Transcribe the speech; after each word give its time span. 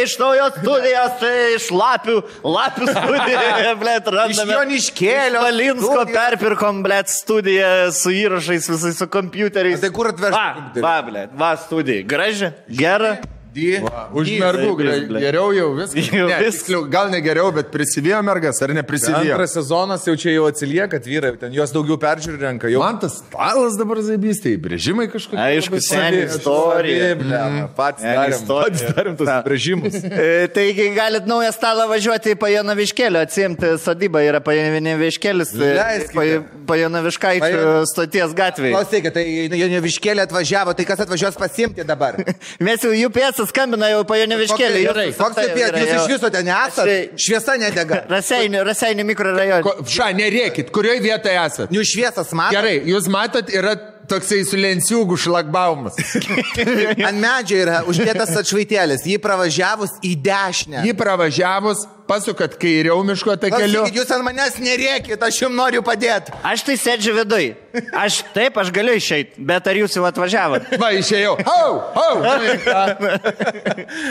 Iš 0.05 0.13
naujos 0.21 0.53
studijos, 0.61 1.17
tai 1.19 1.33
iš 1.57 1.65
lapių, 1.75 2.15
lapių 2.47 2.87
studiją, 2.87 3.73
blėt, 3.81 4.07
randame. 4.15 4.55
Joniškėlio 4.55 5.41
Valinsko 5.43 6.05
perpirkom, 6.13 6.79
blėt, 6.87 7.11
studiją 7.11 7.91
su 7.91 8.15
įrašais, 8.15 8.71
visais 8.71 9.03
su 9.03 9.09
kompiuteriais. 9.11 9.83
Tai 9.83 9.91
kur 9.97 10.13
atvežti 10.13 10.39
Va, 10.39 10.71
va, 10.79 10.95
blėt, 11.09 11.35
va, 11.43 11.51
studija. 11.59 12.07
Graži, 12.07 12.53
gera. 12.71 13.17
Di. 13.59 13.71
Už 14.15 14.29
Di. 14.31 14.37
mergų 14.43 14.73
ble. 14.79 14.95
geriau 15.23 15.51
jau 15.57 15.69
viskas. 15.77 16.09
Jau 16.15 16.29
Ne, 16.31 16.39
viskas. 16.45 16.61
tiksliau, 16.63 16.83
gal 16.91 17.11
ne 17.13 17.21
geriau, 17.25 17.51
bet 17.55 17.71
prisivijo 17.75 18.21
mergas 18.27 18.63
ar 18.63 18.73
neprisivijo. 18.77 19.35
Antras 19.35 19.57
sezonas 19.59 20.07
jau 20.07 20.15
čia 20.17 20.37
jau 20.37 20.47
atsilieka, 20.51 21.01
vyrai, 21.05 21.35
ten 21.41 21.53
jos 21.57 21.73
daugiau 21.75 21.99
peržiūrį 22.01 22.39
renka. 22.47 22.71
Jau 22.73 22.83
Man 22.85 23.01
tas 23.03 23.19
stalas 23.21 23.77
dabar 23.81 23.99
zaibystai, 24.05 24.55
brėžimai 24.63 25.09
kažkokie. 25.13 25.41
Aišku, 25.49 25.81
seniai 25.83 26.27
istorija. 26.29 27.11
Patys 27.79 28.05
Ne, 28.07 28.15
darėm, 28.15 28.47
patys 28.49 28.85
darėm 28.95 29.17
tos 29.19 29.31
brėžimus. 29.47 29.99
E, 30.09 30.49
Taigi 30.55 30.89
galit 30.97 31.27
naują 31.29 31.51
stalą 31.55 31.89
važiuoti 31.91 32.33
į 32.35 32.39
Pajanaviškėlį, 32.41 33.21
atsimti 33.27 33.75
sodybą 33.83 34.23
yra 34.29 34.41
Pajanaviškėlis, 34.45 35.53
Leiskite. 35.59 36.43
Pajanaviškaičio 36.69 37.85
stoties 37.91 38.35
gatvėje. 38.37 38.73
Klausykit, 38.75 39.15
tai 39.17 39.25
Joniškėlė 39.59 40.25
atvažiavo, 40.27 40.75
tai 40.79 40.85
kas 40.89 41.03
atvažiuos 41.05 41.39
pasimti 41.41 41.85
dabar? 41.89 42.19
Mes 42.67 42.83
jau 42.85 42.93
jų 42.95 43.11
pėsas 43.15 43.48
skambina 43.51 43.91
jau 43.93 44.05
Pajanaviškėlį. 44.09 44.83
Koks 45.19 45.37
tai 45.39 45.47
pėt, 45.57 45.77
jūs 45.81 45.93
iš 45.97 46.09
viso 46.15 46.31
ten 46.35 46.49
esate? 46.55 46.97
Šviesa 47.19 47.59
nedega. 47.61 48.03
Raseinių, 48.15 48.65
Raseinių 48.69 49.07
mikrorajonė. 49.13 49.63
Ko- 49.67 49.77
Ša, 49.89 50.11
nerėkit, 50.19 50.73
kurioje 50.75 51.03
vietoje 51.05 51.39
esate? 51.45 51.75
Jūs 51.77 51.93
šviesas 51.95 52.33
matote? 52.37 52.59
Gerai, 52.59 52.75
jūs 52.93 53.09
matot, 53.13 53.53
yra 53.55 53.77
toksai 54.09 54.41
su 54.49 54.57
lenciūgų 54.57 55.19
šlagbaumas. 55.21 55.99
Ant 57.09 57.21
medžio 57.21 57.59
yra 57.61 57.83
uždėtas 57.91 58.33
atšvaitėlis. 58.41 59.05
Jį 59.09 59.19
pravažiavus 59.25 59.99
į 60.07 60.15
dešinę. 60.25 60.85
Jį 60.89 60.95
pravažiavus, 60.97 61.85
pasukat 62.09 62.57
kairiau 62.61 63.03
miško 63.07 63.37
takeliu. 63.41 63.83
Klausykit, 63.83 64.01
jūs 64.01 64.13
ant 64.17 64.25
manęs 64.27 64.59
nerėkit, 64.63 65.23
aš 65.29 65.41
jums 65.43 65.57
noriu 65.59 65.83
padėti. 65.87 66.33
Aš 66.47 66.65
tai 66.67 66.77
sėdžiu 66.81 67.15
viduj. 67.21 67.49
Aš 67.95 68.23
taip, 68.35 68.57
aš 68.59 68.73
galiu 68.75 68.95
išeiti, 68.99 69.39
bet 69.51 69.69
ar 69.71 69.79
jūs 69.79 69.97
jau 69.99 70.05
atvažiavot? 70.09 70.71
Va, 70.83 70.91
išėjau. 70.97 71.35
Au, 71.53 71.73
au. 72.03 72.15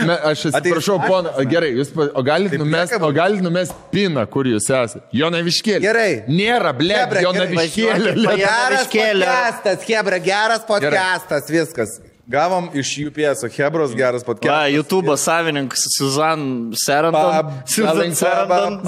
Me, 0.08 0.18
aš 0.32 0.48
atsiprašau, 0.52 1.00
pono. 1.06 1.34
Gerai, 1.50 1.72
jūs, 1.80 1.94
o 1.94 2.26
galit 2.26 2.58
numest, 2.62 2.98
o 3.02 3.12
galit 3.16 3.44
numest 3.44 3.76
piną, 3.94 4.26
kur 4.32 4.50
jūs 4.50 4.70
esate? 4.70 5.04
Jonaviškėlė. 5.18 5.84
Gerai. 5.84 6.12
Nėra, 6.30 6.76
ble, 6.78 7.02
Jonaviškėlė. 7.26 8.14
Geras 8.38 8.92
podcastas, 8.94 9.90
Hebra, 9.90 10.22
geras 10.24 10.70
podcastas, 10.70 11.52
viskas. 11.52 11.98
Gavom 12.30 12.70
iš 12.74 12.98
UPS, 13.08 13.58
Hebros 13.58 13.96
geras 13.96 14.22
Va, 14.22 14.26
podcast. 14.26 14.74
YouTube 14.76 15.18
savininkas 15.18 15.80
Suzan 15.98 16.74
Serandon. 16.86 17.52
Susan 17.66 18.16
Serandon. 18.16 18.82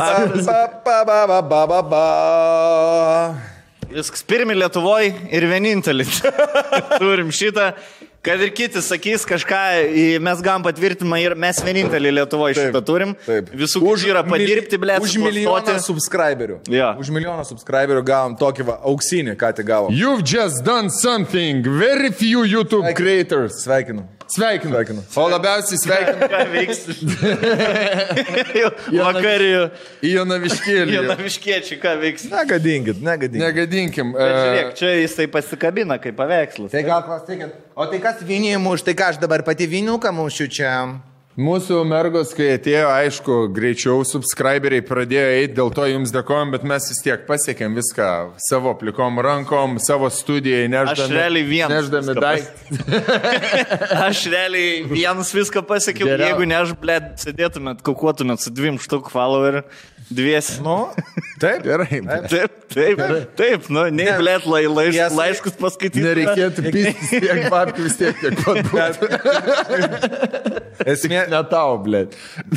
Viskas 3.89 4.23
pirmi 4.27 4.53
Lietuvoje 4.59 5.13
ir 5.31 5.47
vienintelis. 5.47 6.19
Turim 6.99 7.31
šitą. 7.31 7.71
Kad 8.21 8.41
ir 8.43 8.49
kiti 8.51 8.81
sakys 8.83 9.23
kažką, 9.23 9.59
mes 10.19 10.41
gavom 10.43 10.65
patvirtinimą 10.65 11.21
ir 11.23 11.35
mes 11.39 11.61
vienintelį 11.63 12.11
Lietuvoje 12.17 12.57
šitą 12.57 12.81
turim. 12.83 13.13
Visų 13.55 13.79
už 13.93 14.03
yra 14.11 14.25
padirbti, 14.27 14.75
ble, 14.81 14.97
Už 14.99 15.15
milijoną 15.23 15.77
subscriberių. 15.85 16.59
Jo. 16.67 16.91
Už 16.99 17.13
milijoną 17.15 17.47
subscriberių 17.47 18.03
gavom 18.03 18.35
tokį 18.39 18.67
va, 18.67 18.77
auksinį, 18.91 19.37
ką 19.39 19.53
tik 19.55 19.71
gavom. 19.71 19.95
You've 19.95 20.27
just 20.27 20.65
done 20.67 20.91
something. 20.91 21.63
Very 21.63 22.11
few 22.11 22.43
YouTube 22.43 22.91
creators. 22.99 23.63
Sveikinu. 23.63 24.03
Sveikinu. 24.29 24.73
Sveikinu. 24.75 25.03
O 25.15 25.23
labiausiai 25.29 25.79
sveikinu 25.81 26.27
Ką 26.29 26.41
vyks? 26.53 26.81
Vakarijų. 28.99 29.63
į 30.05 30.11
Jonaviškėlį. 30.13 30.95
Jonaviškiečiai, 30.99 31.79
ką 31.81 31.95
vyks? 32.03 32.27
Negadinkit, 32.33 33.01
negadinkit. 33.05 33.41
Negadinkim. 33.41 34.13
Bet 34.13 34.25
e, 34.29 34.39
Žiūrėk, 34.39 34.71
čia 34.77 34.93
jisai 34.99 35.27
pasikabina 35.33 35.97
kaip 36.01 36.17
paveikslas. 36.19 36.71
Tai 36.75 36.83
gal 36.85 37.01
klausykit, 37.07 37.55
o 37.73 37.89
tai 37.89 38.01
kas 38.03 38.21
vinį 38.25 38.55
muš, 38.61 38.85
tai 38.85 38.93
ką 38.99 39.13
aš 39.15 39.21
dabar 39.23 39.43
pati 39.47 39.67
viniuką 39.69 40.13
mušiu 40.21 40.49
čia? 40.59 40.73
Mūsų 41.37 41.83
mergos, 41.87 42.31
kai 42.35 42.47
atėjo, 42.55 42.87
aišku, 42.89 43.35
greičiau 43.53 44.01
subscriberiai 44.07 44.81
pradėjo 44.83 45.27
eiti, 45.37 45.53
dėl 45.59 45.69
to 45.71 45.85
jums 45.87 46.09
dėkojom, 46.11 46.49
bet 46.55 46.65
mes 46.67 46.87
vis 46.89 46.99
tiek 47.05 47.21
pasiekėm 47.27 47.77
viską 47.77 48.07
savo 48.49 48.73
plikom 48.79 49.21
rankom, 49.23 49.77
savo 49.79 50.09
studijai, 50.11 50.65
neždami. 50.73 51.13
realiai 51.15 51.45
vienas 51.47 51.85
Neždami 51.85 52.15
daiktą. 52.17 52.49
Aš 54.09 54.25
realiai 54.33 54.81
vienas 54.89 55.31
viską 55.37 55.63
pasiekiau, 55.69 56.09
Geriau. 56.09 56.33
jeigu 56.33 56.49
ne 56.49 56.57
aš, 56.59 56.73
blė, 56.81 56.97
sėdėtumėt, 57.21 57.85
kokuotumėt 57.87 58.43
su 58.43 58.51
dviem 58.51 58.81
štuk 58.81 59.07
followerių, 59.13 59.63
dviesi. 60.09 60.57
Nu, 60.65 60.89
taip. 61.39 61.63
Gerai. 61.63 62.01
Taip, 62.29 62.57
taip, 62.73 62.99
taip, 63.37 63.69
nu, 63.71 63.85
nei 63.93 64.09
blėt 64.19 64.43
lai, 64.49 64.63
laiš, 64.67 64.97
Tiesa. 64.97 65.15
laiškus 65.15 65.55
paskaityti. 65.61 66.03
Nereikėtų 66.03 66.67
pistis 66.73 67.15
tiek 67.15 67.47
babkių 67.53 67.85
vis 67.87 67.95
tiek 68.01 68.19
tiek 68.25 68.43
pat 68.43 68.59
būtų. 68.73 69.25
Esmė, 70.89 71.25
Ne 71.29 71.39
tau, 71.51 71.75
blė. 71.83 72.01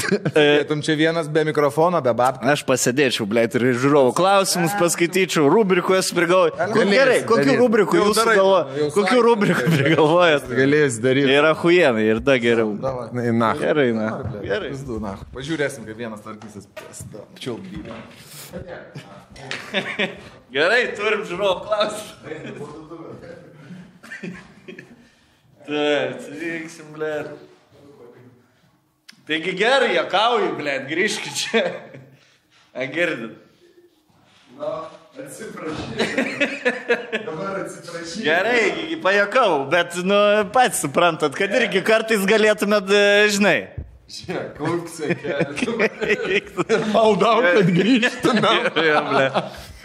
tu 0.68 0.74
čia 0.84 0.94
vienas 0.98 1.26
be 1.32 1.42
mikrofono, 1.48 1.98
be 2.04 2.12
babkių. 2.16 2.46
Aš 2.52 2.60
pasėdėčiau, 2.68 3.24
blė, 3.28 3.42
ir 3.58 3.62
žiūrovų 3.82 4.10
klausimus 4.16 4.72
paskaityčiau, 4.80 5.44
rubrikų 5.52 5.92
esu 5.98 6.12
prigalvojęs. 6.16 6.56
Galės 6.72 7.24
Gerai, 7.26 7.56
rubrikų 7.60 7.94
Jau 7.98 8.04
jūs 8.08 8.16
darai, 8.20 8.34
sugalvojate? 8.36 8.70
jau 8.80 8.88
Kokių 8.96 9.10
sakė. 9.10 9.22
rubrikų 9.28 9.64
prigalvojat? 9.76 10.42
Galės 10.62 10.92
daryti. 11.04 11.34
Yra 11.36 11.52
huienai 11.62 12.04
ir 12.08 12.18
da 12.24 12.34
geriau. 12.42 12.70
Na, 12.82 12.90
na. 13.32 13.50
Gerai, 13.60 13.90
na. 13.96 14.06
Gerai. 14.44 14.68
Pizdu, 14.72 14.94
na. 15.02 15.12
Pažiūrėsim, 15.34 15.82
kaip 15.88 15.96
vienas 16.00 16.20
tvarkysis. 16.24 16.64
Čiulbdybė. 17.42 17.92
Gerai, 20.56 20.82
turim 20.98 21.22
žiūrovų 21.28 21.60
klausimų. 21.68 22.66
Taip, 25.62 26.18
atvyksim, 26.18 26.86
blė. 26.96 27.12
Taigi 29.28 29.52
gerai, 29.54 29.92
jokauju, 29.94 30.56
blė, 30.58 30.80
grįžkit 30.88 31.36
čia. 31.38 31.62
A, 32.74 32.88
girdit. 32.90 33.38
Gerai, 38.24 38.96
pajokau, 39.02 39.68
bet, 39.70 39.94
nu, 40.02 40.18
pats 40.54 40.82
suprantat, 40.82 41.36
kad 41.38 41.54
irgi 41.54 41.84
kartais 41.86 42.24
galėtumėt, 42.26 42.90
e, 42.90 43.04
žinai. 43.36 43.56
Maldau, 46.92 47.38
kad 47.46 47.70
grįžtume. 47.78 48.56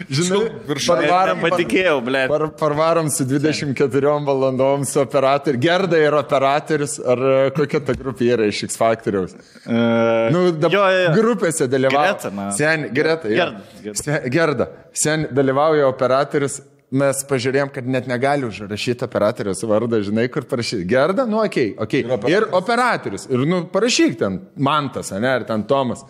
Žinai, 0.06 0.40
Parvarom, 0.86 1.40
patikėjau, 1.42 1.96
blė. 2.06 2.22
Par, 2.30 2.44
parvarom 2.60 3.10
su 3.10 3.26
24 3.26 4.14
valandom 4.26 4.84
su 4.86 5.00
operatoriu. 5.02 5.58
Gerda 5.62 5.98
yra 5.98 6.22
operatorius, 6.22 6.98
ar 7.02 7.24
e, 7.32 7.36
kokia 7.56 7.82
ta 7.84 7.96
grupė 7.98 8.30
yra 8.36 8.48
iš 8.48 8.62
X 8.68 8.78
Factoriaus? 8.78 9.34
Nu, 9.66 10.48
dabar 10.54 10.76
jo, 10.76 10.86
jo, 10.94 11.12
grupėse 11.18 11.68
dalyvauja. 11.70 12.14
Greta, 12.14 12.32
man. 12.34 12.52
Sen, 12.54 12.88
Greta, 12.94 13.30
jo. 13.32 13.50
Gerda, 13.82 14.18
Gerda. 14.38 14.72
Sen 14.94 15.26
dalyvauja 15.34 15.88
operatorius. 15.90 16.60
Mes 16.88 17.18
pažiūrėjom, 17.28 17.68
kad 17.68 17.84
net 17.84 18.06
negali 18.08 18.46
užrašyti 18.48 19.04
operatoriaus 19.04 19.60
vardą, 19.68 19.98
žinai, 20.00 20.24
kur 20.32 20.46
parašyti. 20.48 20.86
Gerda, 20.88 21.26
nu, 21.28 21.42
okei, 21.42 21.74
okay, 21.74 22.00
okei. 22.00 22.16
Okay. 22.16 22.32
Ir 22.32 22.46
operatorius. 22.56 23.26
Ir, 23.28 23.42
nu, 23.44 23.58
parašyk 23.68 24.16
ten 24.16 24.38
Mantas, 24.56 25.10
ne, 25.12 25.28
ar 25.28 25.44
ten 25.44 25.66
Tomas. 25.68 26.06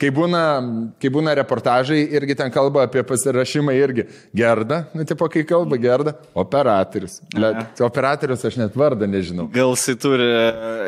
Kai 0.00 0.12
būna, 0.14 0.42
kai 1.02 1.10
būna 1.12 1.34
reportažai, 1.36 1.98
irgi 2.14 2.36
ten 2.38 2.52
kalba 2.54 2.84
apie 2.86 3.02
pasirašymą 3.08 3.74
irgi. 3.74 4.04
Gerda, 4.36 4.84
nu, 4.94 5.02
tipo, 5.08 5.26
kai 5.32 5.42
kalba 5.48 5.80
Gerda, 5.82 6.14
operatorius. 6.38 7.18
Bet 7.34 7.82
operatorius 7.82 8.46
aš 8.46 8.60
net 8.62 8.78
vardą 8.78 9.10
nežinau. 9.10 9.48
Gal 9.50 9.74
jisai 9.74 9.96
turi, 9.98 10.30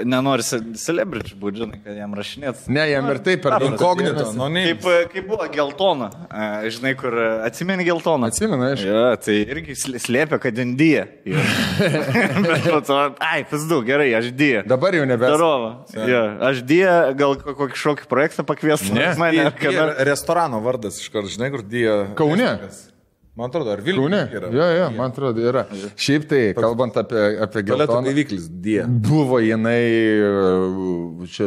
nenori 0.07 0.47
ce- 0.47 0.63
celebrity 0.79 1.35
būti, 1.43 1.65
žinai, 1.65 1.83
kad 1.83 1.99
jam 1.99 2.15
rašinėt. 2.15 2.63
Ne, 2.71 2.87
jam 2.95 3.11
ir 3.11 3.21
taip 3.27 3.43
per. 3.43 3.59
Inkognito, 3.73 4.31
nu. 4.39 4.49
Kaip, 4.55 4.89
kaip 5.13 5.29
buvo 5.29 5.51
geltona, 5.51 6.13
e, 6.31 6.71
žinai, 6.79 6.95
kur 7.03 7.19
atsimeni 7.43 7.91
geltoną. 7.91 8.31
Atsimenu, 8.31 8.71
aišku. 8.71 8.87
Ja, 8.87 9.05
tai 9.17 9.32
irgi 9.41 9.75
sl- 9.79 9.99
slėpė, 10.03 10.39
kad 10.43 10.59
indija. 10.63 11.07
Bet 12.47 12.67
po 12.69 12.81
to, 12.87 12.99
ai, 13.23 13.43
pizdu, 13.49 13.81
gerai, 13.87 14.11
aš 14.19 14.31
dija. 14.37 14.63
Dabar 14.69 14.95
jau 14.97 15.05
nebe. 15.09 15.27
Darova. 15.27 15.73
Ja, 15.97 16.23
aš 16.51 16.63
dija, 16.69 16.95
gal 17.19 17.37
ko- 17.41 17.57
kokį 17.59 17.81
šokį 17.83 18.09
projektą 18.11 18.47
pakvies 18.49 18.85
Ne. 18.93 19.11
Ir 19.37 19.53
Kada... 19.59 19.89
restorano 20.09 20.61
vardas 20.65 21.01
iš 21.03 21.09
karto, 21.13 21.31
žinai, 21.33 21.51
kur 21.55 21.65
dėjo. 21.67 21.99
Kaune? 22.19 22.51
Man 23.33 23.49
atrodo, 23.49 23.71
ar 23.73 23.81
Vilnius 23.81 24.05
Kūne? 24.05 24.19
yra. 24.37 24.49
Jo, 24.53 24.65
jo, 24.77 24.89
man 24.93 25.09
atrodo, 25.09 25.41
yra. 25.41 25.63
Šiaip 25.97 26.27
tai, 26.29 26.41
kalbant 26.53 26.99
apie, 27.01 27.21
apie 27.41 27.63
geltoną, 27.65 28.03
gaiviklis, 28.05 28.45
die. 28.61 28.83
buvo 28.85 29.39
jinai 29.41 29.79
e, 29.89 31.31
čia 31.33 31.47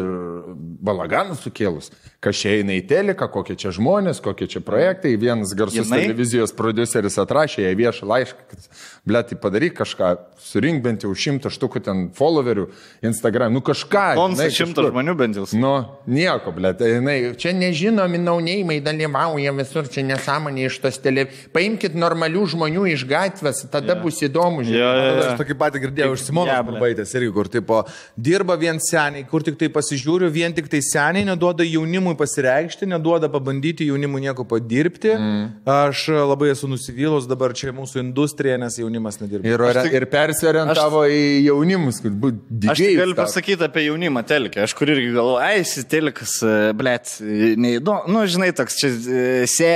balaganą 0.90 1.38
sukėlus. 1.38 1.92
Kas 2.26 2.42
čia 2.42 2.56
eina 2.58 2.74
į 2.80 2.88
teleką, 2.90 3.28
kokie 3.36 3.54
čia 3.62 3.70
žmonės, 3.76 4.18
kokie 4.26 4.48
čia 4.50 4.64
projektai. 4.66 5.14
Vienas 5.22 5.54
garsus 5.54 5.84
Jinai? 5.84 6.08
televizijos 6.08 6.56
produceris 6.58 7.20
atrašė 7.22 7.68
jai 7.68 7.76
viešą 7.78 8.10
laišką, 8.10 8.48
kad, 8.50 8.66
ble, 9.06 9.22
tai 9.24 9.38
padaryk 9.38 9.76
kažką, 9.78 10.10
surink 10.42 10.82
bent 10.84 11.04
jau 11.06 11.12
šimtą 11.14 11.52
štukų 11.54 11.82
ten 11.86 12.00
followerių 12.16 12.66
Instagram, 13.06 13.54
nu 13.54 13.62
kažką. 13.66 14.06
Šimtas 14.16 14.58
kažkur. 14.58 14.90
žmonių 14.90 15.14
bent 15.20 15.38
jau. 15.38 15.46
Nu, 15.58 15.74
nieko, 16.10 16.54
ble, 16.56 16.72
tai 16.78 16.96
jinai, 16.96 17.18
čia 17.40 17.54
nežinomi 17.54 18.20
naunėjimai 18.24 18.80
dalyvauja 18.86 19.54
visur, 19.60 19.90
čia 19.92 20.02
nesąmonė 20.08 20.66
iš 20.70 20.80
tos 20.82 20.98
tele. 21.04 21.28
Paimkit 21.54 21.94
normalių 21.98 22.48
žmonių 22.56 22.88
iš 22.96 23.06
gatvės, 23.10 23.62
tada 23.70 23.94
yeah. 23.94 24.02
bus 24.02 24.22
įdomu. 24.26 24.66
žinai. 24.66 24.80
Jo, 24.82 24.90
jo, 24.98 25.06
jo. 25.06 25.28
Aš 25.28 25.40
tokį 25.44 25.60
patį 25.62 25.84
girdėjau 25.86 26.18
iš 26.18 26.26
Simonos 26.26 26.54
Jeble. 26.56 26.74
Burbaitės 26.74 27.14
irgi, 27.20 27.30
kur 27.38 27.52
tipo, 27.54 27.84
dirba 28.18 28.58
vien 28.58 28.82
seniai, 28.82 29.26
kur 29.30 29.46
tik 29.46 29.60
tai 29.62 29.70
pasižiūriu, 29.74 30.32
vien 30.34 30.54
tik 30.56 30.72
tai 30.72 30.82
seniai 30.86 31.28
neduoda 31.30 31.66
jaunimui 31.68 32.16
pasireikšti, 32.18 32.90
neduoda 32.90 33.30
pabandyti 33.30 33.86
jaunimui 33.92 34.26
nieko 34.26 34.48
padirbti. 34.50 35.14
Mm. 35.14 35.48
Aš 35.76 36.08
labai 36.26 36.52
esu 36.56 36.70
nusivylus 36.72 37.30
dabar 37.30 37.54
čia 37.54 37.74
mūsų 37.76 38.02
industrija, 38.02 38.58
nes 38.62 38.80
jaunimas 38.82 38.95
nedirba. 39.22 39.48
Ir, 39.48 39.62
Aš 39.68 39.80
tik- 39.86 39.94
ir 40.00 40.06
persiorientavo 40.12 41.02
aš... 41.06 41.12
į 41.12 41.24
jaunimus, 41.48 42.00
kad 42.04 42.14
būtų 42.22 42.40
Aš 42.46 42.60
didžiai. 42.66 42.90
tik 42.94 43.00
galiu 43.02 43.16
pasakyti 43.18 43.66
apie 43.68 43.84
jaunimą 43.88 44.24
telkę. 44.30 44.64
Aš 44.64 44.74
kur 44.78 44.88
irgi 44.94 45.12
galvoju, 45.16 45.40
ai, 45.44 45.60
esi 45.64 45.84
telekas, 45.92 46.38
blėt, 46.78 47.16
neįdomu. 47.22 48.06
Nu, 48.14 48.26
žinai, 48.30 48.52
toks 48.56 48.78
čia, 48.80 48.92
e, 48.92 49.48
se, 49.52 49.72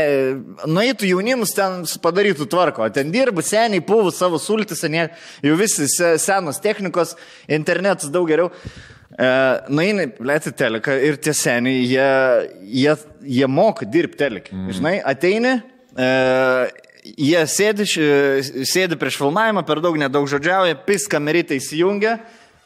nueitų 0.70 1.10
jaunimus 1.14 1.56
ten 1.58 1.84
padarytų 2.04 2.48
tvarko, 2.52 2.88
ten 2.96 3.12
dirba 3.14 3.42
seniai, 3.46 3.82
puvų 3.86 4.14
savo 4.16 4.40
sultis, 4.42 4.84
ne, 4.90 5.08
jau 5.46 5.56
visi 5.60 5.88
se- 5.92 6.16
senos 6.22 6.62
technikos, 6.64 7.16
internetas 7.48 8.10
daug 8.14 8.28
geriau. 8.30 8.52
E, 9.20 9.30
Nueini, 9.74 10.06
blėti 10.16 10.54
teleką 10.56 10.94
ir 11.04 11.18
tie 11.20 11.34
seniai, 11.36 11.82
jie, 11.90 12.10
jie, 12.86 12.94
jie 13.40 13.48
moka 13.52 13.84
dirbti 13.90 14.22
teleką. 14.22 14.54
Mm. 14.56 14.70
Žinai, 14.78 14.94
ateini. 15.12 15.56
E, 16.00 16.08
Jie 17.04 17.40
sėdi, 17.48 17.86
sėdi 18.68 18.98
prieš 19.00 19.20
filmavimą, 19.22 19.64
per 19.68 19.80
daug 19.84 19.96
nedaug 20.00 20.28
žodžiauja, 20.28 20.76
pis 20.84 21.08
kamerytę 21.12 21.56
įsijungia, 21.56 22.18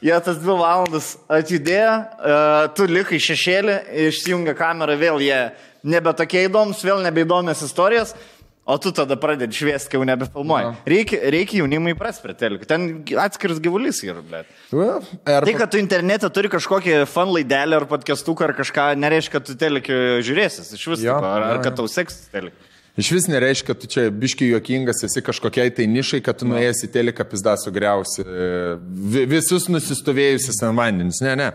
jie 0.04 0.16
tas 0.26 0.40
dvi 0.42 0.56
valandas 0.58 1.14
atjudėjo, 1.32 1.94
uh, 1.94 2.56
tu 2.74 2.88
likai 2.90 3.22
šešėlį, 3.22 3.78
išjungia 4.10 4.56
kamerą, 4.58 4.98
vėl 5.00 5.22
jie 5.24 5.40
nebe 5.86 6.14
tokie 6.18 6.48
įdomus, 6.48 6.82
vėl 6.86 7.04
nebeįdomios 7.06 7.62
istorijos, 7.68 8.16
o 8.66 8.78
tu 8.82 8.94
tada 8.96 9.18
pradedi 9.20 9.54
šviesti, 9.54 9.92
kai 9.92 10.00
jau 10.00 10.08
nebefilmuoji. 10.08 10.74
Reikia, 10.88 11.22
reikia 11.36 11.62
jaunimui 11.62 11.94
telikų, 12.40 12.68
ten 12.68 12.90
atskiras 13.20 13.60
gyvulys 13.64 14.02
yra, 14.08 14.24
blėt. 14.24 14.52
Ar 15.28 15.46
Tai, 15.46 15.56
kad 15.62 15.74
tu 15.76 15.82
internete 15.82 16.30
turi 16.34 16.52
kažkokį 16.52 17.04
fan 17.12 17.34
laidelį 17.36 17.82
ar 17.82 17.88
podcastuką 17.92 18.50
ar 18.50 18.58
kažką, 18.58 18.94
nereiškia, 19.04 19.38
kad 19.38 19.50
tu 19.50 19.58
telikį 19.60 20.04
žiūrėsis 20.24 20.74
iš 20.74 20.88
viso, 20.96 21.04
Jo, 21.06 21.20
ar, 21.20 21.50
ar 21.52 21.58
jo, 21.60 21.66
kad 21.68 21.78
tau 21.84 21.92
seksis 21.92 22.32
telikį. 22.34 22.73
Iš 22.98 23.07
vis 23.12 23.25
nereiškia, 23.25 23.66
kad 23.72 23.80
tu 23.81 23.88
čia 23.90 24.04
biški 24.13 24.51
juokingas 24.51 25.00
esi 25.07 25.22
kažkokiai 25.25 25.72
tai 25.74 25.88
nišai, 25.90 26.19
kad 26.22 26.38
tu 26.38 26.45
nuėjęs 26.45 26.84
į 26.86 26.92
teleką 26.94 27.25
pizdą 27.25 27.56
sugriausi 27.57 28.22
e, 28.22 28.50
vi- 29.16 29.24
visus 29.31 29.66
nusistovėjusius 29.74 30.62
ant 30.68 30.78
vandenis. 30.78 31.18
Ne, 31.25 31.34
ne. 31.40 31.48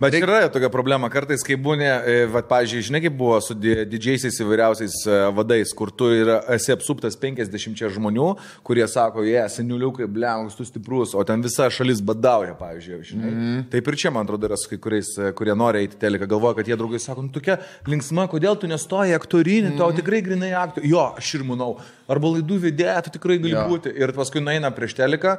Bet 0.00 0.14
yra 0.16 0.46
tokia 0.48 0.70
problema, 0.72 1.10
kartais, 1.12 1.42
kai 1.44 1.58
būnė, 1.60 1.88
e, 2.08 2.14
va, 2.32 2.40
pažiūrėjau, 2.48 2.86
žinai, 2.88 3.02
kaip 3.04 3.16
buvo 3.18 3.36
su 3.44 3.52
di- 3.52 3.84
didžiaisiais 3.84 4.38
įvairiausiais 4.40 4.94
e, 5.04 5.18
vadais, 5.36 5.74
kur 5.76 5.90
tu 5.92 6.08
yra, 6.16 6.38
esi 6.56 6.72
apsuptas 6.72 7.18
50 7.20 7.84
žmonių, 7.98 8.30
kurie 8.64 8.86
sako, 8.88 9.26
jie, 9.28 9.42
seniuliukai, 9.52 10.08
blemks, 10.08 10.56
tu 10.56 10.64
stiprus, 10.64 11.12
o 11.12 11.24
ten 11.28 11.44
visa 11.44 11.68
šalis 11.68 12.00
badauja, 12.00 12.56
pavyzdžiui, 12.56 13.00
žinai. 13.12 13.30
Mm. 13.34 13.62
Taip 13.76 13.92
ir 13.92 14.00
čia, 14.00 14.14
man 14.16 14.24
atrodo, 14.24 14.48
yra 14.48 14.56
su 14.56 14.72
kai 14.72 14.80
kuriais, 14.80 15.12
e, 15.20 15.34
kurie 15.36 15.52
nori 15.52 15.84
eiti 15.84 16.00
teleką, 16.00 16.30
galvoja, 16.32 16.56
kad 16.62 16.72
jie 16.72 16.80
draugai 16.80 17.02
sako, 17.04 17.28
nu 17.28 17.34
tokia 17.36 17.60
linksma, 17.84 18.24
kodėl 18.32 18.56
tu 18.56 18.72
nestoji 18.72 19.12
aktorinį, 19.20 19.74
mm. 19.74 19.80
tau 19.84 19.92
tikrai 20.00 20.24
grinai 20.24 20.54
aktorių. 20.64 20.94
Jo, 20.96 21.10
aš 21.20 21.34
ir 21.36 21.44
manau, 21.52 21.74
arba 22.08 22.32
laidų 22.38 22.56
vedėja, 22.70 23.02
tu 23.04 23.18
tikrai 23.20 23.36
gali 23.36 23.52
Jo. 23.52 23.68
būti. 23.68 23.92
Ir 24.00 24.16
paskui 24.16 24.40
nueina 24.40 24.72
prieš 24.72 24.96
teleką. 24.96 25.36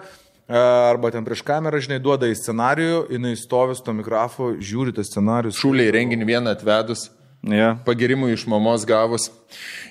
E, 0.51 0.59
Arba 0.91 1.11
ten 1.15 1.23
prieš 1.23 1.45
kamerą, 1.47 1.79
žinai, 1.79 2.01
duoda 2.03 2.27
į 2.27 2.35
scenarijų, 2.35 3.05
jinai 3.15 3.37
stovi 3.39 3.77
su 3.77 3.85
to 3.87 3.93
mikrofu, 3.95 4.51
žiūri 4.59 4.91
tas 4.97 5.07
scenarius. 5.07 5.55
Šūliai 5.61 5.93
renginį 5.95 6.27
vieną 6.27 6.51
atvedus, 6.57 7.07
Ja. 7.41 7.71
pagirimų 7.87 8.27
iš 8.35 8.43
mamos 8.51 8.83
gavus. 8.85 9.31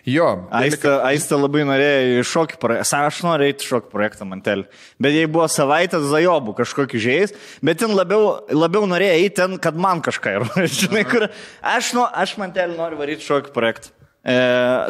Jo, 0.07 0.47
Aista, 0.55 1.01
Aista 1.09 1.35
labai 1.35 1.65
norėjo 1.67 2.21
į 2.21 2.27
šokį 2.31 2.59
projektą. 2.63 3.01
Aš 3.09 3.23
noriu 3.27 3.49
eiti 3.49 3.67
šokį 3.67 3.91
projektą 3.91 4.29
mantelį. 4.29 4.69
Bet 5.03 5.17
jei 5.17 5.27
buvo 5.27 5.49
savaitę 5.51 5.99
zajobų 5.99 6.55
kažkokį 6.61 7.01
žais, 7.03 7.35
bet 7.65 7.81
ten 7.83 7.91
labiau, 7.97 8.37
labiau 8.55 8.87
norėjo 8.87 9.17
eiti 9.19 9.35
ten, 9.41 9.57
kad 9.59 9.75
man 9.75 9.99
kažką 10.05 10.37
yra. 10.39 10.67
Žinai, 10.81 11.03
kur 11.11 11.27
aš, 11.73 11.95
nu, 11.99 12.05
aš 12.07 12.37
mantelį 12.39 12.79
noriu 12.79 13.01
varyti 13.01 13.27
šokį 13.27 13.53
projektą. 13.57 13.91
E, 14.21 14.37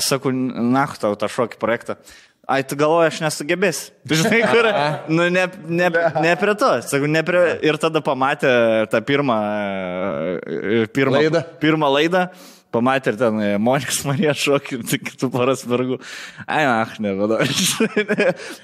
sakau, 0.03 0.33
na, 0.35 0.85
tau 1.01 1.15
tą 1.17 1.31
šokį 1.31 1.61
projektą. 1.63 1.97
Ai, 2.51 2.65
tu 2.67 2.75
galvoji, 2.75 3.13
aš 3.13 3.19
nesugebėsiu. 3.23 3.93
Žinai, 4.11 4.41
kur, 4.53 4.67
nu, 5.13 5.29
ne, 5.31 5.45
ne, 5.71 5.91
ne 6.25 6.33
prie 6.41 6.55
to. 6.59 6.71
Sakau, 6.83 7.07
ne 7.07 7.23
prie, 7.27 7.43
ir 7.69 7.79
tada 7.79 8.03
pamatė 8.03 8.51
tą 8.91 9.01
pirmą, 9.07 9.37
e, 10.43 10.81
pirmą 10.91 11.21
Laidą. 11.21 11.45
pirmą 11.63 11.91
laidą, 11.95 12.25
pamatė 12.75 13.13
ir 13.15 13.21
ten 13.21 13.39
e, 13.45 13.53
Monikas 13.63 14.03
Marija 14.09 14.35
šokį, 14.35 14.81
tai 14.91 14.99
kitų 15.07 15.31
paras 15.31 15.63
vergų. 15.63 16.01
Ai, 16.47 16.65
ach, 16.67 16.99
ne, 17.03 17.15
vada. 17.21 17.39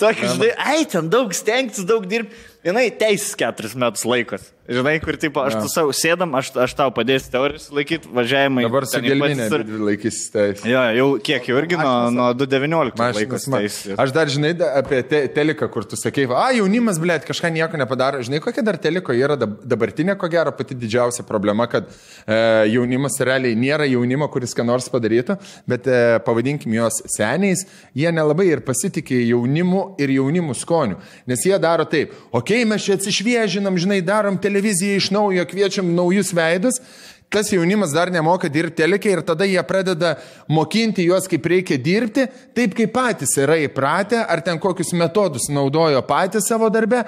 Tokį, 0.03 0.33
žinai, 0.35 0.51
ai, 0.67 0.81
ten 0.91 1.13
daug 1.13 1.31
stengtis, 1.39 1.87
daug 1.87 2.11
dirbti. 2.11 2.43
Jinai 2.67 2.89
teisės 2.99 3.37
keturis 3.39 3.77
metus 3.79 4.03
laikos. 4.09 4.53
Žinai, 4.67 4.97
kur 4.99 5.15
tipo, 5.15 5.39
aš 5.47 5.55
tu 5.63 5.69
savo 5.71 5.93
sėdam, 5.95 6.33
aš, 6.35 6.49
aš 6.59 6.73
tau 6.75 6.91
padėsiu 6.91 7.31
teorijos 7.31 7.69
laikyti, 7.71 8.09
važiavimai. 8.11 8.65
dabar 8.67 8.83
su 8.91 8.99
gelminė 8.99 9.45
ir- 9.47 9.63
dvi 9.69 9.79
laikysis 9.93 10.33
teisė. 10.35 10.65
Jo, 10.67 10.81
jau 10.97 11.05
kiek, 11.23 11.45
jau 11.47 11.61
irgi 11.61 11.79
nuo, 11.79 11.93
nuo 12.11 12.27
2.19 12.35 12.99
laikos 13.15 13.47
teisės. 13.47 13.95
Aš 14.03 14.11
dar 14.17 14.27
žinai 14.27 14.51
da- 14.59 14.73
apie 14.81 14.99
te, 15.07 15.21
teliką, 15.37 15.69
kur 15.71 15.87
tu 15.87 15.95
sakei, 15.95 16.27
a, 16.27 16.49
jaunimas, 16.59 16.99
blėt, 16.99 17.23
kažką 17.29 17.53
nieko 17.55 17.79
nepadaro. 17.79 18.19
Žinai, 18.27 18.41
kokia 18.43 18.65
dar 18.67 18.75
teliko 18.83 19.15
yra 19.15 19.37
dab- 19.39 19.63
dabartinė, 19.63 20.17
ko 20.19 20.27
gero, 20.35 20.51
pati 20.51 20.75
didžiausia 20.75 21.23
problema, 21.29 21.69
kad 21.71 21.87
e, 22.27 22.67
jaunimas 22.75 23.21
realiai 23.23 23.55
nėra 23.55 23.87
jaunimo, 23.87 24.27
kuris 24.35 24.51
ką 24.59 24.67
nors 24.67 24.91
padarytų, 24.91 25.39
bet 25.71 25.87
e, 25.87 26.19
pavadinkim 26.27 26.75
juos 26.75 26.99
seniais, 27.15 27.63
jie 27.95 28.11
nelabai 28.11 28.51
ir 28.51 28.65
pasitikė 28.67 29.23
jaunimu 29.31 29.95
ir 30.03 30.09
jaunimų 30.19 30.59
skoniu. 30.59 30.99
Nes 31.31 31.47
jie 31.47 31.55
daro 31.63 31.87
taip, 31.87 32.11
okei, 32.33 32.56
okay, 32.56 32.56
mes 32.65 32.85
čia 32.87 32.97
atsišviežinam, 32.97 33.77
žinai, 33.77 34.01
darom 34.07 34.39
televiziją 34.41 34.97
iš 35.01 35.11
naujo, 35.13 35.45
kviečiam 35.51 35.93
naujus 35.95 36.33
veidus. 36.37 36.81
Tas 37.29 37.51
jaunimas 37.51 37.91
dar 37.91 38.11
nemoka 38.15 38.49
dirbti 38.49 38.85
telekai 38.85 39.17
ir 39.17 39.23
tada 39.27 39.45
jie 39.45 39.63
pradeda 39.67 40.15
mokinti 40.49 41.09
juos, 41.09 41.27
kaip 41.27 41.49
reikia 41.51 41.77
dirbti, 41.83 42.29
taip 42.55 42.77
kaip 42.79 42.93
patys 42.95 43.35
yra 43.43 43.59
įpratę, 43.65 44.21
ar 44.23 44.45
ten 44.47 44.61
kokius 44.63 44.95
metodus 44.95 45.51
naudojo 45.51 46.05
patys 46.07 46.47
savo 46.47 46.71
darbe. 46.71 47.03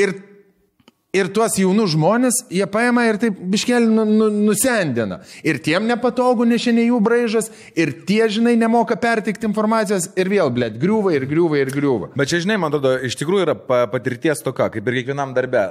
Ir, 0.00 0.16
ir 1.16 1.28
tuos 1.34 1.56
jaunus 1.58 1.90
žmonės 1.96 2.36
jie 2.54 2.66
paima 2.70 3.02
ir 3.08 3.18
taip 3.18 3.38
biškelį 3.50 3.88
nu, 3.90 4.04
nu, 4.06 4.28
nusendina. 4.50 5.20
Ir 5.46 5.58
tiem 5.62 5.88
nepatogu, 5.88 6.46
nes 6.46 6.62
šiandien 6.62 6.90
jų 6.92 7.00
braižas, 7.02 7.50
ir 7.74 7.92
tie, 8.06 8.22
žinai, 8.30 8.54
nemoka 8.58 8.94
pertikti 9.00 9.48
informacijos, 9.48 10.10
ir 10.20 10.30
vėl, 10.30 10.52
blėt, 10.54 10.78
griūva 10.80 11.14
ir 11.16 11.26
griūva 11.30 11.58
ir 11.58 11.72
griūva. 11.74 12.12
Bet 12.18 12.30
čia, 12.30 12.42
žinai, 12.44 12.60
man 12.62 12.70
atrodo, 12.70 12.94
iš 13.06 13.18
tikrųjų 13.18 13.46
yra 13.48 13.56
pa- 13.58 13.82
patirties 13.90 14.42
toka, 14.46 14.68
kaip 14.70 14.86
ir 14.86 15.00
kiekvienam 15.00 15.34
darbe. 15.34 15.64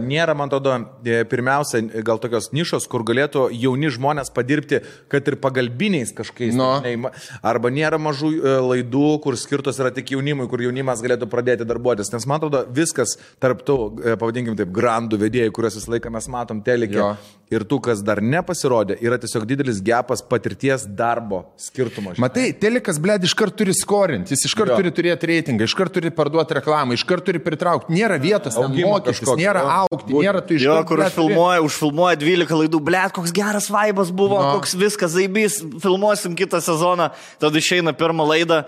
Nėra, 0.00 0.36
man 0.38 0.48
atrodo, 0.48 0.78
e, 1.04 1.20
pirmiausia, 1.28 1.82
gal 2.06 2.20
tokios 2.22 2.48
nišos, 2.56 2.88
kur 2.88 3.04
galėtų 3.06 3.50
jauni 3.52 3.92
žmonės 3.92 4.32
padirbti, 4.32 4.80
kad 5.12 5.28
ir 5.28 5.36
pagalbiniais 5.42 6.14
kažkokiais. 6.16 6.56
No. 6.56 6.78
žinai, 6.80 7.12
Arba 7.44 7.68
nėra 7.74 8.00
mažų 8.00 8.32
e, 8.32 8.56
laidų, 8.64 9.20
kur 9.24 9.36
skirtos 9.36 9.76
yra 9.82 9.92
tik 9.94 10.14
jaunimui, 10.16 10.48
kur 10.48 10.64
jaunimas 10.64 11.04
galėtų 11.04 11.28
pradėti 11.30 11.68
darbuotis. 11.68 12.10
Nes, 12.14 12.24
man 12.28 12.40
atrodo, 12.40 12.64
viskas 12.72 13.16
tarptų, 13.42 13.78
e, 14.00 14.16
pavadinkim 14.16 14.56
taip, 14.58 14.72
grandų 14.86 15.18
vedėjų, 15.26 15.54
kuriuos 15.54 15.80
visą 15.80 15.96
laiką 15.96 16.12
mes 16.14 16.30
matom 16.32 16.62
telikė. 16.64 17.00
Jo. 17.02 17.16
Ir 17.46 17.62
tų, 17.62 17.76
kas 17.78 18.00
dar 18.02 18.18
nepasirodė, 18.18 18.96
yra 19.06 19.20
tiesiog 19.22 19.44
didelis 19.46 19.78
gepas 19.86 20.18
patirties 20.26 20.82
darbo 20.98 21.44
skirtumo. 21.62 22.10
žinai. 22.10 22.24
Matai, 22.24 22.46
telekas, 22.58 22.98
blėt, 22.98 23.22
iškart 23.28 23.54
turi 23.54 23.70
skorinti, 23.76 24.34
jis 24.34 24.48
iškart 24.48 24.72
turi 24.74 24.90
turėti 24.90 25.30
reitingą, 25.30 25.68
iškart 25.70 25.94
turi 25.94 26.10
parduoti 26.10 26.56
reklamą, 26.58 26.96
iškart 26.98 27.22
turi 27.28 27.38
pritraukti. 27.44 27.94
Nėra 27.94 28.18
vietos, 28.18 28.58
kažkokio, 28.58 29.36
nėra 29.38 29.62
jo. 29.62 29.76
aukti, 29.84 30.18
nėra 30.26 30.42
tu 30.42 30.58
iš 30.58 30.66
Jo, 30.66 30.80
kur 30.90 31.04
užfilmuoja, 31.06 31.62
užfilmuoja 31.68 32.18
12 32.24 32.58
laidų, 32.64 32.82
blėt, 32.90 33.14
koks 33.14 33.36
geras 33.38 33.70
vaibas 33.70 34.10
buvo, 34.10 34.42
no. 34.42 34.56
koks 34.58 34.74
viskas, 34.82 35.14
zaibys, 35.14 35.60
filmuosim 35.86 36.34
kitą 36.34 36.58
sezoną, 36.66 37.12
tada 37.38 37.62
išeina 37.62 37.94
pirmą 37.94 38.26
laidą, 38.26 38.64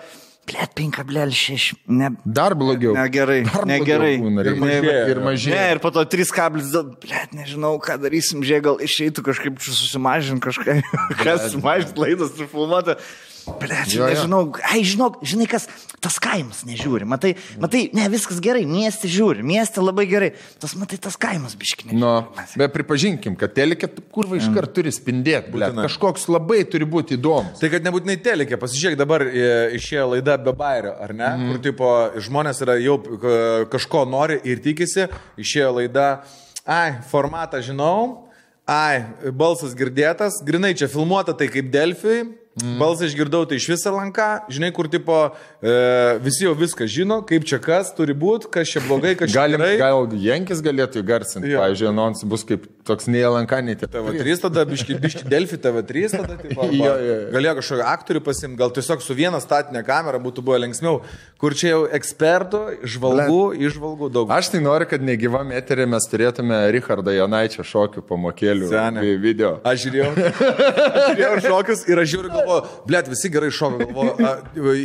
blėt, 0.48 0.72
5,6, 0.78 1.76
ne, 1.92 2.10
Dar 2.24 2.56
blogiau. 2.58 2.94
Negerai, 2.96 3.42
Dar 3.46 3.62
blogiau 3.62 3.72
negerai. 3.74 4.12
būna, 4.22 4.44
Ir 4.48 4.58
mažėja. 4.62 5.04
Ir 5.12 5.20
mažėja. 5.24 5.54
Ne, 5.54 5.64
ir 5.76 5.80
po 5.84 5.92
to 5.94 6.04
3,2, 6.16 6.82
blėt, 7.04 7.36
nežinau, 7.36 7.74
ką 7.84 7.98
darysim, 8.02 8.42
žiūrėk, 8.46 8.64
gal 8.66 8.82
išeitų 8.88 9.24
kažkaip 9.28 9.62
susimažinti 9.64 10.44
kažką, 10.48 10.78
kas 11.24 11.50
sumažinti 11.54 12.04
laidas, 12.04 12.34
sufilmuoti. 13.48 13.66
Ble, 13.68 13.78
čia 13.88 14.08
nežinau, 14.08 14.40
ai, 14.68 14.82
žinok, 14.86 15.18
žinai 15.26 15.46
kas, 15.50 15.66
tas 16.02 16.18
kaimas 16.22 16.64
nežiūri, 16.68 17.06
matai, 17.08 17.34
matai, 17.60 17.88
ne, 17.96 18.06
viskas 18.12 18.40
gerai, 18.44 18.64
mieste 18.68 19.08
žiūri, 19.10 19.42
mieste 19.46 19.82
labai 19.82 20.06
gerai, 20.10 20.30
tas, 20.60 20.74
matai, 20.78 20.98
tas 21.02 21.16
kaimas 21.20 21.56
biškinė. 21.58 21.96
Nu, 21.98 22.12
bet 22.58 22.74
pripažinkim, 22.74 23.36
kad 23.38 23.54
telikė 23.56 23.90
kurva 24.14 24.38
iš 24.38 24.50
karto 24.54 24.78
turi 24.78 24.92
spindėti, 24.94 25.52
ble, 25.54 25.70
Būtinai. 25.70 25.86
kažkoks 25.88 26.28
labai 26.30 26.62
turi 26.70 26.88
būti 26.88 27.18
įdomus. 27.18 27.58
Tai 27.62 27.72
kad 27.72 27.86
nebūtinai 27.86 28.18
telikė, 28.24 28.60
pasižiūrėk 28.60 28.98
dabar 29.00 29.26
e, 29.26 29.48
išėjo 29.78 30.12
laida 30.14 30.38
be 30.42 30.54
bairio, 30.56 30.94
ar 31.02 31.14
ne? 31.16 31.30
Mm. 31.32 31.50
Kur 31.50 31.62
tipo 31.64 31.92
žmonės 32.28 32.62
yra 32.66 32.78
jau 32.82 32.98
e, 33.00 33.36
kažko 33.72 34.04
nori 34.08 34.40
ir 34.48 34.62
tikisi, 34.64 35.08
išėjo 35.40 35.74
laida, 35.80 36.08
ai, 36.68 36.98
formatą 37.10 37.62
žinau, 37.64 38.28
ai, 38.68 39.06
balsas 39.32 39.74
girdėtas, 39.78 40.42
grinai 40.46 40.74
čia 40.76 40.90
filmuota 40.92 41.34
tai 41.36 41.50
kaip 41.52 41.72
Delfijai. 41.72 42.26
Mm. 42.58 42.78
Balsą 42.80 43.06
išgirdau, 43.06 43.44
tai 43.46 43.56
iš 43.60 43.68
visą 43.70 43.92
lanką, 43.94 44.26
žinai, 44.50 44.72
kur 44.74 44.88
tipo 44.90 45.16
e, 45.62 46.18
visi 46.24 46.42
jau 46.46 46.54
viską 46.58 46.88
žino, 46.90 47.20
kaip 47.28 47.44
čia 47.46 47.60
kas 47.62 47.92
turi 47.94 48.14
būti, 48.18 48.48
kas 48.50 48.66
čia 48.72 48.80
blogai, 48.86 49.12
kas 49.18 49.30
čia 49.30 49.44
Galim, 49.44 49.60
gerai. 49.62 49.76
gal 49.78 50.08
Jenkis 50.18 50.62
galėtų 50.64 51.02
įgarsinti, 51.04 51.52
Jo. 51.52 51.60
pavyzdžiui, 51.62 51.88
anonsai 51.92 52.28
bus 52.32 52.42
kaip 52.48 52.64
toks 52.88 53.06
neįlankanė. 53.06 53.76
TV3 53.84 54.38
tada, 54.42 54.64
biški, 54.66 54.96
biški 54.98 55.24
Delfi 55.30 55.58
TV3 55.60 56.08
tada, 56.16 56.34
tipo, 56.40 56.66
Jo, 56.72 56.94
jo, 56.96 56.96
jo. 57.04 57.16
galėjo 57.36 57.54
kažkokį 57.60 57.84
aktorių 57.92 58.22
pasimti, 58.26 58.58
gal 58.58 58.72
tiesiog 58.74 59.02
su 59.06 59.14
viena 59.14 59.38
statinė 59.44 59.84
kamera 59.86 60.18
būtų 60.18 60.42
buvę 60.48 60.58
linksmiau, 60.64 61.02
kur 61.38 61.54
čia 61.54 61.74
jau 61.76 61.82
ekspertų, 61.98 62.62
žvalgų, 62.90 63.38
išvalgų 63.68 64.10
daug. 64.18 64.32
Aš 64.34 64.50
tai 64.56 64.60
noriu, 64.64 64.88
kad 64.90 65.04
negyvam 65.04 65.52
eterė 65.54 65.86
mes 65.86 66.08
turėtume 66.10 66.58
Richardą 66.74 67.14
Janaičio 67.14 67.62
šokių 67.62 68.02
pamokėlių 68.08 68.72
Seni. 68.72 69.04
vi- 69.04 69.16
video. 69.28 69.60
Aš 69.68 69.86
žiūrėjau, 69.86 70.10
aš 70.16 71.08
žiūrėjau 71.12 71.40
šokius 71.46 71.84
ir 71.92 72.02
aš 72.02 72.08
žiūriu, 72.14 72.30
galvoju, 72.32 72.46
blėt, 72.88 73.08
visi 73.12 73.30
gerai 73.32 73.50
šoka, 73.54 73.78
galvoju, 73.84 74.14
a, 74.24 74.32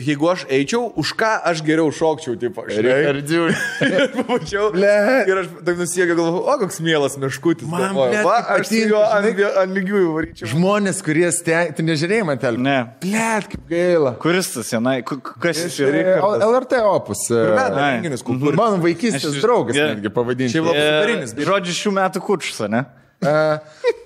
jeigu 0.07 0.29
aš 0.31 0.45
eičiau, 0.49 0.91
už 0.99 1.13
ką 1.19 1.31
aš 1.51 1.61
geriau 1.67 1.89
šokčiau, 1.93 2.35
tipo, 2.41 2.65
žinai. 2.69 2.95
Richardžiu. 2.99 3.43
Ir 3.87 4.05
pamačiau. 4.17 4.69
Ir 4.75 5.41
aš 5.43 5.47
taip 5.67 5.77
nusiekiau, 5.81 6.15
galvoju, 6.19 6.43
o 6.53 6.57
koks 6.63 6.79
mielas 6.85 7.17
meškutis. 7.21 7.67
Man, 7.69 7.85
galvoju, 7.89 8.11
blet, 8.13 8.25
va, 8.27 8.37
aš 8.57 8.67
patinka, 8.67 8.89
juo 8.93 9.03
ant, 9.03 9.43
ant 9.63 9.75
lygiųjų 9.77 10.11
varyčiau. 10.17 10.51
Žmonės, 10.53 11.01
kurie 11.05 11.27
stengia, 11.35 11.75
tu 11.77 11.85
nežiūrėjai 11.87 12.27
man 12.29 12.41
telką. 12.41 12.63
Ne. 12.63 12.77
Blet, 13.03 13.49
kaip 13.53 13.67
gaila. 13.71 14.15
Kuris 14.23 14.51
tas 14.55 14.71
senai, 14.73 14.99
kas 15.05 15.63
jis 15.65 15.79
E, 15.83 15.89
yra? 15.89 16.17
LRT 16.49 16.79
opus. 16.87 17.25
e, 17.31 17.41
kultūros. 18.23 18.57
Mano 18.59 18.79
vaikystės 18.83 19.29
Aš- 19.31 19.41
draugas 19.43 19.75
netgi 19.77 20.11
pavadinčiau. 20.13 20.63
Šiaip 20.63 20.69
labai- 20.69 20.89
superinis, 20.89 21.33
E, 21.33 21.45
Žodžiu, 21.47 21.73
šių 21.79 21.91
metų 21.99 22.21
kučus, 22.23 22.59
ne? 22.69 22.85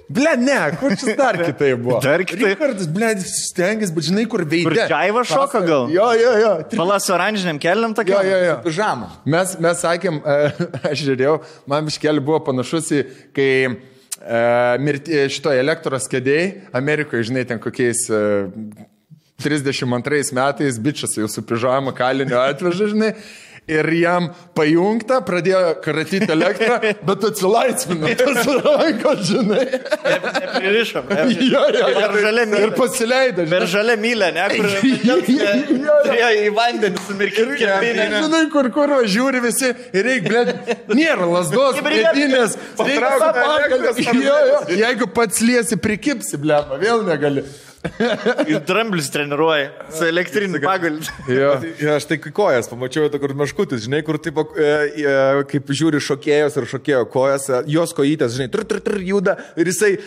Ble, 0.08 0.32
ne, 0.40 0.56
kur 0.80 0.94
čia 0.96 1.18
dar 1.20 1.36
kitai 1.36 1.74
buvo. 1.76 1.98
Dar 2.04 2.22
kitaip? 2.24 2.54
Richardas, 2.54 2.88
ble, 2.96 3.10
stengiasi, 3.28 3.92
bet 3.98 4.06
žinai, 4.08 4.24
kur 4.32 4.46
veidė. 4.48 4.70
Kur 4.70 4.78
Džiaiva 4.80 5.24
šoka 5.28 5.60
gal? 5.68 5.90
Jo, 5.92 6.06
jo, 6.16 6.32
jo. 6.40 6.52
Tri- 6.72 6.80
Palas 6.80 7.10
oranžiniam 7.12 7.60
keliam 7.60 7.92
Jo, 7.92 7.98
tokia? 8.00 8.22
jo, 8.24 8.38
jo. 8.46 8.56
Pižamą. 8.64 9.10
Mes, 9.28 9.58
mes 9.66 9.84
sakėm, 9.84 10.22
e, 10.24 10.68
aš 10.94 11.04
žiūrėjau, 11.10 11.36
man 11.68 11.90
biškeli 11.92 12.24
buvo 12.24 12.40
panašus 12.48 12.88
į, 12.96 13.02
kai 13.36 13.50
e, 13.68 13.72
mirti, 14.88 15.20
šitoje 15.36 15.60
elektros 15.66 16.08
kėdėjai, 16.14 16.48
Amerikoje, 16.80 17.28
žinai, 17.28 17.44
ten 17.52 17.60
kokiais 17.60 18.06
e, 18.08 18.24
32 19.44 20.32
metais 20.34 20.80
bičias 20.82 21.14
jau 21.20 21.28
su 21.30 21.44
pižama 21.46 21.92
kaliniu 21.94 22.40
atveža, 22.42 22.88
žinai. 22.96 23.12
Ir 23.68 23.84
jam 24.00 24.30
pajungta, 24.56 25.18
pradėjo 25.28 25.74
karatyti 25.84 26.30
elektrą, 26.32 26.78
bet 27.10 27.26
atsilaisvino 27.28 28.08
tas 28.16 28.48
rankos, 28.64 29.26
žinai. 29.28 29.66
Pririšom. 30.56 31.10
Jo, 31.36 31.64
jo, 31.76 31.90
Per 31.98 32.16
žalę 32.24 32.46
ir 32.46 32.52
mylę. 32.54 32.70
pasileido. 32.78 33.44
Per 33.52 33.66
žalę 33.68 33.98
mylę, 34.00 34.30
ne? 34.38 34.46
Kur 34.56 34.70
turėjo 36.08 36.30
į 36.46 36.48
vandenį 36.56 37.04
sumirkinti. 37.10 37.68
Žinai, 38.16 38.44
kur 38.56 38.72
kur 38.72 38.96
žiūri 39.04 39.44
visi 39.44 39.74
ir 39.92 40.08
reikia, 40.08 40.32
blėt, 40.32 40.88
nėra 40.96 41.28
lasdos, 41.28 41.84
pagalbą. 42.80 44.74
Jeigu 44.80 45.12
pats 45.14 45.42
liesi, 45.44 45.78
prikipsi, 45.82 46.40
blėt, 46.42 46.72
vėl 46.82 47.04
negali. 47.08 47.44
Ir 48.52 48.62
dramblius 48.68 49.10
treniruoja 49.14 49.88
su 49.94 50.06
elektriniu 50.08 50.62
pagaliu. 50.64 51.02
Jo. 51.38 51.54
Ja, 51.82 51.98
aš 51.98 52.08
tai 52.10 52.18
kojas 52.22 52.70
pamačiau, 52.72 53.10
kur 53.20 53.34
meškutis, 53.38 53.84
žinai, 53.86 54.00
kur 54.06 54.20
taip, 54.22 54.40
e, 54.56 54.70
e, 55.04 55.16
kaip 55.52 55.74
žiūri 55.80 56.02
šokėjos 56.04 56.56
ir 56.58 56.70
šokėjo 56.72 57.04
kojas, 57.14 57.50
e, 57.52 57.64
jos 57.74 57.94
kojytės, 57.98 58.38
žinai, 58.38 58.50
tr, 58.54 58.64
tr, 58.70 58.82
tr, 58.86 59.02
juda 59.06 59.38
ir 59.60 59.70
jisai 59.72 59.98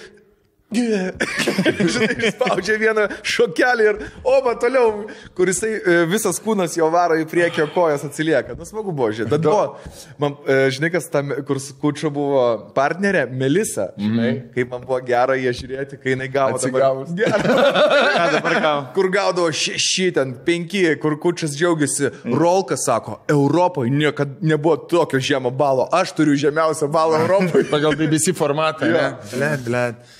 Žinai, 1.93 2.15
išspaudžia 2.29 2.77
vieną 2.79 3.07
šokelį 3.27 3.87
ir, 3.91 3.97
o, 4.23 4.37
man 4.45 4.59
toliau, 4.62 4.93
kur 5.35 5.50
jisai 5.50 5.73
e, 5.81 5.97
visas 6.07 6.39
kūnas 6.43 6.77
jo 6.79 6.87
varo 6.95 7.17
į 7.19 7.25
priekį, 7.31 7.67
kojas 7.75 8.05
atsilieka. 8.07 8.55
Nu, 8.55 8.67
smagu 8.69 8.95
buvo, 8.95 9.09
žiūrėti. 9.11 9.33
Bet 9.35 9.43
buvo, 9.49 9.97
man, 10.23 10.37
e, 10.47 10.69
žinai, 10.71 10.93
kas 10.95 11.11
tam, 11.11 11.33
kur 11.49 11.59
su 11.62 11.75
Kučio 11.81 12.12
buvo 12.15 12.45
partnerė, 12.77 13.25
Melisa, 13.35 13.89
žinai, 13.99 14.29
mm. 14.31 14.45
kaip 14.55 14.71
man 14.71 14.85
buvo 14.87 15.00
gera 15.09 15.35
jie 15.41 15.50
žiūrėti, 15.59 15.99
kai 16.03 16.15
jinai 16.15 16.31
gavo 16.31 16.61
Atsigavus. 16.61 17.11
Ką 18.21 18.29
dabar 18.37 18.57
ką? 18.62 18.73
kur 18.95 19.11
gaudavo 19.11 19.50
šeši, 19.50 20.07
ten 20.21 20.37
penki, 20.47 20.85
kur 21.03 21.19
kučias 21.19 21.57
džiaugiasi. 21.59 22.12
Rolkas 22.31 22.87
sako, 22.87 23.19
Europoje 23.31 23.91
niekada 23.91 24.39
nebuvo 24.41 24.77
tokio 24.91 25.19
žemo 25.19 25.50
balo, 25.50 25.89
aš 25.93 26.15
turiu 26.15 26.39
žemiausią 26.39 26.91
balą 26.95 27.25
Europoje. 27.25 27.67
Pagal 27.71 27.99
BBC 27.99 28.37
formatą. 28.39 28.87
Jo. 28.87 28.95
ne? 28.95 29.11
Blėt, 29.35 29.67
blėt. 29.67 30.11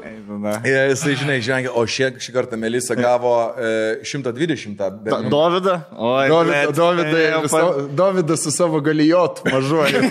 Ir 0.70 0.90
jisai, 0.92 1.14
žinai, 1.20 1.38
žengia, 1.44 1.70
o 1.76 1.82
šį, 1.86 2.10
šį 2.22 2.34
kartą 2.34 2.58
Melisa 2.60 2.96
gavo 2.98 3.32
e, 3.56 4.00
120. 4.06 4.76
bet- 5.04 5.28
Dovydą? 5.32 5.74
Oi, 5.96 6.28
Dovida, 6.30 6.62
blet, 6.66 6.76
Dovida, 6.76 7.18
ėjau 7.24 7.42
viso, 7.46 7.62
Dovydas 8.00 8.44
su 8.46 8.52
savo 8.54 8.80
galijotu 8.84 9.46
mažuoju. 9.50 10.02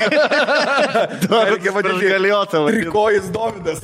Reikia 1.49 1.75
vadinti 1.75 2.11
Galiotą. 2.13 2.65
Trikojas 2.69 3.29
Dovydas. 3.33 3.83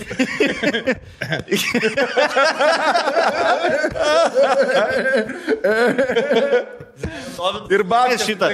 Ir 7.73 7.83
babkės. 7.89 8.23
šitą. 8.25 8.49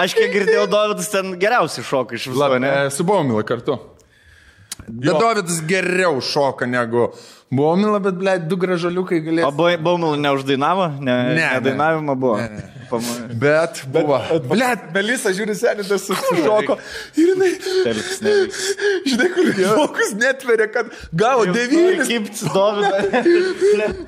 Aš 0.00 0.14
kiek 0.16 0.32
girdėjau, 0.34 0.66
Dovydas 0.70 1.10
ten 1.12 1.34
geriausiai 1.40 1.84
šoka 1.86 2.16
iš 2.18 2.28
viso, 2.32 2.48
ne? 2.62 2.72
E, 2.86 2.90
Su 2.94 3.06
Baumila 3.06 3.44
kartu. 3.46 3.78
Bet 4.88 5.18
Dovydas 5.18 5.60
geriau 5.66 6.20
šoka 6.22 6.66
negu 6.66 7.08
Baumila, 7.50 7.98
bet, 8.02 8.16
ble, 8.18 8.38
du 8.50 8.56
gražaliukai 8.58 9.20
O 9.20 9.24
galėjo. 9.26 9.50
Baumilų 9.78 10.16
neuždainavo? 10.18 10.88
Ne, 11.00 11.14
Ne, 11.34 11.34
ne. 11.36 11.60
Dainavimo 11.62 12.16
buvo. 12.18 12.40
Pama- 12.40 12.75
Bet 13.40 13.82
buvo. 13.92 14.18
Blet, 14.50 14.86
Melisa 14.94 15.32
žiūri 15.36 15.56
senitas 15.58 16.06
su 16.06 16.16
sušoko. 16.16 16.78
Ir 17.18 17.32
jinai, 17.32 17.50
Telks 17.86 18.20
neveiks. 18.24 18.62
žinai, 19.06 19.28
kur 19.34 19.50
žmogus 19.58 20.14
netveria, 20.20 20.68
kad 20.72 20.92
gavo 21.12 21.46
devynis. 21.50 22.06
Kaip 22.10 22.30
Dovydą. 22.54 23.22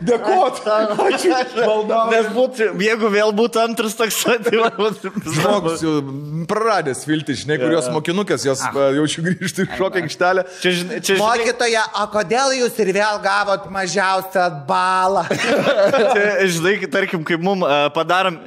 Dėkot. 0.08 0.62
Ačiū. 1.08 1.34
Maldauju. 1.58 2.12
Nes 2.12 2.30
būtų, 2.34 2.70
jeigu 2.84 3.10
vėl 3.12 3.34
būtų 3.36 3.62
antras 3.64 3.96
toks, 3.98 4.20
tai. 4.24 4.38
Žmogus 4.48 5.82
jau 5.84 5.94
praradęs 6.48 7.04
viltį, 7.08 7.36
žinai, 7.42 7.58
kurios 7.60 7.88
mokinukės, 7.92 8.44
jos 8.46 8.62
e, 8.68 8.86
jaučiu 8.98 9.24
grįžti 9.26 9.64
į 9.66 9.78
šoką 9.78 10.02
aikštelę. 10.02 10.44
Čia, 10.62 10.74
žinai, 10.80 11.00
čia, 11.02 11.16
žinai, 11.16 11.24
Mokytoja, 11.24 11.84
o 12.00 12.04
kodėl 12.12 12.54
jūs 12.58 12.78
ir 12.82 12.92
vėl 12.96 13.20
gavot 13.24 13.68
mažiausią 13.74 14.46
balą? 14.68 15.24
čia, 16.14 16.24
žinai, 16.54 16.74
tarkim, 16.92 17.24
kaip 17.28 17.42
mums 17.44 17.66
padarom 17.96 18.38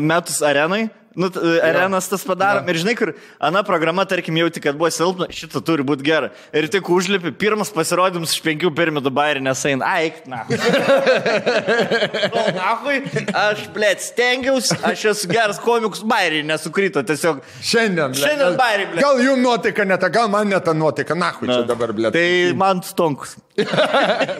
metus 0.00 0.42
arenai. 0.44 0.86
Nu, 1.16 1.26
e, 1.26 1.60
arenas 1.64 2.08
tas 2.08 2.20
padarom. 2.28 2.68
Ir 2.68 2.76
žinai, 2.76 2.92
kur 2.94 3.14
ana 3.40 3.62
programa, 3.64 4.04
tarkim, 4.04 4.36
jauti, 4.36 4.60
kad 4.60 4.76
buvo 4.76 4.90
silpna, 4.92 5.30
šitą 5.32 5.62
turi 5.64 5.84
būti 5.86 6.04
gera. 6.04 6.28
Ir 6.52 6.68
tik 6.68 6.90
užlipi, 6.92 7.32
pirmas 7.40 7.72
pasirodymas 7.72 8.34
iš 8.36 8.42
penkių 8.44 8.68
pirmidų 8.76 9.12
bairį 9.16 9.40
nesain. 9.46 9.80
Aik, 9.80 10.20
na. 10.28 10.42
Nahui, 12.58 13.00
aš, 13.32 13.64
blėt, 13.72 14.04
stengiausi, 14.04 14.76
aš 14.84 15.06
esu 15.14 15.32
geras 15.32 15.62
komikus, 15.64 16.04
bairį 16.04 16.44
nesukrito, 16.50 17.00
tiesiog. 17.08 17.40
Šiandien. 17.64 18.12
ble. 18.12 18.20
Šiandien 18.20 18.60
bairį, 18.60 18.86
ble. 18.92 19.08
Gal 19.08 19.24
jums 19.24 19.40
nuotaika 19.40 19.88
ne 19.88 19.96
ta, 19.96 20.12
gal 20.12 20.28
man 20.28 20.52
ne 20.52 20.60
ta 20.60 20.76
nuotaika, 20.76 21.16
na, 21.16 21.32
hui 21.40 21.48
čia 21.48 21.62
dabar, 21.64 21.96
ble. 21.96 22.12
Tai 22.12 22.28
man 22.60 22.84
stonkus. 22.84 23.38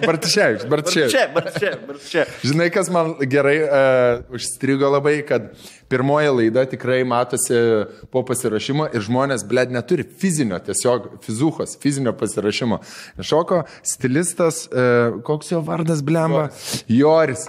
Bartiševičius, 0.08 0.68
Bartiševičius. 0.68 1.34
Bet 1.36 2.08
čia. 2.10 2.24
Žinai, 2.44 2.68
kas 2.74 2.90
man 2.92 3.14
gerai 3.30 3.56
uh, 3.64 4.34
užstrigo 4.36 4.90
labai, 4.92 5.18
kad 5.28 5.50
pirmoji 5.88 6.32
laida 6.38 6.66
tikrai 6.68 7.02
matosi 7.08 7.60
po 8.12 8.24
pasirašymo 8.26 8.90
ir 8.92 9.04
žmonės, 9.06 9.46
bled, 9.48 9.72
neturi 9.74 10.04
fizinio, 10.06 10.58
tiesiog 10.66 11.12
fizuchos, 11.26 11.76
fizinio 11.82 12.12
pasirašymo. 12.18 12.80
Šoko 13.20 13.62
stilistas, 13.86 14.66
uh, 14.68 15.22
koks 15.26 15.54
jo 15.54 15.62
vardas, 15.64 16.04
blemba? 16.04 16.48
Joris. 16.88 17.48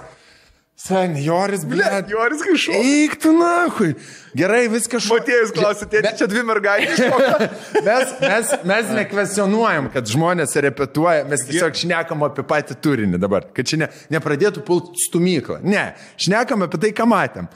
Senjoris, 0.78 1.64
blėt. 1.66 2.06
Joris 2.12 2.42
kažkaip. 2.46 2.76
Eik 2.78 3.16
tu 3.18 3.32
nahui. 3.34 3.96
Gerai, 4.38 4.68
viskas 4.70 5.02
šau. 5.02 5.16
Matėjus 5.16 5.50
klausė, 5.56 5.88
tėti, 5.90 6.12
čia 6.20 6.28
dvi 6.30 6.44
mergaitės. 6.46 7.00
Mes, 7.88 8.12
mes, 8.22 8.52
mes 8.68 8.90
nekvesionuojam, 8.94 9.88
kad 9.90 10.06
žmonės 10.06 10.52
repetuoja, 10.62 11.24
mes 11.28 11.42
tiesiog 11.48 11.74
šnekam 11.78 12.22
apie 12.26 12.44
patį 12.46 12.76
turinį 12.84 13.18
dabar, 13.20 13.48
kad 13.54 13.66
čia 13.66 13.80
ne, 13.80 13.88
nepradėtų 14.12 14.62
pult 14.66 14.92
stumyklą. 15.02 15.58
Ne, 15.66 15.82
šnekam 16.20 16.62
apie 16.66 16.80
tai, 16.84 16.92
ką 16.96 17.08
matėm. 17.10 17.48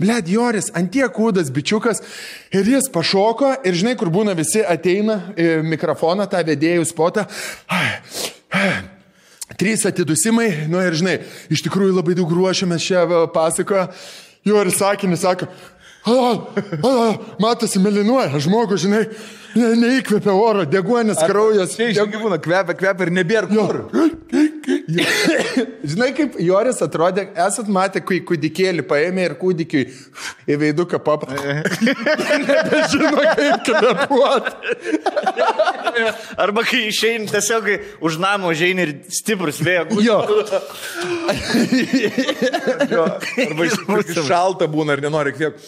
Bled, 0.00 0.30
Joris, 0.32 0.70
antie 0.78 1.04
kūdas 1.12 1.52
bičiukas 1.52 2.00
ir 2.56 2.70
jis 2.76 2.88
pašoko 2.94 3.58
ir 3.66 3.76
žinai, 3.76 3.96
kur 4.00 4.12
būna 4.14 4.36
visi 4.38 4.64
ateina 4.64 5.20
į 5.36 5.50
mikrofoną, 5.68 6.28
tą 6.32 6.40
vedėjų 6.48 6.88
spotą. 6.92 7.26
Ai, 7.76 7.92
ai. 8.56 8.72
Trys 9.60 9.84
atidusimai, 9.84 10.48
nu 10.72 10.80
ir 10.80 10.94
žinai, 10.96 11.18
iš 11.52 11.60
tikrųjų 11.66 11.98
labai 11.98 12.14
daug 12.16 12.30
ruošiamės 12.32 12.86
šią 12.86 13.02
pasakoją. 13.34 13.90
Jo 14.48 14.62
ir 14.64 14.70
sakinį 14.72 15.18
sako, 15.20 15.50
a, 16.08 16.14
a, 16.80 16.94
matosi 17.42 17.82
melinuoja, 17.84 18.40
žmogus, 18.40 18.86
žinai, 18.86 19.02
ne, 19.56 19.70
neįkvėpia 19.80 20.34
oro, 20.34 20.64
deguonis, 20.68 21.18
kraujas. 21.26 21.76
Čia 21.78 21.90
iš 21.92 21.98
gyvūno 22.12 22.38
kvepia, 22.42 22.74
kvepia 22.78 23.08
ir 23.08 23.12
nebėra 23.20 23.46
kur. 23.50 23.74
Žinai, 25.90 26.10
kaip 26.16 26.30
Joris 26.42 26.80
atrodė, 26.84 27.22
esat 27.46 27.68
matę, 27.72 27.98
kai 28.06 28.18
kūdikėlį 28.26 28.82
paėmė 28.88 29.22
ir 29.28 29.34
kūdikiui 29.40 29.84
į 30.50 30.58
veiduką 30.60 30.98
pap. 31.04 31.20
Nebežino, 32.46 33.10
kaip 33.38 33.58
kvepuoti. 33.66 34.74
Arba 36.44 36.64
kai 36.66 36.84
išeini, 36.88 37.28
tiesiog 37.30 37.66
kai 37.66 37.76
už 38.06 38.18
namą 38.22 38.50
užeini 38.54 38.86
ir 38.86 38.92
stiprus 39.14 39.60
vėjo. 39.64 39.84
Jo. 40.04 40.18
Arba 43.46 43.66
iš 43.66 43.78
tikrųjų 43.82 44.26
šalta 44.28 44.68
būna 44.70 44.96
ir 44.96 45.04
nenori 45.06 45.34
kvėpti. 45.36 45.60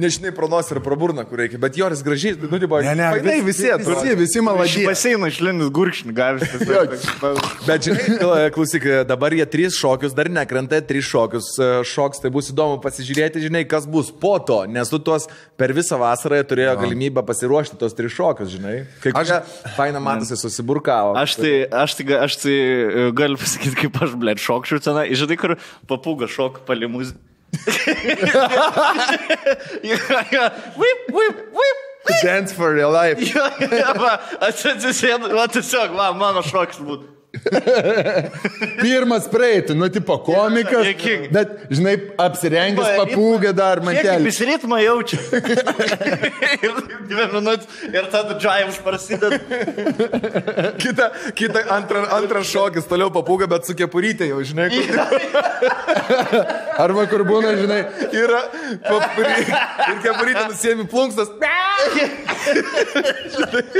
Nežinai, 0.00 0.32
pro 0.36 0.46
nosį 0.50 0.76
ir 0.76 0.82
pro 0.84 0.98
burną, 1.00 1.22
kur 1.28 1.40
reikia. 1.40 1.60
Bet 1.62 1.78
Joris 1.78 2.04
gražiai, 2.06 2.36
nu, 2.40 2.60
tipo, 2.60 2.80
Ne, 2.80 2.94
ne, 2.96 3.08
fainai 3.20 3.40
visi, 3.46 3.70
visi 3.70 4.00
visi, 4.00 4.16
visi 4.18 4.42
maladžiai. 4.44 4.86
Paseina 4.88 5.28
išlindus 5.30 5.70
gurkšnį, 5.74 6.14
gavęs. 6.16 7.04
Bet 7.66 7.86
žinai, 7.86 8.50
klausyk, 8.54 8.86
dabar 9.08 9.34
jie 9.36 9.46
trys 9.50 9.78
šokius, 9.78 10.14
dar 10.16 10.30
nekrenta, 10.32 10.80
trys 10.86 11.08
šokius 11.08 11.50
e, 11.58 11.70
šoks, 11.88 12.22
tai 12.22 12.32
bus 12.34 12.50
įdomu 12.52 12.80
pasižiūrėti, 12.84 13.42
žinai, 13.44 13.64
kas 13.68 13.88
bus 13.90 14.10
po 14.10 14.36
to, 14.46 14.62
nes 14.70 14.90
tu 14.92 15.00
tuos 15.02 15.28
per 15.60 15.74
visą 15.76 15.98
vasarą 16.00 16.40
turėjo 16.48 16.76
galimybę 16.80 17.24
pasiruošti 17.28 17.80
tos 17.80 17.96
trys 17.98 18.14
šokius, 18.16 18.52
žinai. 18.56 18.76
Kai 19.04 19.14
aš 19.22 19.34
faina 19.76 20.02
matosi 20.02 20.38
susiburkavo. 20.40 21.16
Aš 21.20 21.38
tai, 21.40 21.54
aš 21.84 21.98
tai, 22.00 22.08
aš 22.20 22.40
tai 22.44 22.56
e, 22.56 23.08
galiu 23.16 23.40
pasakyti, 23.40 23.76
kaip 23.84 24.00
aš, 24.06 24.16
blėt, 24.20 24.42
šokčiau 24.42 24.82
tenai. 24.84 25.10
Žinai, 25.16 25.40
kur 25.40 25.58
papūga 25.90 26.30
šok 26.30 26.64
palimus. 26.68 27.14
Vip, 30.80 31.00
vip, 31.10 31.36
vip. 31.50 31.89
Dance 32.22 32.52
for 32.52 32.76
your 32.76 32.90
life. 32.92 33.20
Jo, 33.20 33.46
jo, 33.60 33.94
va, 34.00 34.16
Aš 34.48 34.66
atsisėdu, 34.74 35.30
va 35.36 35.46
tiesiog, 35.52 35.94
va, 35.96 36.10
mano 36.16 36.42
šoks 36.46 36.82
būtų. 36.82 37.19
Pirmas 38.80 39.28
praeitų, 39.30 39.74
nu, 39.78 39.86
tipo 39.92 40.16
komikas. 40.26 40.88
Bet, 41.30 41.52
žinai, 41.70 41.94
apsirengęs 42.20 42.82
Va, 42.82 43.04
papūgą 43.04 43.52
dar 43.56 43.78
Kiek 43.80 43.86
mantelį. 43.86 44.30
jis 44.32 44.40
ritmą 44.48 44.80
jaučia. 44.82 45.18
ir 46.64 46.80
dvi 47.10 47.26
minutės 47.36 47.66
ir 47.86 48.08
tada 48.12 48.34
džiavus 48.40 48.80
prasideda. 48.82 49.38
Kita, 50.80 51.10
kita 51.38 51.64
antra, 51.76 52.04
antras 52.18 52.50
šokis, 52.50 52.88
toliau 52.90 53.12
papūga, 53.14 53.46
bet 53.50 53.68
su 53.68 53.76
kepurytė 53.78 54.24
jau, 54.32 54.40
žinai, 54.46 54.66
kur 54.74 54.86
Arba 56.84 57.04
kur 57.10 57.22
būna, 57.28 57.54
žinai, 57.60 57.80
yra 58.16 58.42
papūry. 58.86 59.34
Ir 59.44 60.02
kepurytė 60.02 60.44
nusiemi 60.50 60.86
plunkstas. 60.90 61.28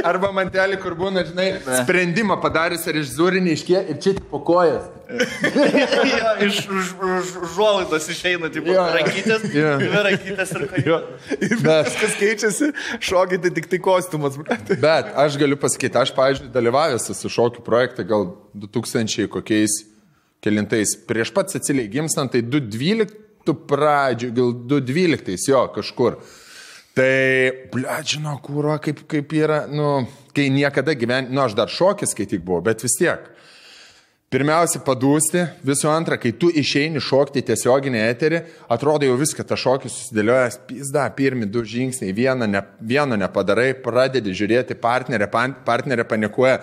arba 0.06 0.30
mantelį, 0.36 0.76
kur 0.82 0.94
būna, 0.98 1.24
žinai, 1.28 1.48
sprendimą 1.80 2.36
padaręs 2.42 2.84
režisūrinį 2.92 3.39
iškė 3.48 3.80
ir 3.92 3.98
čia 4.02 4.12
po 4.30 4.40
kojas. 4.44 4.84
Jo, 5.10 6.30
iš 6.46 6.58
užuolaidos 6.70 8.06
išeina, 8.12 8.50
tipo, 8.52 8.70
Jo. 8.70 8.84
rankytės, 8.94 9.46
Jo. 9.54 9.72
rankytės 10.06 10.52
ir 10.56 10.66
Bet- 11.64 11.88
viskas 11.88 12.14
keičiasi, 12.20 12.70
šokiai 13.02 13.40
tai 13.42 13.50
tik 13.56 13.66
tai 13.72 13.78
kostiumas. 13.82 14.36
Bet 14.80 15.10
aš 15.18 15.38
galiu 15.40 15.56
pasakyti, 15.60 15.98
aš, 15.98 16.12
pavyzdžiui, 16.14 16.52
dalyvavęs 16.54 17.08
esu 17.14 17.28
šokių 17.32 17.64
projekte 17.66 18.04
gal 18.06 18.28
2000 18.54 19.26
kokiais 19.32 19.80
kelintais. 20.42 20.94
Prieš 21.08 21.32
pat 21.34 21.50
Cecilijai 21.52 21.90
gimstant, 21.90 22.30
tai 22.32 22.42
2012 22.42 23.56
pradžių, 23.66 24.30
gal 24.36 24.52
2012 24.70 25.48
jo 25.50 25.64
kažkur. 25.74 26.20
Tai, 26.98 27.52
ble, 27.70 27.86
žinau, 28.06 28.36
kūro, 28.42 28.74
kaip, 28.82 29.04
kaip 29.10 29.34
yra, 29.38 29.62
nu, 29.70 30.08
kai 30.34 30.48
niekada 30.50 30.96
gyvenime, 30.98 31.30
nu, 31.30 31.44
aš 31.44 31.54
dar 31.58 31.70
šokis, 31.70 32.16
kai 32.18 32.26
tik 32.26 32.42
buvau, 32.46 32.64
bet 32.66 32.82
vis 32.82 32.96
tiek. 32.98 33.28
Pirmiausia, 34.30 34.78
padūsti, 34.86 35.40
visų 35.66 35.88
antra, 35.90 36.14
kai 36.22 36.30
tu 36.38 36.52
išeini 36.54 37.00
šokti 37.02 37.42
tiesioginį 37.48 38.02
eterį, 38.04 38.40
atrodo 38.70 39.08
jau 39.08 39.16
viską, 39.18 39.42
ta 39.42 39.58
šokis 39.58 39.90
susidėliojas, 39.90 40.60
pizda, 40.68 41.08
pirmi 41.16 41.48
du 41.50 41.64
žingsniai, 41.66 42.14
vieno, 42.14 42.46
ne, 42.46 42.62
vieno 42.78 43.18
nepadarai, 43.18 43.72
pradedi 43.82 44.34
žiūrėti, 44.38 44.78
partnerė, 44.78 45.26
pan- 45.32 45.56
partnerė 45.66 46.06
panikuoja. 46.06 46.60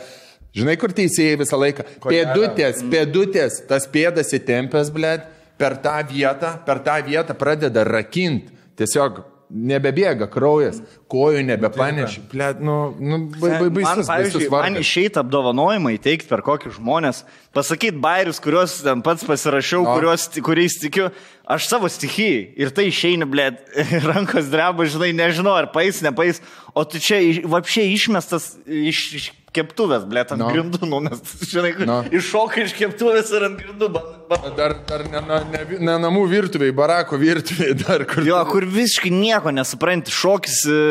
Žinai, 0.55 0.77
kur 0.79 0.95
teisėjai 0.95 1.41
visą 1.43 1.59
laiką? 1.59 1.83
Pėdutės, 2.07 2.83
pėdutės, 2.91 3.59
tas 3.67 3.87
pėdas 3.91 4.31
įtempęs, 4.39 4.91
blėt, 4.95 5.27
per 5.59 5.75
tą 5.83 5.97
vietą, 6.07 6.55
per 6.63 6.79
tą 6.87 7.01
vietą 7.03 7.35
pradeda 7.35 7.83
rakinti. 7.83 8.55
Tiesiog 8.79 9.25
nebebėga 9.47 10.27
kraujas, 10.31 10.81
kojų 11.11 11.43
nebepaneši. 11.47 12.23
Blėt, 12.31 12.59
nu, 12.63 12.75
nu, 12.99 13.19
bai, 13.39 13.51
man, 13.53 13.71
baisus, 13.77 14.09
pavyzdžiui, 14.09 14.41
baisus 14.43 14.53
man 14.53 14.79
išeiti 14.81 15.21
apdovanojimą 15.21 15.93
įteikti 15.95 16.27
per 16.27 16.43
kokius 16.45 16.75
žmonės, 16.79 17.23
pasakyti 17.55 18.01
bairius, 18.03 18.41
kuriuos 18.43 18.81
ten 18.83 19.03
pats 19.05 19.23
pasirašiau, 19.27 19.85
No. 19.87 19.95
kuriuos, 19.95 20.27
kuriais 20.43 20.75
tikiu, 20.81 21.07
aš 21.47 21.69
savo 21.71 21.87
stichijai 21.91 22.43
ir 22.59 22.73
tai 22.75 22.89
išeina, 22.91 23.29
blėt, 23.29 23.63
rankos 24.11 24.51
dreba, 24.51 24.87
žinai, 24.89 25.13
nežinau, 25.15 25.55
ar 25.55 25.71
pais, 25.71 26.03
nepais, 26.03 26.43
o 26.75 26.83
tu 26.83 26.99
čia 26.99 27.21
vapšiai 27.47 27.93
išmestas 27.95 28.57
iš, 28.67 29.03
iš 29.15 29.31
keptuvės, 29.57 30.05
blėt, 30.09 30.31
ant 30.35 30.41
No. 30.41 30.47
no. 30.47 30.53
grindų, 30.55 30.87
nu, 30.89 31.01
nes, 31.09 31.21
žinai, 31.53 31.73
No. 31.81 31.85
no. 31.89 31.97
iššoka 32.19 32.63
iš 32.67 32.75
keptuvės 32.77 33.31
ir 33.35 33.47
ant 33.49 33.59
grindų. 33.61 33.89
Ba, 33.97 34.03
ba, 34.29 34.39
Dar, 34.57 34.73
dar 34.87 35.03
ne, 35.11 35.21
ne, 35.27 35.39
ne, 35.53 35.79
ne 35.87 35.95
namų 36.07 36.25
virtuviai, 36.31 36.73
barako 36.75 37.19
virtuviai, 37.21 37.75
dar 37.83 38.05
kur. 38.09 38.23
Jo, 38.27 38.41
kur 38.49 38.65
visiškai 38.67 39.11
nieko 39.13 39.51
nesupranti, 39.55 40.13
šokis, 40.13 40.61
e, 40.71 40.81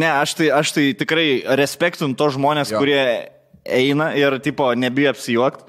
ne, 0.00 0.08
aš 0.20 0.34
tai, 0.40 0.50
aš 0.60 0.74
tai 0.76 0.88
tikrai 0.98 1.28
respektinu 1.60 2.16
to 2.18 2.30
žmonės, 2.36 2.72
jo. 2.74 2.80
kurie 2.82 3.02
eina 3.64 4.10
ir, 4.16 4.38
tipo, 4.42 4.70
nebijo 4.74 5.10
apsijuokti. 5.12 5.64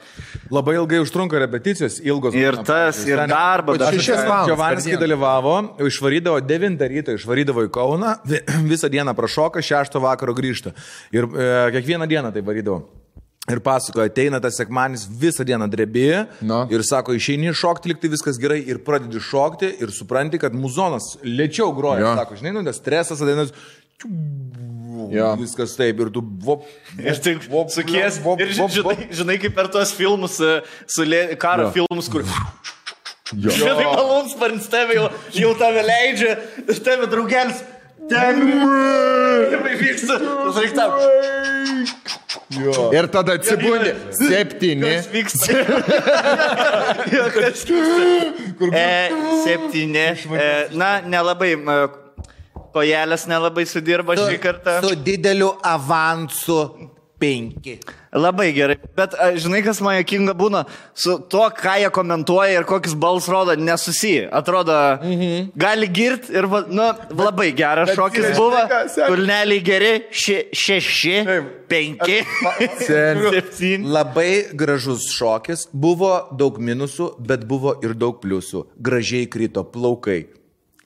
Labai 0.51 0.75
ilgai 0.75 0.99
užtrunka 1.03 1.39
repeticijos, 1.39 1.99
ilgos. 2.03 2.35
Ir 2.35 2.57
tas, 2.67 3.01
ir 3.07 3.17
Po 3.17 3.75
dar 3.79 3.93
šešias 3.93 4.23
valandas 4.27 4.47
Giovanis, 4.51 4.87
dalyvavo, 4.99 5.55
išvarydavo 5.87 6.39
9 6.43 6.87
ryto, 6.91 7.15
išvarydavo 7.15 7.65
į 7.67 7.71
Kauną, 7.75 8.15
vi- 8.27 8.41
visą 8.73 8.89
dieną 8.91 9.13
prašoka, 9.15 9.61
6 9.63 9.99
vakaro 10.03 10.33
grįžta. 10.35 10.73
Ir 11.15 11.27
e, 11.27 11.51
kiekvieną 11.77 12.07
dieną 12.11 12.33
tai 12.35 12.41
varydavo. 12.43 12.81
Ir 13.49 13.57
pasakoja, 13.65 14.05
ateina 14.11 14.37
tas 14.39 14.53
sekmanis, 14.59 15.07
visą 15.09 15.41
dieną 15.43 15.65
drebėjo 15.71 16.27
No. 16.45 16.59
ir 16.69 16.83
sako, 16.85 17.15
išeini 17.17 17.49
šokti, 17.57 17.89
liktai 17.89 18.11
viskas 18.13 18.37
gerai 18.39 18.59
ir 18.69 18.77
pradedi 18.85 19.17
šokti 19.19 19.71
ir 19.81 19.89
supranti, 19.91 20.37
kad 20.39 20.53
muzonas 20.53 21.15
lėčiau 21.25 21.71
groja. 21.75 22.03
Jo. 22.05 22.11
Sako, 22.19 22.37
žinai, 22.37 22.53
nu, 22.59 22.61
tas 22.67 22.77
stresas 22.77 23.19
ateina, 23.25 23.47
Jo. 25.09 25.31
viskas 25.39 25.73
taip 25.79 25.99
ir 26.05 26.11
tu 26.13 26.21
vop. 26.45 26.67
Ir 27.01 27.17
taip 27.23 27.47
vop, 27.49 27.71
sukies. 27.73 28.19
vop, 28.23 28.39
Ir 28.43 28.53
vop, 28.59 28.69
žinai, 28.75 28.95
vop. 29.01 29.15
žinai, 29.21 29.37
kaip 29.41 29.55
per 29.57 29.67
tuos 29.73 29.91
filmus, 29.97 30.37
e, 30.43 30.59
su 30.85 31.03
lė, 31.07 31.23
karo 31.41 31.69
Jo. 31.69 31.71
jo. 31.71 31.73
filmus, 31.81 32.11
kur... 32.13 32.21
Jo. 33.31 33.49
Žinai, 33.61 33.85
malons 33.87 34.33
sparnis 34.35 34.65
tave 34.67 34.97
jau, 34.97 35.05
jau 35.31 35.51
tave 35.55 35.81
leidžia, 35.87 36.33
ir 36.67 36.81
tave 36.83 37.07
draugelis. 37.07 37.61
Ten. 38.11 38.41
Ir 38.43 39.61
vyksta. 39.85 40.17
Reiktam. 40.57 40.91
Ir 42.91 43.07
tada 43.13 43.37
atsibūdė 43.37 43.93
septyni. 44.17 44.89
Kas 44.97 45.07
vyksta? 45.13 45.61
Jo, 47.13 47.27
kas 47.37 47.63
vyksta? 47.69 48.67
E, 48.75 48.91
septyni. 49.45 50.05
E, 50.35 50.49
na, 50.75 50.91
nelabai. 51.07 51.53
Kojelės 52.73 53.27
nelabai 53.29 53.67
sudirba 53.69 54.17
šį 54.19 54.41
kartą. 54.41 54.79
Su 54.85 54.95
dideliu 54.95 55.53
avansu. 55.63 56.63
penki. 57.21 57.77
Labai 58.11 58.49
gerai. 58.55 58.75
Bet 58.97 59.13
a, 59.15 59.29
žinai, 59.39 59.61
kas 59.63 59.79
man 59.83 59.99
jokinga 59.99 60.33
būna, 60.37 60.63
su 60.97 61.15
to, 61.31 61.43
ką 61.55 61.77
jie 61.83 61.91
komentuoja 61.93 62.57
ir 62.57 62.67
kokius 62.67 62.95
balsus 62.99 63.29
rodo, 63.31 63.55
nesusiję. 63.55 64.25
Atrodo, 64.35 64.75
mhm. 64.97 65.51
gali 65.61 65.87
girti 65.93 66.33
ir, 66.35 66.49
va, 66.51 66.63
nu, 66.67 66.89
labai 67.15 67.51
geras 67.57 67.91
bet 67.91 67.99
šokis 67.99 68.25
žinai, 68.25 68.39
buvo. 68.39 68.65
Kulneliai 69.13 69.63
geri, 69.63 69.93
še, 70.11 70.39
šeši, 70.63 71.15
Taip. 71.29 71.53
penki, 71.71 72.19
Sen. 72.81 73.23
septyni. 73.37 73.93
Labai 73.93 74.31
gražus 74.57 75.07
šokis, 75.13 75.69
buvo 75.71 76.15
daug 76.37 76.59
minusų, 76.59 77.13
bet 77.21 77.47
buvo 77.47 77.77
ir 77.85 77.95
daug 77.95 78.19
pliusų. 78.23 78.65
Gražiai 78.81 79.29
krito 79.31 79.63
plaukai. 79.71 80.23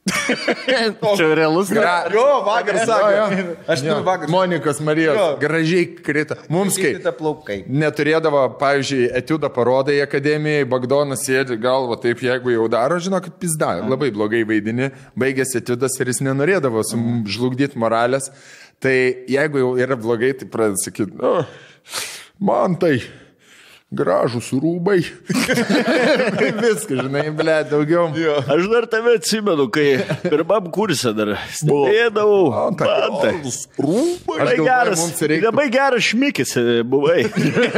Čia 0.05 1.33
realus. 1.35 1.69
Gra- 1.73 2.05
Jo, 2.13 2.43
vakar 2.45 2.77
sakė. 2.85 3.45
Aš 3.67 3.81
Jo, 3.81 3.95
turiu 3.95 4.05
vakar. 4.05 4.29
Monikos 4.29 4.79
Marijos. 4.85 5.17
Jo. 5.17 5.27
Gražiai 5.41 5.85
krito. 5.97 6.37
Mums 6.49 6.77
kai 6.77 6.91
Krito 6.93 7.11
plaukai. 7.17 7.57
neturėdavo, 7.65 8.43
pavyzdžiui, 8.59 9.07
etiudą 9.17 9.49
parodai 9.53 9.97
akademijai, 10.05 10.67
Bagdonas 10.69 11.25
sėdi 11.25 11.57
galvo, 11.61 11.97
taip 12.01 12.21
jeigu 12.21 12.53
jau 12.53 12.67
daro, 12.69 12.99
žino, 13.01 13.17
kad 13.23 13.33
pizda, 13.41 13.71
labai 13.81 14.11
blogai 14.13 14.43
vaidini, 14.45 14.91
baigėsi 15.17 15.57
etiudas 15.61 15.97
ir 15.99 16.13
jis 16.13 16.21
nenorėdavo 16.21 16.85
žlugdyti 17.25 17.75
moralės. 17.81 18.29
Tai 18.79 18.93
jeigu 19.31 19.57
jau 19.63 19.73
yra 19.81 19.95
blogai, 19.97 20.33
tai 20.37 20.45
pradeda 20.45 20.77
sakyti, 20.85 21.17
"O, 21.23 21.45
man 22.39 22.75
tai 22.75 23.01
gražus 23.95 24.51
rūbai. 24.53 24.99
Viskas, 26.61 26.87
žinai, 26.89 27.27
ble, 27.35 27.57
daugiau. 27.69 28.07
Aš 28.41 28.69
dar 28.71 28.87
tave 28.91 29.15
atsimenu, 29.19 29.67
kai 29.73 29.87
pirmam 30.25 30.69
kursė 30.75 31.13
dar 31.17 31.35
stebėdavau. 31.55 32.49
Man 32.55 32.79
tai 32.79 32.89
gražūs 32.89 33.61
rūbai. 33.81 34.39
Labai 34.41 34.57
geras, 34.61 35.05
labai 35.45 35.67
geras 35.73 36.09
šmikis 36.09 36.55
e, 36.61 36.65
buvai. 36.87 37.21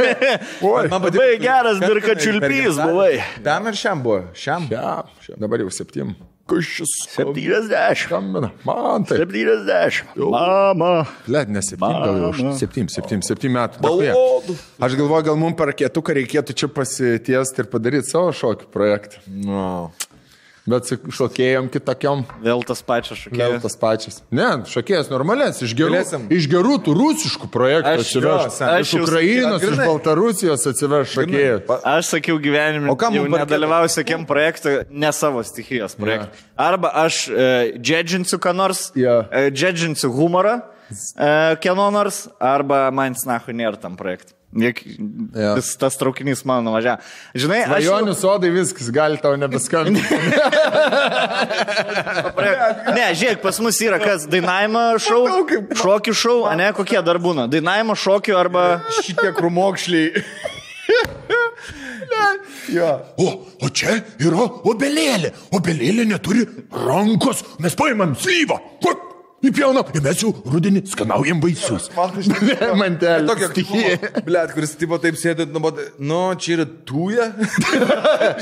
Oi, 0.68 0.88
Man 0.88 1.04
Labai 1.08 1.30
geras 1.42 1.82
birkačiulpys 1.82 2.80
buvai. 2.82 3.12
Ten 3.44 3.70
ar 3.70 3.78
šiam 3.78 4.02
buvo? 4.04 4.24
Šiam. 4.36 4.68
šiam, 4.70 5.14
šiam, 5.24 5.40
dabar 5.44 5.64
jau 5.64 5.70
septym. 5.72 6.16
Kas 6.48 6.64
šis 6.64 6.92
70. 7.12 7.74
skambina? 8.04 8.50
Man 8.64 9.04
tai. 9.04 9.18
70. 9.20 10.14
Mama. 10.16 11.04
Led, 11.28 11.50
ne 11.52 11.60
septym, 11.64 11.98
gal 12.04 12.20
jau 12.22 12.30
aš. 12.32 12.42
Septym, 12.62 12.88
septym, 12.92 13.24
septym 13.26 13.52
metų. 13.58 13.82
Balodų. 13.84 14.56
Aš 14.80 14.96
galvoju, 14.96 15.26
gal 15.28 15.40
mums 15.40 15.58
per 15.60 15.74
kietuką 15.76 16.16
reikėtų 16.22 16.56
čia 16.56 16.70
pasitiesti 16.72 17.64
ir 17.64 17.68
padaryti 17.72 18.08
savo 18.08 18.32
šokių 18.32 18.70
projektą. 18.72 19.20
No. 19.28 19.68
Bet 20.68 20.84
šokėjom 21.16 21.70
kitokiom. 21.72 22.24
Vėl 22.44 22.60
tas 22.68 22.82
pačias 22.84 23.16
Vėl 23.24 23.32
šokėjas. 23.32 23.62
tas 23.64 23.76
pačias. 23.80 24.18
Ne, 24.34 24.48
šokėjas 24.68 25.08
normalės, 25.08 25.62
iš 25.64 25.72
gerų, 25.78 25.94
Galėsim. 25.96 26.26
iš 26.34 26.48
gerų 26.52 26.74
tų 26.84 26.94
rusiškų 26.98 27.48
projektų 27.54 27.94
atsiveš. 28.02 28.58
Iš 28.84 28.92
Ukrainos, 29.00 29.62
sakiau, 29.62 29.72
iš. 29.72 29.80
Baltarusijos 29.88 30.66
atsiveš 30.72 31.14
šokėjų. 31.16 31.58
Aš 31.94 32.12
sakiau 32.12 32.36
gyvenime, 32.44 32.92
O 32.92 32.96
kam 33.00 33.16
jau 33.16 33.24
nedalyvausiu 33.32 34.02
jokiam 34.04 34.26
projektui, 34.28 34.78
ne 34.90 35.12
savo 35.16 35.40
stichijos 35.46 35.96
projektui. 35.98 36.36
Arba 36.60 36.92
aš 37.06 37.24
e, 37.32 37.48
džedžinsiu 37.80 38.36
ką 38.42 38.52
nors, 38.54 38.90
Jo. 38.98 39.22
e, 39.32 39.48
džedžinsiu 39.50 40.12
humorą, 40.12 40.58
e, 41.16 41.56
kieno 41.64 41.88
nors, 41.94 42.26
arba 42.40 42.90
man 42.92 43.16
snahu 43.16 43.56
nėra 43.56 43.80
tam 43.80 43.96
projektui. 43.96 44.34
Juk 44.56 44.78
Jo. 45.36 45.54
vis 45.58 45.74
tas 45.76 45.96
traukinys 46.00 46.40
mano 46.48 46.70
nuvažiavo. 46.70 47.02
Žinai, 47.36 47.58
aš 47.66 47.84
Svajonių 47.84 48.14
sodai 48.16 48.48
viskas, 48.54 48.88
gali 48.94 49.20
tau 49.20 49.36
nebeskambinti. 49.36 50.00
Ne, 52.88 53.04
žiūrėk, 53.14 53.40
pas 53.42 53.58
mus 53.62 53.78
yra 53.84 53.98
kas 54.00 54.24
dainavimo 54.30 54.82
šou, 55.02 55.20
šokių 55.78 56.14
šou, 56.16 56.38
o 56.48 56.54
ne 56.58 56.70
kokie 56.76 57.00
dar 57.04 57.20
būna. 57.22 57.46
Dainavimo 57.50 57.96
šokių 57.98 58.36
arba... 58.38 58.64
Šitie 59.02 59.32
krumokšliai. 59.36 60.24
jo. 62.72 62.90
O, 63.20 63.28
o 63.64 63.70
čia 63.74 63.98
yra 64.22 64.46
obelėlė. 64.70 65.32
Obelėlė 65.56 66.06
neturi 66.08 66.46
rankos. 66.72 67.44
Mes 67.62 67.76
paimam 67.78 68.16
slyvą. 68.18 68.58
Vat, 68.84 69.07
Įpjaunam 69.38 69.86
ir 69.94 70.02
mes 70.02 70.18
jau 70.18 70.32
rudenį 70.50 70.80
skanaujam 70.90 71.38
vaisius. 71.38 71.84
Man 71.94 72.10
tai 72.16 72.22
žinai, 72.26 72.70
Mantelė. 72.80 73.26
Tokio 73.28 73.48
stichija. 73.52 73.98
Blet, 74.26 74.50
kuris 74.56 74.72
tipo 74.80 74.98
taip 74.98 75.18
sėdi, 75.20 75.46
nu, 75.54 75.62
bet, 75.62 75.78
nu, 76.02 76.18
čia 76.42 76.56
yra 76.56 76.66
tuja. 76.88 77.28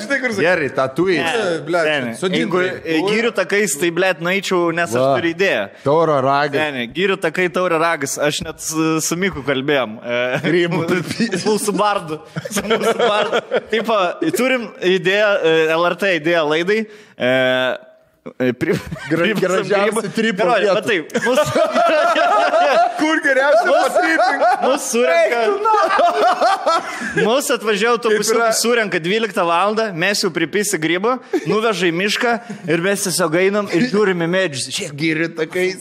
Žinai, 0.01 0.19
kuris. 0.23 0.41
Gerai, 0.41 0.71
tą 0.73 0.87
tu 0.97 1.05
į. 1.13 1.19
blet, 1.67 2.09
sodink 2.21 2.57
Jeigu 2.57 3.11
gyrių 3.11 3.33
takais, 3.37 3.77
tai 3.77 3.91
blėt, 3.93 4.23
naičiau, 4.25 4.71
nes 4.77 4.89
aš 4.89 5.03
Va. 5.03 5.11
turiu 5.19 5.35
idėją. 5.35 5.67
Tauro 5.85 6.17
ragą. 6.25 6.65
Ne, 6.73 6.87
gyrių 6.97 7.19
takai 7.21 7.51
taurė 7.53 7.81
ragas, 7.83 8.17
aš 8.17 8.41
net 8.47 8.65
su, 8.65 9.21
Miku 9.21 9.45
kalbėjom. 9.45 9.99
Grybų 10.47 10.83
Mūsų 11.45 11.77
bardu. 11.77 12.23
Su 12.49 12.65
mūsų 12.65 12.97
bardu. 13.03 13.43
Taip, 13.73 13.93
turim 14.37 14.71
idėją, 14.81 15.29
LRT 15.77 16.17
idėją 16.23 16.47
laidai. 16.55 16.81
E, 17.17 17.31
pri, 18.59 18.75
Gra- 19.11 19.21
priimsim 19.23 19.43
gražiausi 19.45 19.93
grybų. 19.93 20.03
tripo 20.17 20.45
Gerai, 20.47 20.83
Taip, 20.87 21.13
mus, 21.25 21.39
Kur 22.97 23.21
geriausia 23.25 23.77
patripink? 23.77 24.45
mus 24.65 24.87
surenka. 24.91 25.43
Mūsų 27.21 27.57
atvažiavo 27.59 27.97
autobusu, 27.99 28.39
surenka 28.61 28.99
12 29.03 29.45
val. 29.47 29.77
mes 29.95 30.23
jau 30.25 30.31
pripisi 30.33 30.79
grybą, 30.81 31.19
nuveža 31.47 31.89
į 31.91 31.95
mišką 31.97 32.35
ir 32.71 32.81
mes 32.85 33.03
tiesiog 33.07 33.35
einam 33.41 33.69
ir 33.73 33.89
žiūrime 33.91 34.29
medžius. 34.31 34.69
Žiūrėk, 34.73 34.95
gyri 34.97 35.29
takais. 35.37 35.77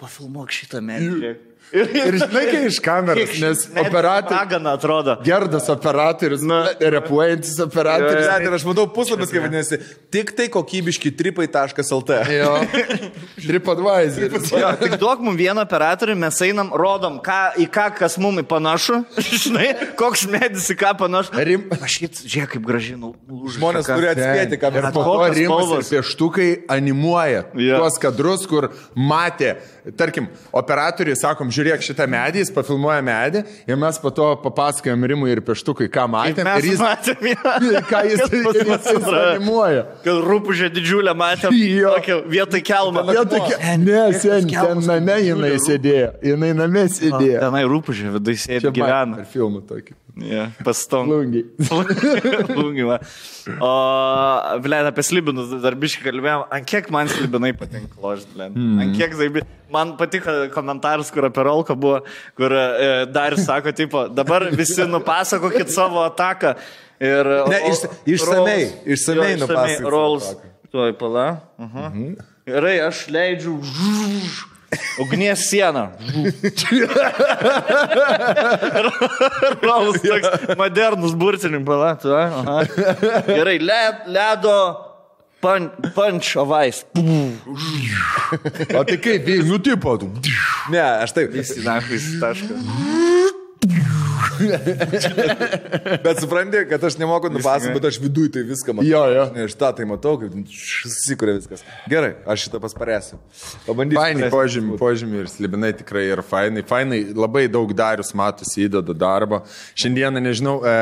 Pafilmuok 0.00 0.50
šitą 0.54 0.82
medį. 0.84 1.36
Ir, 1.72 1.90
Ir 1.92 2.16
žinai, 2.22 2.44
kai 2.48 2.60
iš 2.68 2.78
kameros, 2.80 3.34
nes 3.42 3.64
operatorius. 3.76 4.32
Pagana 4.38 4.72
atrodo. 4.78 5.16
Gerdas 5.26 5.68
operatorius, 5.72 6.44
repuojantis 6.80 7.58
operatorius. 7.60 8.24
Blet, 8.24 8.46
ir 8.48 8.56
aš 8.56 8.64
matau 8.68 8.86
puslapis, 8.94 9.32
kaip 9.34 9.44
vadinasi, 9.44 9.78
tik 10.14 10.32
tai 10.38 10.46
kokybiški 10.54 11.12
tripai.lt. 11.18 12.18
Jo. 12.32 12.54
TripAdvisor. 13.44 14.38
Jo, 14.58 14.72
tik 14.80 14.96
duok 15.00 15.20
mums 15.24 15.38
vieną 15.40 15.64
operatorių, 15.66 16.16
mes 16.18 16.40
einam, 16.46 16.72
rodom, 16.78 17.18
ką, 17.24 17.38
į 17.60 17.68
ką 17.74 17.88
kas 17.98 18.16
mum 18.22 18.40
panašu. 18.48 19.02
Žinai, 19.44 19.68
koks 19.98 20.24
medis 20.30 20.68
į 20.72 20.78
ką 20.80 20.94
panašu. 21.04 21.36
Rim- 21.48 21.68
Aš 21.78 21.98
šit, 22.00 22.22
žiūrėk, 22.24 22.56
kaip 22.56 22.68
nulūžo. 22.98 23.54
Žmonės 23.58 23.88
turi 23.90 24.10
atspėti, 24.10 24.58
ką 24.60 24.72
Ir 24.72 24.82
mes 24.88 24.94
po 24.94 25.04
to 25.04 25.14
Kokios 25.18 25.36
Rimas 25.38 25.92
ir 25.92 25.98
pieštukai 25.98 26.48
animuoja 26.74 27.44
Jo. 27.58 27.80
tuos 27.82 27.98
kadrus, 28.02 28.46
kur 28.50 28.70
matė, 28.96 29.56
tarkim, 29.96 30.28
operatoriai, 30.56 31.16
sakom, 31.18 31.50
žiūrėk 31.54 31.84
šitą 31.84 32.06
medį, 32.10 32.42
jis 32.42 32.52
pafilmuoja 32.54 33.00
medį 33.04 33.44
ir 33.68 33.78
mes 33.80 34.00
po 34.02 34.12
to 34.14 34.28
papasakojam 34.42 35.06
Rimui 35.12 35.30
ir 35.32 35.42
pieštukui, 35.44 35.88
ką 35.92 36.06
matėm. 36.12 36.50
Ir 36.58 36.68
jis, 36.72 36.82
matėm, 36.82 37.30
jo. 37.32 37.82
ką 37.92 38.02
jis, 38.08 38.24
animuoja. 38.98 39.86
Kad 40.04 40.22
rūpužė 40.26 40.72
didžiulę 40.74 41.14
matėm. 41.18 41.56
Jo. 41.58 41.94
Vietoj 42.28 42.64
kelmo. 42.66 43.04
Jie 43.12 43.24
tokie, 43.32 43.56
ne, 43.84 44.02
sen, 44.18 44.50
ten 44.52 44.84
name 44.88 45.20
jinai 45.24 45.54
sėdėjo, 45.62 46.12
jinai 46.32 46.52
name 46.56 46.84
sėdėjo. 46.92 47.40
Tenai 47.46 47.64
rūpužė 47.68 48.12
viduje 48.18 48.58
Čia 48.58 48.72
gyvena. 48.74 49.22
Ar 49.22 49.28
filmų 49.28 49.64
tokį. 49.68 49.96
Ja, 50.18 50.48
Pastom. 50.64 51.06
Lungiai. 51.06 51.46
Lungiva. 52.58 52.98
O, 53.62 53.70
ble, 54.64 54.80
apie 54.90 55.04
slibinus 55.06 55.52
darbiškai 55.62 56.08
kalbėjom. 56.08 56.48
Ant 56.54 56.66
kiek 56.68 56.90
man 56.94 57.10
slibinai 57.12 57.52
patinka 57.56 58.02
ložti, 58.02 58.32
ble. 58.34 58.50
Hmm. 58.54 58.80
Ant 58.82 58.98
kiek 58.98 59.14
zaibi. 59.18 59.44
Man 59.70 59.96
patiko 59.96 60.48
komentaras, 60.54 61.10
kur 61.12 61.24
apie 61.28 61.42
Rolką 61.44 61.74
buvo, 61.76 62.00
kur 62.36 62.52
e, 62.52 63.06
dar 63.12 63.36
sako, 63.36 63.72
tipo, 63.72 64.08
dabar 64.08 64.46
visi 64.50 64.82
nupasakokit 64.88 65.68
savo 65.70 66.00
ataką. 66.08 66.54
Ir, 67.00 67.24
Ne, 67.48 67.58
iš- 67.70 67.84
išsamei, 68.06 68.64
Rolls- 68.64 68.86
išsamei 68.96 69.30
jo, 69.36 69.46
nupasakok 69.46 69.76
savo 69.76 69.90
Rolls. 69.90 70.30
Tuoj 70.72 70.92
pala. 70.98 71.26
Uh 71.58 71.66
-huh. 71.74 72.16
Gerai, 72.46 72.80
aš 72.80 73.06
leidžiu 73.08 73.60
ugnies 75.00 75.38
sieną. 75.50 75.88
Rolls 79.62 80.00
toks 80.02 80.56
modernus 80.56 81.14
burtininkas, 81.14 81.66
pala. 81.66 81.94
tu, 81.96 82.12
aha. 82.14 82.64
Gerai, 83.26 83.58
led, 83.58 83.94
ledo 84.06 84.87
pan, 85.40 85.70
punch 85.94 86.36
of 86.36 86.50
ice. 86.52 86.84
O 88.78 88.84
tai 88.84 88.98
kaip, 89.00 89.28
nu 89.48 89.58
tipo, 89.58 89.96
tu. 89.96 90.10
Ne, 90.70 90.80
aš 90.80 91.14
taip. 91.16 91.32
Visi, 91.32 91.62
na, 91.64 91.78
visi 91.80 92.20
taškas. 92.20 93.17
Bet 96.04 96.20
supranti, 96.20 96.64
kad 96.70 96.84
aš 96.84 96.98
nemoku 96.98 97.30
nupasakoti, 97.32 97.74
bet 97.74 97.88
aš 97.90 98.00
viduje 98.00 98.32
tai 98.32 98.42
viską 98.46 98.74
matau. 98.76 98.88
Jo, 98.88 99.02
jo. 99.12 99.24
Ne, 99.34 99.46
iš 99.48 99.56
tą 99.58 99.70
tai 99.76 99.86
matau, 99.88 100.14
kaip 100.20 100.34
susikūrė 100.52 101.36
viskas. 101.38 101.64
Gerai, 101.90 102.12
aš 102.28 102.46
šitą 102.46 102.60
pasparėsiu. 102.62 103.18
Pabandysiu. 103.66 104.00
Fainai 104.00 104.30
požymį, 104.32 104.78
požymį 104.80 105.22
ir 105.22 105.30
slibinai 105.32 105.72
tikrai 105.78 106.06
yra 106.12 106.24
fainai. 106.26 106.64
Fainai 106.66 107.00
labai 107.16 107.46
daug 107.52 107.72
darius 107.76 108.14
matosi 108.18 108.66
įdeda 108.66 108.94
darbo. 108.96 109.42
Šiandieną, 109.78 110.22
nežinau, 110.24 110.56
e, 110.62 110.76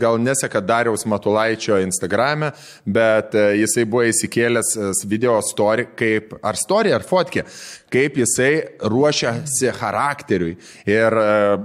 gal 0.00 0.20
neseka 0.22 0.62
dariaus 0.64 1.06
Matulaičio 1.08 1.78
Instagrame, 1.84 2.52
bet 2.84 3.36
e, 3.38 3.48
jisai 3.62 3.86
buvo 3.88 4.06
įsikėlęs 4.08 4.74
e, 4.76 4.92
video 5.08 5.38
story, 5.44 5.88
kaip, 5.98 6.36
ar 6.42 6.58
story, 6.60 6.94
ar 6.94 7.06
fotkė, 7.06 7.46
kaip 7.92 8.18
jisai 8.20 8.52
ruošiasi 8.84 9.72
charakteriui. 9.78 10.56
Ir 10.88 11.16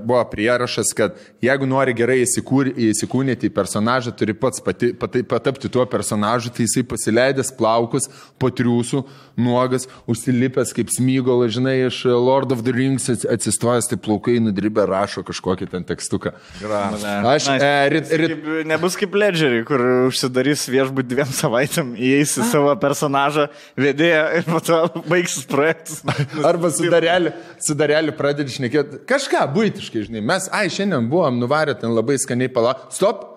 buvo 0.04 0.24
prierašas, 0.32 0.94
kad 0.96 1.18
jeigu 1.44 1.68
nori 1.70 1.94
gerai 1.98 2.22
įsikūr, 2.24 2.72
įsikūnyti 2.90 3.50
į 3.50 3.54
personažą, 3.56 4.14
turi 4.18 4.36
pats 4.38 4.64
pati, 4.64 4.94
pati, 4.98 5.24
patapti 5.28 5.70
tuo 5.72 5.86
personažu, 5.90 6.52
tai 6.54 6.66
jisai 6.68 6.86
pasileidęs 6.88 7.52
plaukus 7.58 8.08
po 8.40 8.50
triūsų, 8.54 9.04
nuogas, 9.44 9.88
užsilipęs 10.10 10.74
kaip 10.78 10.92
smygolas, 10.94 11.56
žinai, 11.56 11.76
iš 11.88 12.04
Lord 12.06 12.54
of 12.56 12.64
the 12.68 12.74
Rings 12.76 13.10
ats- 13.12 13.26
atsistojęs, 13.34 13.90
tai 13.92 13.98
plaukai 14.02 14.38
nudribę 14.44 14.86
rašo 14.90 15.24
kažkokį 15.26 15.70
ten 15.72 15.86
tekstuką. 15.90 16.34
Aš, 16.64 17.48
Na, 17.50 17.58
e, 17.58 17.90
rit, 17.94 18.12
rit, 18.14 18.34
Kaip, 18.34 18.46
nebus 18.70 18.96
kaip 19.00 19.16
ledžeriai, 19.18 19.66
kur 19.68 19.82
užsidarys 20.10 20.66
viešbūt 20.72 21.10
dviem 21.10 21.30
savaitėm, 21.34 21.94
įeis 21.98 22.36
į 22.40 22.48
savo 22.52 22.74
personažą, 22.82 23.48
vedėją 23.80 24.24
ir 24.40 24.48
po 24.48 24.62
to 24.64 24.80
baigsis 25.10 25.48
projektas. 25.50 26.04
Arba 26.46 26.70
su 26.74 26.88
dareliu, 26.94 27.34
su 27.64 27.76
dareliu 27.78 28.14
pradedi 28.18 28.54
šnekėti 28.56 29.02
kažką 29.10 29.44
būtiškai, 29.56 30.06
žinai. 30.08 30.24
Mes, 30.34 30.48
ai, 30.54 30.68
šiandien 30.74 31.10
buvom 31.12 31.33
nuvarę 31.39 31.76
ten 31.80 31.93
labai 31.96 32.17
skaniai 32.22 32.52
pala. 32.54 32.76
Stop! 32.93 33.30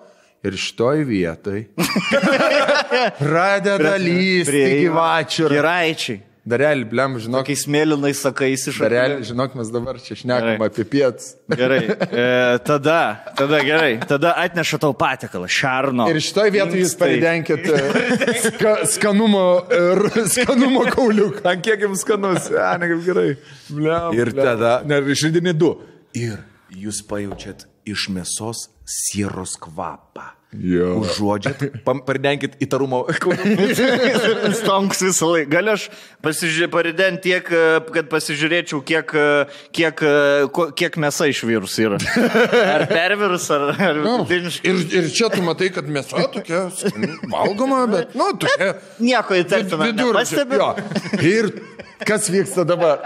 Ir 0.45 0.53
šitoj 0.53 1.01
vietoj 1.09 1.63
pradeda 3.21 3.95
lysti 3.99 4.63
gyvačių. 4.85 5.49
Geraičiai. 5.51 6.23
Darelį, 6.47 6.85
blem, 6.87 7.15
žinok, 7.19 7.41
Tokiais 7.43 7.65
mėlynais 7.67 8.21
sakais 8.23 8.61
iš 8.71 8.77
darelį, 8.79 9.17
žinok, 9.27 9.57
mes 9.59 9.67
dabar 9.73 9.97
čia 9.99 10.15
šnekam 10.15 10.61
apie 10.63 10.85
pietus. 10.87 11.33
Gerai. 11.51 11.81
E, 12.07 12.27
tada, 12.63 12.99
tada 13.35 13.59
gerai. 13.67 13.97
Tada 14.07 14.31
atneša 14.45 14.79
tau 14.79 14.93
patiekalą. 14.95 15.49
Šarno. 15.51 16.07
Ir 16.07 16.21
šitoj 16.23 16.53
vietoj 16.55 16.79
jūs 16.85 16.95
paridenkit 17.01 17.67
e, 17.67 17.81
ska, 18.45 18.77
skanumo, 18.93 19.43
e, 19.67 20.23
skanumo 20.37 20.85
kauliuką. 20.87 21.43
Ant 21.51 21.67
kiek 21.67 21.83
jums 21.83 22.05
skanus, 22.07 22.47
ne, 22.55 22.93
kaip 22.93 23.03
gerai. 23.09 23.29
Bliam, 23.67 24.15
Ir 24.15 24.31
bliam. 24.31 24.53
tada, 24.53 24.77
ne, 24.87 25.01
išridini 25.17 25.51
du. 25.51 25.73
Ir 26.15 26.39
jūs 26.71 27.03
pajaučiat 27.11 27.67
iš 27.87 28.09
mėsos 28.13 28.67
sieros 28.87 29.57
kvapą. 29.63 30.31
Jo. 30.57 30.97
Užuodžiat, 31.03 31.61
pardenkit 32.07 32.57
įtarumo. 32.63 33.03
Stonks 34.59 35.03
visą 35.05 35.29
laiką. 35.33 35.49
Gal 35.51 35.71
aš 35.75 35.87
parident 36.73 37.21
tiek, 37.23 37.45
e, 37.51 37.79
kad 37.93 38.09
pasižiūrėčiau, 38.11 38.81
kiek, 38.87 39.13
e, 39.13 39.45
kiek, 39.75 40.01
e, 40.01 40.67
kiek 40.79 40.97
mėsa 41.01 41.29
išvirus 41.31 41.77
yra. 41.83 42.01
Ar 42.77 42.87
pervirus, 42.89 43.47
ar, 43.53 43.69
ar 43.75 44.01
vidutiniškai. 44.01 44.71
Ir, 44.71 44.83
ir 45.01 45.09
čia 45.13 45.29
tu 45.33 45.43
matai, 45.45 45.69
kad 45.73 45.87
mėsa 45.89 46.27
tokia 46.33 46.67
valgoma, 47.31 47.85
bet, 47.91 48.15
nu, 48.17 48.31
tokia. 48.39 48.77
Nieko 49.03 49.37
įtartino. 49.37 49.83
Vidurnačio. 49.87 50.45
Jo. 50.57 50.71
Ir 51.21 51.51
kas 52.07 52.29
vyksta 52.31 52.63
dabar? 52.67 53.01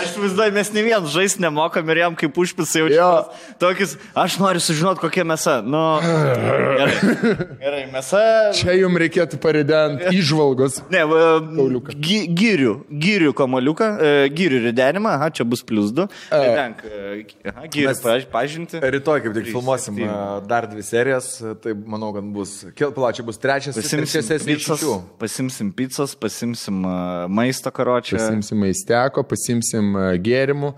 Aš 0.00 0.16
vaizduoju, 0.18 0.52
mes 0.54 0.72
ne 0.74 0.84
vien 0.86 1.06
žais 1.10 1.36
nemokam 1.40 1.88
ir 1.92 2.02
jam 2.04 2.16
kaip 2.18 2.36
užpisai 2.44 2.82
Jo. 2.84 2.88
jaučiu. 2.92 3.56
Tokius, 3.62 3.96
aš 4.14 4.38
noriu 4.42 4.62
sužinoti, 4.62 5.02
kokia 5.02 5.24
mėsa. 5.42 5.62
Nu, 5.66 5.80
gerai. 6.02 7.46
Gerai, 7.62 7.82
mėsa. 7.92 8.20
Čia 8.56 8.74
jums 8.78 8.98
reikėtų 9.02 9.38
parident 9.42 10.02
išvalgos. 10.14 10.80
Ne, 10.92 11.02
Kauliuką. 11.06 11.94
gy, 12.02 12.18
gyrių, 12.38 12.74
gyrių 13.02 13.32
kamaliuką, 13.38 13.88
e, 14.02 14.28
gyrių 14.34 14.60
ridenimą, 14.68 15.12
aha, 15.18 15.30
čia 15.30 15.44
bus 15.48 15.62
plus 15.62 15.92
2. 15.92 16.06
Ridenk, 16.32 16.84
e, 16.86 17.26
aha, 17.50 17.66
gyrių 17.72 17.94
paž- 18.02 18.28
pažinti. 18.32 18.80
Rytoj 18.82 19.22
kaip 19.24 19.34
tik 19.34 19.44
Trys, 19.44 19.52
filmuosim 19.54 19.96
septyni. 19.96 20.08
a, 20.08 20.40
dar 20.46 20.66
dvi 20.70 20.82
serijas, 20.86 21.30
tai 21.62 21.74
manau, 21.74 22.12
kad 22.14 22.24
bus, 22.34 22.64
plačiai 22.76 23.26
bus 23.26 23.38
trečias, 23.38 23.76
Pasimsim 23.76 24.46
pizzas, 24.46 24.82
pasimsim 25.18 25.72
pizzas, 25.72 26.14
pasimsim 26.14 26.82
uh, 26.84 27.26
maisto 27.28 27.70
karočią. 27.70 28.18
Pasimsim 28.18 28.60
maisteko, 28.62 29.24
pasimsim 29.26 29.94
e, 29.96 30.18
gėrimų, 30.22 30.74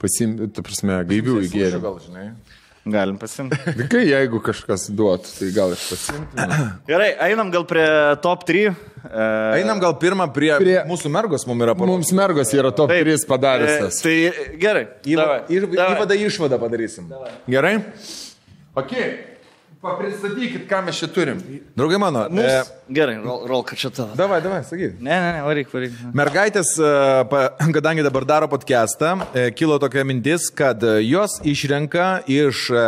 pasimsim, 0.00 0.48
ta 0.54 0.62
prasme, 0.66 1.00
gaivių 1.06 1.40
gėrimų. 1.52 1.82
Gal, 1.84 2.00
žinai. 2.06 2.26
Galim 2.88 3.18
pasimti. 3.20 3.58
Tai 3.60 3.86
kai 3.92 4.06
jeigu 4.08 4.38
kažkas 4.44 4.86
duotų, 4.96 5.32
tai 5.36 5.48
gal 5.52 5.74
aš 5.74 5.82
pasimsiu. 5.92 6.46
Gerai, 6.90 7.10
einam 7.28 7.50
gal 7.52 7.66
prie 7.68 7.84
top 8.24 8.46
3. 8.48 8.62
E, 9.00 9.26
Einam 9.60 9.80
gal 9.82 9.94
pirmą 10.00 10.26
prie, 10.32 10.50
Prie- 10.60 10.80
mūsų 10.88 11.12
mergos, 11.12 11.44
mums 11.48 11.64
yra 11.64 11.74
paruošę. 11.76 11.92
Mums 11.92 12.12
mergos 12.16 12.52
yra 12.56 12.72
top 12.76 12.92
3 12.92 13.26
padaręs. 13.28 14.00
Tai 14.04 14.16
gerai. 14.60 14.86
davai, 15.04 15.42
davai. 15.60 15.92
Įvadą 15.98 16.18
išvadą 16.24 16.60
padarysim. 16.62 17.08
Gerai? 17.52 17.76
Ok. 18.80 18.96
Papristatykit, 19.80 20.66
ką 20.68 20.82
mes 20.84 20.98
čia 21.00 21.06
turim. 21.08 21.38
Draugai 21.72 21.96
mano, 21.96 22.26
e, 22.26 22.32
Mums... 22.36 22.72
Gerai, 22.92 23.14
rol, 23.24 23.46
rol 23.48 23.62
kad 23.64 23.78
čia 23.80 23.88
tavo. 23.88 24.12
davai, 24.18 24.42
davai, 24.44 24.58
sakyk. 24.68 24.98
Ne, 25.00 25.14
ne, 25.14 25.30
ne, 25.38 25.44
varyk, 25.46 25.70
varyk. 25.72 25.94
Mergaitės, 26.20 26.74
e, 26.76 27.70
kadangi 27.72 28.04
dabar 28.04 28.26
daro 28.28 28.48
podcastą, 28.52 29.14
e, 29.32 29.46
kilo 29.56 29.78
tokia 29.80 30.04
mintis, 30.04 30.50
kad 30.52 30.84
e, 30.84 30.98
jos 31.08 31.38
išrenka 31.48 32.10
iš 32.28 32.66
e, 32.76 32.84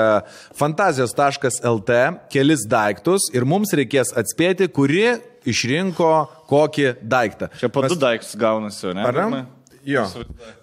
fantazijos.lt 0.61 1.97
kelis 2.29 2.67
daiktus 2.69 3.31
ir 3.33 3.49
mums 3.49 3.73
reikės 3.73 4.13
atspėti, 4.13 4.69
kuri 4.69 5.15
išrinko 5.49 6.13
kokį 6.53 6.93
daiktą. 7.01 7.49
Čia 7.57 7.73
po 7.73 7.89
du 7.89 7.97
daiktus 7.97 8.37
gaunasi, 8.37 8.93
ne? 8.93 9.09
Ar 9.09 9.25
ne? 9.33 9.45
Jo. 9.87 10.05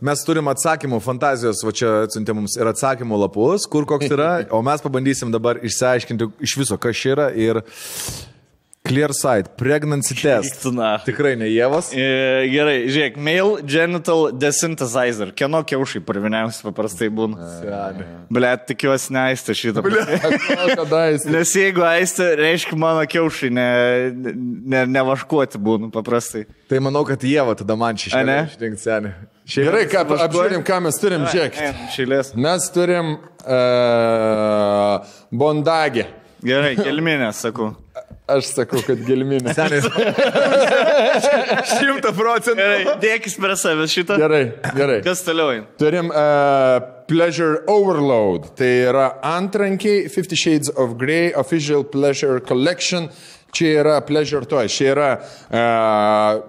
Mes 0.06 0.22
turim 0.24 0.48
atsakymų 0.48 1.02
fantazijos, 1.04 1.60
va 1.66 1.74
čia 1.76 1.90
atsiuntė 2.06 2.36
mums 2.38 2.56
ir 2.60 2.70
atsakymų 2.72 3.20
lapus, 3.26 3.66
kur 3.68 3.88
koks 3.90 4.08
yra, 4.16 4.30
o 4.56 4.62
mes 4.64 4.84
pabandysim 4.84 5.34
dabar 5.34 5.60
išsiaiškinti 5.60 6.30
iš 6.48 6.56
viso, 6.62 6.78
kas 6.80 7.00
čia 7.00 7.16
yra 7.18 7.28
ir 7.36 7.60
Clear 8.88 9.12
Sight, 9.14 9.50
Pregnancy 9.58 10.16
Test. 10.16 10.64
Na. 10.72 10.96
Tikrai 11.04 11.36
ne 11.38 11.50
Jėvas. 11.52 11.92
E, 11.94 12.48
gerai, 12.50 12.78
žiūrėk, 12.90 13.18
male 13.22 13.64
genital 13.68 14.30
desynthesizer. 14.34 15.34
Kieno 15.38 15.60
kiaušai 15.68 16.02
parviniausi 16.08 16.64
paprastai 16.66 17.10
būna? 17.14 17.50
Ble, 18.34 18.52
tikiuosi 18.72 19.14
neaistė 19.14 19.56
šitą. 19.60 19.84
Kadais. 20.80 21.28
Nes 21.30 21.54
jeigu 21.60 21.84
aistė, 21.86 22.32
reiškia 22.40 22.80
mano 22.80 23.04
kiaušai 23.10 23.52
ne, 23.54 23.68
ne, 24.16 24.86
nevaškuoti 24.96 25.62
būna 25.62 25.92
paprastai. 25.94 26.46
Tai 26.72 26.82
manau, 26.88 27.04
kad 27.06 27.22
Jėva 27.28 27.58
tada 27.60 27.78
man 27.78 28.00
ne? 28.00 28.40
išrinkti 28.48 28.86
senį. 28.88 29.14
Gerai, 29.50 29.84
ką 29.92 30.06
apžiūrim, 30.24 30.64
ką 30.66 30.80
mes 30.86 30.98
turim, 31.02 31.28
žiūrėk. 31.30 31.60
Šilės. 31.94 32.32
Mes 32.38 32.70
turim 32.74 33.18
uh, 33.18 35.16
bondagę. 35.34 36.08
Gerai, 36.46 36.76
kelminė, 36.80 37.34
sakau. 37.36 37.74
Aš 38.36 38.52
sakau, 38.54 38.82
kad 38.86 39.02
gelminė. 39.08 39.54
Senis. 39.58 39.88
Šimta 41.80 42.14
procentų. 42.16 42.60
Gerai, 42.60 42.96
dėkis 43.02 43.36
per 43.42 43.56
save 43.60 43.88
šitą. 43.92 44.20
Gerai, 44.22 44.44
gerai. 44.78 45.00
Kas 45.06 45.24
toliau? 45.26 45.64
Turim 45.82 46.12
uh, 46.14 46.78
Pleasure 47.10 47.64
Overload. 47.72 48.52
Tai 48.60 48.70
yra 48.92 49.10
antrankiai 49.26 50.08
Fifty 50.14 50.38
Shades 50.40 50.72
of 50.76 50.98
Grey 51.02 51.34
Official 51.34 51.84
Pleasure 51.84 52.40
Collection. 52.46 53.10
Čia 53.56 53.76
yra 53.84 54.00
Pleasure 54.06 54.46
Toy. 54.50 54.70
Čia 54.70 54.94
yra 54.94 55.12
uh, 55.18 56.42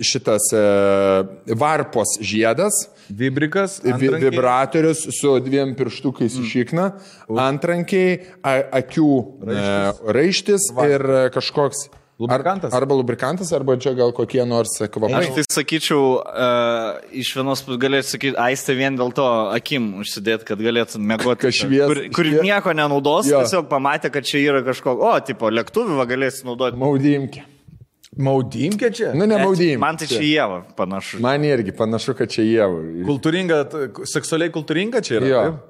šitas 0.00 0.50
uh, 0.56 1.26
varpos 1.56 2.16
žiedas. 2.24 2.86
Vibrikas. 3.08 3.80
Vibratorius 3.84 5.06
su 5.20 5.36
dviem 5.44 5.74
pirštukais 5.78 6.38
mm. 6.38 6.46
išikna, 6.46 6.88
antrankiai, 7.46 8.18
a, 8.42 8.56
akių 8.82 9.12
raištis, 9.46 10.02
raištis 10.18 10.72
ir 10.86 11.06
e, 11.06 11.22
kažkoks. 11.34 11.86
Lubrikantas? 12.16 12.72
Ar, 12.72 12.80
arba 12.80 12.96
lubrikantas, 12.96 13.50
arba 13.52 13.74
čia 13.76 13.92
gal 13.92 14.08
kokie 14.16 14.40
nors 14.48 14.78
kvapai. 14.80 15.18
Aš 15.18 15.34
tai 15.36 15.42
sakyčiau, 15.52 16.04
uh, 16.22 17.02
iš 17.12 17.34
vienos 17.36 17.60
pusės 17.66 17.80
galėčiau 17.82 18.12
sakyti, 18.14 18.38
aistė 18.40 18.76
vien 18.78 18.96
dėl 18.96 19.12
to 19.18 19.26
akim 19.52 19.90
užsidėti, 20.00 20.46
kad 20.48 20.62
galėtum 20.64 21.04
mėgoti. 21.10 21.42
Kad 21.44 21.58
švies- 21.58 21.90
kur, 21.92 22.00
kur 22.16 22.30
nieko 22.40 22.72
nenaudos, 22.72 23.28
Jo. 23.28 23.42
tiesiog 23.44 23.68
pamatė, 23.68 24.08
kad 24.14 24.24
čia 24.24 24.40
yra 24.40 24.64
kažko, 24.64 24.96
o, 24.96 25.12
tipo, 25.20 25.52
lėktuvį 25.52 26.08
galėsi 26.08 26.48
naudoti. 26.48 26.80
Maudymkė. 26.80 27.44
Maudimkė 28.16 28.90
čia? 28.96 29.12
Nu, 29.16 29.26
ne 29.28 29.36
maudymkė. 29.42 29.78
Man 29.80 29.98
tai 30.00 30.08
čia 30.08 30.22
jėva 30.24 30.60
panašu. 30.78 31.20
Man 31.24 31.44
irgi 31.44 31.74
panašu, 31.76 32.16
kad 32.16 32.32
čia 32.32 32.46
jie. 32.46 32.68
Kultūringa, 33.04 33.62
seksualiai 34.08 34.52
kultūringa 34.54 35.02
čia 35.04 35.18
yra. 35.20 35.28
Jo. 35.28 35.40
taip? 35.46 35.64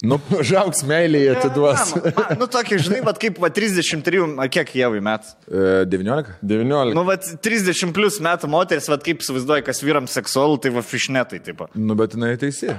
Nu, 0.00 0.16
žaugs 0.48 0.80
meilėje 0.88 1.34
atiduos. 1.34 1.90
Man, 1.92 2.14
man, 2.16 2.30
nu, 2.40 2.46
tokia, 2.48 2.78
žinai, 2.80 3.02
va, 3.04 3.12
kaip 3.20 3.36
va, 3.42 3.50
33, 3.52 4.22
a, 4.40 4.46
kiek 4.52 4.72
jėvai 4.80 5.02
metų. 5.04 5.34
E, 5.44 5.64
19. 5.92 6.38
19. 6.40 6.94
Nu, 6.96 7.04
va, 7.08 7.18
30 7.20 7.92
plus 7.96 8.16
metų 8.24 8.48
moteris, 8.52 8.88
va, 8.88 8.96
kaip 9.00 9.20
įsivaizduoja, 9.20 9.64
kas 9.66 9.84
vyram 9.84 10.08
seksualų, 10.08 10.56
tai 10.64 10.72
va, 10.72 10.84
fišnetai, 10.86 11.42
tipo. 11.44 11.68
Nu, 11.76 11.96
bet 12.00 12.16
jinai 12.16 12.32
teisi. 12.40 12.72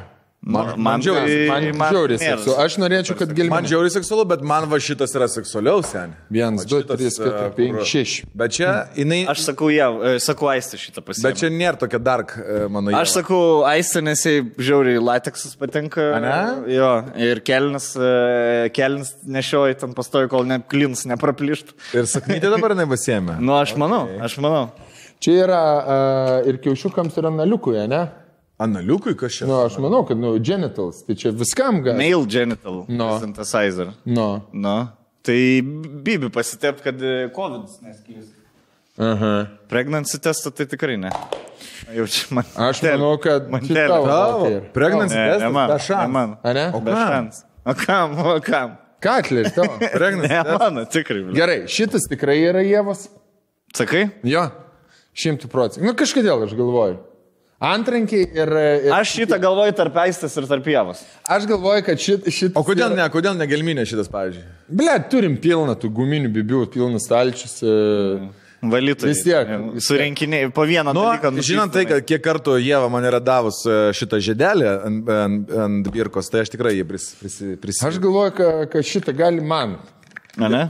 Man, 0.43 0.73
man 0.81 1.01
žiauriai- 1.05 1.47
Man, 1.47 1.77
man 1.77 1.93
žiauriai 1.93 2.17
nėra. 2.17 2.37
seksu. 2.41 2.53
Aš 2.57 2.77
norėčiau, 2.81 3.13
kad 3.13 3.27
Man 3.29 3.35
gelminė. 3.37 3.67
žiauriai 3.69 3.91
seksualu, 3.93 4.23
bet 4.27 4.41
man 4.41 4.65
va 4.71 4.77
šitas 4.81 5.13
yra 5.13 5.27
seksualiau, 5.29 5.83
sen. 5.85 6.15
Vienas, 6.31 6.63
Va 6.63 6.69
du, 6.69 6.79
šitas, 6.81 6.97
trys, 6.97 7.19
e, 7.19 7.23
keturi, 7.23 7.51
penki, 7.59 7.77
kur- 7.77 7.85
šeši. 7.85 8.23
Bet 8.35 8.51
čia 8.51 8.87
jinai... 8.97 9.19
Aš 9.29 9.43
sakau, 9.45 9.69
ja, 9.69 9.91
e, 9.91 10.17
sakau, 10.17 10.47
aistė 10.49 10.79
šitą 10.81 11.03
pasiemė. 11.05 11.21
Bet 11.29 11.37
čia 11.37 11.49
nėra 11.53 11.77
tokia 11.77 11.99
dark, 12.01 12.33
e, 12.41 12.67
mano 12.73 12.89
Aš 12.97 13.13
sakau, 13.19 13.61
aistė, 13.69 14.01
nes 14.01 14.23
jai 14.25 14.41
žiauriai 14.57 14.97
lateksas 14.97 15.53
patinka. 15.55 16.07
Ane? 16.17 16.73
Jo, 16.73 16.89
ir 17.21 17.41
kelnis, 17.45 17.91
e, 17.95 18.69
kelnis 18.73 19.13
nešioji 19.23 19.77
ten 19.77 19.93
pastoju, 19.93 20.27
kol 20.27 20.43
ne 20.49 20.57
klins 20.57 21.05
nepraplyštų. 21.05 21.77
Ir 21.93 22.09
saknytė 22.09 22.49
dabar 22.49 22.73
pasiemė. 22.89 23.37
Nu, 23.39 23.53
aš 23.61 23.75
manau, 23.77 24.07
aš 24.19 24.39
manau. 24.41 24.71
Čia 25.21 25.43
yra 25.45 25.61
uh, 26.41 26.49
ir 26.49 26.57
kiaušiukams 26.57 27.13
yra 27.21 27.29
naliukuje, 27.29 27.85
ne? 27.87 28.09
Analiukui 28.61 29.15
kažkas. 29.17 29.47
Nu, 29.49 29.55
aš 29.65 29.77
manau, 29.81 30.03
kad, 30.05 30.19
nu, 30.21 30.35
genitals, 30.43 30.99
tai 31.07 31.15
čia 31.17 31.31
viskam 31.33 31.79
gali. 31.85 31.97
Male 31.97 32.27
genital 32.29 32.83
No. 32.87 33.15
synthesizer. 33.21 33.93
Nu, 34.05 34.41
Nu, 34.53 34.75
tai 35.25 35.61
bibi 36.05 36.29
pasitep, 36.29 36.81
kad 36.85 37.01
e, 37.01 37.29
COVID 37.35 37.65
nesklis. 37.81 38.27
aha. 39.01 39.47
Pregnancy 39.69 40.19
testą 40.21 40.51
tai 40.53 40.65
tikrai 40.69 40.97
ne. 40.97 41.09
Jau 41.95 42.05
čia 42.07 42.27
man. 42.35 42.45
Aš 42.55 42.83
manau, 42.85 43.15
kad 43.21 43.49
Man 43.49 43.61
telė. 43.65 43.87
tavo 43.87 44.45
pregnancy 44.75 45.15
Ne, 45.17 45.25
testas, 45.31 45.41
ne 45.41 45.49
man. 45.49 45.69
be 45.69 46.07
man. 46.13 46.37
A 46.43 46.53
ne? 46.53 46.65
Be 46.85 46.91
kam? 46.91 47.07
šans. 47.09 47.43
O 47.65 47.73
kam, 47.73 48.17
o 48.17 48.39
kam? 48.41 48.77
Katleris 49.01 49.53
tavo. 49.57 49.77
Pregnancy 49.97 50.27
Ne 50.29 50.43
testas. 50.43 50.59
mano, 50.59 50.85
tikrai. 50.85 51.23
bля. 51.23 51.33
Gerai, 51.39 51.59
šitas 51.67 52.05
tikrai 52.09 52.37
yra 52.45 52.61
Jėvas. 52.61 53.07
Sakai? 53.73 54.09
Jo, 54.23 54.51
šimtų 55.17 55.49
procentų. 55.49 55.85
Nu, 55.87 55.93
kažkodėl 55.97 56.45
aš 56.45 56.53
galvoju. 56.59 56.99
Antrankiai 57.61 58.23
ir... 58.25 58.49
ir 58.87 58.93
Aš 58.97 59.11
šitą 59.19 59.37
galvoju 59.41 59.73
tarp 59.77 59.97
aistės 60.01 60.33
ir 60.41 60.47
tarp 60.49 60.63
pievos. 60.65 61.03
aš 61.29 61.45
galvoju, 61.49 61.83
kad 61.85 61.99
šit, 62.01 62.25
šit... 62.33 62.55
O 62.57 62.63
kodėl 62.65 62.95
ne, 62.97 63.05
kodėl 63.13 63.35
ne 63.37 63.45
gelminė 63.49 63.83
šitas, 63.85 64.09
pavyzdžiui? 64.09 64.45
Ble, 64.81 64.95
turim 65.11 65.35
pilną 65.43 65.75
tų 65.77 65.91
guminių 65.93 66.31
bibių, 66.39 66.63
pilnus 66.73 67.05
stalčius. 67.05 67.59
e, 67.61 67.75
Valytojai. 68.61 69.09
Vis 69.13 69.21
tiek. 69.25 69.47
Surinkiniai 69.81 70.49
po 70.53 70.65
vieną 70.69 70.91
Nu, 70.93 71.01
dalyką. 71.05 71.31
žinant 71.41 71.73
tai, 71.73 71.85
kad 71.89 72.03
kiek 72.05 72.21
kartų 72.21 72.59
Jėva 72.61 72.89
man 72.93 73.05
yra 73.09 73.17
davus 73.21 73.63
e, 73.65 73.77
šitą 73.97 74.19
žiedelį 74.21 74.67
ant, 74.89 75.09
ant, 75.09 75.55
ant 75.65 75.89
birkos, 75.93 76.29
tai 76.33 76.43
aš 76.45 76.51
tikrai 76.53 76.75
jį 76.79 76.85
pris, 76.89 77.07
pris, 77.21 77.39
pris, 77.61 77.79
Aš 77.85 77.97
galvoju, 78.01 78.35
kad, 78.37 78.69
kad 78.73 78.85
šitą 78.85 79.13
gali 79.17 79.41
man 79.41 79.77
ne? 80.37 80.67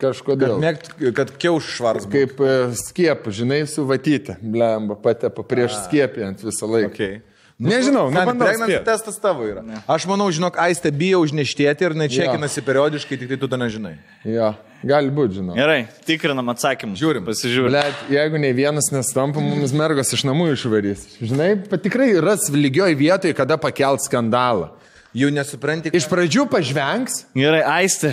Kažkodėl. 0.00 0.58
Mėgt, 0.62 0.92
kad 1.16 1.32
kiauš 1.40 1.70
švaras. 1.76 2.08
Kaip 2.10 2.40
e, 2.40 2.56
skiep, 2.80 3.30
žinai, 3.34 3.62
su 3.70 3.86
vatytė. 3.88 4.38
Blemba, 4.42 4.98
patepa 5.00 5.44
prieš 5.46 5.80
skiepijant 5.86 6.44
visą 6.46 6.68
laiką. 6.70 6.92
Okay. 6.94 7.18
Nežinau, 7.56 8.10
nu, 8.12 8.20
bandau 8.20 8.44
pregnancy 8.44 8.74
spėt. 8.74 8.84
testas 8.84 9.16
tavo 9.16 9.46
yra. 9.48 9.62
Aš 9.88 10.04
manau, 10.10 10.26
žinok, 10.28 10.58
aistė 10.60 10.90
bijo 10.92 11.22
užneštėti 11.24 11.86
ir 11.88 11.94
nečekinasi 11.96 12.62
periodiškai, 12.66 13.16
tik 13.22 13.30
tai 13.30 13.38
tu 13.40 13.48
to 13.48 13.56
nežinai. 13.56 13.94
Jo, 14.28 14.50
gali 14.84 15.08
būti, 15.16 15.38
žinau. 15.38 15.56
Gerai, 15.56 15.86
tikrinam 16.04 16.52
atsakymus. 16.52 17.00
Žiūrim. 17.00 17.24
Pasižiūrim. 17.24 17.72
Blet, 17.72 18.02
jeigu 18.12 18.42
ne 18.44 18.50
vienas 18.58 18.90
nestampa, 18.92 19.40
mums 19.40 19.72
mergos 19.72 20.12
iš 20.12 20.26
namų 20.28 20.50
išvarys. 20.52 21.06
Žinai, 21.22 21.48
tikrai 21.80 22.10
ras 22.20 22.44
lygioj 22.52 22.92
vietoje, 23.00 23.32
kada 23.38 23.56
pakelt 23.56 24.04
skandalą. 24.04 24.74
Jau 25.16 25.30
nesupranti, 25.32 25.88
Iš 25.96 26.04
pradžių 26.10 26.44
pažvengs, 26.52 27.22
Gerai, 27.36 27.62
aistė. 27.80 28.12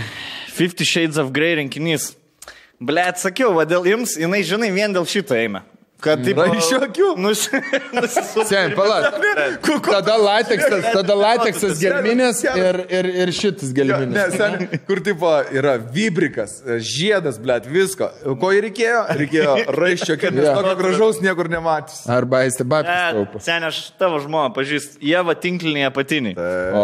Fifty 0.53 0.85
Shades 0.87 1.17
of 1.19 1.33
Grey 1.35 1.57
rinkinys. 1.59 2.13
Blet, 2.79 3.19
sakiau, 3.19 3.51
vadėl 3.57 3.87
jums, 3.89 4.13
jinai, 4.19 4.43
žinai, 4.47 4.69
vien 4.71 4.93
dėl 4.95 5.07
šito 5.09 5.35
eina. 5.35 5.63
Kad 6.03 6.23
taip... 6.25 6.35
Na, 6.39 6.47
iš 6.57 6.69
akių. 6.83 7.09
Nus, 7.23 7.45
sen, 8.49 8.73
palauk. 8.75 9.19
Tada 9.87 10.15
lateksas, 10.19 10.87
tada 10.91 11.15
lateksas 11.17 11.79
gelminės 11.81 12.41
ir, 12.49 12.79
ir, 12.91 13.09
ir 13.23 13.31
šitas 13.35 13.71
Ne, 13.71 13.77
gelminės. 13.77 14.35
sen, 14.35 14.65
kur 14.87 14.99
tipo 15.05 15.31
yra 15.55 15.77
vibrikas, 15.79 16.57
žiedas, 16.83 17.39
blėt, 17.41 17.67
visko. 17.71 18.09
Ko 18.41 18.51
ir 18.55 18.67
reikėjo? 18.67 19.03
Reikėjo 19.21 19.55
raiščio, 19.77 20.17
kad 20.21 20.35
Jo. 20.35 20.55
tokio 20.57 20.75
gražaus 20.79 21.21
niekur 21.23 21.49
nematys. 21.51 22.03
Arba 22.11 22.43
jis 22.43 22.59
Ne, 22.63 22.97
taupo. 23.15 23.39
Sen, 23.43 23.63
aš 23.63 23.79
tavo 23.99 24.19
žmoną 24.23 24.51
pažįstu. 24.55 24.99
Jie 25.03 25.21
va 25.23 25.35
tinklinėje 25.39 25.89
apatiniai. 25.91 26.35
O, 26.73 26.83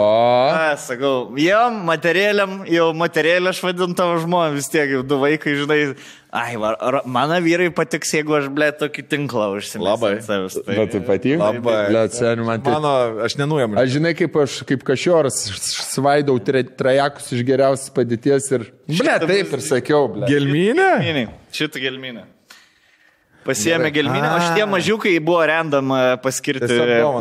A, 0.54 0.76
sakau, 0.80 1.14
jau 1.40 1.66
materialiam, 1.88 2.62
jau 2.70 2.90
materialį 2.98 3.52
aš 3.52 3.64
vadinu 3.66 3.98
tavo 3.98 4.20
žmoną, 4.24 4.54
vis 4.56 4.70
tiek 4.72 4.90
jau 4.96 5.04
du 5.04 5.20
vaikai, 5.22 5.58
žinai. 5.60 5.82
Ai, 6.30 6.56
va, 6.62 6.76
ar- 6.78 7.02
mano 7.10 7.34
vyrai 7.42 7.72
patiks, 7.74 8.12
jeigu 8.14 8.36
aš, 8.38 8.48
ble, 8.54 8.68
tokį 8.78 9.02
tinklą 9.10 9.48
užsimesiu. 9.58 9.82
Labai. 9.88 10.12
savęs, 10.22 10.60
Tai... 10.62 10.76
bet 10.78 10.92
tai 10.94 11.02
patinka. 11.08 11.48
Labai. 11.56 11.78
Blet, 11.90 12.14
sen, 12.14 12.44
man 12.46 12.62
tai. 12.62 12.76
Mano, 12.76 12.92
aš 13.26 13.34
nenuėmu. 13.40 13.80
Aš 13.82 13.96
žinai, 13.96 14.12
kaip 14.18 14.38
aš, 14.44 14.60
kaip 14.70 14.86
kažioras, 14.86 15.40
svaidau 15.90 16.38
tre- 16.46 16.68
trajakus 16.70 17.32
iš 17.34 17.42
geriausios 17.48 17.90
padėties 17.96 18.52
ir... 18.54 18.68
Ble, 18.92 19.16
taip 19.26 19.56
ir 19.58 19.66
sakiau, 19.66 20.06
ble. 20.14 20.30
Gelminė? 20.30 20.92
Gelminį. 21.02 21.26
Šitą 21.62 21.82
gelminę. 21.82 22.28
Pasiemė 23.50 23.90
gelminę, 23.94 24.28
o 24.36 24.40
šitie 24.44 24.66
mažiukai 24.70 25.16
buvo 25.26 25.42
random 25.50 25.94
e, 25.96 26.02
paskirti 26.22 26.76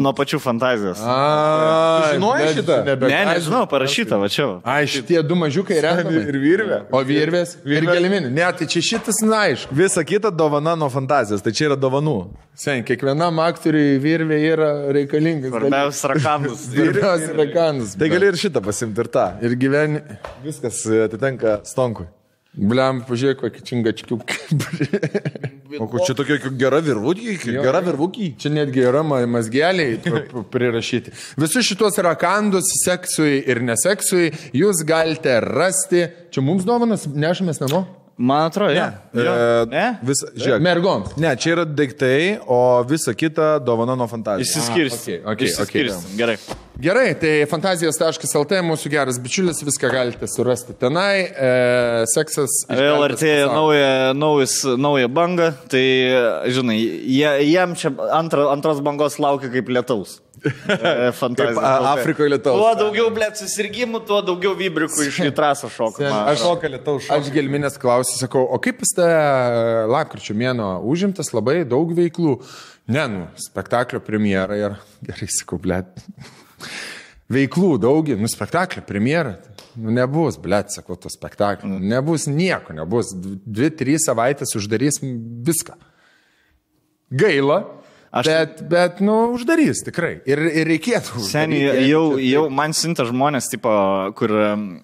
nuo 0.05 0.13
pačių 0.17 0.41
fantazijos. 0.45 1.01
A, 1.01 2.11
žinojai 2.13 2.51
šitą? 2.59 2.81
Ne, 3.07 3.21
nežinau, 3.31 3.63
parašyta, 3.71 4.19
va 4.21 4.29
čia. 4.33 4.49
Ai, 4.69 4.83
šitie 4.91 5.23
du 5.25 5.39
mažiukai 5.41 5.79
renami. 5.85 6.21
Ir 6.29 6.41
virvė. 6.43 6.81
O 6.93 7.01
virvės? 7.09 7.57
Ir 7.65 7.89
gelminė. 7.89 8.29
Ne, 8.35 8.45
tai 8.59 8.69
čia 8.69 8.85
šitas, 8.91 9.23
na, 9.25 9.47
aišku. 9.49 9.73
Visa 9.79 10.05
kita 10.05 10.33
dovana 10.35 10.77
nuo 10.77 10.91
fantazijos, 10.93 11.45
tai 11.45 11.55
čia 11.57 11.71
yra 11.71 11.81
dovanų. 11.81 12.19
Sen, 12.59 12.83
kiekvienam 12.85 13.39
aktoriui 13.45 13.97
virvė 14.03 14.43
yra 14.51 14.71
reikalingas. 14.93 15.55
Svarbiausias 15.55 16.09
rakandus. 16.13 16.69
Svarbiausias 16.75 17.35
rakanas. 17.39 17.97
Tai 17.97 18.13
gali 18.13 18.33
ir 18.33 18.41
šitą 18.45 18.65
pasimti 18.69 19.05
ir 19.05 19.13
tą. 19.15 19.29
Ir 19.47 19.57
gyveni. 19.61 20.05
Viskas 20.45 20.83
atitenka 21.07 21.61
stonkui. 21.69 22.11
Bliam, 22.59 23.05
pažiūrėk, 23.07 23.39
kokį 23.45 23.61
čingačkių. 23.69 24.17
O 25.79 25.87
kur 25.87 26.01
čia 26.03 26.15
tokia 26.19 26.39
gera 26.59 26.81
virvukė? 26.83 27.37
Gera 27.63 27.79
virvukė. 27.85 28.33
Čia 28.41 28.51
netgi 28.51 28.83
yra 28.89 29.05
ma- 29.07 29.21
mazgeliai 29.31 29.99
prirašyti. 30.51 31.13
Visus 31.39 31.69
šitos 31.69 32.01
rakandus 32.03 32.73
seksui 32.83 33.39
ir 33.47 33.61
neseksui 33.63 34.33
jūs 34.59 34.83
galite 34.89 35.39
rasti. 35.45 36.07
Čia 36.35 36.43
mums 36.43 36.67
dovanas 36.67 37.07
nešamės 37.07 37.63
namo? 37.63 37.85
Man 38.19 38.49
atrodo, 38.49 38.73
ne. 38.75 38.99
E, 39.15 39.67
Ne? 39.71 39.85
vis, 40.03 40.25
žiūrėk. 40.35 40.63
Mergoms. 40.65 41.13
Ne, 41.23 41.37
čia 41.39 41.53
yra 41.55 41.65
daiktai, 41.65 42.41
o 42.51 42.83
visa 42.83 43.15
kita 43.15 43.61
dovana 43.63 43.95
nuo 43.95 44.09
fantazijos. 44.11 44.51
Išsiskirsim. 44.51 45.21
Ah, 45.23 45.37
okei, 45.37 45.47
okei, 45.47 45.53
Išsiskirsim. 45.53 46.17
Gerai. 46.19 46.35
Gerai, 46.83 47.07
tai 47.19 47.31
fantazijos.lt 47.51 48.59
mūsų 48.67 48.91
geras 48.91 49.21
bičiulis, 49.23 49.63
viską 49.67 49.91
galite 49.95 50.27
surasti 50.31 50.75
tenai. 50.79 51.31
E, 51.31 51.53
seksas. 52.11 52.59
Vėl 52.71 53.07
artėja 53.07 53.47
nauja, 53.55 53.89
naujas, 54.19 54.59
nauja 54.79 55.07
banga, 55.11 55.53
tai, 55.71 55.85
žinai, 56.55 56.79
jie, 56.83 57.31
jiem 57.53 57.79
čia 57.79 57.95
antra, 58.19 58.49
antros 58.51 58.83
bangos 58.83 59.19
laukia 59.23 59.51
kaip 59.55 59.71
lietaus. 59.71 60.19
E, 60.45 61.11
Fantazija. 61.17 61.55
Kaip, 61.59 61.65
a, 61.65 61.93
Afrikoje 61.95 62.33
lietaus. 62.33 62.59
Tuo 62.61 62.73
daugiau, 62.79 63.09
blėt, 63.15 63.41
susirgymų, 63.41 64.03
tuo 64.09 64.21
daugiau 64.27 64.55
vibrikų 64.59 65.09
iš 65.09 65.21
į 65.27 65.33
trasą 65.37 65.71
šoka. 65.73 66.07
Aš-. 66.33 66.43
Šoka 66.45 66.71
lietaus 66.73 67.09
Aš 67.15 67.31
gelminės 67.35 67.79
klausiu, 67.81 68.19
sakau, 68.21 68.45
o 68.47 68.61
kaip 68.63 68.81
pas 68.83 68.95
tą 68.97 69.09
lapkričio 69.91 70.37
mėno 70.39 70.77
užimtas 70.89 71.33
labai 71.37 71.63
daug 71.69 71.93
veiklų? 71.97 72.39
Ne, 72.89 73.05
nu, 73.13 73.27
spektaklio 73.41 74.01
premjera 74.05 74.57
ir 74.57 74.79
gerai 75.05 75.29
sakau, 75.33 75.61
blėt. 75.61 75.91
Veiklų 77.29 77.75
daugi, 77.83 78.17
nu, 78.17 78.29
spektaklio 78.31 78.81
premjera. 78.89 79.37
Nu, 79.79 79.93
nebus, 79.95 80.39
blėt, 80.41 80.73
sakau, 80.73 80.97
to 80.97 81.11
spektaklio. 81.13 81.77
Nebus 81.77 82.25
nieko, 82.31 82.73
nebus. 82.75 83.13
Dvi, 83.13 83.69
trys 83.77 84.09
savaitės 84.09 84.57
uždarys 84.59 85.03
viską. 85.05 85.77
Gaila. 87.21 87.61
Aš... 88.09 88.25
Bet, 88.25 88.61
bet, 88.71 89.01
nu, 89.05 89.15
uždarys 89.37 89.83
tikrai. 89.85 90.15
Ir, 90.29 90.41
ir 90.49 90.69
reikėtų. 90.71 91.21
Seniai, 91.29 91.85
jau, 91.91 92.03
čia 92.17 92.31
jau 92.31 92.45
man 92.53 92.73
siunta 92.77 93.05
žmonės, 93.09 93.51
tipo, 93.53 93.73
kur 94.17 94.33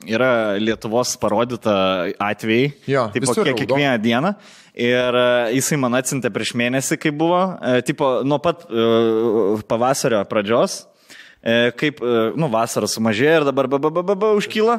yra 0.05 0.33
Lietuvos 0.61 1.15
parodyta 1.21 1.77
atvejai, 2.21 2.75
Jo, 2.91 3.07
tipo, 3.15 3.33
kiek, 3.39 3.55
kiekvieną 3.63 3.97
dieną. 4.05 4.35
Ir 4.75 5.17
uh, 5.17 5.53
jisai 5.55 5.79
man 5.81 5.97
atsintė 5.97 6.29
prieš 6.35 6.53
mėnesį, 6.59 6.99
kai 7.01 7.15
buvo, 7.15 7.41
uh, 7.55 7.79
tipo, 7.87 8.19
nuo 8.27 8.41
pat 8.45 8.67
uh, 8.69 9.63
pavasario 9.71 10.21
pradžios, 10.29 10.83
kaip, 11.77 11.99
nu, 12.41 12.49
vasara 12.49 12.89
sumažėjo 12.89 13.33
ir 13.43 13.45
dabar 13.45 13.67
ba, 13.69 13.77
ba, 13.77 13.91
ba, 13.93 14.01
ba, 14.01 14.15
ba, 14.17 14.31
užkyla. 14.33 14.79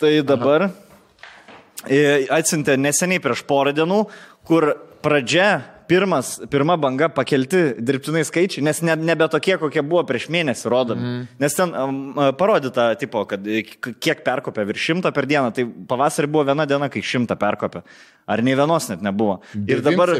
Tai 0.00 0.12
dabar 0.24 0.70
e, 1.84 2.24
atsintė 2.32 2.78
neseniai 2.80 3.20
prieš 3.20 3.42
porą 3.44 3.74
dienų, 3.76 3.98
kur 4.48 4.70
pradžia 5.04 5.50
pirmas, 5.88 6.40
pirma 6.50 6.76
banga 6.80 7.08
pakelti 7.12 7.62
dirbtinai 7.78 8.24
skaičiai, 8.26 8.64
nes 8.64 8.80
ne, 8.86 8.96
nebe 9.10 9.28
tokie, 9.32 9.56
kokie 9.60 9.82
buvo 9.84 10.02
prieš 10.08 10.26
mėnesį 10.32 10.72
rodomi. 10.72 11.04
Mm. 11.04 11.22
Nes 11.42 11.56
ten 11.58 11.74
um, 11.78 12.00
parodyta, 12.38 12.90
tipo, 13.00 13.24
kad 13.30 13.44
kiek 13.44 14.24
perkopė 14.26 14.66
virš 14.70 14.90
šimto 14.90 15.12
per 15.14 15.28
dieną, 15.30 15.52
tai 15.56 15.66
pavasarį 15.90 16.30
buvo 16.34 16.44
viena 16.50 16.66
diena, 16.68 16.90
kai 16.92 17.04
šimtą 17.04 17.38
perkopė. 17.40 17.84
Ar 18.24 18.40
nei 18.40 18.54
vienos 18.56 18.86
net 18.88 19.02
nebuvo. 19.04 19.36
Ir 19.68 19.82
dabar. 19.84 20.14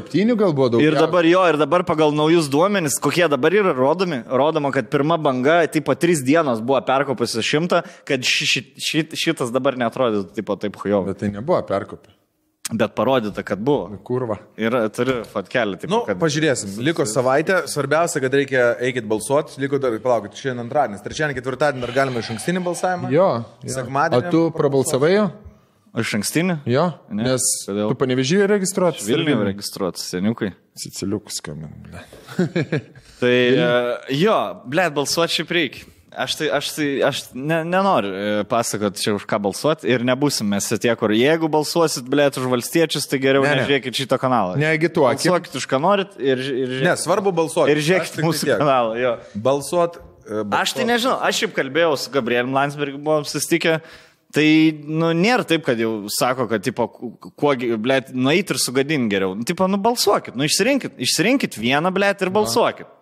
Ir 0.85 0.97
dabar 0.99 1.25
jo, 1.25 1.45
ir 1.49 1.57
dabar 1.61 1.87
pagal 1.89 2.13
naujus 2.13 2.51
duomenis, 2.53 2.99
kokie 3.01 3.25
dabar 3.33 3.57
yra 3.57 3.73
rodomi, 3.77 4.21
rodoma, 4.29 4.73
kad 4.75 4.91
pirma 4.93 5.17
banga, 5.17 5.63
tipo, 5.73 5.97
trys 5.97 6.21
dienos 6.27 6.61
buvo 6.61 6.83
perkopusi 6.85 7.45
šimtą, 7.45 7.81
kad 8.05 8.29
ši, 8.29 8.51
ši, 8.51 8.65
ši, 8.77 9.07
šitas 9.25 9.55
dabar 9.55 9.81
netrodytų, 9.81 10.37
tipo, 10.37 10.59
taip 10.61 10.77
hujo. 10.83 11.01
Bet 11.09 11.23
tai 11.25 11.33
nebuvo 11.33 11.63
perkopė. 11.65 12.13
Bet 12.73 12.95
parodyta, 12.97 13.43
kad 13.45 13.61
buvo. 13.61 13.99
Kurva. 14.05 14.39
Ir 14.57 14.73
turiu 14.97 15.19
fatkelį. 15.29 15.83
Na, 15.85 15.91
nu, 15.93 15.99
kad... 16.09 16.17
pažiūrėsim. 16.17 16.79
Liko 16.87 17.05
savaitė. 17.05 17.59
Svarbiausia, 17.69 18.23
kad 18.25 18.37
reikia 18.41 18.71
eikit 18.81 19.05
balsuoti. 19.09 19.59
Liko 19.61 19.77
dar, 19.83 19.93
palaukit, 20.01 20.39
šiandien 20.41 20.65
antradienis. 20.65 21.03
Trečiadienį, 21.05 21.37
ketvirtadienį 21.43 21.85
dar 21.85 21.93
galima 21.99 22.25
iš 22.25 22.33
ankstinį 22.33 22.65
balsavimą. 22.65 23.13
Jo. 23.13 23.29
jo. 23.61 23.75
Sekmadienį. 23.77 24.31
O 24.31 24.33
tu 24.33 24.43
prabalsavai 24.57 25.13
jo? 25.13 25.27
Iš 26.01 26.17
ankstinį? 26.19 26.57
Jo. 26.73 26.89
Ne, 27.13 27.29
nes 27.29 27.45
Kodėl? 27.69 27.93
tu 27.93 28.01
panevežėjai 28.01 28.49
registruotas. 28.57 29.05
Vilniuje 29.07 29.45
registruotas, 29.53 30.09
seniukai. 30.11 30.55
Siciliukus 30.81 31.39
skambina. 31.39 32.01
tai 33.21 33.37
uh, 33.53 34.09
jo, 34.11 34.39
blėt, 34.73 34.97
balsuoti 34.97 35.37
šiaip 35.37 35.55
reikia. 35.55 35.91
Aš 36.15 36.37
tai, 36.39 36.49
aš 36.55 36.69
tai, 36.77 36.87
aš 37.03 37.21
ne, 37.35 37.59
nenoriu 37.67 38.13
e, 38.15 38.45
pasakoti 38.47 39.03
čia 39.03 39.15
už 39.17 39.25
ką 39.27 39.41
balsuoti 39.43 39.89
ir 39.91 40.05
nebūsim 40.07 40.47
mes 40.47 40.69
tie, 40.71 40.93
kur 40.99 41.11
jeigu 41.15 41.51
balsuosit, 41.51 42.07
blėt, 42.11 42.39
už 42.39 42.47
valstiečius, 42.53 43.09
tai 43.11 43.19
geriau 43.23 43.43
ne, 43.43 43.51
nežiūrėkit 43.59 43.99
šito 44.05 44.19
kanalo. 44.23 44.55
Neagituokit. 44.61 45.25
Balsuokit 45.25 45.59
už 45.59 45.69
ką 45.71 45.83
norit 45.83 46.15
ir, 46.19 46.39
ir 46.39 46.47
žiūrėkit. 46.47 46.87
Ne, 46.87 46.95
svarbu 47.03 47.35
balsuoti. 47.35 47.75
Ir 47.75 47.83
žiūrėkit 47.89 48.23
mūsų 48.23 48.47
tiek. 48.47 48.57
kanalą. 48.63 48.97
Jo. 49.01 49.15
Balsuot. 49.35 50.01
balsuot. 50.01 50.59
Aš 50.63 50.79
tai 50.79 50.89
nežinau, 50.89 51.19
aš 51.19 51.43
šiaip 51.43 51.55
kalbėjau 51.59 51.95
su 51.99 52.15
Gabrieliu 52.15 52.55
Landsbergiu, 52.55 53.03
buvom 53.03 53.27
susitikę. 53.29 53.81
Tai, 54.35 54.47
nu, 54.91 55.13
nėra 55.15 55.47
taip, 55.47 55.63
kad 55.63 55.79
jau 55.79 56.09
sako, 56.11 56.49
kad, 56.51 56.65
tipo, 56.67 56.89
kuo, 56.91 57.53
blėt, 57.55 58.11
nueit 58.19 58.49
ir 58.51 58.59
sugadinti 58.59 59.13
geriau. 59.13 59.37
Tipo, 59.47 59.69
nu, 59.71 59.79
balsuokit, 59.83 60.35
nu, 60.35 60.47
išsirinkit, 60.49 60.97
išsirinkit 61.07 61.59
vieną, 61.61 61.93
blėt, 61.95 62.25
ir 62.25 62.33
balsuokit. 62.35 62.89
Na. 62.89 62.94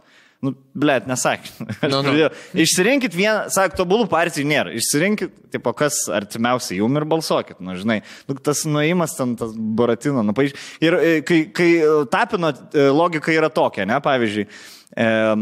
Nu, 0.42 0.52
blėt, 0.74 1.06
nesakė. 1.06 1.52
No, 1.92 2.00
no. 2.02 2.12
Išsirinkit 2.58 3.14
vieną, 3.14 3.46
sak, 3.54 3.76
tobulų 3.78 4.08
partijų 4.10 4.48
nėra. 4.50 4.74
Išsirinkit, 4.74 5.36
tipo, 5.54 5.70
kas 5.78 6.00
artimiausiai 6.10 6.80
jum 6.80 6.98
ir 6.98 7.06
balsuokit. 7.06 7.60
Nu, 7.62 7.76
žinai, 7.78 8.00
nu, 8.26 8.36
tas 8.42 8.64
nuėjimas 8.66 9.14
ten, 9.18 9.36
tas 9.38 9.54
Boratino. 9.54 10.24
Nu, 10.26 10.34
paaiš... 10.34 10.56
Ir 10.82 10.98
e, 10.98 11.16
kai, 11.26 11.44
kai 11.54 11.70
tapino 12.10 12.50
e, 12.50 12.88
logika 12.90 13.34
yra 13.34 13.52
tokia, 13.54 13.86
ne, 13.86 14.02
pavyzdžiui. 14.02 14.48
E, 14.48 14.50
E, 14.96 15.36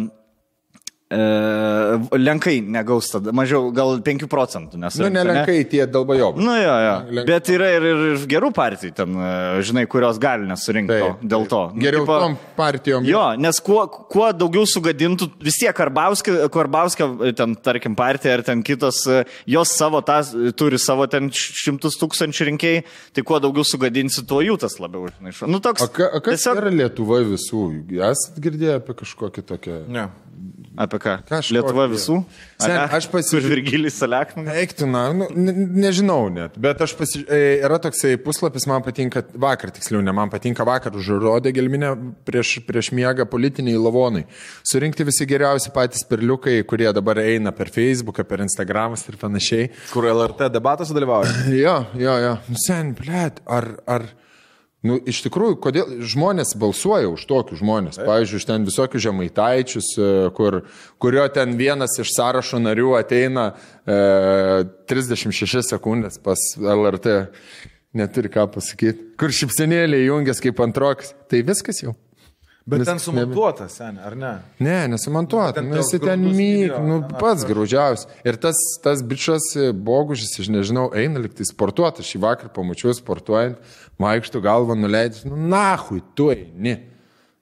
lenkai 1.11 2.61
negaus 2.63 3.09
tada, 3.11 3.33
mažiau 3.35 3.73
gal 3.75 3.99
5 4.07 4.29
procentų. 4.31 4.79
Nes, 4.79 4.95
nu, 5.01 5.09
ne 5.11 5.25
lenkai, 5.27 5.57
ne? 5.59 5.67
tie 5.67 5.83
dalbajovai. 5.91 6.39
Nu, 6.45 6.53
jo, 6.55 6.77
jo. 6.85 6.93
Lenkai. 7.11 7.25
Bet 7.27 7.51
yra 7.51 7.71
ir, 7.75 7.87
ir 7.89 8.27
gerų 8.31 8.53
partijų 8.55 8.95
ten, 8.95 9.17
e, 9.19 9.33
žinai, 9.67 9.85
kurios 9.91 10.21
gali 10.23 10.47
nesurinkti 10.47 11.01
taip, 11.03 11.25
dėl 11.33 11.49
to. 11.51 11.63
Nu, 11.75 11.83
Geriau 11.83 12.05
nu, 12.05 12.11
tom 12.13 12.37
partijom. 12.55 13.09
Jo, 13.11 13.25
nes 13.43 13.59
kuo, 13.67 13.83
kuo 13.91 14.29
daugiau 14.31 14.69
sugadintų, 14.71 15.33
vis 15.43 15.59
tiek 15.59 15.75
Karbauskio, 15.75 16.47
Karbauskio, 16.55 17.11
ten, 17.39 17.59
tarkim, 17.59 17.99
partija 17.99 18.39
ar 18.39 18.47
ten 18.47 18.63
kitos, 18.67 19.03
e, 19.11 19.25
jos 19.51 19.75
savo 19.75 20.05
tas, 20.07 20.31
turi 20.55 20.79
savo 20.79 21.11
ten 21.11 21.33
šimtus 21.35 21.99
tūkstančių 21.99 22.51
rinkėjai, 22.53 22.87
tai 23.19 23.27
kuo 23.27 23.43
daugiau 23.43 23.67
sugadinsi, 23.67 24.23
tuo 24.31 24.45
jų 24.47 24.61
tas 24.63 24.79
labiau. 24.79 25.11
Žinai, 25.11 25.35
nu, 25.51 25.59
toks, 25.65 25.89
o, 25.89 25.91
ka, 25.91 26.13
o 26.15 26.23
kas 26.23 26.39
tiesiog... 26.39 26.63
yra 26.63 26.75
Lietuva 26.85 27.19
visų? 27.27 27.67
Esat 27.99 28.39
girdėję 28.47 28.79
apie 28.79 29.01
kažkokią 29.03 29.49
tokią? 29.51 29.83
Ne. 29.91 30.07
Apie 30.81 30.97
ką? 30.97 31.15
Kažko, 31.29 31.53
Lietuva 31.59 31.85
visų? 31.91 32.15
Sen, 32.61 32.73
aš 32.81 33.07
pasižiūrėjau. 33.13 33.51
Virgilis 33.53 33.99
Saleknas. 34.01 34.47
Eiktina, 34.63 35.03
nu, 35.13 35.27
ne, 35.37 35.53
nežinau 35.85 36.31
net, 36.33 36.55
bet 36.61 36.81
aš 36.81 36.95
pasižiūrėjau. 36.97 37.37
E, 37.37 37.59
yra 37.67 37.77
toksai 37.85 38.15
puslapis, 38.25 38.65
man 38.71 38.81
patinka, 38.87 39.23
vakar 39.45 39.75
tiksliau, 39.77 40.01
ne 40.05 40.15
man 40.17 40.33
patinka 40.33 40.65
vakar, 40.65 40.97
užrodė 40.97 41.53
gelminę 41.57 41.93
prieš, 42.29 42.55
prieš 42.65 42.93
miegą 42.97 43.29
politiniai 43.29 43.77
lavonai. 43.77 44.25
Surinkti 44.71 45.05
visi 45.05 45.29
geriausi 45.29 45.73
patys 45.75 46.07
perliukai, 46.09 46.57
kurie 46.71 46.89
dabar 46.97 47.21
eina 47.27 47.53
per 47.53 47.69
Facebooką, 47.75 48.25
per 48.25 48.41
Instagramas 48.47 49.05
ir 49.11 49.21
panašiai. 49.21 49.69
Kur 49.93 50.09
LRT 50.09 50.49
debatuose 50.57 50.97
dalyvauja? 50.97 51.37
jo, 51.67 51.77
jo, 52.01 52.17
jo. 52.25 52.35
Nu, 52.49 52.65
sen, 52.65 52.97
blėt, 52.97 53.45
ar... 53.45 53.75
ar 53.85 54.09
Nu, 54.81 54.97
iš 54.97 55.19
tikrųjų, 55.27 55.59
kodėl 55.61 55.91
žmonės 56.09 56.55
balsuoja 56.61 57.11
už 57.13 57.27
tokius 57.29 57.61
žmonės? 57.61 57.99
Pavyzdžiui, 58.01 58.39
iš 58.41 58.47
ten 58.49 58.65
visokius 58.65 59.05
žemaitaičius, 59.05 59.91
e, 60.01 60.11
kur, 60.37 60.63
kurio 61.03 61.27
ten 61.35 61.53
vienas 61.61 61.99
iš 62.01 62.15
sąrašo 62.17 62.63
narių 62.65 62.95
ateina 62.97 63.51
e, 63.85 63.99
36 64.89 65.69
sekundės 65.75 66.17
pas 66.25 66.47
LRT, 66.57 67.19
neturi 67.93 68.33
ką 68.33 68.47
pasakyti, 68.57 69.11
kur 69.21 69.37
šipsenėlė 69.37 70.07
jungiasi 70.07 70.49
kaip 70.49 70.65
antrokas. 70.65 71.13
Tai 71.29 71.45
viskas 71.45 71.85
jau. 71.85 71.93
Bet 72.71 72.85
ten 72.87 73.01
sumontuota, 73.03 73.67
seniai, 73.73 74.03
ar 74.07 74.15
ne? 74.17 74.33
Ne, 74.63 74.77
nesumontuota. 74.93 75.63
Nu, 75.65 75.79
jis 75.81 75.95
ten 76.03 76.23
myk, 76.23 76.75
nu, 76.85 76.99
pats 77.19 77.45
graudžiausias. 77.49 78.07
Ir 78.27 78.37
tas, 78.41 78.59
tas 78.85 79.03
bičias 79.07 79.49
e, 79.57 79.71
bogužis, 79.73 80.37
aš 80.43 80.51
nežinau, 80.53 80.91
eina 80.97 81.23
liktai 81.25 81.49
sportuoti. 81.49 82.05
Šį 82.07 82.21
vakarą 82.23 82.53
pamačiau 82.55 82.93
sportuojant, 82.95 83.59
vaikštų 84.01 84.45
galvą 84.45 84.77
nuleidęs, 84.79 85.27
nu, 85.29 85.39
nahui, 85.51 86.01
tu 86.17 86.31
eini. 86.35 86.79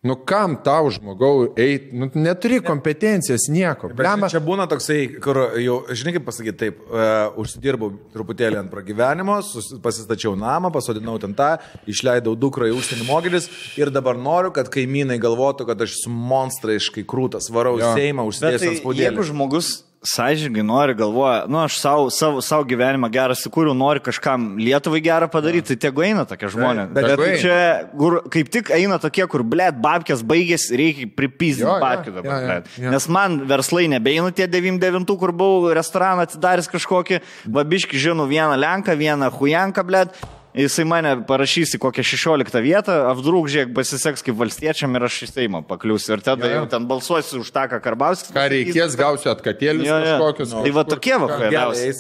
Nu 0.06 0.14
kam 0.14 0.52
tau 0.62 0.92
žmogau 0.94 1.48
eiti, 1.59 1.88
nu, 1.98 2.06
neturi 2.14 2.61
kompetencijos 2.62 3.48
nieko. 3.50 3.90
Blema... 3.98 4.28
Čia 4.30 4.38
būna 4.44 4.68
toksai, 4.70 5.00
kur 5.18 5.40
jau, 5.59 5.80
žinai 5.90 6.12
kaip 6.14 6.24
pasakyti, 6.28 6.59
taip, 6.61 6.84
uh, 6.86 7.34
užsidirbau 7.42 7.90
truputėlį 8.14 8.61
ant 8.61 8.70
pragyvenimo, 8.70 9.40
sus, 9.42 9.72
pasistačiau 9.82 10.36
namą, 10.38 10.70
pasodinau 10.74 11.16
ten 11.18 11.34
tą, 11.38 11.56
išleidau 11.90 12.36
dukrą 12.38 12.70
į 12.70 12.76
užsienį 12.78 13.09
mogelis 13.11 13.50
ir 13.80 13.90
dabar 13.90 14.14
noriu, 14.14 14.54
kad 14.54 14.70
kaimynai 14.70 15.18
galvotų, 15.18 15.66
kad 15.72 15.82
aš 15.82 15.98
esu 15.98 16.14
monstraiškai 16.14 17.02
krūtas, 17.02 17.50
varau 17.50 17.74
į 17.82 17.90
Seimą, 17.98 18.28
užsidėsiu 18.30 18.70
ant 18.70 18.82
spaudėlio. 18.84 19.11
Jeigu 19.11 19.26
žmogus 19.32 19.74
sąžininkai 20.03 20.62
nori, 20.62 20.94
galvoja, 20.94 21.46
nu 21.51 21.59
aš 21.59 21.78
savo, 21.80 22.11
savo, 22.11 22.42
savo 22.44 22.64
gyvenimą 22.68 23.11
gerą 23.11 23.34
sukūriau, 23.38 23.74
noriu 23.74 24.03
kažkam 24.05 24.53
Lietuvai 24.61 25.01
gerą 25.03 25.28
padaryti, 25.32 25.74
tai 25.74 25.88
tegu 25.88 26.05
eina 26.07 26.24
tokie 26.28 26.51
žmonės. 26.55 26.92
Bet, 26.94 27.09
bet 27.09 27.22
tai 27.22 27.32
čia, 27.42 27.57
kur, 27.99 28.20
kaip 28.30 28.53
tik 28.55 28.70
eina 28.76 29.01
tokie, 29.03 29.26
kur, 29.30 29.42
blėt, 29.42 29.80
babkės 29.82 30.22
baigės, 30.22 30.68
reikia 30.70 31.09
pripyzdinti 31.18 31.82
babkių 31.82 32.14
dabar. 32.20 32.30
Ja, 32.30 32.57
ja, 32.61 32.86
ja. 32.86 32.94
Nes 32.94 33.09
man 33.11 33.40
verslai 33.51 33.88
nebeina 33.90 34.30
tie 34.30 34.46
99, 34.46 35.18
kur 35.18 35.34
buvau 35.34 35.74
restoraną 35.74 36.28
atidaręs 36.28 36.70
kažkokį, 36.70 37.22
babiški 37.59 37.99
žinau 37.99 38.28
vieną 38.30 38.59
lenką, 38.61 38.94
vieną 38.99 39.32
hujanką, 39.34 39.86
blėt 39.88 40.14
jisai 40.57 40.84
mane 40.88 41.14
parašys 41.28 41.74
į 41.76 41.80
kokią 41.82 42.05
16 42.07 42.62
vietą, 42.64 42.94
apdrūk, 43.12 43.49
žiūrėk, 43.53 43.72
pasiseks 43.76 44.24
kaip 44.26 44.38
valstiečiam 44.38 44.94
ir 44.96 45.09
aš 45.09 45.22
į 45.26 45.30
Seimą 45.32 45.64
pakliusiu. 45.68 46.14
Ir 46.16 46.24
tada 46.24 46.51
jau 46.53 46.66
ten 46.70 46.86
balsuosiu 46.88 47.42
už 47.44 47.51
tą, 47.55 47.66
ką 47.72 47.80
Karbauskis. 47.84 48.32
Ką 48.34 48.46
reikės, 48.53 48.96
gausiu 48.99 49.32
atkatėlius 49.34 49.88
jo, 49.88 49.99
jo. 49.99 50.14
kažkokius. 50.14 50.55
Tai 50.57 50.72
va 50.78 50.86
tokie 50.88 51.18
vakariausiai. 51.24 51.99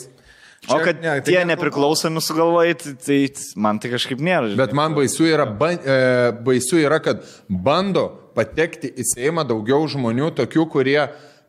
O 0.66 0.78
kad 0.82 0.98
ne, 1.00 1.12
tai 1.22 1.32
tie 1.32 1.42
nepriklausomi 1.46 2.20
sugalvojai, 2.20 2.74
tai, 2.80 2.94
tai 3.00 3.18
man 3.62 3.78
tai 3.80 3.92
kažkaip 3.92 4.20
nėra. 4.20 4.50
Žinai. 4.50 4.58
Bet 4.58 4.74
man 4.76 4.96
baisu 4.96 5.28
yra, 5.28 5.46
ba, 5.46 5.70
e, 5.72 5.98
baisu 6.44 6.80
yra, 6.82 6.98
kad 7.04 7.22
bando 7.48 8.08
patekti 8.36 8.90
į 8.90 9.06
Seimą 9.14 9.46
daugiau 9.48 9.86
žmonių, 9.88 10.32
tokių, 10.42 10.66
kurie 10.72 10.98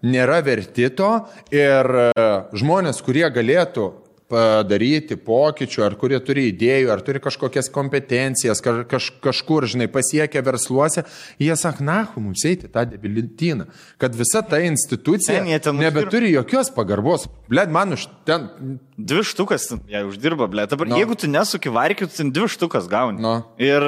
nėra 0.05 0.39
verti 0.45 0.87
to 0.95 1.09
ir 1.51 1.89
e, 2.05 2.29
žmonės, 2.61 3.01
kurie 3.03 3.25
galėtų 3.33 3.89
padaryti 4.29 5.17
pokyčių, 5.17 5.83
ar 5.87 5.95
kurie 5.99 6.19
turi 6.23 6.47
idėjų, 6.51 6.91
ar 6.93 7.01
turi 7.05 7.21
kažkokias 7.23 7.71
kompetencijas, 7.73 8.61
kaž, 8.63 8.83
kaž, 8.89 9.09
kažkur, 9.23 9.67
žinai, 9.69 9.89
pasiekia 9.91 10.43
versluose, 10.45 11.05
jie 11.41 11.55
sako, 11.59 11.85
na, 11.87 11.99
mums 12.15 12.45
eiti 12.47 12.69
tą 12.71 12.85
debilityną, 12.89 13.67
kad 14.01 14.15
visa 14.17 14.43
ta 14.45 14.61
institucija 14.65 15.41
nebeturi 15.73 16.33
jokios 16.35 16.71
pagarbos. 16.75 17.27
Bled, 17.49 17.73
man 17.73 17.97
už 17.97 18.07
ten. 18.29 18.77
Dvi 18.99 19.23
štukas, 19.23 19.69
jei 19.87 20.03
uždirba, 20.03 20.49
bled. 20.51 20.69
Dabar, 20.73 20.89
no. 20.91 20.97
jeigu 20.99 21.15
tu 21.15 21.29
nesuki 21.31 21.71
varkių, 21.71 22.09
tu 22.11 22.17
ten 22.19 22.33
dvi 22.35 22.49
štukas 22.51 22.89
gauni. 22.91 23.23
No. 23.23 23.37
Ir 23.55 23.85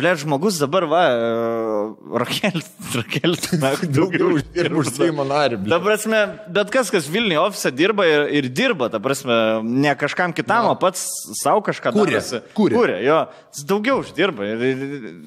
Ble, 0.00 0.14
žmogus 0.16 0.56
dabar, 0.56 0.86
va, 0.88 1.02
e, 1.12 2.18
rakelis, 2.22 2.68
rakelis, 2.98 3.50
na, 3.60 3.74
daugiau 3.84 4.38
ir 4.56 4.70
už 4.80 4.92
Seimo 4.94 5.26
narį. 5.28 5.58
Ta 5.68 5.78
prasme, 5.82 6.20
bet 6.56 6.72
kas, 6.72 6.88
kas 6.92 7.08
Vilniuje 7.10 7.40
ofise 7.42 7.72
dirba 7.74 8.06
ir, 8.08 8.24
ir 8.40 8.48
dirba, 8.48 8.88
ta 8.92 9.00
prasme, 9.02 9.36
ne 9.60 9.92
kažkam 10.00 10.32
kitam, 10.36 10.70
no. 10.70 10.72
o 10.72 10.80
pats 10.80 11.04
savo 11.42 11.60
kažką 11.66 11.92
kūrė. 11.98 12.24
Kūrė. 12.56 12.78
Kūrė, 12.78 12.96
jo, 13.04 13.18
daugiau 13.68 14.00
uždirba. 14.00 14.48
Ir, 14.48 14.64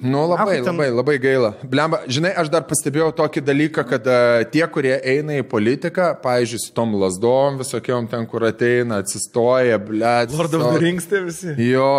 nu, 0.01 0.25
labai, 0.33 0.57
ten... 0.63 0.71
labai, 0.71 0.89
labai 0.95 1.17
gaila. 1.21 1.53
Blemba, 1.61 2.01
žinai, 2.09 2.33
aš 2.41 2.49
dar 2.53 2.65
pastebėjau 2.69 3.11
tokį 3.21 3.45
dalyką, 3.45 3.85
kad 3.93 4.09
uh, 4.09 4.41
tie, 4.49 4.65
kurie 4.73 4.95
eina 4.97 5.37
į 5.43 5.47
politiką, 5.53 6.15
pavyzdžiui, 6.25 6.65
su 6.65 6.73
tom 6.73 6.97
lasdom 6.97 7.61
visokiom 7.61 8.09
ten, 8.09 8.25
kur 8.29 8.49
ateina, 8.49 9.03
atsistoja, 9.05 9.77
ble. 9.77 10.13
Lord 10.33 10.57
of 10.57 10.69
the 10.71 10.81
Rings 10.81 11.09
tai 11.09 11.27
visi. 11.29 11.53
Jo 11.69 11.89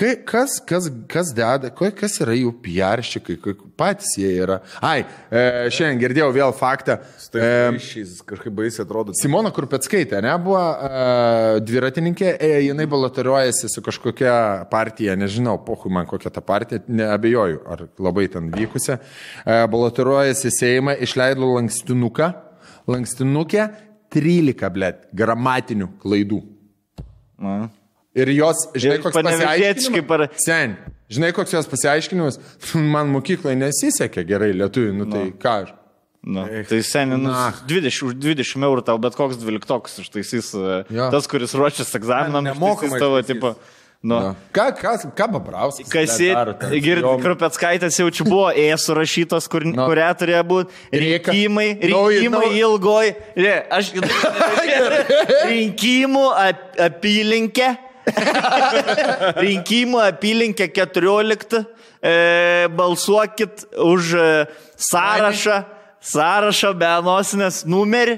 Kai, 0.00 0.14
kas, 0.24 0.54
kas, 0.64 0.86
kas 1.12 1.30
deda, 1.36 1.68
kas 1.76 2.14
yra 2.24 2.32
jų 2.32 2.54
piarščikai, 2.64 3.34
patys 3.76 4.14
jie 4.16 4.30
yra. 4.40 4.56
Ai, 4.80 5.02
e, 5.28 5.42
šiandien 5.76 5.98
girdėjau 6.00 6.30
vėl 6.32 6.54
faktą. 6.56 6.94
E, 7.36 7.50
ryšiais 7.74 8.14
kažkaip 8.24 8.54
baisiai 8.56 8.86
atrodo. 8.86 9.12
Simona 9.18 9.50
Kurpetskaitė, 9.52 10.22
ne, 10.24 10.32
buvo 10.40 10.62
e, 10.72 11.02
dviratininkė, 11.68 12.30
e, 12.32 12.48
jinai 12.64 12.86
baloteriuojasi 12.88 13.68
su 13.68 13.84
kažkokia 13.84 14.36
partija, 14.72 15.18
nežinau, 15.20 15.58
pohui 15.66 15.92
man 15.92 16.08
kokia 16.08 16.32
ta 16.32 16.40
partija, 16.40 16.80
neabejoju, 16.88 17.60
ar 17.68 17.84
labai 18.00 18.24
ten 18.32 18.48
vykusi. 18.54 18.96
E, 18.96 19.58
baloteriuojasi 19.74 20.54
Seimą, 20.56 20.94
išleido 21.04 21.50
lankstinuką, 21.58 22.30
lankstinukę 22.88 23.68
13, 24.16 24.72
blėt, 24.72 25.04
gramatinių 25.20 25.90
klaidų. 26.00 26.40
Na. 27.40 27.58
Ir 28.14 28.26
jos, 28.34 28.64
žinai, 28.74 28.96
Ir 28.98 29.02
koks 29.04 29.14
pasiaiškinimas. 29.22 30.06
para- 30.08 30.28
Sen, 30.42 30.76
žinai, 31.10 31.32
koks 31.32 31.52
jos 31.54 31.66
pasiaiškinimas. 31.70 32.40
Man 32.94 33.12
mokyklai 33.14 33.54
nesisekė 33.60 34.24
gerai 34.26 34.50
lietuvių, 34.56 34.94
nu 34.98 35.06
tai 35.12 35.26
ką 35.38 35.52
aš. 35.64 35.74
Na, 36.26 36.42
tai 36.68 36.82
seniai, 36.84 37.16
nu, 37.16 37.30
Na. 37.32 37.46
20, 37.64 38.02
už 38.10 38.14
20 38.20 38.64
eurų 38.66 38.82
tau 38.84 38.98
bet 39.00 39.14
koks 39.16 39.38
dvyliktokas 39.40 39.94
ištaisys. 40.02 40.50
e, 40.58 40.82
Jo. 40.92 41.06
Tas, 41.14 41.24
kuris 41.30 41.54
ruošiasi 41.56 41.96
egzaminam, 41.96 42.44
Nemokamai 42.44 42.98
tavo 43.00 43.22
tipo. 43.24 43.54
Nu. 44.02 44.16
Na. 44.18 44.34
Ką, 44.52 44.66
ką, 44.80 44.92
ką 45.16 45.26
Babrauskas? 45.32 45.88
Kas 45.92 46.18
blet, 46.18 46.32
daro 46.34 46.52
ten 46.60 46.70
su 46.72 46.78
girdi, 46.80 47.04
jom? 47.04 47.20
Krupetskaitės 47.24 47.98
jau 48.00 48.06
čia 48.10 48.24
buvo 48.24 48.46
E 48.52 48.68
surašytos, 48.80 49.48
kur, 49.52 49.64
Nu. 49.64 49.86
kurią 49.88 50.10
turėjo 50.16 50.42
būti. 50.48 50.70
Rinkimai, 50.92 51.68
rinkimai 51.88 52.46
nauji- 52.48 52.62
ilgoj. 52.64 53.14
Ne, 53.36 53.54
aš 53.70 53.92
rinkimų 55.50 56.26
ap, 56.36 56.62
apylinkė. 56.90 57.70
rinkimų 59.44 60.00
apylinkė 60.06 60.70
14. 60.74 61.60
E, 62.00 62.68
balsuokit 62.72 63.66
už 63.76 64.14
e, 64.16 64.26
sąrašą. 64.90 65.62
Sąrašą 66.00 66.72
be 66.80 66.90
nosinės 67.04 67.64
numerį. 67.68 68.16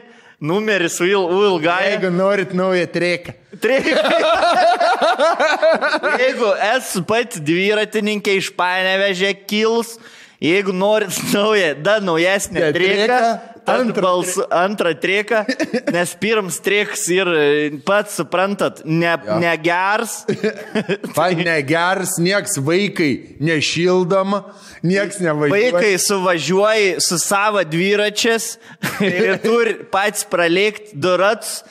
Su 0.90 1.06
il, 1.06 1.18
ilgai. 1.18 1.92
Jeigu 1.92 2.10
norit 2.14 2.54
naują 2.54 2.86
treką. 2.90 3.32
Jeigu 6.22 6.48
esu 6.72 7.02
pats 7.06 7.38
dviratininkė 7.42 8.36
iš 8.40 8.50
Panevežė 8.58 9.34
kilus, 9.46 9.98
jeigu 10.42 10.72
norit 10.74 11.14
naują, 11.34 11.74
dar 11.82 12.02
naujesnę 12.02 12.60
Ne, 12.60 12.72
trieką, 12.74 13.38
trieką, 13.66 13.80
antrą, 13.80 14.12
antrą 14.50 14.92
trieką, 15.00 15.44
nes 15.94 16.14
pirms 16.20 16.58
trieks 16.64 17.06
ir 17.14 17.28
e, 17.28 17.46
pats 17.86 18.16
suprantat, 18.20 18.82
ne, 18.84 19.12
Jo. 19.26 19.38
negers. 19.42 20.22
Vai 21.16 21.34
negers, 21.38 22.16
nieks 22.22 22.56
vaikai 22.64 23.36
nešildama, 23.40 24.42
nieks 24.82 25.20
nevažiuoja. 25.22 25.72
Vaikai 25.72 25.92
suvažiuoja 26.02 27.00
su 27.04 27.18
savo 27.22 27.62
dviračiais 27.64 28.56
ir 29.04 29.38
turi 29.46 29.76
pats 29.92 30.24
pralikti 30.30 30.96
du 30.98 31.16
ratus. 31.20 31.62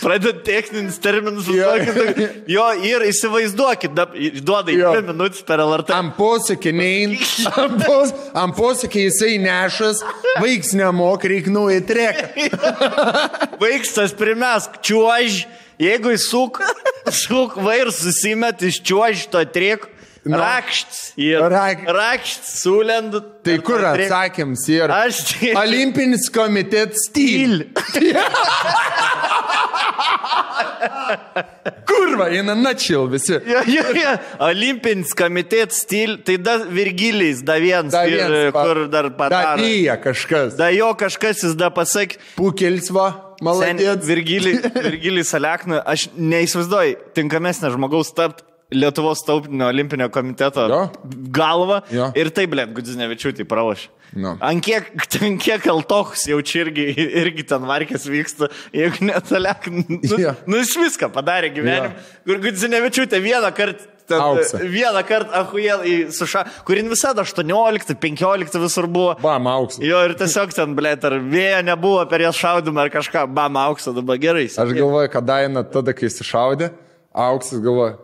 Pradeda 0.00 0.42
techninis 0.44 0.98
terminas. 1.02 1.46
Jo. 1.48 1.72
Jo, 2.50 2.66
ir 2.84 3.04
įsivaizduokit, 3.08 3.94
dab- 3.96 4.14
duoda 4.44 4.72
į 4.72 4.78
Jo. 4.80 4.92
dvi 4.96 5.06
minutės 5.10 5.42
per 5.46 5.62
LRT. 5.62 5.92
Ant 5.96 6.14
posūkį 6.18 6.72
nein, 6.76 7.16
ant, 7.56 7.78
pos, 7.86 8.12
ant 8.36 8.56
posūkį 8.56 9.06
jisai 9.06 9.36
nešas, 9.42 9.95
vaiks 10.40 10.72
nemok, 10.76 11.24
reikia 11.24 11.52
naują 11.52 11.82
treką. 11.86 12.26
Vaikstas 13.62 14.14
primesk, 14.16 14.80
čiuož, 14.82 15.44
jeigu 15.78 16.14
jis 16.14 16.28
suk, 16.30 16.60
suk 17.10 17.56
vair 17.62 17.92
susimet 17.92 18.62
iš 18.62 18.80
čiuož 18.82 19.26
to 19.32 19.44
triek. 19.44 19.88
Nu. 20.26 20.34
Rakšts. 20.40 21.12
Ir 21.22 21.38
Rak- 21.52 21.84
rakšts 21.86 22.56
sulend. 22.64 23.14
Tai 23.46 23.54
kur 23.62 23.78
atsakėms 23.92 24.64
yra? 24.74 25.04
Aš 25.06 25.20
tai- 25.30 25.52
Olimpinis 25.60 26.26
komitetas 26.34 26.98
stil. 27.08 27.60
Kurva, 31.86 32.26
eina 32.34 32.54
načil 32.58 33.06
visi. 33.12 33.36
Ja, 33.46 33.60
ja, 33.70 33.84
ja. 33.94 34.14
Olimpinis 34.48 35.12
komitetas 35.16 35.78
stil, 35.84 36.16
tai 36.26 36.36
da 36.42 36.56
Virgilijais, 36.66 37.42
da 37.46 37.56
vienas, 37.62 37.92
Da 37.94 38.02
ir, 38.08 38.16
viens, 38.18 38.50
pa- 38.54 38.64
kur 38.66 38.82
dar 38.92 39.08
padarė. 39.16 39.62
Dalyja 39.62 39.96
kažkas. 40.02 40.56
Da 40.58 40.70
jo 40.74 40.90
kažkas 40.98 41.44
jis 41.46 41.54
da 41.58 41.70
pasakė, 41.74 42.18
Pukelis 42.38 42.90
va, 42.94 43.08
maladėt. 43.44 44.02
Virgilijai 44.10 44.72
Virgilij 44.74 45.26
Salekna, 45.30 45.82
aš 45.86 46.08
neįsivaizduoju, 46.16 46.98
tinkamesnė 47.16 47.70
žmogaus 47.76 48.10
tapti 48.16 48.42
Lietuvos 48.74 49.20
tautinio 49.22 49.68
olimpinio 49.70 50.08
komiteto 50.10 50.64
Jo. 50.70 50.80
galva. 51.30 51.82
Jo. 51.94 52.08
Ir 52.18 52.32
taip, 52.34 52.50
blėt, 52.50 52.72
Gudzinevičiūtį 52.74 53.44
pralašė. 53.46 53.92
Nu. 54.18 54.32
Ant 54.42 54.62
kiek, 54.64 54.88
ant 55.26 55.38
kiek 55.42 55.62
kaltoks 55.62 56.24
jau 56.30 56.40
čia 56.42 56.64
irgi, 56.64 56.86
irgi 57.22 57.44
ten 57.46 57.62
varkės 57.68 58.06
vyksta, 58.10 58.48
jeigu 58.74 59.06
netalek, 59.06 59.68
nu, 59.70 60.00
Jo. 60.18 60.32
nu 60.50 60.58
jis 60.62 60.72
viską 60.78 61.10
padarė 61.14 61.52
gyvenime. 61.54 61.92
Kur 62.26 62.40
Gudzinevičiūtė 62.42 63.22
vieną 63.22 63.52
kartą. 63.54 63.92
Ten, 64.06 64.20
Auksą. 64.22 64.60
vieną 64.70 65.00
kartą, 65.02 65.32
ahujel, 65.34 65.80
suša, 66.14 66.44
kurin 66.62 66.86
visada 66.86 67.24
18, 67.26 67.96
15 67.98 68.60
visur 68.62 68.86
buvo. 68.86 69.16
Bam, 69.18 69.48
auksas. 69.50 69.82
Jo, 69.82 69.98
ir 70.06 70.14
tiesiog 70.14 70.52
ten, 70.54 70.76
blėt, 70.78 71.02
ar 71.08 71.16
vėjo 71.18 71.58
nebuvo 71.66 72.04
per 72.06 72.22
jas 72.22 72.38
šaudimą 72.38 72.84
ar 72.84 72.92
kažką, 72.94 73.24
bam, 73.34 73.58
auksą 73.64 73.90
dabar 73.96 74.20
gerai. 74.22 74.44
Aš 74.46 74.70
galvoju, 74.78 75.10
kad 75.10 75.26
Daina 75.26 75.64
tada, 75.66 75.90
kai 75.90 76.06
įsišaudė, 76.06 76.68
auksas 77.18 77.58
galvoja, 77.64 77.96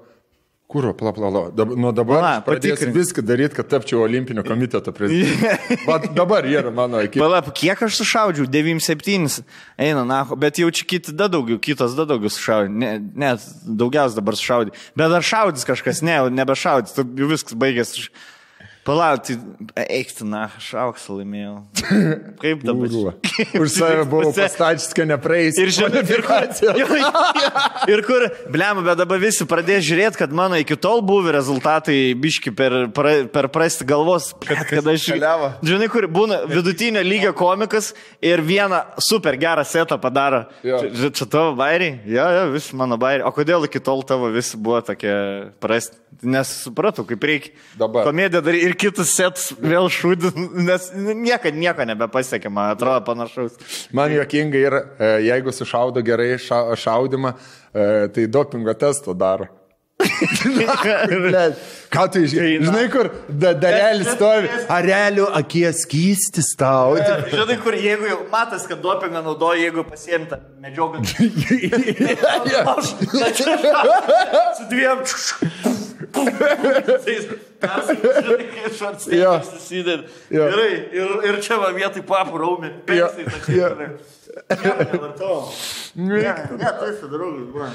kur, 0.72 0.88
pla, 0.96 1.12
pla, 1.12 1.30
pla. 1.30 1.42
Dab, 1.56 1.74
nuo 1.76 1.92
dabar 1.92 2.24
aš 2.24 2.44
pradėsiu 2.46 2.78
patikrink. 2.78 2.96
viską 2.96 3.24
daryti, 3.28 3.56
kad 3.58 3.68
tapčiau 3.68 4.00
olimpinio 4.06 4.44
komiteto 4.46 4.94
prezidentu. 4.96 5.52
Bet 5.88 6.08
dabar 6.16 6.48
yra 6.48 6.72
mano 6.74 7.02
ekipa. 7.04 7.20
Palap, 7.26 7.50
kiek 7.58 7.84
aš 7.84 8.00
sušaudžiau? 8.00 8.48
97. 8.48 9.44
Eina, 9.76 10.06
na, 10.08 10.22
bet 10.38 10.60
jau 10.62 10.70
čia 10.72 10.88
kiti 10.88 11.14
da 11.16 11.28
daugiau, 11.32 11.60
kitos 11.62 11.96
da 11.98 12.06
daugiau 12.08 12.32
sušaudė. 12.32 12.72
Ne, 12.72 12.92
net 13.24 13.44
daugiausia 13.68 14.20
dabar 14.20 14.38
sušaudė. 14.40 14.76
Bet 14.98 15.16
ar 15.20 15.26
šaudys 15.26 15.68
kažkas? 15.68 16.00
Ne, 16.06 16.18
nebešaudys, 16.32 16.96
jau 16.96 17.28
viskas 17.30 17.58
baigėsi. 17.58 18.08
Palauk, 18.82 19.20
tai 19.22 19.36
eikti, 19.94 20.24
na, 20.26 20.48
aš 20.58 20.72
auksą 20.82 21.20
laimėjau. 21.20 21.52
Kaip 22.42 22.64
dabar? 22.66 23.12
Už 23.54 23.68
save 23.70 24.06
buvau 24.10 24.32
pastatęs, 24.34 24.88
kad 24.98 25.06
nepraeis. 25.06 25.54
Ir 25.62 25.70
žinai, 25.70 26.00
ir 26.02 26.22
kur, 26.26 27.04
ir 27.94 28.02
kur, 28.08 28.24
blem, 28.50 28.80
bet 28.82 28.98
dabar 28.98 29.20
visi 29.22 29.46
pradės 29.46 29.86
žiūrėti, 29.86 30.18
kad 30.18 30.34
mano 30.34 30.58
iki 30.58 30.74
tol 30.74 30.98
buvo 31.06 31.30
rezultatai 31.30 31.94
biški 32.18 32.50
per, 32.58 32.76
pra, 32.96 33.12
per 33.30 33.48
prasti 33.54 33.86
galvos, 33.86 34.32
kad, 34.42 34.64
kad 34.66 34.90
aš... 34.90 35.06
Šaliavo. 35.12 35.52
Žinai, 35.70 35.90
kur 35.94 36.08
būna 36.18 36.40
vidutinio 36.50 37.06
lygio 37.06 37.30
komikas 37.38 37.92
ir 38.18 38.42
vieną 38.42 38.82
super 38.98 39.38
gerą 39.38 39.62
setą 39.62 40.00
padaro. 40.02 40.48
Jo. 40.66 40.82
Čia, 40.90 41.12
čia 41.22 41.30
tavo 41.30 41.54
bairiai? 41.62 42.00
Jo, 42.10 42.26
jo, 42.34 42.44
visi 42.58 42.74
mano 42.82 42.98
bairiai. 42.98 43.28
O 43.30 43.34
kodėl 43.38 43.70
iki 43.70 43.78
tol 43.78 44.02
tavo 44.10 44.34
visi 44.34 44.58
buvo 44.58 44.82
tokie 44.90 45.14
prasti? 45.62 46.02
Nes 46.22 46.50
supratau, 46.66 47.06
kaip 47.08 47.22
reikia. 47.24 47.54
Dabar. 47.78 48.04
Komediją 48.06 48.42
daryti 48.44 48.68
ir 48.68 48.71
kitus 48.78 49.14
sets 49.16 49.52
vėl 49.60 49.88
šūdin, 49.92 50.36
nes 50.66 50.90
niekada 50.96 51.56
nieko 51.56 51.86
nebepasiekė, 51.88 52.50
man 52.52 52.72
atrodo 52.74 53.00
panašaus. 53.06 53.56
Man 53.92 54.12
juokinga 54.14 54.60
yra, 54.60 54.82
e, 54.98 55.10
jeigu 55.28 55.52
sušaudo 55.54 56.02
gerai 56.04 56.34
ša- 56.42 56.76
šaudimą, 56.76 57.34
e, 57.74 58.08
tai 58.14 58.26
dopingo 58.26 58.74
testo 58.74 59.14
daro. 59.14 59.48
Ką 61.92 62.06
tu 62.08 62.22
išgirdai? 62.24 62.64
Žinai, 62.64 62.84
kur 62.92 63.10
da, 63.28 63.52
darelis 63.58 64.08
stovi, 64.14 64.48
arelių 64.72 65.26
akies 65.42 65.82
kystis 65.90 66.54
tau. 66.58 66.96
Žinai, 66.96 67.58
kur 67.60 67.76
jeigu 67.76 68.08
jau 68.08 68.20
matas, 68.32 68.64
kad 68.70 68.80
dopingą 68.84 69.20
naudoja, 69.24 69.60
jeigu 69.66 69.84
pasiemta 69.84 70.40
medžioklė. 70.62 71.04
Su 74.56 74.64
dviem. 74.72 74.98
Jo. 80.32 80.48
Gerai, 80.50 80.72
ir, 80.96 81.14
ir 81.28 81.38
čia 81.44 81.60
va 81.60 81.70
vietoj 81.76 82.04
papų 82.08 82.40
raumė. 82.42 82.72
Jo. 82.88 83.08
Nevartojau. 84.92 85.52
Ne, 85.94 86.22
ne, 86.56 86.70
tai 86.80 86.90
su 87.00 87.08
draugai, 87.10 87.44
buvo. 87.52 87.68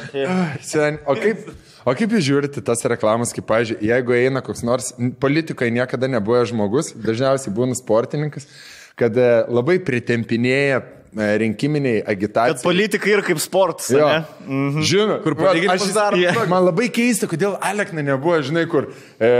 Sen, 0.65 0.97
o 1.05 1.13
kaip, 1.17 1.49
o 1.85 1.93
kaip 1.97 2.15
jūs 2.17 2.25
žiūrite 2.25 2.63
tas 2.65 2.81
reklamas, 2.89 3.33
kaip, 3.35 3.45
pažiūrėjau, 3.49 3.85
jeigu 3.91 4.15
eina 4.17 4.41
koks 4.45 4.63
nors, 4.65 4.91
politikai 5.21 5.69
niekada 5.75 6.09
nebuvo 6.09 6.41
žmogus, 6.49 6.93
dažniausiai 6.97 7.53
būna 7.53 7.77
sportininkas, 7.77 8.49
kad 8.97 9.17
e, 9.21 9.29
labai 9.53 9.77
pritempinėja 9.85 10.81
e, 10.81 11.29
rinkiminiai 11.43 12.01
agitacijai. 12.09 12.65
politika 12.65 13.13
yra 13.13 13.25
kaip 13.25 13.41
sportas? 13.43 13.93
Mhm. 13.93 14.81
Žinau, 14.81 15.21
kur 15.25 15.37
palyginimus 15.37 15.93
daro. 15.93 16.21
Man 16.49 16.65
labai 16.71 16.89
keista, 16.93 17.29
kodėl 17.29 17.59
Alekna 17.61 18.05
nebuvo, 18.05 18.41
žinai, 18.41 18.65
kur 18.71 18.89
e, 19.21 19.33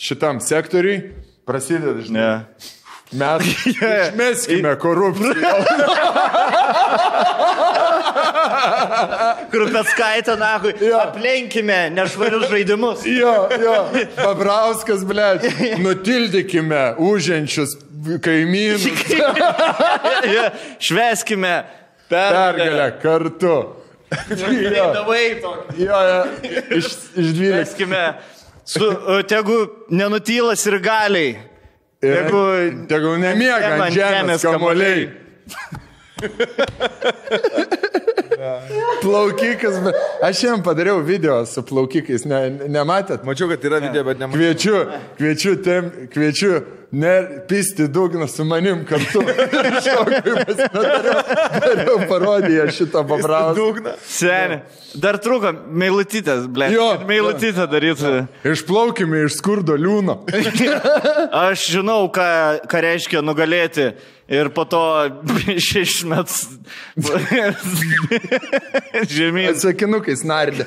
šitam 0.00 0.40
sektoriui 0.44 1.02
prasideda, 1.44 2.00
žinai. 2.06 2.28
Ne. 2.30 2.76
Mes 3.12 3.42
išmeskime 3.66 4.76
korupciją. 4.78 5.54
Krupetskaitę, 9.50 10.36
nahui, 10.36 10.72
Jo. 10.80 11.00
aplenkime 11.00 11.90
nešvarius 11.90 12.48
žaidimus. 12.50 13.02
Jo, 13.06 13.48
jo. 13.62 13.74
Pabrauskas, 14.16 15.02
ble, 15.04 15.26
nutildykime 15.82 16.94
užėjančius 17.02 17.74
kaimynus. 18.24 18.86
Šveskime 20.86 21.54
Pergalę 22.10 22.92
kartu. 23.02 23.56
Jo, 24.30 24.86
jo, 25.78 26.00
jo. 26.06 26.24
Iš, 26.78 26.86
iš 27.16 27.34
dvylikos. 27.36 27.74
Tegu 29.30 29.60
nenutylas 29.90 30.66
ir 30.66 30.78
galiai. 30.82 31.36
Tegu, 32.00 32.86
Tegul 32.88 33.18
nemiega 33.20 33.74
Ant 33.76 33.92
žemės 33.92 34.44
kamuoliai. 34.46 35.10
Plaukikas, 39.00 39.76
bet 39.84 39.96
aš 40.24 40.38
šiandien 40.38 40.62
padariau 40.64 41.02
video 41.04 41.44
su 41.48 41.60
plaukikais, 41.68 42.24
ne, 42.28 42.40
nematėt? 42.72 43.24
Mačiau, 43.28 43.50
kad 43.52 43.64
yra 43.68 43.82
video, 43.84 44.04
bet 44.06 44.20
nemačiau. 44.20 44.40
Kviečiu, 44.40 44.76
kviečiu, 45.18 45.52
tem, 45.64 45.90
kviečiu, 46.12 46.52
ne 46.92 47.28
pisti 47.48 47.88
dugną 47.88 48.26
su 48.28 48.44
manim 48.44 48.84
kartu. 48.84 49.22
Šokimas, 49.84 50.60
dariau, 50.74 51.22
dariau 51.64 51.98
parodiją 52.10 52.66
šitą 52.74 53.04
pabrausą. 53.08 53.54
Dugną. 53.58 53.96
Seni. 54.06 54.60
Dar 55.00 55.20
trūko 55.22 55.52
meilutytės, 55.70 56.48
ble. 56.50 56.70
Jo. 56.74 56.88
Meilutytę 57.06 57.66
daryti. 57.70 58.14
Išplaukime 58.50 59.24
iš 59.28 59.38
skurdo 59.38 59.76
liūno. 59.78 60.20
Aš 61.46 61.68
žinau, 61.76 62.08
ką, 62.14 62.30
ką 62.70 62.86
reiškia 62.88 63.22
nugalėti. 63.22 63.92
Ir 64.30 64.46
po 64.54 64.62
to 64.62 64.78
šešis 65.70 66.04
metus 66.06 66.44
žemyn. 69.10 69.56
Sakinukais 69.58 70.22
nardė. 70.22 70.66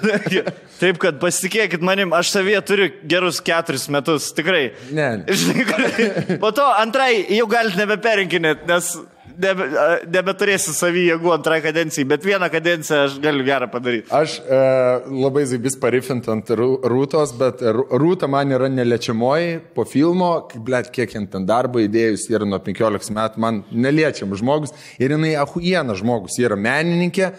Taip, 0.81 0.99
kad 0.99 1.15
pasitikėkit 1.21 1.83
manim, 1.85 2.11
aš 2.17 2.33
savyje 2.33 2.59
turiu 2.67 2.89
gerus 3.07 3.39
keturis 3.45 3.85
metus, 3.93 4.27
tikrai. 4.35 4.73
Ne. 4.91 5.07
Žinai, 5.31 5.63
kur- 5.69 6.12
Po 6.41 6.51
to 6.55 6.65
antrai 6.79 7.25
jau 7.37 7.47
galite 7.51 7.79
nebeperinkinėti, 7.81 8.67
nes 8.69 8.89
nebe, 9.43 9.65
nebeturėsi 10.13 10.73
savį 10.75 11.03
jėgų 11.09 11.31
antrai 11.35 11.59
kadencijai, 11.63 12.05
bet 12.09 12.25
vieną 12.27 12.49
kadenciją 12.53 12.99
aš 13.07 13.15
galiu 13.23 13.45
gerą 13.47 13.69
padaryti. 13.71 14.11
Aš 14.13 14.35
e, 14.43 14.59
labai 15.23 15.45
zaibis 15.49 15.77
parifint 15.81 16.27
ant 16.33 16.53
Rū- 16.59 16.79
rūtos, 16.93 17.33
bet 17.39 17.63
Rū- 17.65 17.87
rūta 18.03 18.29
man 18.31 18.53
yra 18.53 18.69
neliečiamoji 18.73 19.57
po 19.77 19.87
filmo, 19.89 20.33
blėt, 20.53 20.91
kiek 20.93 21.15
jin 21.17 21.27
ten 21.31 21.47
darbo 21.49 21.81
įdėjus 21.83 22.27
yra 22.33 22.47
nuo 22.49 22.61
15 22.63 23.13
metų, 23.17 23.41
man 23.43 23.63
neliečiam 23.71 24.33
žmogus 24.37 24.75
ir 25.01 25.15
jinai 25.15 25.33
ahuiena 25.41 25.97
žmogus, 25.99 26.37
yra 26.43 26.59
menininkė. 26.59 27.33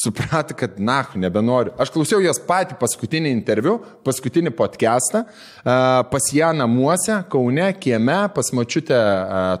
Suprato, 0.00 0.54
kad 0.56 0.78
na, 0.80 1.02
nebenoriu. 1.14 1.74
Aš 1.76 1.90
klausiau 1.92 2.22
jos 2.24 2.38
patį 2.46 2.78
paskutinį 2.80 3.28
interviu, 3.34 3.74
paskutinį 4.06 4.48
podcastą, 4.56 5.26
pas 5.60 6.28
ją 6.32 6.48
namuose, 6.56 7.18
Kaune, 7.28 7.66
kieme, 7.76 8.16
pas 8.32 8.48
mačiutę 8.56 8.96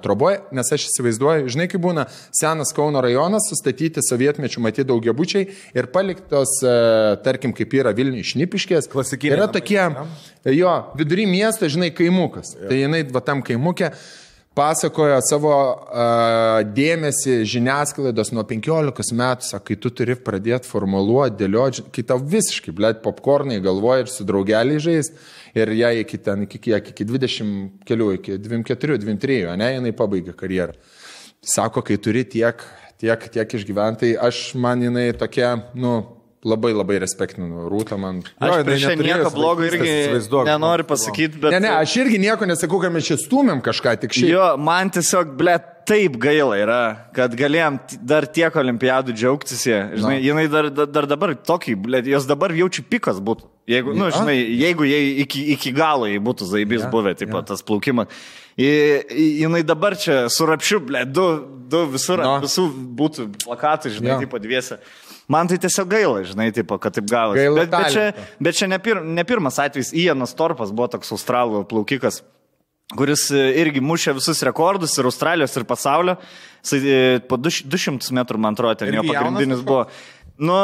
Troboje, 0.00 0.38
nes 0.56 0.70
aš 0.72 0.86
įsivaizduoju, 0.88 1.50
žinai, 1.52 1.66
kaip 1.68 1.84
būna 1.84 2.06
senas 2.32 2.72
Kauno 2.72 3.02
rajonas, 3.04 3.50
sustatyti 3.52 4.00
sovietmečių 4.06 4.64
matyti 4.64 4.88
daugiabučiai 4.88 5.44
ir 5.76 5.90
paliktos, 5.92 6.56
tarkim, 7.26 7.52
kaip 7.52 7.76
yra 7.82 7.92
Vilnių 8.00 8.24
išnipiškės. 8.24 8.88
Klasikiniai 8.88 9.36
Yra 9.36 9.50
tokie, 9.52 9.82
jo, 10.56 10.72
vidury 10.96 11.28
miesto, 11.28 11.68
žinai, 11.68 11.92
kaimukas. 11.92 12.56
Tai 12.56 12.80
jinai 12.80 13.04
va 13.12 13.20
tam 13.28 13.44
kaimukė 13.44 13.92
pasakojo 14.60 15.16
savo 15.24 15.52
uh, 15.56 16.60
dėmesį 16.76 17.40
žiniasklaidos 17.48 18.32
nuo 18.36 18.44
15 18.48 19.14
metų, 19.16 19.46
sako, 19.48 19.64
kai 19.70 19.76
tu 19.80 19.92
turi 19.96 20.16
pradėti 20.20 20.68
formuluoti, 20.68 21.38
dėlioti, 21.40 21.86
kai 21.94 22.04
tau 22.10 22.18
visiškai, 22.20 22.74
blėt, 22.76 23.00
popkornai 23.04 23.60
galvoja 23.64 24.04
ir 24.04 24.12
su 24.12 24.26
draugeliai 24.28 24.82
žais, 24.82 25.12
ir 25.56 25.72
ją 25.78 25.94
iki 26.02 26.20
ten, 26.20 26.44
iki 26.44 26.60
kiek, 26.68 26.92
iki 26.92 27.08
20 27.08 27.86
kelių, 27.88 28.10
iki 28.18 28.36
24, 28.42 29.00
23, 29.06 29.56
ne, 29.60 29.72
jinai 29.78 29.96
pabaigė 29.96 30.36
karjerą. 30.36 30.76
Sako, 31.40 31.80
kai 31.86 31.96
turi 32.02 32.26
tiek, 32.28 32.60
tiek, 33.00 33.28
tiek 33.32 33.56
išgyventai, 33.56 34.12
aš 34.20 34.50
man 34.60 34.84
jinai 34.84 35.08
tokia, 35.16 35.54
nu, 35.72 36.02
labai 36.44 36.70
labai 36.72 36.96
respektinu, 37.02 37.66
rūta 37.68 37.98
man. 38.00 38.22
Aš 38.40 38.62
prieš 38.64 38.86
ją 38.86 38.94
nieko 38.96 39.32
blogo 39.34 39.66
irgi 39.66 39.84
įsivaizduok. 39.84 40.46
nenoriu 40.48 40.86
pasakyti, 40.88 41.36
bet... 41.42 41.52
Ne, 41.52 41.60
ne, 41.66 41.72
aš 41.82 41.98
irgi 42.00 42.20
nieko 42.22 42.48
nesakau, 42.48 42.80
kad 42.80 42.94
mes 42.94 43.04
čia 43.04 43.18
stumėm 43.20 43.60
kažką, 43.64 43.98
tik 44.00 44.16
šiaip. 44.16 44.30
Jo, 44.32 44.46
man 44.56 44.88
tiesiog, 44.94 45.34
ble, 45.36 45.58
taip 45.90 46.16
gaila 46.22 46.56
yra, 46.60 46.80
kad 47.16 47.34
galėjom 47.36 47.76
dar 48.08 48.24
tiek 48.30 48.56
olimpiadų 48.62 49.12
džiaugtis 49.16 49.66
jie. 49.68 49.80
Žinai, 49.98 50.14
no. 50.16 50.24
jinai 50.30 50.46
dar, 50.52 50.70
dar, 50.80 51.08
dabar 51.10 51.34
tokį, 51.34 51.76
ble, 51.84 52.00
jos 52.08 52.28
dabar 52.30 52.54
jaučiu 52.56 52.86
pikas 52.88 53.20
būtų. 53.20 53.48
Jeigu, 53.70 53.92
nu, 53.94 54.08
žinai, 54.14 54.38
jeigu 54.38 54.88
jie 54.88 55.00
iki, 55.26 55.44
iki 55.58 55.74
galo 55.76 56.08
jai 56.08 56.22
būtų 56.24 56.48
zaibys 56.48 56.86
ja, 56.86 56.90
buvę, 56.94 57.12
taip 57.20 57.34
pat 57.34 57.50
tas 57.52 57.60
plaukimas. 57.66 58.08
Jinai 58.56 59.60
dabar 59.66 59.94
čia 60.00 60.24
su 60.32 60.48
rapšiu, 60.48 60.80
ble, 60.88 61.04
du, 61.04 61.28
du 61.70 61.84
visur, 61.92 62.24
No. 62.24 62.38
visų 62.42 62.66
būtų 62.98 63.28
plakatai, 63.44 63.92
žinai, 63.94 64.14
ja. 64.14 64.18
taip 64.24 64.40
dviese. 64.42 64.80
Man 65.30 65.46
tai 65.50 65.60
tiesiog 65.62 65.86
gaila, 65.92 66.24
žinai, 66.26 66.48
taip, 66.54 66.72
kad 66.82 66.96
taip 66.96 67.06
gavosi. 67.10 67.46
Bet, 67.54 67.70
bet, 67.70 67.94
čia, 67.94 68.26
bet 68.42 68.58
čia 68.58 68.66
ne, 68.70 68.80
pir, 68.82 68.98
ne 69.04 69.22
pirmas 69.28 69.60
atvejis. 69.62 69.92
Ianas 69.94 70.34
Torpas 70.34 70.72
buvo 70.74 70.90
toks 70.96 71.12
australų 71.14 71.62
plaukikas 71.70 72.22
kuris 72.98 73.28
e, 73.30 73.40
irgi 73.62 73.82
mušė 73.84 74.14
visus 74.18 74.42
rekordus 74.46 74.96
ir 74.98 75.08
Australijos, 75.08 75.54
ir 75.56 75.66
pasaulio. 75.68 76.16
Jis 76.64 76.72
e, 76.82 77.00
po 77.30 77.38
duš- 77.38 77.62
200 77.70 78.14
metrų, 78.18 78.40
man 78.42 78.56
atrodo, 78.56 78.80
ten 78.80 78.90
jo 78.90 79.04
Irgi 79.04 79.14
jaunas 79.14 79.36
pagrindinis 79.36 79.62
buvo. 79.66 79.84
Nu, 80.40 80.56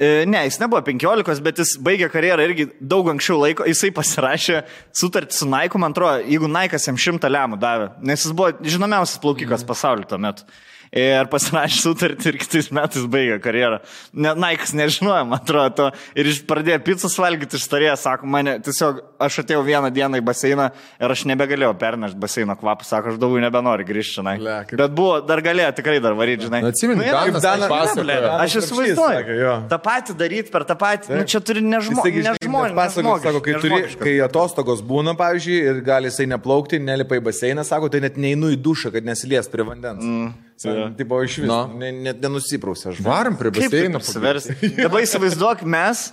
e, 0.00 0.24
ne, 0.26 0.42
jis 0.48 0.58
nebuvo 0.62 0.82
15, 0.86 1.44
bet 1.46 1.62
jis 1.62 1.76
baigė 1.86 2.10
karjerą 2.12 2.48
irgi 2.48 2.66
daug 2.80 3.12
anksčiau 3.12 3.38
laiko. 3.42 3.68
Jisai 3.68 3.92
pasirašė 3.94 4.64
sutartį 5.02 5.38
su 5.38 5.48
Naiku, 5.50 5.80
man 5.82 5.94
atrodo, 5.94 6.24
jeigu 6.26 6.50
Naikas 6.50 6.88
jam 6.88 6.98
šimtą 6.98 7.30
lemų 7.30 7.60
davė, 7.62 7.92
nes 8.02 8.26
jis 8.26 8.34
buvo 8.34 8.50
žinomiausias 8.66 9.22
plaukikas 9.22 9.66
pasaulyje 9.68 10.10
tuo 10.10 10.20
metu. 10.26 10.48
Ir 10.90 11.28
pasirašė 11.30 11.76
sutartį 11.84 12.32
ir 12.32 12.36
kitais 12.42 12.66
metais 12.74 13.04
baigė 13.06 13.36
karjerą. 13.38 13.76
Ne, 14.12 14.32
Naikas 14.34 14.72
nežinojo, 14.74 15.22
man 15.30 15.38
atrodo, 15.38 15.70
to. 15.78 15.84
Ir 16.18 16.26
iš 16.26 16.40
pradėjo 16.48 16.80
pizzas 16.82 17.14
valgyti, 17.14 17.60
ištarė, 17.60 17.92
sako, 18.00 18.26
mane 18.26 18.56
tiesiog, 18.66 18.98
aš 19.22 19.36
atėjau 19.44 19.60
vieną 19.68 19.92
dieną 19.94 20.18
į 20.18 20.24
baseiną 20.26 20.66
ir 20.98 21.14
aš 21.14 21.22
nebegalėjau 21.30 21.76
pernešti 21.78 22.18
baseino 22.18 22.56
kvapą, 22.58 22.82
sako, 22.88 23.12
aš 23.14 23.20
daugiau 23.22 23.38
nebenoriu 23.44 23.86
grįžti 23.86 24.16
čia. 24.18 24.34
Ble, 24.42 24.56
kaip- 24.66 24.80
Bet 24.82 24.96
buvo, 24.98 25.20
dar 25.30 25.38
galėjo 25.46 25.70
tikrai 25.78 26.00
dar 26.02 26.18
varyti, 26.18 26.48
žinai. 26.48 26.60
Nu, 26.66 26.72
atsimeni, 26.74 26.98
Nu, 27.00 27.06
Danas 27.06 27.22
kaip 27.30 27.42
Danas 27.46 27.68
taip 27.68 27.70
pasakojo. 27.70 28.26
Aš 28.40 28.50
Danas 28.50 28.58
įsivaizduoju. 28.66 29.68
Ta 29.70 29.78
pati 29.78 30.18
daryti 30.18 30.50
per 30.50 30.66
tą 30.66 30.74
patį. 30.74 31.14
Nu, 31.20 31.22
čia 31.24 31.38
turi 31.40 31.62
nežmoniškai. 31.70 32.26
net 32.26 32.74
pasakoja, 32.82 33.22
sako, 33.30 33.40
kai, 33.46 33.54
turi, 33.62 33.82
kai 34.02 34.18
atostogos 34.26 34.82
būna, 34.82 35.14
pavyzdžiui, 35.14 35.62
ir 35.70 35.80
gali 35.86 36.10
jisai 36.10 36.26
neplaukti, 36.34 36.82
nelipa 36.82 37.14
į 37.14 37.22
baseiną, 37.30 37.62
sako, 37.64 37.88
tai 37.94 38.00
net 38.00 38.16
neinu 38.18 38.50
į 38.50 38.58
dušą, 38.58 38.90
kad 38.92 39.04
nesilies 39.06 39.46
prie 39.46 39.62
vandens. 39.62 40.02
Mm. 40.02 40.32
Tipo, 40.60 41.22
iš 41.24 41.38
vis, 41.40 41.48
No. 41.48 41.62
ne, 41.72 41.88
net 41.92 42.20
nenusiprausia. 42.20 42.90
Aš 42.92 43.00
Varom 43.04 43.36
prie 43.40 43.48
tai 43.50 43.68
baseino. 43.68 43.96
apsiversti? 44.00 44.56
Dabar 44.84 45.00
įsivaizduok, 45.06 45.62
mes, 45.64 46.10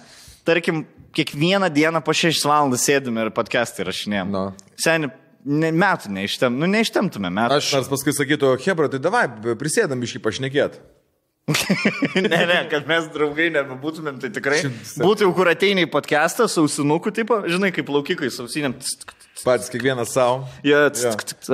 tarkim, 0.48 0.86
kiekvieną 1.18 1.68
dieną 1.74 2.00
po 2.06 2.16
6 2.16 2.46
valandas 2.48 2.86
sėdime 2.88 3.26
ir 3.28 3.34
podcast'ai 3.36 3.88
rašinėjom. 3.90 4.32
Nu. 4.32 4.44
Seniai, 4.80 5.12
ne, 5.44 5.72
metų 5.76 6.14
neištem, 6.16 6.56
nu, 6.56 6.70
neištemtume 6.72 7.28
metų. 7.34 7.58
Aš 7.60 7.74
Nors 7.76 7.92
paskui 7.92 8.14
sakytų, 8.16 8.54
Hebra, 8.64 8.88
tai 8.94 9.02
davai, 9.04 9.26
prisėdam 9.60 10.00
iš 10.08 10.16
jį 10.16 10.24
pašnekėt. 10.30 10.80
ne, 12.16 12.40
ne, 12.44 12.58
kad 12.72 12.88
mes 12.90 13.06
draugai 13.14 13.48
nebebūtumėm, 13.56 14.18
tai 14.20 14.28
tikrai 14.36 14.58
būtų 15.00 15.24
jau 15.28 15.30
kur 15.36 15.48
ateini 15.48 15.86
į 15.86 15.92
podcast'ą 15.94 16.48
su 16.52 16.66
ausinuku, 16.66 17.14
tipo, 17.16 17.38
žinai, 17.48 17.70
kaip 17.76 17.88
laukikai 17.88 18.28
su 18.32 18.44
ausinėm. 18.44 18.76
Patys 19.46 19.70
kiekvienas 19.72 20.12
savo. 20.14 20.42
Jie, 20.66 20.78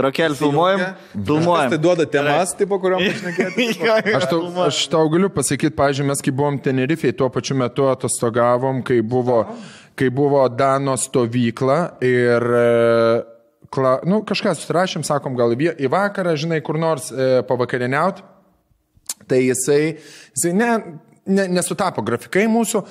rakelį 0.06 0.38
filmuojam, 0.40 0.84
filmuojam. 1.14 1.74
Tai 1.74 1.80
duoda 1.84 2.06
temas, 2.10 2.54
tipo, 2.58 2.80
kuriuom 2.82 3.04
pašnekėti. 3.04 3.68
Aš 4.18 4.28
tau, 4.32 4.40
aš 4.64 4.80
tau 4.94 5.04
galiu 5.12 5.30
pasakyti, 5.34 5.74
pažiūrėjau, 5.78 6.10
mes 6.12 6.24
kai 6.24 6.34
buvom 6.36 6.60
Tenerifei, 6.64 7.14
tuo 7.18 7.30
pačiu 7.34 7.58
metu 7.60 7.88
atostogavom, 7.92 8.82
kai 8.88 9.02
buvo, 9.06 9.44
kai 10.00 10.10
buvo 10.14 10.44
Dano 10.54 10.96
stovykla 11.00 11.80
ir 12.06 12.48
e, 12.60 12.68
kla, 13.74 13.96
nu, 14.08 14.22
kažką 14.28 14.56
susirašėm, 14.58 15.06
sakom, 15.08 15.38
gal 15.40 15.56
į 15.56 15.92
vakarą, 15.92 16.38
žinai, 16.40 16.62
kur 16.66 16.80
nors 16.82 17.12
e, 17.12 17.42
pavakarieniauti. 17.50 18.30
Tai 19.30 19.40
jisai, 19.40 19.82
jisai 20.36 20.54
ne, 20.58 20.72
ne, 21.28 21.48
nesutapo 21.52 22.04
grafikai 22.06 22.48
mūsų. 22.52 22.84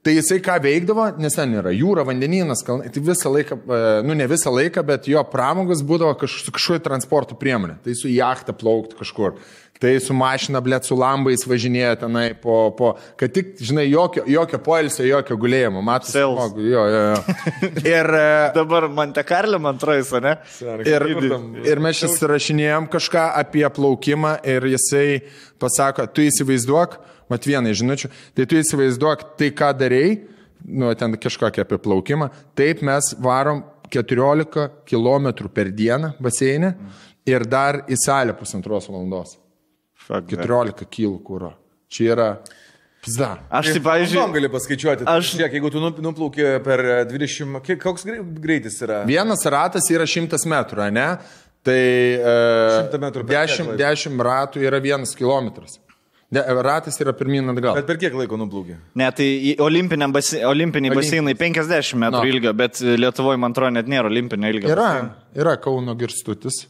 Tai 0.00 0.14
jisai 0.16 0.38
ką 0.40 0.54
veikdavo, 0.64 1.06
nes 1.20 1.34
ten 1.36 1.50
yra 1.60 1.74
jūra, 1.76 2.06
vandenynas, 2.08 2.62
kalnai, 2.64 2.88
tai 2.92 3.02
visą 3.04 3.28
laiką, 3.34 3.58
e, 3.60 3.80
nu 4.08 4.14
ne 4.16 4.24
visą 4.30 4.48
laiką, 4.48 4.80
bet 4.88 5.10
jo 5.12 5.20
pramogos 5.28 5.82
būdavo 5.84 6.14
kaž, 6.22 6.38
su 6.46 6.54
kažkokia 6.56 6.86
transporto 6.86 7.36
priemonė. 7.36 7.76
Tai 7.84 7.96
su 7.98 8.08
jachta 8.08 8.54
plaukti 8.56 8.96
kažkur. 8.96 9.36
Tai 9.80 9.92
su 10.00 10.16
mašina, 10.16 10.60
blėt, 10.64 10.88
su 10.88 10.96
lambais 10.96 11.44
važinėja 11.48 11.98
tenai 12.02 12.24
po, 12.36 12.56
po 12.76 12.94
kad 13.20 13.32
tik, 13.36 13.54
žinai, 13.64 13.86
jokio, 13.88 14.24
jokio 14.28 14.60
poilsio, 14.64 15.04
jokio 15.08 15.36
gulėjimo. 15.40 15.84
Matai, 15.84 16.14
Sales. 16.16 16.56
jo, 16.56 16.86
jo, 16.92 17.04
jo. 17.10 17.36
Ir, 17.94 18.10
e, 18.22 18.32
Dabar 18.56 18.88
Monte 18.92 19.24
Carlo 19.28 19.60
man 19.60 19.80
trojus, 19.80 20.14
ne? 20.24 20.38
Ir, 20.88 21.06
ir 21.68 21.84
mes 21.84 22.00
čia 22.00 22.08
surašinėjom 22.12 22.88
kažką 22.92 23.28
apie 23.40 23.64
plaukimą 23.68 24.38
ir 24.48 24.68
jisai 24.78 25.22
pasako, 25.60 26.08
tu 26.08 26.24
įsivaizduok, 26.24 27.00
mat 27.30 27.46
vienai 27.46 27.72
žinučių, 27.78 28.10
tai 28.34 28.46
tu 28.50 28.58
įsivaizduok 28.60 29.24
tai, 29.38 29.50
ką 29.56 29.70
darėjai, 29.80 30.16
nu, 30.66 30.90
ten 30.98 31.14
kažkokią 31.16 31.64
apie 31.64 31.78
plaukimą, 31.80 32.30
taip 32.58 32.82
mes 32.86 33.14
varom 33.22 33.62
14 33.90 34.68
km 34.86 35.48
per 35.54 35.70
dieną 35.74 36.12
baseinę 36.22 36.74
ir 37.26 37.42
dar 37.46 37.84
į 37.90 37.96
salę 37.98 38.34
pusantros 38.38 38.86
valandos. 38.90 39.36
Fuck, 40.00 40.28
14 40.30 40.86
kg 40.90 41.16
kūro. 41.26 41.52
Čia 41.90 42.04
yra 42.14 42.28
pizda. 43.02 43.32
Aš 43.50 43.66
tai, 43.70 43.74
Žinau, 43.74 43.84
pavyzdžiui, 43.88 44.32
gali 44.36 44.48
paskaičiuoti. 44.52 45.04
aš- 45.10 45.34
Žiūrėk, 45.34 45.52
jeigu 45.58 45.70
tu 45.72 45.80
nup- 45.82 45.98
nuplauki 46.04 46.44
per 46.64 46.78
20, 47.10 47.60
kiek, 47.66 47.80
koks 47.82 48.04
grei- 48.06 48.22
greitis 48.22 48.78
yra? 48.82 49.04
Vienas 49.06 49.42
ratas 49.46 49.88
yra 49.90 50.06
100 50.06 50.44
metrų, 50.46 50.90
ne? 50.92 51.18
Tai 51.62 51.82
100 52.88 52.98
metrų 53.02 53.26
per 53.26 53.34
kiek 53.46 53.48
10, 53.58 53.66
laiko? 53.66 53.78
10 53.78 54.18
ratų 54.24 54.62
yra 54.64 54.80
1 54.80 55.14
km. 55.18 55.50
Ne, 56.30 56.42
ratas 56.62 56.94
yra 57.02 57.10
pirmin 57.18 57.48
atgal. 57.50 57.74
Bet 57.80 57.86
per 57.88 57.96
kiek 57.98 58.14
laiko 58.14 58.36
nuplauki? 58.38 58.76
ne, 58.94 59.08
tai 59.10 59.24
į 59.50 59.56
olimpiniam 59.66 60.12
basi, 60.14 60.38
olimpiniai 60.46 60.94
baseinai 60.94 61.34
50 61.34 61.96
metrų 61.98 62.20
No. 62.22 62.28
ilgio, 62.30 62.52
bet 62.54 62.78
Lietuvoje, 62.80 63.38
man 63.42 63.50
atrodo, 63.50 63.72
net 63.74 63.88
nėra 63.90 64.06
olimpinio 64.06 64.48
ilgio. 64.52 64.68
Yra, 64.70 64.84
baseino. 64.92 65.10
yra 65.42 65.56
Kauno 65.58 65.96
girstutis. 65.98 66.66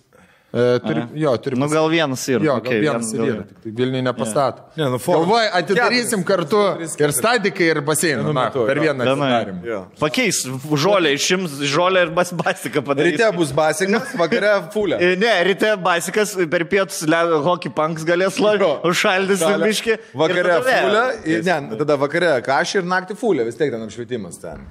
E, 0.51 0.79
turi, 0.83 1.03
jo, 1.15 1.31
turi 1.39 1.55
Nu, 1.61 1.69
gal 1.71 1.87
vienas 1.93 2.25
yra. 2.27 2.43
Jo, 2.43 2.57
okay, 2.59 2.81
vienas 2.83 3.13
vienas 3.13 3.13
ir 3.15 3.21
yra. 3.37 3.43
Tik 3.47 3.59
tai 3.63 3.73
Vilniui 3.79 4.03
nepastato. 4.03 4.65
Ne, 4.75 4.89
nu, 4.91 4.99
Galvoju, 4.99 5.51
atidarysim 5.55 6.25
kartu 6.27 6.63
ir 6.99 7.13
statikai, 7.15 7.69
ir 7.71 7.81
baseiną. 7.87 8.25
Vienu 8.25 8.35
Na, 8.35 8.49
metu, 8.49 8.65
per 8.67 8.81
vieną 8.83 9.07
atidarim. 9.07 9.61
Pakeis 10.01 10.41
žolę, 10.75 11.13
išims 11.15 11.55
žolę 11.71 12.03
ir 12.09 12.11
bas 12.17 12.33
basiką 12.35 12.83
padaryti. 12.83 13.21
Ryte 13.21 13.31
bus 13.39 13.53
basikas, 13.55 14.11
vakare 14.19 14.57
fulė. 14.75 14.99
Ne, 15.23 15.37
ryte 15.47 15.77
basikas, 15.79 16.35
per 16.51 16.67
pietus 16.67 17.05
hockey 17.47 17.71
punks 17.71 18.03
galės 18.09 18.43
labiau 18.43 18.81
užšaldys 18.91 19.47
biški. 19.63 19.99
Vakare 20.19 20.59
fulė, 20.67 21.07
ir- 21.31 21.47
ne, 21.47 21.77
tada 21.79 21.95
vakare 21.97 22.35
kažkai 22.43 22.83
ir 22.83 22.91
naktį 22.91 23.15
fulė, 23.23 23.47
vis 23.47 23.55
tiek 23.55 23.71
ten 23.71 23.87
apšvietimas 23.87 24.43
ten. 24.43 24.67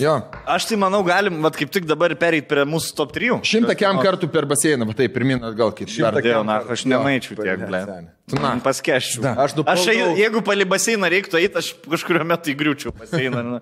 Jo. 0.00 0.16
Aš 0.48 0.66
tai 0.70 0.78
manau, 0.80 1.02
galim, 1.06 1.40
vat, 1.44 1.56
kaip 1.58 1.70
tik 1.72 1.86
dabar 1.88 2.12
pereit 2.18 2.48
prie 2.50 2.64
mūsų 2.68 2.94
top 2.98 3.12
3. 3.16 3.40
Šimtą 3.46 3.76
kiam 3.78 4.00
kartų 4.02 4.30
per 4.32 4.48
baseiną, 4.50 4.88
va 4.88 4.96
taip, 4.96 5.12
pirmin 5.14 5.42
atgal 5.50 5.74
kaip 5.76 5.92
šimtą. 5.92 6.22
Dėl, 6.24 6.42
na, 6.48 6.60
aš 6.74 6.86
nemaičiau 6.90 7.38
tiek, 7.40 7.66
ble. 7.68 7.84
Na, 8.38 8.52
Paskeščiau. 8.62 9.24
Aš 9.44 9.54
nuplaukau- 9.58 9.72
aš 9.72 9.86
jei- 9.90 10.16
jeigu 10.22 10.42
pali 10.46 10.64
baseiną 10.64 11.08
reiktų 11.10 11.38
eiti, 11.40 11.56
aš 11.58 11.72
kažkurio 11.88 12.24
metu 12.24 12.52
įgriūčiau 12.54 12.92
baseiną. 12.94 13.60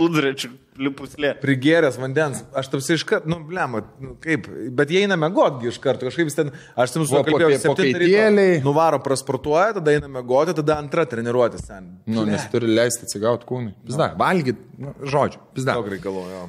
Lūdrečių, 0.00 0.50
liupuslė. 0.80 1.32
Prigėręs 1.42 1.96
vandens, 2.00 2.42
aš 2.56 2.68
tamsi 2.72 2.94
iškart, 2.96 3.26
nu, 3.30 3.38
blema, 3.46 3.82
nu, 4.02 4.14
kaip, 4.22 4.46
bet 4.76 4.92
jie 4.92 5.02
eina 5.04 5.16
mėgoti 5.20 5.68
iš 5.70 5.78
karto, 5.82 6.06
kažkaip 6.08 6.28
vis 6.30 6.36
ten, 6.38 6.52
aš 6.76 6.94
tam 6.94 7.06
su 7.06 7.14
juo 7.16 7.22
kalbėjau, 7.26 7.50
po- 7.64 7.74
po 7.74 7.82
7 7.82 7.96
kaitėliai. 7.98 8.54
ryto, 8.60 8.64
nuvaro 8.68 9.00
prasportuoja, 9.04 9.74
tada 9.80 9.94
eina 9.96 10.08
mėgoti, 10.08 10.54
tada 10.60 10.78
antra 10.80 11.06
treniruotis 11.06 11.66
ten. 11.66 11.90
nu, 12.06 12.24
nes 12.28 12.46
turi 12.52 12.66
leisti 12.70 13.06
atsigauti 13.08 13.46
kūnui. 13.48 13.74
Pizda, 13.86 14.10
valgyt, 14.18 14.56
nu, 14.78 14.94
žodžiu, 15.02 15.38
pizda. 15.54 15.74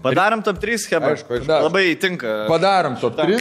Padarom 0.04 0.44
top 0.44 0.60
3 0.60 0.78
schemą. 0.78 1.12
Labai 1.66 1.96
tinka. 2.00 2.46
Padarom 2.50 3.00
top 3.00 3.18
3. 3.18 3.40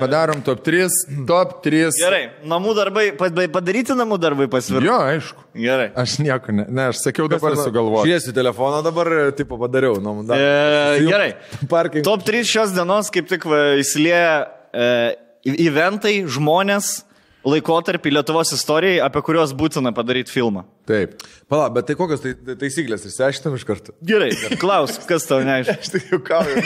Padarom 0.00 0.42
top 0.44 0.62
3. 0.66 0.88
Top 1.28 1.62
3. 1.64 1.90
Gerai, 2.00 2.22
namų 2.44 2.74
darbai, 2.76 3.06
pa- 3.16 3.30
padaryti 3.52 3.96
namų 3.96 4.18
darbai 4.20 4.46
pasvirti. 4.52 4.86
Jo, 4.88 4.98
aišku. 5.12 5.44
Gerai. 5.56 5.88
Aš 5.96 6.18
nieko, 6.20 6.52
ne, 6.52 6.66
ne 6.68 6.88
aš 6.90 7.00
sakiau 7.06 7.28
dabar 7.32 7.56
sugalvoti. 7.56 8.10
Žiūrėsiu 8.10 8.34
telefoną 8.36 8.82
dabar, 8.84 9.12
tipo 9.36 9.56
padariau, 9.60 9.96
nu, 10.02 10.18
E, 10.22 10.26
dar. 10.28 11.06
gerai. 11.08 11.30
Parking. 11.72 12.04
Top 12.04 12.22
3 12.26 12.44
šios 12.44 12.74
dienos 12.76 13.08
kaip 13.14 13.28
tik 13.30 13.46
va, 13.48 13.62
įsilieja 13.80 14.48
e, 14.74 15.16
eventai, 15.46 16.24
žmonės, 16.26 17.05
laikotarpį 17.46 18.10
Lietuvos 18.16 18.50
istorijai, 18.56 18.98
apie 19.06 19.22
kuriuos 19.22 19.52
būtina 19.56 19.92
padaryti 19.94 20.32
filmą. 20.34 20.64
Taip. 20.86 21.16
Pala, 21.50 21.68
bet 21.74 21.86
tai 21.88 21.94
kokios 21.98 22.20
tai, 22.22 22.32
tai 22.46 22.54
taisyklės, 22.60 23.04
išsiaiškinam 23.08 23.54
iš 23.58 23.64
karto. 23.66 23.94
Gerai, 24.06 24.32
klaus, 24.60 24.98
kas 25.08 25.26
tau 25.30 25.38
neaišku. 25.46 25.76
Aš 25.80 25.92
tai 25.94 26.02
jau 26.10 26.18
kauju. 26.26 26.62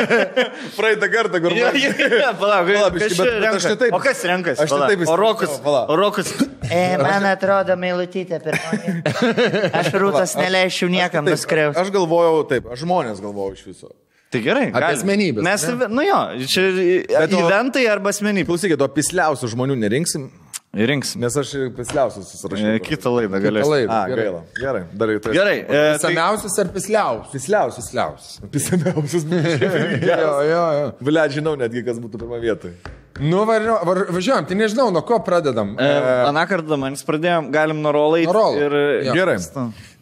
Praeitą 0.78 1.08
kartą, 1.12 1.40
kur 1.44 1.56
Ja, 1.56 1.70
ja, 1.76 1.90
ja, 1.96 2.32
palauk, 2.38 2.68
Palauk, 2.68 2.98
kas 3.00 3.16
bet- 3.18 3.40
bet 3.42 3.48
aš 3.56 3.66
ne 3.70 3.76
taip- 3.82 3.96
O 3.96 4.00
kas 4.04 4.22
renkas? 4.28 4.60
aš 4.64 4.70
ne 4.76 4.88
taip 4.92 5.04
O 5.08 5.16
palauk. 5.16 5.90
o 5.92 5.96
rokas. 5.96 6.32
E, 6.70 6.96
man 7.00 7.26
atrodo, 7.28 7.76
meilutytė 7.76 8.38
pirmoji. 8.44 8.94
Aš 9.80 9.90
rūtas 10.00 10.36
neleisčiau 10.38 10.88
niekam 10.92 11.24
Taip, 11.26 11.34
nuskriausti. 11.36 11.80
Aš 11.82 11.90
galvojau 11.92 12.44
taip, 12.48 12.68
aš 12.72 12.84
žmonės 12.84 13.20
galvojau 13.20 13.56
iš 13.58 13.64
viso. 13.66 13.90
Tai 14.32 14.40
gerai. 14.40 14.70
galim. 14.72 14.96
asmenybes, 14.96 15.42
Mes, 15.44 15.66
ne? 15.68 15.88
nu 15.92 16.02
jo, 16.06 16.20
čia 16.48 16.68
Bet 17.12 17.34
eventai 17.36 17.84
arba 17.92 18.10
asmenybė. 18.14 18.48
Klausykit, 18.48 18.80
o 18.80 18.88
pisliausių 18.88 19.50
žmonių 19.52 19.76
nerinksim, 19.82 20.30
Rinksim. 20.72 21.20
nes 21.20 21.34
aš 21.36 21.50
pisliausius 21.76 22.24
E, 22.24 22.30
susirašiau. 22.32 22.78
Kitą 22.86 23.10
laidą 23.12 23.40
galėsim. 23.44 23.68
Laida, 23.74 23.98
gerai. 24.08 24.24
gaila. 24.24 24.40
Gerai, 24.56 24.82
darai 24.96 25.18
tai. 25.20 25.32
Gerai. 25.36 25.58
e, 25.60 25.66
tai- 25.68 25.98
Samiausias 26.06 26.56
ar 26.62 26.70
pisliausias? 26.72 27.28
Pisliausius. 27.34 27.90
Pisliausias. 27.92 28.40
Pisliausius. 28.54 29.28
Jo, 30.08 30.32
jo, 30.48 30.64
jo. 30.80 30.88
Ble, 31.10 31.28
žinau 31.36 31.54
netgi, 31.60 31.84
kas 31.84 32.00
būtų 32.00 32.22
pirmą 32.24 32.40
vietą. 32.40 32.72
Nu, 33.20 33.42
važiuojam, 33.44 33.84
var, 33.84 33.98
važiuojam, 34.16 34.46
tai 34.48 34.56
nežinau, 34.56 34.86
nuo 34.96 35.02
ko 35.04 35.18
pradedam. 35.20 35.74
E, 35.76 35.88
Aną 36.30 36.46
kartą 36.48 36.78
man 36.80 36.96
pradėjom, 36.96 37.50
galim 37.52 37.82
nuo 37.84 37.92
rolo 37.92 38.16
eiti. 38.16 38.32
Nuo 38.32 38.38
rolo. 38.40 38.56
Ir, 38.64 38.76
Jo. 39.10 39.12
Gerai. 39.20 39.36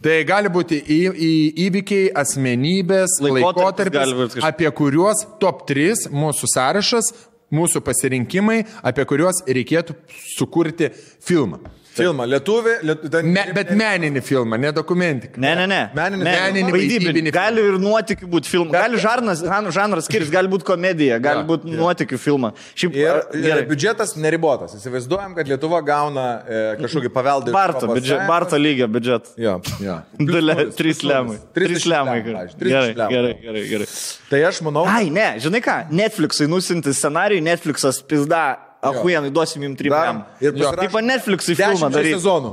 Tai 0.00 0.14
gali 0.24 0.48
būti 0.48 0.78
į, 0.80 1.00
į 1.12 1.32
įvykiai, 1.66 2.06
asmenybės, 2.16 3.18
Laikotarpis 3.20 3.98
laikotarpis, 4.00 4.44
apie 4.48 4.70
kuriuos 4.72 5.26
top 5.42 5.66
3 5.68 6.06
mūsų 6.08 6.48
sąrašas, 6.54 7.10
mūsų 7.52 7.82
pasirinkimai, 7.84 8.62
apie 8.86 9.04
kuriuos 9.10 9.42
reikėtų 9.44 9.98
sukurti 10.38 10.88
filmą. 11.26 11.60
Filmą, 12.00 12.26
lietuvė, 12.32 12.74
lietuvė. 12.88 13.22
Me, 13.24 13.44
bet 13.56 13.70
meninį 13.76 14.22
filmą, 14.24 14.58
ne 14.60 14.70
dokumentiką. 14.76 15.38
Ne, 15.40 15.54
ne, 15.60 15.66
ne. 15.70 15.80
Meninį- 15.94 16.24
ne, 16.26 16.34
meninį 16.40 16.72
vaidybinį. 16.74 17.32
Gali 17.34 17.64
ir 17.70 17.78
nuotikių 17.82 18.28
būti 18.32 18.50
filmas. 18.50 18.72
Gali 18.74 19.00
žarnas, 19.02 19.42
žan- 19.44 19.70
žanras 19.74 20.08
skirtis, 20.08 20.30
gali 20.32 20.48
būti 20.52 20.64
komedija, 20.68 21.18
gali 21.22 21.44
būti 21.48 21.70
nuotikių 21.76 22.18
filmas. 22.18 22.52
Šiaip 22.74 22.96
Ir 22.96 23.08
ar- 23.10 23.26
e, 23.34 23.42
gerai. 23.44 23.66
biudžetas 23.68 24.16
neribotas. 24.16 24.74
Įsivaizduojam, 24.78 25.34
kad 25.36 25.46
Lietuva 25.48 25.82
gauna 25.84 26.26
e, 26.48 26.62
kažkokį 26.80 27.12
paveldą. 27.14 27.52
Barto, 27.52 27.86
biudžet. 27.86 28.26
Barto 28.28 28.56
lygio 28.56 28.88
biudžet. 28.88 29.32
Jo. 29.36 29.60
Jo. 29.80 30.00
Dale, 30.32 30.54
trys 30.76 31.02
lemai. 31.04 31.38
Trys 31.54 31.86
lemai. 31.86 32.20
gerai. 32.24 32.46
Gerai, 32.56 32.94
gerai, 32.94 33.34
gerai, 33.42 33.64
gerai. 33.68 33.86
Tai 34.30 34.38
aš 34.48 34.60
manau, 34.62 34.86
Ai, 34.86 35.10
ne, 35.10 35.34
žinai 35.42 35.60
ką, 35.64 35.76
Netflixai 35.90 36.46
nusinti 36.48 36.92
scenarijų, 36.94 37.42
Netflixas 37.42 37.98
pizda, 38.06 38.56
ahuienai, 38.82 39.30
duosim 39.34 39.62
jums 39.64 39.78
trim. 39.78 39.92
Ir. 40.40 40.54
Taip, 40.78 40.94
Netflixai 41.04 41.54
filmą 41.58 41.74
filmą 41.76 41.90
daryti. 41.94 42.14
sezonų. 42.16 42.52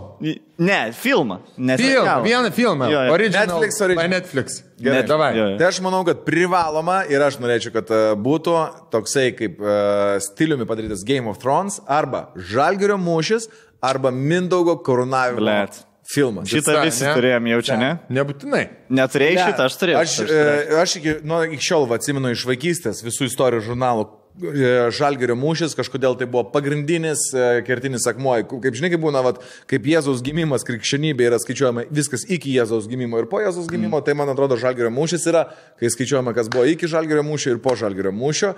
Ne, 0.67 0.79
filmą. 0.97 1.37
Ne 1.57 1.77
Film, 1.79 2.09
vieną 2.25 2.51
filmą. 2.51 2.89
Jo, 2.91 3.03
jo. 3.07 3.13
Original. 3.13 3.47
Netflix 3.47 3.81
original. 3.85 4.09
Netflix. 4.09 4.59
Gerai. 4.81 5.03
davai. 5.07 5.31
Jo, 5.37 5.47
jo. 5.53 5.57
Tai 5.61 5.67
aš 5.69 5.79
manau, 5.85 6.03
kad 6.07 6.23
privaloma 6.27 6.99
ir 7.09 7.21
aš 7.23 7.39
norėčiau, 7.43 7.73
kad 7.77 7.91
e, 7.93 8.01
būtų 8.27 8.55
toksai 8.93 9.29
kaip 9.37 9.61
uh, 9.63 10.17
stiliumi 10.21 10.67
padarytas 10.69 11.05
Game 11.07 11.29
of 11.31 11.39
Thrones 11.41 11.79
arba 11.87 12.27
Žalgirio 12.35 12.97
mūšis 13.01 13.47
arba 13.85 14.11
Mindaugo 14.11 14.77
karūnavimo 14.85 15.41
Blet. 15.43 15.79
filmas. 16.07 16.49
Šitą 16.49 16.79
visi 16.83 17.03
ne? 17.05 17.13
turėjom 17.17 17.49
jau 17.53 17.61
čia, 17.69 17.77
ne? 17.81 17.89
Nebūtinai. 18.19 18.63
Neturėjai 18.89 19.35
Ne, 19.37 19.47
šitą, 19.51 19.65
aš 19.69 19.79
turėjau. 19.81 20.01
Aš, 20.01 20.13
aš 20.13 20.21
turėjau. 20.21 20.53
e, 20.57 20.79
aš 20.81 20.95
iki, 21.01 21.15
nu, 21.27 21.41
iki 21.51 21.67
šiol 21.69 21.87
va, 21.89 21.99
atsimenu 22.01 22.31
iš 22.33 22.45
vaikystės 22.49 23.03
visų 23.05 23.27
istorijų 23.31 23.65
žurnalų 23.71 24.07
Žalgerio 24.37 25.33
mūšis, 25.39 25.73
kažkodėl 25.77 26.17
tai 26.19 26.27
buvo 26.29 26.43
pagrindinis 26.53 27.23
e, 27.33 27.45
kertinis 27.65 28.05
akmuo. 28.09 28.35
Kaip 28.45 28.77
žinai, 28.77 28.91
kaip 28.93 29.01
būna, 29.01 29.23
vat, 29.25 29.39
kaip 29.69 29.87
Jėzaus 29.89 30.21
gimimas, 30.25 30.65
krikščionybė 30.67 31.29
yra 31.31 31.39
skaičiuojama 31.41 31.87
viskas 31.89 32.25
iki 32.29 32.53
Jėzaus 32.57 32.89
gimimo 32.91 33.17
ir 33.21 33.29
po 33.31 33.41
Jėzaus 33.41 33.69
gimimo, 33.71 34.01
tai 34.05 34.13
man 34.17 34.29
atrodo 34.33 34.59
Žalgerio 34.61 34.91
mūšis 34.93 35.25
yra, 35.31 35.47
kai 35.81 35.89
skaičiuojama, 35.93 36.35
kas 36.37 36.51
buvo 36.53 36.67
iki 36.69 36.89
Žalgerio 36.91 37.25
mūšio 37.25 37.55
ir 37.55 37.63
po 37.65 37.73
Žalgerio 37.79 38.13
mūšio. 38.13 38.53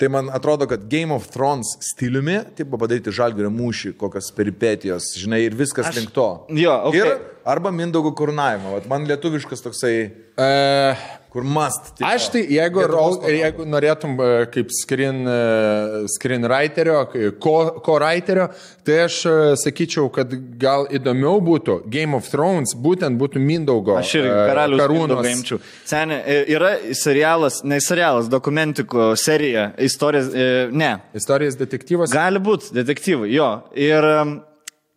Tai 0.00 0.08
man 0.08 0.30
atrodo, 0.32 0.64
kad 0.64 0.86
Game 0.88 1.12
of 1.12 1.26
Thrones 1.28 1.74
stiliumi, 1.84 2.38
taip 2.56 2.70
padaryti 2.72 3.12
Žalgerio 3.12 3.50
mūšį, 3.52 3.92
kokios 4.00 4.30
peripetijos, 4.32 5.10
žinai, 5.20 5.42
ir 5.44 5.52
viskas 5.58 5.90
Aš- 5.90 5.98
link 5.98 6.14
to. 6.16 6.24
Jo, 6.56 6.78
okay. 6.88 7.02
Ir 7.04 7.44
Arba 7.44 7.68
Mindaugo 7.68 8.14
kurnavimo. 8.16 8.78
Man 8.88 9.04
lietuviškas 9.04 9.60
toksai, 9.60 9.94
E, 10.40 10.94
kur 11.30 11.44
mast. 11.46 11.94
tipo. 11.94 12.08
Aš 12.08 12.28
tai, 12.34 12.42
jeigu, 12.50 12.82
Lietuvos 12.82 13.20
rol, 13.20 13.30
jeigu 13.30 13.66
norėtum 13.68 14.16
e, 14.18 14.30
kaip 14.50 14.72
screen, 14.74 15.22
e, 15.30 16.02
screenwriterio, 16.10 17.04
ko, 17.42 17.54
ko 17.84 17.96
writerio, 18.00 18.48
tai 18.86 18.98
aš 19.04 19.20
e, 19.30 19.36
sakyčiau, 19.62 20.08
kad 20.14 20.34
gal 20.60 20.88
įdomiau 20.90 21.38
būtų 21.46 21.80
Game 21.92 22.18
of 22.18 22.28
Thrones, 22.32 22.74
būtent 22.74 23.20
būtų 23.20 23.42
Mindaugo 23.44 23.96
Aš 24.00 24.16
ir 24.18 24.26
e, 24.26 24.34
karalius 24.50 24.82
karūnos. 24.82 25.60
Mindaugo 25.86 26.18
e, 26.18 26.42
yra 26.56 26.74
serialas, 26.98 27.62
ne 27.62 27.80
serialas, 27.84 28.30
dokumentiko 28.32 29.12
serija, 29.20 29.70
istorijas, 29.78 30.34
e, 30.34 30.52
ne. 30.74 30.96
Istorijos 31.14 31.58
detektyvas. 31.60 32.14
Gali 32.14 32.42
būti 32.42 32.74
detektyvai, 32.74 33.30
jo. 33.34 33.52
Ir 33.78 34.10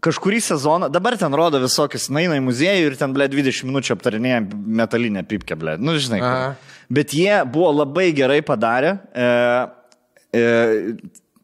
kažkurį 0.03 0.41
sezoną, 0.43 0.89
dabar 0.91 1.17
ten 1.19 1.33
rodo 1.37 1.61
visokius, 1.63 2.09
naina 2.13 2.37
į 2.39 2.43
muziejų 2.45 2.91
ir 2.91 2.99
ten, 2.99 3.15
ble, 3.15 3.29
20 3.31 3.69
minučių 3.69 3.95
aptarinėja 3.95 4.43
metalinę 4.81 5.25
pipkę, 5.29 5.57
ble. 5.59 5.77
Nu, 5.81 5.95
žinai. 6.01 6.21
Bet 6.93 7.15
jie 7.15 7.41
buvo 7.49 7.71
labai 7.81 8.11
gerai 8.15 8.41
padarę. 8.45 8.97
E, 9.15 9.27
e, 10.35 10.43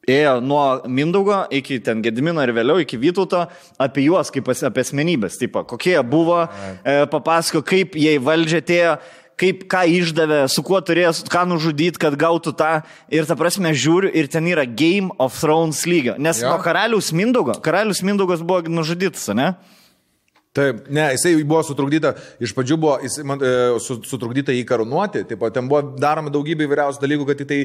ėjo 0.09 0.35
nuo 0.41 0.63
Mindaugo 0.89 1.43
iki 1.53 1.79
ten 1.85 2.01
Gedimino 2.05 2.43
ir 2.45 2.53
vėliau 2.55 2.81
iki 2.81 2.97
Vytauto 2.99 3.45
apie 3.81 4.07
juos 4.07 4.31
kaip 4.33 4.49
apie 4.49 4.83
asmenybės, 4.83 5.37
tipo, 5.41 5.63
kokie 5.69 5.95
jie 5.95 6.03
buvo, 6.05 6.41
e, 6.83 7.03
papasako, 7.11 7.63
kaip 7.65 7.97
jie 7.99 8.15
į 8.17 8.23
valdžią 8.25 8.63
atėjo, 8.63 8.95
kaip 9.39 9.63
ką 9.71 9.85
išdavė, 9.87 10.41
su 10.51 10.63
kuo 10.67 10.81
turėjo, 10.83 11.13
ką 11.31 11.45
nužudyti, 11.47 12.01
kad 12.01 12.17
gautų 12.19 12.53
tą. 12.59 12.71
Ir 13.13 13.27
ta 13.29 13.37
prasme 13.39 13.71
žiūriu, 13.71 14.11
ir 14.11 14.27
ten 14.31 14.47
yra 14.51 14.65
Game 14.67 15.13
of 15.17 15.37
Thrones 15.39 15.85
lygio. 15.87 16.17
Nes 16.19 16.41
Jo. 16.43 16.51
nuo 16.51 16.59
karalius 16.63 17.13
Mindaugo, 17.15 17.55
karalius 17.63 18.03
Mindaugas 18.03 18.43
buvo 18.43 18.67
nužudytas, 18.67 19.29
ne? 19.35 19.53
Taip, 20.49 20.87
ne, 20.89 21.03
jisai 21.13 21.35
buvo 21.45 21.59
sutrukdyta, 21.61 22.15
iš 22.41 22.55
pradžių 22.57 22.75
buvo 22.81 22.95
jisai, 23.03 23.21
man, 23.29 23.37
e, 23.45 23.49
su, 23.85 23.99
sutrukdyta 24.01 24.49
jį 24.49 24.63
karūnuoti, 24.65 25.21
taip 25.29 25.37
pat 25.43 25.53
ten 25.53 25.67
buvo 25.69 25.93
daroma 26.01 26.31
daugybė 26.33 26.65
įvairiausių 26.65 27.03
dalykų, 27.03 27.27
kad 27.29 27.43
į 27.43 27.45
tai... 27.51 27.59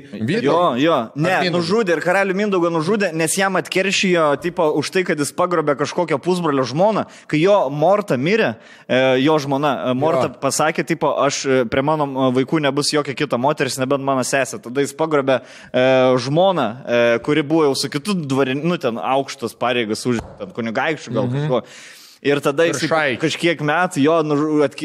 Jo, 0.44 0.58
jo, 0.76 0.98
ne, 1.16 1.30
Ar 1.32 1.46
Mindaugą? 1.46 1.54
nužudė 1.54 1.94
ir 1.96 2.02
karalių 2.04 2.36
Mindaugą 2.36 2.68
nužudė, 2.74 3.08
nes 3.16 3.38
jam 3.40 3.56
atkeršijo, 3.56 4.26
tipo, 4.44 4.66
už 4.76 4.92
tai, 4.92 5.06
kad 5.08 5.24
jis 5.24 5.32
pagrobė 5.32 5.78
kažkokią 5.80 6.20
pusbrolio 6.20 6.66
žmoną, 6.68 7.06
kai 7.32 7.40
jo 7.40 7.56
Morta 7.72 8.20
mirė, 8.20 8.52
e, 8.84 9.00
jo 9.24 9.38
žmona, 9.40 9.72
e, 9.88 9.96
Morta 10.04 10.28
Jo. 10.28 10.36
pasakė, 10.44 10.84
tipo, 10.92 11.16
aš 11.24 11.40
e, 11.48 11.58
prie 11.64 11.88
mano 11.88 12.04
e, 12.04 12.30
vaikų 12.36 12.60
nebus 12.68 12.92
jokia 12.92 13.16
kita 13.16 13.40
moteris, 13.40 13.80
nebent 13.80 14.04
mano 14.04 14.28
sesė. 14.28 14.60
Tada 14.68 14.84
jis 14.84 14.92
pagrobė 15.00 15.40
e, 15.40 15.88
žmoną, 16.20 16.70
e, 16.84 17.02
kuri 17.24 17.48
buvo 17.48 17.70
jau 17.70 17.74
su 17.80 17.88
kitu 17.96 18.20
dvariniu, 18.28 18.68
nu, 18.76 18.76
ten 18.76 19.00
aukštas 19.00 19.56
pareigas 19.56 20.04
už, 20.04 20.20
ten 20.36 20.52
kunigaikščių 20.52 21.16
gal 21.16 21.30
mhm. 21.32 21.38
kažko. 21.40 22.02
Ir 22.24 22.40
tada 22.40 22.64
jis 22.64 22.86
kažkiek 23.20 23.60
metų 23.60 24.00
jo 24.00 24.14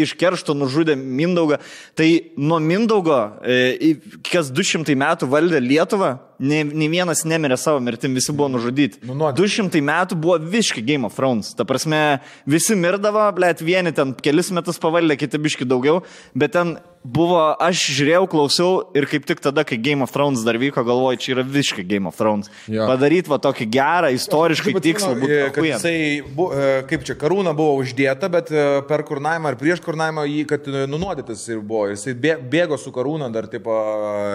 iš 0.04 0.12
keršto 0.20 0.56
nužudė 0.58 0.98
Mindaugą. 1.00 1.60
Tai 1.96 2.08
nuo 2.36 2.60
Mindaugo, 2.60 3.20
e, 3.44 3.94
kas 4.28 4.52
200 4.52 4.98
metų 5.00 5.30
valdė 5.32 5.62
Lietuvą, 5.64 6.18
ne, 6.40 6.64
ne 6.64 6.88
vienas 6.92 7.24
nemirė 7.28 7.58
savo 7.60 7.80
mirtim, 7.84 8.14
visi 8.18 8.32
buvo 8.36 8.50
nužudyti. 8.56 9.02
Nu, 9.08 9.14
nuo- 9.16 9.32
200 9.36 9.82
metų 9.84 10.16
buvo 10.20 10.38
viški 10.40 10.84
Game 10.86 11.06
of 11.06 11.16
Thrones. 11.16 11.54
Ta 11.56 11.66
prasme, 11.68 12.20
visi 12.48 12.76
mirdavo, 12.80 13.28
blėt, 13.36 13.62
vieni 13.66 13.92
ten 13.96 14.14
kelis 14.14 14.52
metus 14.56 14.80
pavaldė, 14.80 15.18
kiti 15.20 15.38
biški 15.38 15.68
daugiau, 15.68 16.02
bet 16.36 16.54
ten 16.56 16.78
buvo, 17.00 17.56
aš 17.64 17.80
žiūrėjau, 17.96 18.26
klausiau 18.28 18.72
ir 19.00 19.06
kaip 19.08 19.24
tik 19.26 19.40
tada, 19.40 19.64
kai 19.64 19.78
Game 19.80 20.04
of 20.04 20.12
Thrones 20.12 20.42
dar 20.44 20.58
vyko, 20.60 20.84
galvoju, 20.84 21.20
čia 21.24 21.32
yra 21.38 21.46
viški 21.48 21.86
Game 21.88 22.10
of 22.10 22.18
Thrones. 22.20 22.50
Jo. 22.68 22.88
Padaryti 22.92 23.32
va 23.32 23.38
tokį 23.40 23.68
gerą, 23.72 24.10
istoriškai 24.18 24.74
nu, 24.74 24.80
būtų. 24.80 24.84
e, 25.32 25.38
jisai, 25.80 26.34
bu, 26.36 26.50
e, 26.52 26.66
kaip 26.90 27.06
čia, 27.08 27.16
karūna 27.16 27.54
buvo 27.56 27.78
uždėta, 27.80 28.28
bet 28.30 28.52
e, 28.52 28.66
per 28.90 29.06
kurnavimą 29.08 29.54
ar 29.54 29.56
prieš 29.62 29.80
kurnavimą 29.86 30.26
jį, 30.28 30.44
kad 30.52 30.68
nunuodytas 30.92 31.48
ir 31.50 31.62
buvo. 31.64 31.88
Jisai 31.94 32.14
bė- 32.20 32.38
bėgo 32.52 32.78
su 32.78 32.92
karūna 32.92 33.32
dar, 33.32 33.48
tipo, 33.48 33.72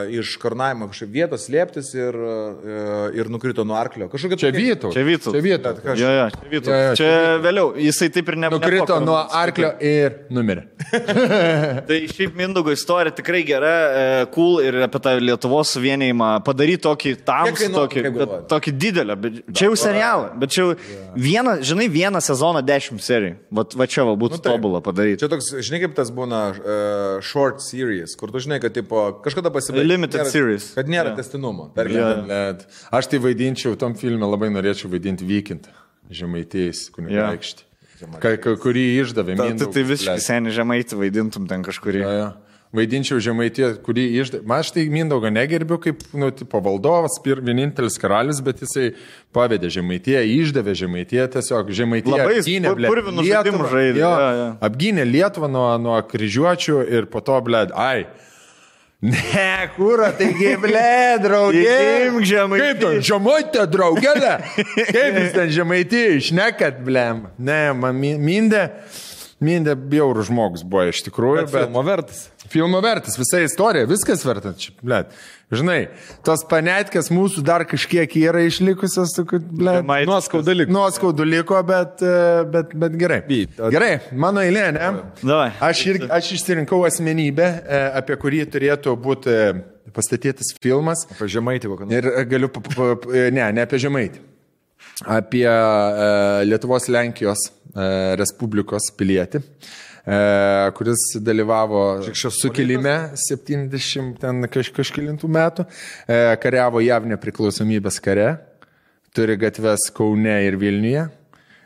iš 0.09 0.37
karnavimo 0.41 0.89
kažkaip 0.89 1.13
vietos 1.15 1.45
slėptis 1.51 1.94
ir, 1.97 2.19
e, 2.19 2.79
ir 3.21 3.31
nukrito 3.33 3.65
nuo 3.67 3.77
arklio. 3.79 4.09
Kažkokia 4.13 4.39
Čia 4.41 4.53
Vytau. 4.55 4.93
Čia 4.95 5.05
Vytautas. 5.07 5.35
Čia 5.35 5.45
Vytau. 5.47 5.75
Kas- 5.83 5.99
Jo, 6.01 6.11
jo, 6.11 6.27
čia 6.35 6.51
Vytautas. 6.51 6.75
Jo, 6.75 6.81
jo, 6.85 6.95
čia 7.01 7.39
vėliau, 7.45 7.67
jisai 7.87 8.11
taip 8.15 8.29
ir 8.29 8.37
ne, 8.37 8.51
Nukrito 8.55 8.99
nuo 9.05 9.19
arklio 9.31 9.73
ir 9.81 10.19
numirė. 10.35 10.67
Tai 11.89 11.99
šiaip 12.11 12.37
Mindaugo 12.39 12.75
istorija 12.75 13.15
tikrai 13.15 13.43
gera, 13.47 13.73
e, 13.73 14.27
cool 14.35 14.61
ir 14.65 14.79
apie 14.87 15.01
tą 15.05 15.15
Lietuvos 15.21 15.75
suvienijimą 15.75 16.31
padaryti 16.47 16.85
tokį 16.85 17.15
tamsų, 17.27 17.71
tokį, 17.75 18.05
bet, 18.19 18.35
tokį 18.51 18.75
didelį. 18.85 19.19
Bet 19.25 19.41
čia 19.53 19.69
jau 19.69 19.79
serialą, 19.79 20.31
bet 20.41 20.55
čia 20.55 20.65
jau 20.65 20.77
vieną, 21.17 21.59
žinai, 21.67 21.89
vieną 21.93 22.23
sezoną 22.25 22.63
dešimt 22.67 23.05
serijų. 23.05 23.37
Vat, 23.55 23.77
va 23.79 23.89
čia 23.91 24.07
va 24.09 24.17
būtų 24.19 24.39
nu, 24.39 24.43
taip. 24.45 24.53
tobulą 24.53 24.81
padaryti. 24.85 25.21
Čia 25.23 25.31
toks, 25.33 25.51
žinai, 25.65 25.81
kaip 25.85 25.97
tas 25.99 26.11
būna 26.15 26.41
uh, 26.55 27.25
short 27.25 27.63
series, 27.65 28.17
kur 28.19 28.33
tu 28.35 28.43
žinai, 28.43 28.61
kad 28.63 28.75
tipo, 28.77 29.07
kažkada 29.25 29.53
pasibaigė. 29.55 29.87
Limited 29.87 30.23
nėra, 30.23 30.33
series. 30.33 30.71
Kad 30.77 30.91
nėra 30.91 31.13
yeah. 31.13 31.19
testinumo. 31.21 31.69
Tarkim, 31.77 31.84
Jo. 31.93 32.09
yeah. 32.29 32.65
Aš 32.95 33.11
tai 33.13 33.19
vaidinčiau, 33.25 33.77
tom 33.81 33.95
filmė 33.99 34.29
labai 34.31 34.49
norėčiau 34.55 34.89
vaidinti 34.93 35.27
Vykintą, 35.29 35.75
žemaitėjais, 36.15 36.87
kunigaikštį. 36.95 37.69
Ka, 38.21 38.35
ka, 38.43 38.57
kurį 38.61 38.83
išdavė. 39.05 39.37
Ta, 39.39 39.45
tai, 39.45 39.53
Mindaugas, 39.55 39.75
tai 39.77 39.85
visiškai 39.89 40.19
seniai 40.21 40.53
žemaitį 40.57 40.99
vaidintum 40.99 41.47
ten 41.49 41.63
kažkurį. 41.65 42.03
Jo, 42.03 42.11
jo. 42.19 42.33
Vaidinčiau 42.75 43.21
žemaitį, 43.23 43.69
kurį 43.87 44.03
išdavė. 44.19 44.43
Man 44.51 44.65
aš 44.65 44.73
tai 44.75 44.83
Mindaugą 44.91 45.31
negerbiu 45.31 45.77
kaip, 45.79 46.01
nu, 46.19 46.33
tipo 46.35 46.59
valdovas, 46.59 47.21
pir, 47.23 47.39
vienintelis 47.47 47.95
karalius, 48.03 48.41
bet 48.43 48.65
jisai 48.65 48.89
pavedė 49.33 49.71
žemaitį, 49.71 50.17
išdavė 50.43 50.75
žemaitį, 50.83 51.21
tiesiog 51.37 51.71
žemaitį. 51.71 52.17
Labai 52.17 52.43
pur- 52.43 52.89
purvinų 52.91 53.27
žaidimų 53.31 53.71
žaidė, 53.71 54.03
Jo, 54.03 54.11
jo, 54.25 54.33
jo. 54.41 54.49
apgynė 54.69 55.07
Lietuvą 55.07 55.53
nuo, 55.55 55.69
nuo 55.87 56.01
kryžiuočių 56.11 56.81
ir 56.99 57.07
po 57.15 57.23
to, 57.23 57.39
bled, 57.47 57.71
ai. 57.79 58.09
Ne, 59.05 59.49
kūra, 59.77 60.11
taigi, 60.17 60.55
bled, 60.63 61.25
draugė. 61.27 61.75
Imk 62.09 62.25
žemaitį. 62.29 62.63
Kaip 62.65 62.79
tu, 62.81 62.93
žemaitė, 63.11 63.65
draugelė? 63.69 64.35
Kaip 64.79 65.19
jūs 65.21 65.35
ten 65.35 65.51
žemaitį 65.53 66.05
išnekat, 66.23 66.79
blem? 66.87 67.27
Ne, 67.37 67.61
man 67.77 67.99
mi- 68.01 68.17
mindė. 68.21 68.69
Mindė 69.45 69.75
bjaurų 69.77 70.23
žmogus 70.31 70.63
buvo 70.65 70.87
iš 70.89 71.03
tikrųjų, 71.05 71.43
Bet 71.43 71.51
bet... 71.53 71.67
filmo 71.67 71.83
vertas. 71.85 72.21
Filmo 72.49 72.79
vertas, 72.85 73.17
visa 73.21 73.43
istorija, 73.45 73.85
viskas 73.91 74.23
vertas. 74.25 74.71
blet. 74.81 75.11
Žinai, 75.61 75.79
tos 76.27 76.45
panetkės 76.49 77.11
mūsų 77.15 77.45
dar 77.47 77.65
kažkiek 77.69 78.17
yra 78.21 78.45
išlikusios, 78.47 79.15
tu, 79.17 79.25
kad, 79.29 79.45
ble. 79.45 79.77
Nuoskauda 80.09 80.55
liko. 80.57 80.75
Nuoskaudų 80.75 81.27
liko, 81.29 81.61
bet, 81.67 82.03
e, 82.05 82.43
bet, 82.51 82.75
bet 82.85 82.99
gerai. 83.01 83.21
Gerai, 83.75 83.93
mano 84.13 84.43
eilė, 84.45 84.67
ne? 84.77 84.91
Aš, 85.65 85.85
ir, 85.93 86.01
aš 86.13 86.35
išsirinkau 86.39 86.83
asmenybę, 86.89 87.49
e, 87.63 87.83
apie 88.03 88.19
kurį 88.21 88.45
turėtų 88.55 88.97
būti 89.05 89.33
e, 89.35 89.49
pastatytas 89.95 90.55
filmas. 90.63 91.07
Apie 91.15 91.31
žemaitį 91.37 91.73
kokią 91.73 91.91
nors. 91.91 91.99
Ir 91.99 92.31
galiu, 92.31 92.53
ne, 93.35 93.51
ne 93.59 93.65
apie 93.65 93.81
Žemaitį. 93.83 94.25
Apie 95.11 95.47
Lietuvos 96.47 96.87
Lenkijos 96.93 97.49
Respublikos 98.21 98.93
pilietį, 98.95 99.41
e, 99.41 99.83
kuris 100.05 101.01
dalyvavo 101.25 102.03
sukilime 102.13 102.95
70 103.17 104.19
ten 104.21 104.49
kaž, 104.53 104.69
kažkilintų 104.77 105.31
metų, 105.33 105.65
e, 106.05 106.19
kariavo 106.43 106.83
JAV 106.85 107.09
nepriklausomybės 107.15 108.01
kare, 108.05 108.35
turi 109.17 109.39
gatves 109.41 109.89
Kaune 109.97 110.37
ir 110.45 110.59
Vilniuje. 110.61 111.07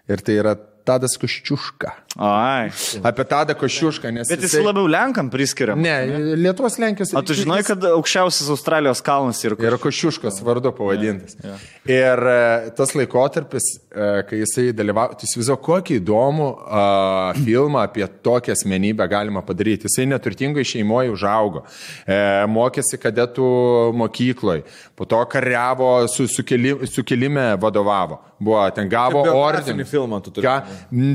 Ir 0.08 0.22
tai 0.24 0.38
yra 0.40 0.54
Tadas 0.88 1.18
Koščiuška. 1.20 1.90
Ai. 2.18 2.70
Apie 3.06 3.24
Tadą 3.30 3.54
Koščiušką, 3.54 4.10
nes... 4.10 4.26
Bet 4.32 4.42
jis 4.42 4.56
labiau 4.58 4.88
Lenkam 4.90 5.28
priskiria. 5.30 5.76
Ne, 5.78 5.94
Lietuvos 6.34 6.74
Lenkijos. 6.82 7.12
O 7.14 7.22
tu 7.22 7.36
žinai, 7.38 7.60
kad 7.66 7.84
aukščiausias 7.92 8.48
Australijos 8.50 9.02
kalnas 9.06 9.38
yra 9.46 9.54
Yra 9.62 9.78
Košiuškos 9.78 10.40
vardu 10.42 10.72
pavadintas. 10.74 11.36
Ja, 11.38 11.54
ja. 11.54 11.58
Ir 11.94 12.24
e, 12.32 12.72
tas 12.74 12.96
laikotarpis, 12.98 13.68
e, 13.94 14.08
kai 14.26 14.40
jisai 14.42 14.72
dalyvavo, 14.74 15.14
tu 15.20 15.28
įsivaizduoji, 15.28 15.62
kokį 15.68 15.98
įdomų 16.00 16.48
uh, 16.48 17.38
filmą 17.38 17.84
apie 17.86 18.06
tokią 18.26 18.56
asmenybę 18.56 19.06
galima 19.10 19.44
padaryti. 19.46 19.86
Jisai 19.86 20.08
neturtingai 20.10 20.66
šeimoje 20.66 21.14
užaugo, 21.14 21.62
e, 22.02 22.18
mokėsi 22.50 22.98
kadetų 22.98 23.48
mokykloje, 23.98 24.66
po 24.98 25.06
to 25.06 25.22
kariavo, 25.30 25.92
su, 26.10 26.26
sukeli, 26.34 26.74
sukilime 26.90 27.52
vadovavo. 27.62 28.24
Buvo, 28.38 28.60
ten 28.70 28.86
gavo 28.86 29.24
Biografinį 29.26 29.82
ordiną. 29.82 29.86
filmą 29.90 30.20
tu 30.22 30.30
turi. 30.30 30.46
Ką? 30.46 30.60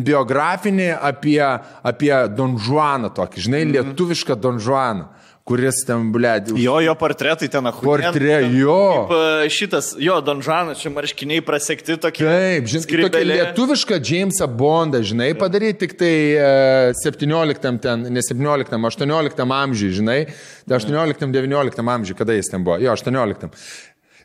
Biografinį 0.04 0.90
apie, 0.96 1.42
apie 1.84 2.14
Don 2.38 2.58
Juaną 2.62 3.12
tokį, 3.16 3.48
žinai, 3.48 3.66
lietuvišką 3.74 4.38
Don 4.40 4.60
Juaną, 4.62 5.10
kuris 5.44 5.82
ten, 5.84 6.08
blėdi, 6.16 6.56
Jo, 6.64 6.78
jo 6.84 6.94
portretai 6.96 7.50
ten 7.52 7.68
ahu. 7.68 7.84
Portre, 7.84 8.36
jo. 8.56 8.78
Kaip, 9.10 9.14
e, 9.44 9.50
šitas, 9.52 9.92
jo, 10.00 10.16
Donžanas, 10.24 10.80
čia 10.80 10.92
marškiniai 10.94 11.44
prasekti 11.44 11.98
tokie. 12.00 12.24
Taip, 12.24 12.70
žinai, 12.72 13.02
tokia 13.04 13.24
lietuviška 13.28 14.00
Jamesą 14.00 14.48
Bondą, 14.48 15.04
žinai, 15.04 15.34
padaryti 15.40 15.84
tik 15.84 15.98
tai 16.00 16.14
e, 16.40 16.94
17, 17.04 17.74
ten, 17.84 18.08
ne 18.08 18.24
17, 18.24 18.80
18 18.92 19.48
amžiui, 19.60 19.92
žinai, 20.00 20.20
tai 20.64 20.80
18, 20.80 21.28
19 21.36 21.92
amžiui, 21.98 22.20
kada 22.24 22.40
jis 22.40 22.54
ten 22.54 22.64
buvo, 22.64 22.80
jo, 22.80 22.96
18. 22.96 23.52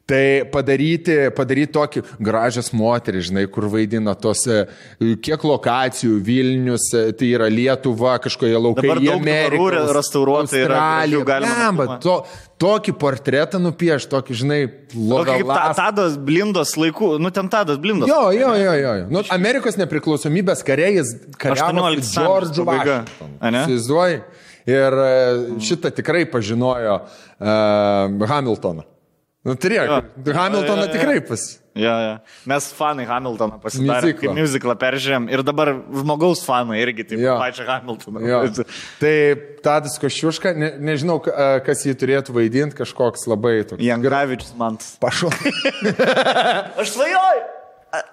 Tai 0.08 0.48
padaryti, 0.48 1.14
padaryti 1.36 1.74
tokį 1.74 2.02
gražias 2.24 2.70
moterį, 2.72 3.20
žinai, 3.28 3.42
kur 3.52 3.66
vaidina 3.68 4.14
tos, 4.16 4.46
e, 4.48 4.62
kiek 5.20 5.44
lokacijų, 5.44 6.14
Vilnius, 6.24 6.86
e, 6.96 7.12
tai 7.12 7.28
yra 7.36 7.50
Lietuva, 7.52 8.14
kažkoje 8.24 8.56
laukai, 8.56 8.86
Dabar 8.88 9.02
daug 9.04 9.20
Amerikos, 9.20 9.58
dvarų 9.58 9.98
restauruoti 9.98 10.62
yra, 10.62 10.86
galima 11.28 11.98
to, 12.00 12.16
tokį 12.56 12.96
portretą 13.04 13.60
nupieš, 13.60 14.08
tokį, 14.08 14.38
žinai, 14.40 14.60
Tokį 14.96 15.28
kaip 15.28 15.52
ta. 15.52 15.68
Tadas 15.76 16.16
Blindos 16.16 16.72
laikų, 16.80 17.18
nu 17.20 17.28
ten 17.28 17.52
Tadas 17.52 17.76
Blindos. 17.76 18.08
Jo, 18.08 18.32
jo, 18.32 18.56
jo, 18.56 18.74
jo. 18.80 18.98
Nu, 19.12 19.26
Amerikos 19.36 19.76
nepriklausomybės 19.76 20.64
karėjas 20.64 21.18
kariavo 21.36 21.84
18 21.84 22.08
su 22.08 22.16
Džordžu 22.16 22.64
amžiaus 22.64 22.64
pabaiga. 22.64 23.00
Vašingtonu. 23.04 23.42
Ane? 23.44 23.66
Įsivaizduoji? 23.68 24.22
Ir 24.68 25.02
e, 25.04 25.10
šitą 25.64 25.92
tikrai 25.96 26.24
pažinojo 26.32 27.02
uh, 27.02 28.30
Hamiltoną. 28.32 28.88
Nu, 29.46 29.54
turėjo. 29.54 30.00
Hamiltoną 30.34 30.82
Jo, 30.82 30.82
jo, 30.82 30.86
jo. 30.88 30.92
tikrai 30.92 31.20
pas. 31.24 31.42
Ja, 31.78 31.92
ja. 32.02 32.14
Mes 32.50 32.64
fanai 32.74 33.04
Hamiltoną 33.06 33.60
pasidarėme, 33.62 34.08
Miuziklą. 34.10 34.32
kaip 34.34 34.40
muziklą 34.40 34.74
peržiūrėjom 34.80 35.28
ir 35.30 35.42
dabar 35.46 35.70
žmogaus 35.94 36.42
fanai 36.42 36.80
irgi, 36.82 37.04
taip, 37.12 37.20
Jo. 37.22 37.36
pačią 37.38 37.68
Hamiltoną. 37.68 38.24
Jo. 38.26 38.40
Tai 38.98 39.12
Tadas 39.62 39.94
Košiuška, 40.02 40.52
ne, 40.58 40.72
nežinau, 40.90 41.20
kas 41.22 41.84
jį 41.86 41.94
turėtų 42.02 42.34
vaidinti, 42.34 42.74
kažkoks 42.82 43.28
labai 43.30 43.60
toks. 43.62 43.78
Jangravičius 43.86 44.56
man. 44.58 44.80
Pašau. 44.98 45.30
Aš 46.82 46.96
svajoju! 46.98 47.46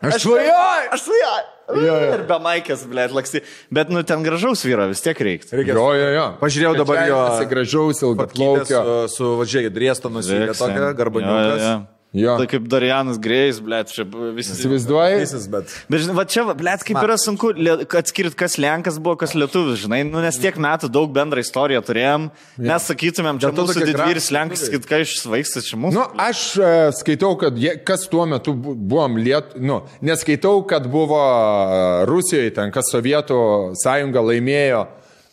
Aš 0.05 0.21
svajoju! 0.21 0.89
Aš 0.93 1.07
svajoju! 1.09 1.51
Jo, 1.65 1.81
jo. 1.81 2.09
Ir 2.13 2.23
be 2.29 2.37
maikės, 2.43 2.83
blėt, 2.85 3.09
laksi. 3.15 3.41
Bet, 3.73 3.89
nu, 3.89 4.03
ten 4.05 4.21
gražaus 4.21 4.61
vyro 4.67 4.85
vis 4.91 5.01
tiek 5.01 5.17
reikia. 5.17 5.63
Jo, 5.65 5.87
jo, 5.97 6.09
jo. 6.13 6.25
Pažiūrėjau 6.41 6.75
dabar 6.77 7.07
jo- 7.09 7.47
Gražaus, 7.49 8.01
ilgo 8.05 8.27
Plaukio. 8.29 8.83
Su, 9.09 9.15
su 9.15 9.31
važiuoju, 9.41 9.71
driesto 9.73 10.11
nusivylė 10.13 10.53
tokia 10.53 10.93
garbaniukas. 10.93 11.61
Jo. 11.65 11.75
Tai 12.15 12.47
kaip 12.49 12.67
Darianas 12.71 13.17
Grėjus, 13.21 13.59
blėt, 13.65 13.91
čia 13.91 14.05
visi. 14.35 14.53
Įsivaizduoji? 14.55 15.17
Visis, 15.21 15.47
bet. 15.51 15.73
Bet, 15.91 16.03
žinai, 16.05 16.15
va 16.15 16.25
čia, 16.31 16.45
blėt, 16.55 16.85
kaip 16.87 16.99
yra 17.01 17.17
sunku 17.19 17.51
atskirti, 17.99 18.37
kas 18.39 18.55
Lenkas 18.61 18.99
buvo, 19.01 19.17
kas 19.19 19.35
Lietuvis, 19.35 19.81
žinai, 19.83 20.01
nu, 20.07 20.21
nes 20.23 20.39
tiek 20.39 20.55
metų 20.61 20.89
daug 20.93 21.11
bendrą 21.15 21.43
istoriją 21.43 21.83
turėjom. 21.85 22.29
Mes 22.63 22.89
sakytumėm, 22.91 23.41
čia 23.43 23.51
mūsų 23.55 23.87
didvyris 23.91 24.31
Lenkas, 24.35 24.65
kad 24.71 24.87
ką 24.89 25.01
iš 25.03 25.17
svaigsis, 25.25 25.69
čia 25.69 25.79
mūsų. 25.81 25.99
Nu, 25.99 26.07
aš 26.25 26.43
e, 26.57 26.73
skaitau, 27.01 27.33
kad 27.41 27.59
jie, 27.59 27.75
kas 27.87 28.07
tuo 28.11 28.27
metu 28.29 28.55
bu- 28.55 28.77
buvom 28.79 29.19
liet... 29.19 29.57
Nu, 29.59 29.81
neskaitau, 30.05 30.61
kad 30.69 30.87
buvo 30.91 31.19
e, 31.19 32.05
Rusijoje 32.09 32.55
ten, 32.55 32.71
kas 32.75 32.93
Sovietų 32.93 33.41
sąjunga 33.81 34.23
laimėjo 34.31 34.85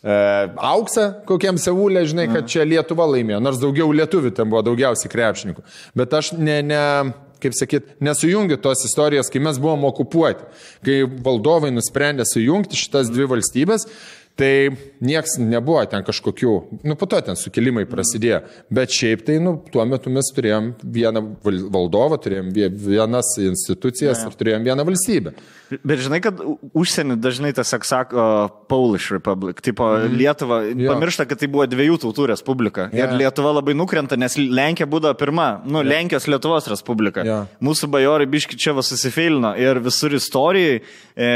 auksą 0.03 1.09
kokiam 1.27 1.59
Seulė, 1.61 2.03
žinai, 2.09 2.27
kad 2.31 2.49
čia 2.51 2.65
Lietuva 2.67 3.07
laimėjo, 3.07 3.39
nors 3.43 3.61
daugiau 3.61 3.91
lietuvių 3.95 4.33
ten 4.35 4.49
buvo 4.51 4.63
daugiausiai 4.67 5.11
krepšininkų. 5.11 5.63
Bet 5.95 6.15
aš 6.17 6.33
ne, 6.35 6.57
ne 6.65 6.81
kaip 7.43 7.55
sakyt, 7.57 7.95
nesujungiu 8.03 8.57
tos 8.63 8.85
istorijos, 8.87 9.29
kai 9.31 9.41
mes 9.43 9.59
buvom 9.61 9.83
okupuoti, 9.89 10.45
kai 10.85 11.01
valdovai 11.25 11.73
nusprendė 11.75 12.27
sujungti 12.27 12.79
šitas 12.79 13.11
dvi 13.11 13.27
valstybės. 13.31 13.87
Tai 14.33 14.49
nieks 15.05 15.35
nebuvo 15.37 15.83
ten 15.85 16.01
kažkokių, 16.01 16.51
nu 16.89 16.95
po 16.97 17.05
to 17.05 17.19
ten 17.21 17.35
sukilimai 17.37 17.83
prasidėjo, 17.85 18.39
bet 18.73 18.89
šiaip 18.89 19.21
tai, 19.27 19.35
nu, 19.37 19.59
tuo 19.69 19.83
metu 19.85 20.09
mes 20.09 20.25
turėjom 20.33 20.71
vieną 20.81 21.21
val- 21.45 21.67
valdovą, 21.75 22.17
turėjom 22.23 22.49
vie- 22.55 22.71
vienas 22.73 23.29
institucijas 23.37 24.23
ir 24.25 24.33
turėjom 24.39 24.65
vieną 24.65 24.87
valstybę. 24.89 25.35
Bet 25.85 26.01
žinai, 26.05 26.19
kad 26.21 26.41
užsienį 26.73 27.19
dažnai 27.21 27.51
tiesiog 27.53 27.85
sako 27.85 28.25
Polish 28.69 29.11
Republic, 29.13 29.61
tipo 29.65 29.85
mm. 29.99 30.17
Lietuva, 30.17 30.57
Jo. 30.69 30.91
pamiršta, 30.95 31.27
kad 31.29 31.37
tai 31.41 31.47
buvo 31.53 31.65
dviejų 31.69 31.99
tautų 32.01 32.27
respublika. 32.33 32.87
Jo. 32.93 33.05
Ir 33.05 33.13
Lietuva 33.21 33.53
labai 33.59 33.77
nukrenta, 33.77 34.17
nes 34.17 34.33
Lenkija 34.37 34.89
būdavo 34.89 35.13
pirma, 35.17 35.61
nu, 35.65 35.81
Lenkijos 35.85 36.25
Lietuvos 36.29 36.69
respublika. 36.73 37.21
Jo. 37.25 37.39
Mūsų 37.61 37.89
bajorai 37.93 38.25
biški 38.29 38.57
čia 38.57 38.73
vas 38.77 38.89
susifeilino 38.93 39.53
ir 39.61 39.77
visur 39.85 40.13
istorijai, 40.17 40.81
e, 41.17 41.31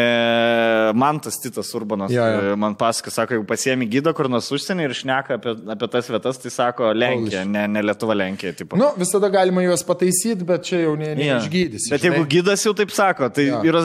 man 0.97 1.21
tas 1.21 1.37
Titas 1.41 1.69
Urbanas 1.77 2.11
jo. 2.13 2.25
e, 2.25 2.55
man 2.57 2.75
pasako, 2.87 3.11
sako, 3.19 3.37
jeigu 3.37 3.47
pasiemi 3.53 3.87
gydą 3.91 4.15
kur 4.17 4.31
nors 4.31 4.47
užsienį 4.55 4.87
ir 4.87 4.95
šneka 5.03 5.37
apie, 5.37 5.53
apie 5.75 5.87
tas 5.93 6.07
vietas, 6.09 6.39
tai 6.41 6.51
sako 6.53 6.89
Lenkija, 6.95 7.43
ne, 7.45 7.67
ne 7.67 7.83
Lietuva 7.85 8.15
Lenkija. 8.17 8.55
Tipo. 8.57 8.79
Nu, 8.79 8.89
visada 8.97 9.29
galima 9.33 9.61
juos 9.65 9.83
pataisyti, 9.87 10.45
bet 10.47 10.63
čia 10.67 10.81
jau 10.85 10.95
ne, 10.97 11.11
Jo. 11.13 11.37
neišgydysi. 11.37 11.91
Bet 11.93 12.05
jeigu 12.07 12.23
gydas 12.31 12.63
jau 12.65 12.73
taip 12.77 12.91
sako, 12.95 13.29
tai 13.35 13.47
Jo. 13.51 13.59
yra 13.67 13.81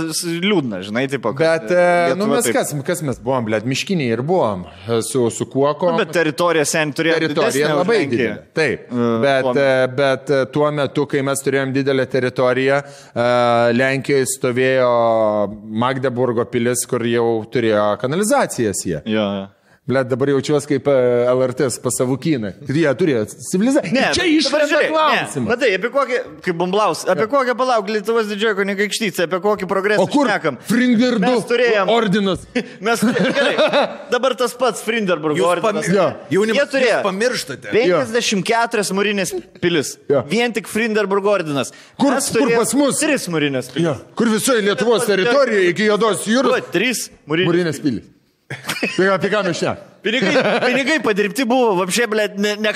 liūdna, 0.46 0.80
žinai, 0.86 1.04
tipo. 1.12 1.34
kad, 1.34 1.66
Bet, 1.66 1.72
e, 1.74 2.14
nu, 2.14 2.24
Lietuva 2.24 2.36
mes 2.36 2.46
taip- 2.46 2.56
kas, 2.56 2.72
kas 2.86 3.02
mes 3.06 3.18
buvom, 3.22 3.44
blėt, 3.48 3.66
miškiniai 3.68 4.12
ir 4.16 4.22
buvom 4.26 4.64
e, 4.88 5.00
su, 5.06 5.24
su 5.34 5.46
kuoko. 5.50 5.90
Nu, 5.92 5.98
bet 6.02 6.12
teritorija 6.14 6.64
sen 6.68 6.92
turėjo 6.96 7.18
teritorija 7.26 7.72
labai 7.76 7.98
didelė. 8.06 8.38
Taip. 8.56 8.86
Bet, 9.26 9.50
e, 9.58 9.68
bet 9.98 10.30
e, 10.30 10.42
tuo 10.54 10.70
metu, 10.74 11.06
kai 11.10 11.22
mes 11.26 11.42
turėjom 11.44 11.72
didelę 11.74 12.06
teritoriją, 12.12 12.78
e, 13.12 13.26
Lenkijoje 13.76 14.26
stovėjo 14.36 14.90
Magdeburgo 15.82 16.44
pilis, 16.50 16.84
kur 16.88 17.04
jau 17.08 17.26
turėjo 17.52 17.84
kanalizacijas 18.02 18.84
jie. 18.86 18.91
Jo, 19.06 19.26
jo. 19.40 19.48
Blet, 19.82 20.06
dabar 20.06 20.30
jaučiuosi 20.30 20.68
kaip 20.70 20.86
e, 20.86 20.92
LRT 21.26 21.64
pasavukyną. 21.82 22.52
Jie 22.70 22.90
turėjo 23.00 23.22
civilizaciją. 23.50 24.12
Čia 24.14 24.26
išvažiuoja 24.30 24.82
ne. 24.84 24.90
klausimas. 24.92 25.48
Matai, 25.48 25.70
apie 25.74 25.88
kokį, 25.90 26.18
kaip 26.44 26.54
bumblaus, 26.60 27.00
apie 27.10 27.26
kokią 27.32 27.56
palauk 27.58 27.90
Lietuvos 27.90 28.28
didžiojo 28.30 28.60
kunigaikštycę, 28.60 29.26
apie 29.26 29.40
kokį 29.42 29.66
progresą 29.72 30.04
O 30.04 30.06
kur 30.06 30.30
šnekam. 30.30 30.60
Fringerdu 30.68 31.24
Mes 31.24 31.42
turėjom. 31.50 31.90
ordinas? 31.96 32.44
Mes 32.86 33.02
turėjom. 33.02 33.34
Gerai. 33.40 33.82
Dabar 34.14 34.36
tas 34.38 34.54
pats 34.62 34.86
Frinderburgo 34.86 35.50
ordinas. 35.50 35.90
Jo. 35.90 36.06
Jaunimas, 36.30 36.62
Jie 36.62 36.68
turėjo 36.76 37.02
pamirštate. 37.08 37.74
54 37.74 38.86
mūrinės 39.00 39.34
pilis. 39.66 39.96
Jo. 40.06 40.22
Vien 40.30 40.54
tik 40.54 40.70
Frinderburgo 40.70 41.34
ordinas. 41.34 41.74
Kur- 41.98 42.20
kur 42.38 42.54
pas 42.54 42.78
mus? 42.78 43.02
Tris 43.02 43.26
mūrinės 43.26 43.74
pilis. 43.74 43.90
Jo. 43.90 43.98
Kur 44.14 44.30
visoje 44.30 44.62
Lietuvos 44.70 45.10
teritorijoje 45.10 45.74
iki 45.74 45.90
Jodos 45.90 46.22
Jo, 46.30 46.38
jūros? 46.38 46.70
trys 46.70 47.08
mūrinės. 47.26 47.50
Mūrinės 47.50 47.82
pilis. 47.82 48.08
Apie 49.14 49.30
ką 49.32 49.42
mes 49.46 49.58
čia? 49.62 49.76
Pinigai, 50.02 50.32
pinigai 50.64 50.96
padirbti 50.98 51.44
buvo, 51.46 51.76
vapšė, 51.78 52.06
blėt, 52.10 52.32
ne, 52.42 52.56
ne 52.58 52.72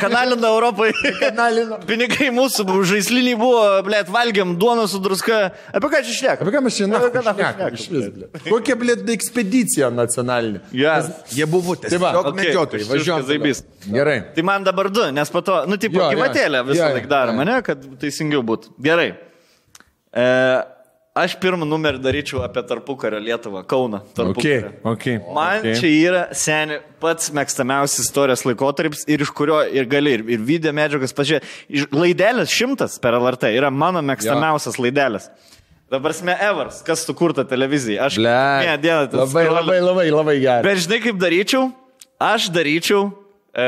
Europai. 0.47 0.93
Kanalina. 1.19 1.81
Pinigai 1.89 2.29
mūsų 2.31 2.67
žaisliniai 2.87 3.35
buvo, 3.41 3.65
blėt, 3.83 4.13
valgiam 4.15 4.53
duoną 4.61 4.85
su 4.91 5.01
druska. 5.03 5.41
Apie 5.75 5.91
ką 5.91 6.03
čia 6.07 6.15
šneka? 6.21 6.47
Apie 6.47 6.55
ką 6.55 6.63
mes 6.69 6.77
čia 6.79 6.87
Apie 6.87 7.11
ką 7.17 7.25
šnekam? 7.25 7.41
šnekam, 7.57 7.81
Iš 7.81 7.89
vis, 7.91 8.07
blet. 8.15 8.39
Kokia, 8.47 8.77
blėt, 8.79 9.03
ekspedicija 9.17 9.91
nacionalinė? 9.91 10.63
Yes. 10.71 11.11
Jie 11.35 11.49
buvo 11.51 11.75
tiesiog 11.75 12.07
okei, 12.31 12.37
medžiotojai. 12.45 12.87
zaibys. 13.33 13.65
Gerai. 13.91 14.21
Tai 14.39 14.47
man 14.47 14.69
dabar 14.71 14.93
du, 14.95 15.09
nes 15.19 15.35
po 15.35 15.43
to, 15.43 15.65
nu, 15.67 15.81
tipo, 15.83 15.99
gyvatėlę 16.15 16.63
visą 16.71 16.93
laiką 16.95 17.11
darom, 17.11 17.43
Jo. 17.43 17.49
ne, 17.51 17.59
kad 17.67 17.83
teisingiau 18.07 18.47
būtų. 18.47 18.77
Gerai. 18.87 19.11
E, 20.15 20.27
aš 21.17 21.35
pirmą 21.41 21.67
numerį 21.69 22.01
daryčiau 22.05 22.43
apie 22.45 22.63
tarpukario 22.69 23.19
Lietuvą, 23.23 23.63
Kauną. 23.69 24.03
Tarpukario. 24.17 24.75
ok. 24.85 25.07
Man 25.35 25.63
okay. 25.63 25.75
čia 25.81 25.91
yra 25.95 26.23
seniai 26.37 26.83
pats 27.03 27.33
mėgstamiausias 27.35 28.07
istorijos 28.07 28.45
laikotarpis 28.47 29.07
ir 29.09 29.25
iš 29.25 29.33
kurio 29.37 29.63
ir 29.65 29.89
gali 29.91 30.17
ir, 30.19 30.25
ir 30.37 30.45
video 30.45 30.73
medžiagas 30.77 31.17
pažiūrėti. 31.17 31.87
Laidelis 31.97 32.53
šimtas 32.53 32.99
per 33.03 33.17
LRT 33.19 33.53
yra 33.57 33.73
mano 33.73 34.05
mėgstamiausias 34.05 34.81
laidelis. 34.83 35.31
Dabar 35.91 36.11
sme 36.17 36.35
Evers, 36.43 36.81
kas 36.83 37.05
sukurta 37.07 37.45
televizijai. 37.47 38.01
Aš 38.09 38.17
Ble. 38.19 38.33
kiekvieną 38.35 38.81
dieną 38.83 39.03
Labai, 39.07 39.29
scrollinu. 39.31 39.55
labai, 39.55 39.81
labai, 39.81 40.07
labai 40.11 40.37
gerai. 40.43 40.63
Bet 40.67 40.81
žinai, 40.83 40.99
kaip 41.05 41.21
daryčiau? 41.23 41.69
Aš 42.19 42.49
daryčiau. 42.51 43.05
E, 43.55 43.67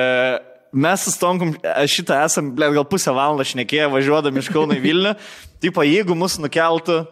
mes 0.72 1.04
su 1.06 1.12
Stonkum 1.14 1.52
e, 1.62 1.74
šitą 1.86 2.18
esam, 2.26 2.50
ble, 2.56 2.72
gal 2.74 2.88
pusę 2.90 3.14
valandą 3.14 3.46
šnekėję 3.46 3.86
važiuodami 3.92 4.42
iš 4.42 4.50
Kauno 4.50 4.74
į 4.74 4.82
Vilnių. 4.82 5.14
Tipo, 5.62 5.86
jeigu 5.86 6.18
mus 6.18 6.40
nukeltų 6.42 7.04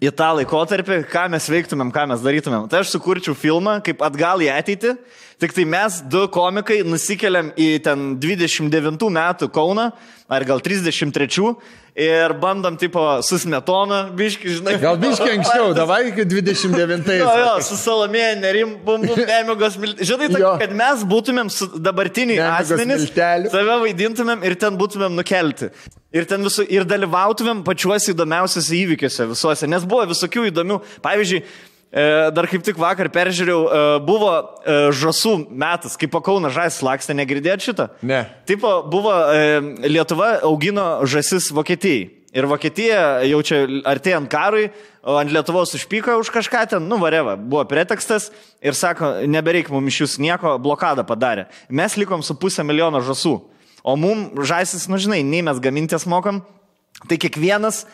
į 0.00 0.10
tą 0.16 0.30
laikotarpį, 0.38 1.02
ką 1.12 1.26
mes 1.32 1.48
veiktumėm, 1.52 1.90
ką 1.92 2.06
mes 2.08 2.22
darytumėm. 2.24 2.68
Tai 2.72 2.80
aš 2.80 2.94
sukurčiau 2.94 3.36
filmą 3.36 3.78
kaip 3.84 4.00
atgal 4.04 4.40
į 4.40 4.48
ateitį. 4.54 4.94
Tik 5.40 5.54
tai 5.56 5.64
mes, 5.68 6.00
du 6.12 6.26
komikai, 6.32 6.80
nusikeliam 6.84 7.52
į 7.56 7.68
ten 7.84 8.14
29 8.20 9.08
metų 9.16 9.48
Kauną, 9.52 9.86
ar 10.28 10.44
gal 10.48 10.60
33, 10.64 11.54
ir 12.00 12.34
bandom, 12.42 12.76
tipo, 12.80 13.02
susmetoną, 13.26 14.00
biški, 14.16 14.56
žinai. 14.58 14.76
Gal 14.82 14.98
biškai 15.00 15.30
anksčiau, 15.36 15.70
davai 15.76 16.00
iki 16.08 16.24
29. 16.28 17.12
Jo, 17.20 17.30
jo, 17.42 17.54
su 17.66 17.78
salomėje, 17.80 18.32
nerim, 18.40 18.74
bum, 18.86 19.04
bum, 19.04 19.22
nemigos 19.28 19.78
miltelių. 19.80 20.08
Žinai, 20.10 20.28
tak, 20.34 20.46
kad 20.64 20.76
mes 20.80 21.06
būtumėm 21.12 21.52
dabartiniai 21.84 22.40
asmenys, 22.48 23.06
miltelių. 23.08 23.54
save 23.54 23.80
vaidintumėm 23.84 24.46
ir 24.48 24.56
ten 24.60 24.78
būtumėm 24.80 25.18
nukelti. 25.20 25.70
Ir 26.10 26.24
ten 26.26 26.42
visų, 26.42 26.64
ir 26.74 26.86
dalyvautumėm 26.90 27.60
pačiuose 27.66 28.10
įdomiausiuose 28.14 28.74
įvykiuose 28.80 29.28
visuose, 29.30 29.68
nes 29.70 29.84
buvo 29.86 30.08
visokių 30.10 30.48
įdomių. 30.48 30.80
Pavyzdžiui, 31.04 31.44
dar 31.90 32.46
kaip 32.46 32.62
tik 32.62 32.78
vakar 32.78 33.08
peržiūrėjau, 33.10 33.62
e, 33.66 33.80
buvo 34.06 34.30
e, 34.38 34.74
žasų 34.94 35.34
metas, 35.50 35.96
kaip 35.98 36.12
po 36.14 36.20
Kauna 36.22 36.52
žais 36.54 36.78
lakstė, 36.86 37.16
negirdėt 37.18 37.64
šitą? 37.66 37.88
Ne. 38.06 38.22
Tipo, 38.46 38.76
buvo 38.86 39.10
e, 39.34 39.58
Lietuva 39.90 40.36
augino 40.46 41.02
žasis 41.02 41.50
Vokietijai. 41.56 42.06
Ir 42.30 42.46
Vokietija 42.46 43.24
jau 43.26 43.40
čia 43.42 43.64
artėjant 43.90 44.30
karui, 44.30 44.68
ant 45.02 45.32
Lietuvos 45.34 45.74
užpyko 45.74 46.14
už 46.20 46.30
kažką 46.30 46.60
ten, 46.70 46.86
nu 46.86 47.00
vareva, 47.00 47.34
buvo 47.34 47.64
pretekstas 47.66 48.28
ir 48.62 48.78
sako, 48.78 49.26
nebereik 49.26 49.72
mums 49.74 49.90
iš 49.90 50.04
jūsų 50.04 50.22
nieko, 50.28 50.54
blokadą 50.62 51.02
padarė. 51.08 51.48
Mes 51.66 51.98
likom 51.98 52.22
su 52.22 52.38
pusę 52.38 52.62
milijono 52.62 53.02
žasų. 53.02 53.34
O 53.82 53.96
mum 53.98 54.28
žaisis, 54.46 54.86
nu 54.86 55.00
žinai, 55.00 55.24
nei 55.26 55.42
mes 55.42 55.58
gamintės 55.58 56.06
mokam, 56.06 56.44
Tai 57.08 57.16
kiekvienas 57.16 57.84
e, 57.84 57.88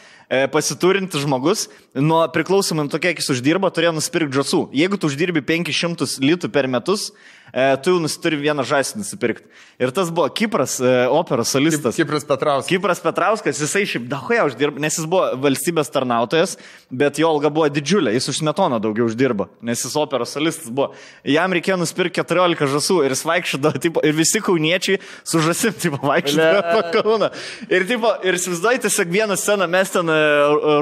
pasiturintis 0.50 1.22
žmogus, 1.22 1.68
nuo 1.94 2.24
priklausomai 2.34 2.86
nuo 2.86 2.90
to, 2.90 2.98
kiek 3.02 3.20
jis 3.20 3.30
uždirba, 3.36 3.70
turėjo 3.70 3.94
nusipirkti 3.94 4.34
žasų. 4.34 4.62
Jeigu 4.74 4.98
tu 4.98 5.06
uždirbi 5.06 5.44
500 5.46 6.18
litų 6.24 6.50
per 6.50 6.66
metus, 6.66 7.12
e, 7.12 7.45
tu 7.82 7.94
jau 7.94 8.00
nusituri 8.02 8.36
vieną 8.42 8.64
žąsį 8.68 8.98
nusipirkti. 9.00 9.46
Ir 9.80 9.92
tas 9.96 10.10
buvo 10.12 10.28
Kipras, 10.32 10.78
operos 11.12 11.50
solistas. 11.52 11.96
Kipras 11.96 12.24
Petrauskas. 12.28 12.68
Kipras 12.70 13.00
Petrauskas, 13.04 13.60
jisai 13.60 13.84
šiaip 13.88 14.06
dahoja 14.08 14.44
uždirba, 14.48 14.80
nes 14.80 14.96
jis 14.96 15.06
buvo 15.08 15.30
valstybės 15.40 15.90
tarnautojas, 15.92 16.56
bet 16.90 17.20
jo 17.20 17.28
alga 17.32 17.50
buvo 17.52 17.68
didžiulė, 17.72 18.12
jis 18.16 18.28
už 18.32 18.40
metoną 18.48 18.78
daugiau 18.84 19.08
uždirba, 19.08 19.48
nes 19.64 19.80
jis 19.84 19.96
operos 20.00 20.32
solistas 20.36 20.68
buvo. 20.72 20.90
Jam 21.28 21.52
reikėjo 21.56 21.78
nusipirkti 21.80 22.20
14 22.22 22.68
žasų 22.76 22.98
ir 23.06 23.14
jis 23.16 23.24
vaikščiodavo, 23.28 23.82
tipo, 23.84 24.04
ir 24.04 24.16
visi 24.16 24.40
kauniečiai 24.44 25.00
su 25.24 25.40
žasim, 25.44 25.76
tipo, 25.80 26.00
vaikščiodavo 26.04 26.76
po 26.76 26.82
Kauną. 26.96 27.30
Ir, 27.68 27.84
tipo, 27.88 28.12
ir 28.24 28.36
įsivaizduoju, 28.40 28.82
tiesiog 28.86 29.12
vieną 29.16 29.36
sceną 29.40 29.68
mes 29.72 29.92
ten 29.96 30.12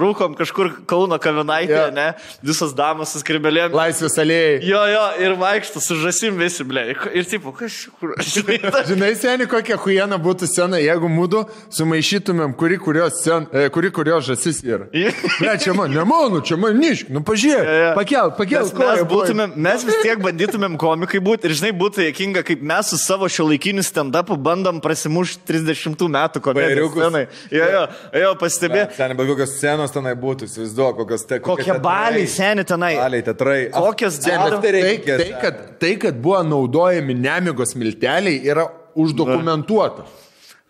rūkom 0.02 0.34
kažkur 0.38 0.72
Kauno 0.90 1.18
kavinaitėje, 1.22 1.88
Jo. 1.88 1.90
ne, 1.94 2.06
visos 2.46 2.74
damos 2.76 3.12
su 3.14 3.20
skribelėm. 3.22 3.74
Laisvės 3.74 4.16
alėjai. 4.22 4.58
Jo, 4.66 4.82
jo, 4.90 5.04
ir 5.26 5.34
vaikšto 5.40 5.82
su 5.82 5.98
žasim 6.02 6.38
visi, 6.40 6.63
ble. 6.68 6.84
Ir, 7.14 7.24
tipo, 7.28 7.52
kažkur. 7.56 8.14
Žinai, 8.34 8.58
ta- 8.64 8.82
Žinai, 8.88 9.12
seniai, 9.20 9.48
kokia 9.50 9.76
huijena 9.80 10.18
būtų 10.22 10.48
scena, 10.50 10.80
jeigu 10.82 11.08
mūdu 11.12 11.44
sumaišytumėm, 11.74 12.54
kuri 12.58 12.78
kurios, 12.82 13.20
sen, 13.24 13.46
e, 13.52 13.68
kuri 13.74 13.90
kurios 13.94 14.26
žasis 14.30 14.62
yra. 14.64 14.88
Ne, 15.44 15.54
čia 15.60 15.74
man, 15.76 15.90
ne 15.92 16.04
mano, 16.06 16.38
čia 16.46 16.56
man 16.60 16.76
nišk, 16.78 17.08
nu 17.12 17.20
pažiūrėk, 17.26 17.66
jo. 17.68 17.88
pakel, 17.96 18.30
pakel, 18.38 18.62
Mes, 18.64 18.72
mes, 18.78 19.00
būtumėm, 19.10 19.54
mes 19.66 19.82
vis 19.86 19.96
tiek 20.04 20.20
bandytumėm 20.22 20.76
komikai 20.80 21.20
būti 21.24 21.48
ir 21.50 21.54
žinai, 21.58 21.72
būtų 21.76 22.04
jėkinga, 22.06 22.42
kaip 22.46 22.62
mes 22.64 22.90
su 22.92 22.98
savo 23.00 23.28
šio 23.30 23.46
laikiniu 23.50 23.82
stand-upu 23.84 24.36
bandom 24.40 24.78
prasimušti 24.84 25.42
30 25.50 26.06
metų 26.14 26.42
scenai. 26.44 27.24
Jo, 27.52 27.66
jo, 27.74 27.82
jo, 28.22 28.30
pastebė. 28.40 28.84
Seniai, 28.96 29.16
bet 29.18 29.28
kokios 29.32 29.56
scenos 29.58 29.92
tenai 29.94 30.14
būtų, 30.20 30.48
įsivaizduoju, 30.48 30.96
kokios 31.02 31.26
te, 31.28 31.40
Kokie 31.44 31.76
baliai, 31.82 32.28
seniai 32.30 32.66
tenai. 32.68 32.92
Baliai, 33.00 33.24
teatrai. 33.26 33.58
Kokios 33.74 34.20
daro- 34.24 34.60
Tai, 34.64 34.72
tai, 35.04 35.28
kad, 35.42 35.58
tai, 35.82 35.92
kad 36.00 36.16
buvo 36.24 36.40
naudojami 36.44 37.14
nemigos 37.14 37.74
milteliai, 37.76 38.40
yra 38.46 38.68
uždokumentuota. 38.94 40.04
Jo, 40.04 40.23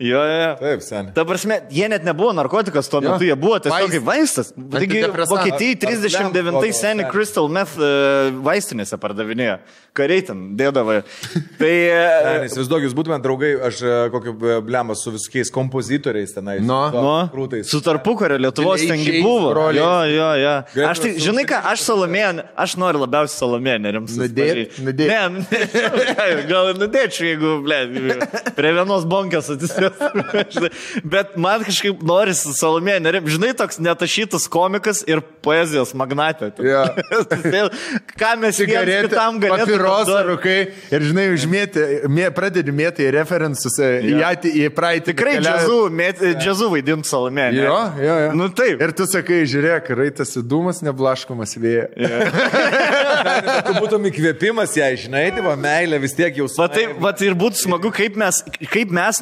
jo, 0.05 0.21
jo. 0.29 0.51
Taip, 0.61 0.83
seniai. 0.85 1.13
Ta 1.17 1.25
prasme, 1.29 1.61
jie 1.73 1.89
net 1.93 2.05
nebuvo 2.07 2.33
narkotikas 2.37 2.89
tuo 2.93 3.01
Jo. 3.03 3.15
metu, 3.15 3.25
jie 3.29 3.37
buvo 3.41 3.59
tiesiog 3.65 3.75
Vaistas. 3.75 3.95
kaip 3.95 4.05
vaistas. 4.09 4.53
Taigi. 4.55 5.01
Vokietijai 5.31 5.75
Ar- 5.75 5.89
ar 5.89 6.31
39 6.31 6.51
lempo 6.53 6.73
seniai 6.79 7.09
Crystal 7.11 7.49
Meth 7.49 7.75
e, 7.79 7.91
vaistinėse 8.45 8.99
pardavinėjo. 9.01 9.59
Kariai 9.95 10.25
ten 10.27 10.41
dėdavo. 10.59 10.97
Tai... 11.59 11.71
e, 11.71 12.05
Seniai, 12.25 12.49
Įsivaizduoju, 12.51 12.89
jūs 12.89 12.97
būtumėte 12.99 13.25
draugai, 13.27 13.53
aš 13.69 13.81
e, 13.87 13.93
kokį 14.15 14.35
blemą 14.67 14.97
su 14.99 15.13
visokiais 15.15 15.53
kompozitoriais 15.55 16.35
tenai. 16.35 16.59
Nu. 16.65 16.81
Nu, 16.95 17.15
Krūtais. 17.33 17.71
su 17.71 17.81
tarpukario 17.85 18.39
Lietuvos 18.43 18.83
tengi 18.89 19.21
buvo. 19.23 19.53
broliais. 19.55 19.79
Jo, 19.79 19.93
jo, 20.11 20.31
jo. 20.43 20.55
Galėtume 20.75 20.91
Aš 20.91 21.03
tai, 21.05 21.13
su- 21.15 21.25
žinai 21.29 21.45
ką, 21.49 21.61
aš 21.73 21.85
salomėję, 21.87 22.31
aš 22.67 22.77
noriu 22.83 23.01
labiausiai 23.05 23.39
salomėję 23.39 23.79
nerimsus. 23.87 24.19
Nudėt? 24.25 24.79
Nudėt? 24.85 25.13
Ne, 26.15 26.45
gal 26.49 26.71
ir 26.73 26.79
nudėčiau, 26.81 27.27
jeigu, 27.29 27.51
ble, 27.65 27.79
prie 28.57 28.71
vienos 28.77 29.05
bonkės 29.09 29.49
atsisėstų. 29.99 30.71
Bet 31.15 31.37
man 31.41 31.65
kažkaip 31.67 32.03
norisi 32.07 32.53
salomėję 32.57 33.01
nerim. 33.05 33.29
Žinai, 33.31 33.53
toks 33.59 33.81
netašytas 33.83 34.47
komikas 34.53 35.03
ir 35.09 35.23
poezijos 35.45 35.95
magnatė. 35.99 36.53
Jo. 36.65 36.85
Ką 38.21 38.33
mes 38.43 38.59
Cigaretė, 38.59 39.09
kitam 39.09 39.39
galėtume 39.43 39.65
papirosą 39.65 40.21
rūkai 40.31 40.57
ir, 40.95 41.07
žinai, 41.09 41.27
užmėti, 41.35 41.85
mė, 42.11 42.29
pradedi 42.37 42.75
mėti 42.75 43.09
referensus 43.15 43.79
e, 43.83 43.91
į, 44.13 44.19
į 44.65 44.71
praeitį. 44.75 45.11
Tikrai 45.13 45.37
džiazu, 45.43 45.79
mėt- 45.95 46.23
džiazu 46.41 46.71
vaidinti 46.73 47.11
salomėję. 47.11 47.51
ne? 47.55 47.65
Jo, 47.67 47.79
jo, 48.01 48.19
jo. 48.27 48.33
Nu 48.39 48.49
taip. 48.55 48.83
Ir 48.85 48.95
tu 48.97 49.07
sakai, 49.11 49.43
žiūrėk, 49.51 49.91
raitas 49.99 50.35
įdumas, 50.41 50.83
neblaškomas 50.87 51.57
vėjas. 51.61 51.93
Bet 53.25 53.65
tu 53.69 53.75
būtum 53.79 54.09
įkvėpimas 54.11 54.75
ją, 54.79 54.89
žinai, 55.05 55.27
tai 55.35 55.45
va, 55.45 55.55
meilė 55.61 56.01
vis 56.03 56.15
tiek 56.17 56.37
jau 56.39 56.49
Va 56.59 56.69
tai, 56.71 56.87
va 57.01 57.13
tai 57.17 57.29
ir 57.31 57.37
būtų 57.39 57.61
smagu, 57.65 57.91
kaip 57.95 58.19
mes, 58.21 58.41
kaip 58.71 58.93
mes 58.95 59.21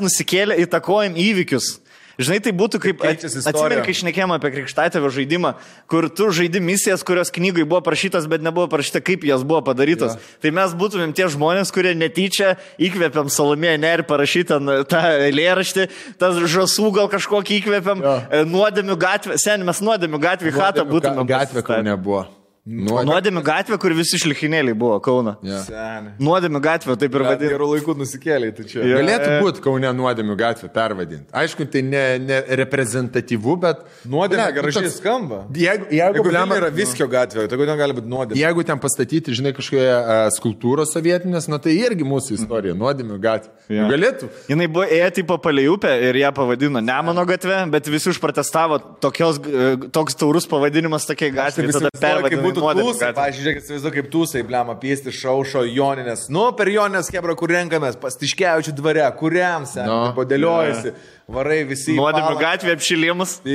nusikėlę 0.53 0.67
įtakojam 0.67 1.17
įvykius. 1.17 1.79
Žinai, 2.21 2.43
tai 2.45 2.53
būtų 2.53 2.79
kaip... 2.79 3.01
Istorija. 3.01 3.49
Atsimeni, 3.49 3.83
kai 3.83 3.93
išnekėjome 3.95 4.35
apie 4.37 4.51
Krikštatėvio 4.53 5.09
žaidimą, 5.11 5.55
kur 5.89 6.11
tu 6.13 6.29
žaidi 6.31 6.61
misijas, 6.61 7.01
kurios 7.03 7.33
knygai 7.33 7.65
buvo 7.65 7.81
parašytas, 7.81 8.29
bet 8.29 8.45
nebuvo 8.45 8.69
parašyta, 8.69 9.01
kaip 9.01 9.25
jas 9.25 9.43
buvo 9.43 9.63
padarytos. 9.65 10.19
Ja. 10.19 10.37
Tai 10.45 10.53
mes 10.53 10.75
būtumėm 10.77 11.15
tie 11.17 11.31
žmonės, 11.33 11.73
kurie 11.73 11.95
netyčia 11.97 12.59
įkvėpiam 12.77 13.33
Salomėją 13.33 13.81
Nerį 13.81 14.07
parašytą 14.07 14.61
n- 14.61 14.85
tą 14.85 15.01
eilėraštį, 15.25 15.89
tas 16.21 16.37
žasų 16.37 16.93
gal 17.01 17.09
kažkokį 17.17 17.59
įkvėpiam, 17.63 18.05
ja. 18.05 18.45
nuodėmių 18.45 19.01
gatvę, 19.01 19.41
sen 19.41 19.65
mes 19.65 19.81
nuodėmių 19.81 20.21
gatvį 20.29 20.55
hatą 20.61 20.85
būtumėm. 20.93 21.27
Gatvė, 21.33 21.65
kur 21.65 21.81
nebuvo. 21.81 22.27
Nu, 22.63 22.95
Nuodėmių 23.03 23.41
gatvė, 23.43 23.75
kur 23.83 23.91
visi 23.99 24.21
šlikinėliai 24.23 24.77
buvo 24.79 24.95
Kauna. 25.03 25.33
Seniai. 25.43 26.13
Nuodėmių 26.23 26.61
gatvė, 26.63 26.95
taip 26.95 27.17
ir 27.19 27.25
vadinasi. 27.27 27.51
Gerų 27.51 27.67
laikų 27.73 27.95
nusikėlė, 27.99 28.51
tai 28.55 28.67
čia. 28.71 28.85
Jo. 28.87 29.01
Galėtų 29.01 29.31
būti 29.43 29.65
Kaune 29.65 29.91
nuodėmių 29.99 30.37
gatvė 30.39 30.71
pervadinti. 30.71 31.27
Aišku, 31.35 31.67
tai 31.73 31.83
ne, 31.83 32.03
ne 32.23 32.39
reprezentatyvu, 32.63 33.57
bet... 33.65 33.81
Nuodėmė 34.07 34.45
Ble, 34.45 34.55
gražiai 34.61 34.87
toks- 34.87 34.99
skamba. 35.01 35.41
Jeigu, 35.59 35.89
jeigu, 35.91 36.21
Jeigu 36.21 36.35
ten 36.37 36.55
yra 36.61 36.69
viskio 36.77 37.09
gatvė, 37.11 37.49
tai 37.51 37.59
kodėl 37.59 37.81
gali 37.83 37.97
būti 37.99 38.13
nuodėmė? 38.15 38.39
Jeigu 38.45 38.67
ten 38.71 38.83
pastatyti, 38.87 39.35
žinai, 39.41 39.53
kažkokie 39.59 39.83
uh, 39.83 40.23
skultūros 40.39 40.95
sovietinės, 40.95 41.51
nu 41.51 41.59
tai 41.67 41.75
irgi 41.81 42.07
mūsų 42.07 42.39
istorija, 42.39 42.79
nuodėmių 42.79 43.19
gatvė. 43.27 43.53
Ja. 43.75 43.91
Galėtų. 43.91 44.31
Jinai 44.53 44.71
buvo 44.71 44.87
ėjo 44.87 45.11
tipo 45.19 45.41
palei 45.43 45.67
upę 45.71 45.91
ir 46.07 46.21
ją 46.23 46.31
pavadino 46.39 46.79
Nemono 46.85 47.27
gatve, 47.27 47.59
bet 47.75 47.91
visi 47.91 48.13
užprotestavo 48.15 48.79
tokios, 49.03 49.43
e, 49.51 49.91
toks 49.95 50.15
taurus 50.21 50.47
pavadinimas 50.51 51.11
tokiai 51.11 51.35
gatvė. 51.35 52.52
Būtų 52.59 52.85
tūsai, 52.85 53.09
pažiūrėk, 53.17 53.61
įsivaizduoju, 53.63 53.95
kaip 53.97 54.11
tūsai, 54.13 54.43
blema, 54.47 54.75
piesti 54.83 55.13
šaušo 55.15 55.63
Joninės. 55.69 56.27
Nu, 56.33 56.45
per 56.59 56.69
Joninės 56.73 57.09
kebra, 57.15 57.35
kur 57.39 57.49
renkamės, 57.55 57.97
pastiškiaučių 58.03 58.75
dvare, 58.79 59.07
kuriam 59.19 59.65
sen, 59.67 59.87
Nu. 59.87 59.99
no. 60.09 60.13
podėliojasi, 60.17 60.93
varai 61.33 61.63
visi. 61.69 61.95
Nuodėmių 61.97 62.37
gatvė 62.43 62.77
apšilimas. 62.77 63.39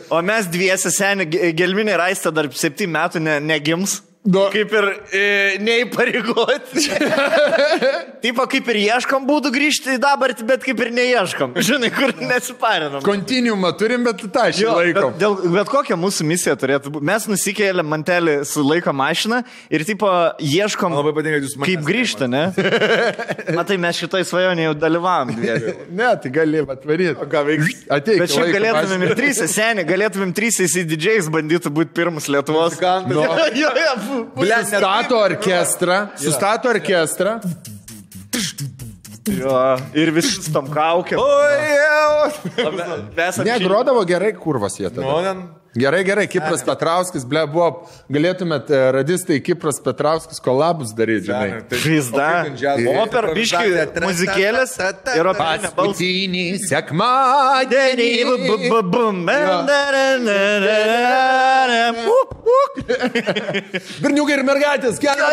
O 0.10 0.20
mes 0.22 0.46
dviesi 0.52 0.90
seniai, 0.94 1.26
ge- 1.30 1.50
gelminė 1.56 1.96
raistė 2.00 2.32
dar 2.34 2.48
septynių 2.52 2.92
metų 2.96 3.22
ne, 3.24 3.38
negims. 3.52 4.00
Nu. 4.24 4.42
Kaip 4.52 4.68
ir 4.76 4.86
e, 5.16 5.20
neįpareigoti. 5.64 6.82
Taip, 8.20 8.40
kaip 8.52 8.66
ir 8.68 8.78
ieškom 8.82 9.24
būdų 9.24 9.48
grįžti 9.54 9.94
į 9.96 10.00
dabartį, 10.02 10.44
bet 10.44 10.66
kaip 10.66 10.82
ir 10.84 10.90
neieškom. 10.92 11.54
Žinai, 11.56 11.88
kur 11.94 12.12
nesiparinam. 12.20 13.00
kontinuumą 13.06 13.70
turim, 13.80 14.04
bet 14.04 14.20
tą 14.34 14.50
Jo, 14.60 14.74
laikom. 14.76 15.14
Bet, 15.14 15.22
dėl, 15.22 15.36
bet 15.54 15.70
kokia 15.72 15.96
mūsų 15.96 16.26
misija 16.28 16.52
turėtų 16.60 16.92
būti? 16.92 17.08
Mes 17.08 17.24
nusikėlėm 17.32 17.88
mantelį 17.88 18.34
su 18.50 18.60
laiko 18.66 18.92
mašina 18.92 19.40
ir 19.72 19.86
tipo 19.88 20.10
ieškom, 20.36 20.92
Man 20.92 21.00
labai 21.00 21.14
patinka, 21.16 21.40
kad 21.40 21.48
jūs 21.48 21.56
manęs 21.56 21.72
kaip 21.72 21.88
grįžti, 21.88 22.28
ne? 22.28 22.44
Matai, 23.56 23.80
mes 23.80 24.02
šitoj 24.02 24.28
svajonėje 24.28 24.68
jau 24.68 24.76
dalyvavom. 24.84 25.32
Ne, 26.00 26.10
tai 26.22 26.30
gali 26.32 26.60
atvaryti. 26.60 27.16
Ateik. 27.90 28.20
Bet 28.20 28.32
šiaip 28.32 28.52
galėtumėm 28.54 29.04
ir 29.08 29.14
trys, 29.18 29.40
seniai, 29.50 29.84
galėtumėm 29.88 30.32
trys 30.36 30.60
įsididžiais 30.66 31.28
bandyti 31.32 31.72
būti 31.72 31.92
pirmus 31.96 32.28
Lietuvos. 32.30 32.76
Muzikantas. 32.76 33.56
Jo, 33.60 33.68
jo, 33.74 34.09
fu- 34.10 34.44
Sustato 34.44 35.18
orkestrą, 35.18 35.98
sustato 36.16 36.68
orkestrą. 36.74 37.38
jo. 39.40 39.76
Ir 39.94 40.10
visi 40.14 40.42
su 40.42 40.52
tom 40.52 40.68
kaukiam. 40.72 41.20
Oi, 41.20 41.72
jau. 41.76 42.30
Mes 43.16 43.36
Ne, 43.44 43.58
grodavo 43.62 44.04
gerai 44.08 44.32
kurvas 44.36 44.78
jie 44.80 44.90
tada. 44.90 45.06
Nu. 45.06 45.48
Gerai, 45.76 46.02
gerai, 46.02 46.26
Kipras 46.26 46.64
Petrauskis, 46.66 47.22
ble, 47.22 47.44
buvo, 47.46 47.84
galėtumėt 48.10 48.72
e, 48.74 48.78
radistai 48.96 49.36
Kipras 49.38 49.78
Petrauskis 49.78 50.42
kolabus 50.42 50.90
daryti, 50.98 51.28
žinai. 51.28 51.60
Žaizda. 51.70 52.30
Opera, 52.98 53.30
biški, 53.36 53.76
muzikėlės 54.02 54.74
ir. 55.14 55.30
Paskutinį 55.38 56.46
sekmadienį. 56.64 58.08
Berniukai 64.02 64.34
ir 64.40 64.44
mergaitės, 64.50 64.98
gerai. 65.02 65.30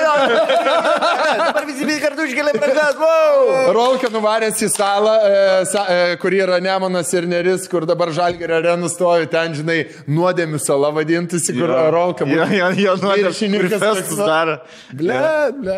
Dabar 1.42 1.66
visi 1.66 1.98
kartu 2.04 2.28
iškelia 2.30 2.54
pradės. 2.62 2.98
Wow. 3.02 3.74
Rolka 3.74 4.14
nuvaręs 4.14 4.62
į 4.62 4.70
salą, 4.74 5.18
e, 5.26 5.42
e, 5.66 6.16
kur 6.22 6.38
yra 6.38 6.62
Nemonas 6.64 7.10
ir 7.18 7.26
Neris, 7.30 7.66
kur 7.72 7.90
dabar 7.90 8.14
Žalgerio 8.14 8.62
arena 8.62 8.90
stovi, 8.92 9.26
ten, 9.34 9.58
žinai, 9.58 9.80
nuodėmių 10.28 10.60
sala 10.62 10.92
vadintųsi, 10.94 11.56
kur 11.58 11.72
Jo. 11.72 11.82
Rolka 11.96 12.28
Jo, 12.28 12.46
jo, 12.52 12.70
jo, 12.84 12.96
nuodėm- 13.02 13.30
Viršininkas 13.32 13.72
kur 13.72 13.80
festus 13.88 14.14
toks, 14.18 14.28
daro. 14.28 14.58
Ble, 14.94 15.20
ble. 15.64 15.78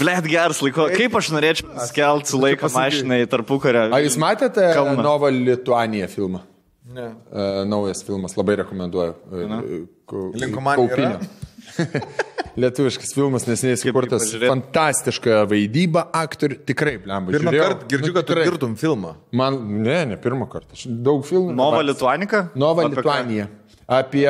Blet 0.00 0.24
geras 0.32 0.60
laiko. 0.64 0.88
Kaip 0.96 1.14
aš 1.20 1.30
norėčiau 1.36 1.86
skelti 1.86 2.32
su 2.32 2.40
laiko 2.40 2.72
mašinai 2.74 3.20
tarpukarę. 3.30 3.86
A 3.92 4.00
jūs 4.00 4.16
matėte 4.20 4.72
Kauną. 4.74 5.02
Nova 5.04 5.28
Lituanija 5.30 6.08
filmą? 6.08 6.40
Ne. 6.90 7.12
E, 7.30 7.42
naujas 7.70 8.00
filmas, 8.02 8.32
labai 8.34 8.56
rekomenduoju. 8.64 9.12
E, 9.30 9.44
e, 9.46 9.82
kau- 10.10 10.32
Linkomanija 10.34 11.20
lietuviškas 12.60 13.12
filmas 13.14 13.44
nesiniai 13.46 13.78
sukurtas. 13.78 14.24
Fantastiška 14.42 15.44
vaidyba, 15.50 16.02
aktorių. 16.18 16.58
Tikrai, 16.66 16.96
blemba. 17.04 17.30
Pirmą 17.34 17.52
žiūrėjau. 17.52 17.68
kartą 17.68 17.88
girdžiu, 17.92 18.10
Nu, 18.10 18.16
kad 18.16 18.26
tu 18.26 18.32
tikrai. 18.34 18.46
girtum 18.48 18.74
filmą. 18.80 19.12
Man, 19.38 19.60
ne, 19.84 20.00
ne 20.12 20.16
pirmą 20.20 20.48
kartą. 20.50 20.74
Daug 21.06 21.22
filmų. 21.28 21.54
Nova 21.54 21.82
Lituanika? 21.86 22.48
Nova? 22.58 22.88
Lituanija. 22.90 23.46
Apie, 23.90 24.28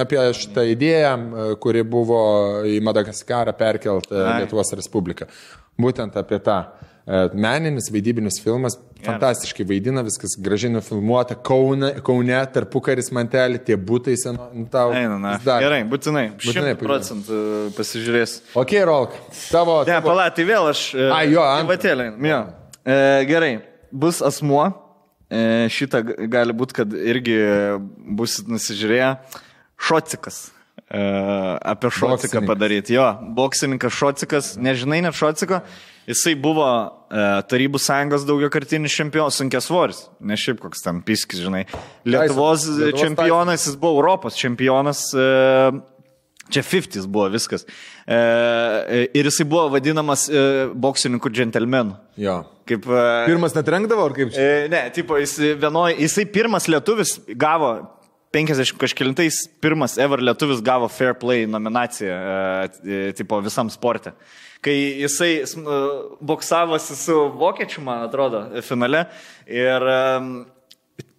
apie 0.00 0.22
šitą 0.38 0.62
idėją, 0.72 1.12
e, 1.12 1.46
kuri 1.60 1.82
buvo 1.84 2.18
į 2.64 2.78
Madagaskarą 2.86 3.52
perkelta. 3.58 4.22
Lietuvos 4.40 4.72
Respubliką. 4.78 5.28
Būtent 5.76 6.14
apie 6.16 6.38
tą 6.40 6.54
e, 6.64 7.26
meninis, 7.36 7.90
vaidybinis 7.92 8.40
filmas. 8.40 8.78
Fantastiškai 9.06 9.66
vaidina, 9.68 10.00
viskas 10.02 10.32
gražiai 10.40 10.72
nufilmuota. 10.72 11.36
Kaune, 11.46 11.92
Kaune 12.02 12.38
tarpukaris 12.54 13.12
mantelį, 13.14 13.60
tie 13.68 13.76
būtai 13.76 14.16
seno. 14.18 14.48
nu, 14.56 14.64
Tau, 14.72 14.94
Eina, 14.96 15.18
na. 15.20 15.34
dar. 15.44 15.60
Gerai, 15.62 15.82
būtinai. 15.86 16.24
Būtinai 16.40 16.72
procentų 16.80 17.42
pasižiūrės. 17.76 18.38
Ok, 18.56 18.72
Rolk, 18.88 19.14
tavo. 19.52 19.82
Ne, 19.84 19.92
tavo... 19.92 20.08
pala, 20.08 20.30
tai 20.34 20.48
vėl 20.48 20.72
aš. 20.72 20.86
e, 20.96 21.10
Ai, 21.12 21.26
jo, 21.36 21.44
antrą. 21.44 21.76
Vatėlė. 21.76 22.08
Jo. 22.32 22.40
E, 22.82 22.98
gerai, 23.28 23.52
bus 23.92 24.24
asmuo. 24.24 24.64
E, 25.26 25.66
šitą 25.72 26.02
gali 26.30 26.54
būti, 26.54 26.76
kad 26.82 26.92
irgi 26.94 27.38
bus 28.18 28.38
nusižiūrėję. 28.46 29.10
Šocikas. 29.76 30.46
E, 30.86 31.00
apie 31.66 31.90
Šociką 31.90 32.44
padaryti. 32.46 32.94
Jo, 32.94 33.10
boksininkas 33.34 33.96
Šocikas, 33.96 34.54
nežinai 34.62 35.02
net 35.02 35.18
Šociko. 35.18 35.64
Jisai 36.06 36.36
buvo 36.38 36.68
e, 37.10 37.24
Tarybų 37.50 37.80
sąjungos 37.82 38.28
daugia 38.28 38.52
kartinis 38.54 38.94
čempionas, 38.94 39.40
sunkės 39.40 39.66
svoris, 39.66 40.04
ne 40.22 40.38
šiaip 40.38 40.62
koks 40.62 40.84
tam 40.84 41.02
piskis, 41.02 41.42
žinai. 41.42 41.64
Lietuvos, 42.06 42.68
Lietuvos 42.70 43.02
čempionas, 43.02 43.66
jis 43.66 43.74
buvo 43.82 43.98
Europos 43.98 44.38
čempionas. 44.38 45.08
E, 46.46 46.52
Čia 46.52 46.62
50 46.62 47.06
buvo 47.10 47.28
viskas. 47.28 47.66
E, 48.06 49.08
ir 49.14 49.26
jisai 49.26 49.46
buvo 49.50 49.66
vadinamas 49.74 50.28
e, 50.30 50.68
boksininkų 50.74 51.32
džentelmenu. 51.34 51.96
Jo. 52.22 52.38
Kaip, 52.66 52.86
e, 52.86 53.02
Pirmas 53.26 53.54
netrenkdavo, 53.56 54.06
ar 54.06 54.14
kaip 54.14 54.30
čia? 54.34 54.42
e, 54.42 54.68
ne, 54.70 54.84
tipo, 54.94 55.18
jis, 55.18 55.36
vienoj, 55.58 55.96
jisai 55.98 56.26
pirmas 56.30 56.68
lietuvis 56.70 57.16
gavo 57.34 57.74
50 58.34 58.78
kažkilintais, 58.78 59.42
pirmas 59.62 59.98
ever 59.98 60.22
lietuvis 60.22 60.62
gavo 60.62 60.88
Fair 60.92 61.14
Play 61.18 61.46
nominaciją, 61.50 62.14
e, 62.14 62.70
e, 62.86 63.12
tipo, 63.18 63.40
visam 63.42 63.70
sporte. 63.72 64.12
Kai 64.62 64.74
jisai 65.02 65.32
e, 65.42 65.78
boksavosi 66.20 66.96
su 66.98 67.20
vokiečiu, 67.38 67.82
man 67.86 68.06
atrodo, 68.06 68.46
finale. 68.66 69.06
Ir 69.50 69.90
e, 69.92 70.02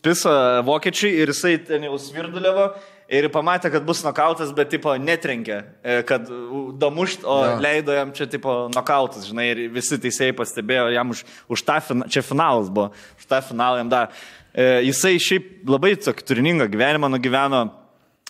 piso 0.04 0.32
vokiečiai 0.68 1.20
ir 1.24 1.36
jisai 1.36 1.58
ten 1.68 1.88
jau 1.88 2.00
svirduliavo. 2.00 2.72
Ir 3.08 3.30
pamatė, 3.32 3.70
kad 3.72 3.86
bus 3.88 4.02
nokautas, 4.04 4.50
bet 4.56 4.68
tipo 4.74 4.92
netrenkė, 5.00 5.62
e, 5.80 6.00
kad 6.08 6.28
damušt, 6.76 7.24
o 7.24 7.38
ja. 7.46 7.54
leido 7.64 7.96
jam 7.96 8.12
čia 8.12 8.28
tipo 8.28 8.66
nokautas, 8.74 9.30
žinai, 9.30 9.46
ir 9.54 9.62
visi 9.72 9.96
teisėjai 10.04 10.36
pastebėjo 10.36 10.90
jam 10.92 11.14
už, 11.16 11.22
už 11.56 11.64
tą, 11.64 11.78
fina, 11.88 12.10
čia 12.12 12.26
finalas 12.28 12.68
buvo, 12.68 12.90
už 13.16 13.30
tą 13.32 13.40
finalą 13.48 13.80
jam 13.80 13.94
dar. 13.94 14.12
E, 14.52 14.66
jisai 14.90 15.16
šiaip 15.24 15.64
labai 15.72 15.94
turiningą 16.04 16.68
gyvenimą 16.74 17.08
nugyveno, 17.16 17.62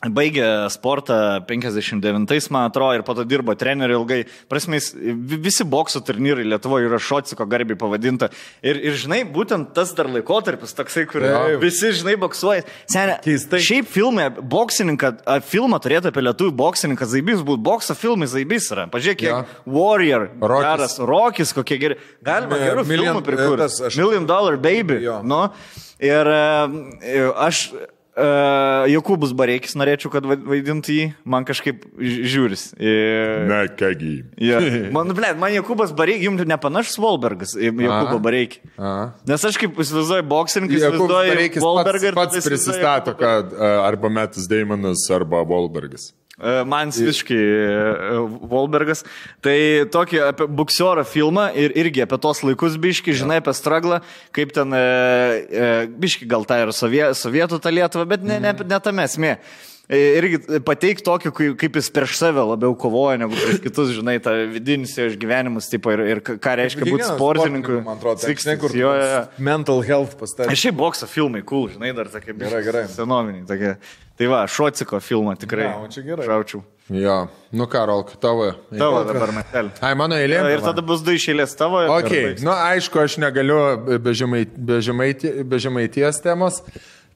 baigė 0.06 0.70
sportą 0.70 1.42
59, 1.50 2.50
man 2.54 2.68
atrodo, 2.70 2.94
ir 3.00 3.02
po 3.04 3.16
to 3.18 3.24
dirbo 3.26 3.56
treneriu 3.58 4.04
ilgai. 4.04 4.20
Vi- 4.52 5.40
visi 5.42 5.64
bokso 5.66 6.02
turnyrai 6.06 6.46
Lietuvoje 6.46 6.86
yra 6.86 7.00
Šociko 7.02 7.48
garbiai 7.50 7.76
pavadinta. 7.78 8.30
Ir, 8.62 8.78
ir 8.78 8.94
žinai, 8.94 9.24
būtent 9.26 9.74
tas 9.74 9.94
dar 9.98 10.06
laikotarpis 10.06 10.76
toksai, 10.78 11.08
kur 11.10 11.22
Taip. 11.26 11.60
visi, 11.64 11.90
žinai, 11.98 12.14
boksuoja. 12.16 12.62
Senė, 12.94 13.18
Keistai. 13.26 13.58
šiaip 13.60 13.90
filmai, 13.90 14.30
boksininką, 14.38 15.42
filmą 15.50 15.80
turėtų 15.82 16.14
apie 16.14 16.22
lietuvių 16.30 16.54
boksininką, 16.62 17.10
Zaibys 17.10 17.42
būtų, 17.42 17.58
bokso 17.66 17.96
filmai 17.98 18.28
Zaibys 18.30 18.70
yra. 18.72 18.86
Pažiūrėk, 18.94 19.18
kiek 19.18 19.34
Jo. 19.34 19.46
Warrior, 19.66 20.30
Rokis. 20.40 20.70
geras, 20.78 21.00
Rokis, 21.00 21.54
kokie 21.58 21.80
geri. 21.82 21.98
Galima 22.24 22.54
gerų 22.62 22.86
Million- 22.86 23.18
filmų 23.18 23.26
prikurti. 23.26 23.66
aš- 23.90 23.98
Million 23.98 24.26
Dollar 24.30 24.58
Baby. 24.58 25.02
Jo. 25.02 25.24
Nu, 25.24 25.50
ir 26.00 26.28
e, 26.28 27.32
aš 27.36 27.72
Uh, 28.18 28.88
Jokūbus 28.90 29.30
Bareikis 29.38 29.76
norėčiau, 29.78 30.10
kad 30.10 30.26
vaid- 30.26 30.42
vaidintų 30.42 30.94
jį, 30.96 31.04
man 31.24 31.46
kažkaip 31.46 31.84
žiūris. 32.02 32.64
E, 32.82 32.94
Na, 33.46 33.60
kągi. 33.70 34.24
yeah. 34.42 34.90
Man, 34.90 35.14
ble, 35.14 35.36
man 35.38 35.54
Jokūbas 35.54 35.94
Bareikis, 35.94 36.26
jums 36.26 36.42
nepanašus 36.50 36.98
Volbergas, 36.98 37.54
Bareikį. 38.26 38.58
Aha. 38.80 39.04
Nes 39.30 39.46
aš 39.46 39.60
kaip 39.62 39.78
įsivaizduoju 39.78 40.26
boksininkai, 40.34 40.80
Jakubas 40.82 40.98
įsivaizduoju 40.98 41.36
Bareikis 41.36 41.62
Volbergą 41.68 42.14
pats, 42.18 42.40
pats 42.40 42.50
prisistato, 42.50 43.14
kad 43.22 43.54
e, 43.54 43.70
arba 43.86 44.10
Metas 44.10 44.50
Deimanas, 44.50 45.06
arba 45.14 45.44
Volbergas. 45.46 46.10
E, 46.38 46.64
Man 46.70 46.92
visiškai 46.94 47.38
Volbergas. 48.46 49.02
Tai 49.42 49.58
tokį 49.94 50.20
apie 50.28 50.46
buksiorą 50.60 51.06
filmą 51.08 51.48
ir 51.58 51.74
irgi 51.82 52.04
apie 52.06 52.20
tos 52.22 52.44
laikus 52.46 52.78
biški, 52.82 53.16
žinai, 53.18 53.40
apie 53.42 53.56
straglą, 53.58 54.02
kaip 54.38 54.54
ten 54.54 54.76
e, 54.78 54.84
e, 54.84 55.72
biški 55.90 56.30
gal 56.30 56.46
tai 56.46 56.62
ir 56.66 56.74
sovie, 56.78 57.08
sovietų 57.18 57.62
tą 57.64 57.74
Lietuvą, 57.74 58.06
bet 58.14 58.28
ne, 58.28 58.38
ne, 58.44 58.54
ne 58.54 58.80
tame 58.84 59.08
esmė. 59.10 59.38
E, 59.88 59.98
Irgi 60.20 60.38
pateik 60.68 61.00
tokį, 61.00 61.32
kai- 61.32 61.54
kaip 61.56 61.78
jis 61.80 61.88
prieš 61.96 62.18
save 62.20 62.44
labiau 62.44 62.74
kovoja 62.76 63.16
negu 63.22 63.32
prieš 63.40 63.62
kitus, 63.64 63.94
žinai, 63.96 64.18
tą 64.20 64.34
vidinius 64.52 64.98
jo 65.00 65.06
išgyvenimus, 65.08 65.70
tipo, 65.72 65.94
ir, 65.96 66.02
ir 66.12 66.20
ką 66.20 66.56
reiškia 66.60 66.84
būti 66.90 67.08
sportininku. 67.08 67.78
man 67.86 67.96
atrodo, 67.96 68.20
tai, 68.20 68.34
60s, 68.36 68.44
žinai, 68.44 68.58
kur 68.60 68.76
jo, 68.76 68.92
jo, 69.00 69.22
mental 69.40 69.80
health 69.88 70.18
pastatė. 70.20 70.52
Aš 70.52 70.66
šiaip 70.66 70.76
bokso 70.76 71.08
filmai, 71.08 71.40
cool, 71.48 71.70
žinai, 71.72 71.94
dar 71.96 72.12
tokie 72.12 72.36
Gerai, 72.36 72.60
gerai. 72.68 72.84
Senoviniai, 72.92 73.46
tokie. 73.48 73.78
Tai 74.18 74.28
va, 74.28 74.42
Šociko 74.50 75.00
filmą 75.00 75.38
tikrai. 75.40 75.70
Ne, 75.70 75.86
o 75.86 75.88
čia 75.94 76.02
gerai. 76.04 76.26
Žaučiau. 76.26 76.64
Jo, 76.90 77.16
nu 77.56 77.68
ką, 77.68 77.86
Rolk, 77.88 78.12
tavo. 78.20 78.50
Tavo 78.76 79.04
dabar 79.08 79.32
metelė. 79.36 79.72
Ai, 79.84 79.94
mano 79.96 80.16
eilė. 80.20 80.40
Ir 80.52 80.64
tada 80.68 80.82
bus 80.84 81.00
du 81.06 81.12
išėlės 81.16 81.56
tavo. 81.60 81.84
ir 81.84 81.92
Ok, 81.96 82.42
nu 82.44 82.52
aišku, 82.52 83.00
aš 83.04 83.18
negaliu 83.24 83.60
be 84.02 84.12
žemaities 85.60 86.20
temos. 86.24 86.62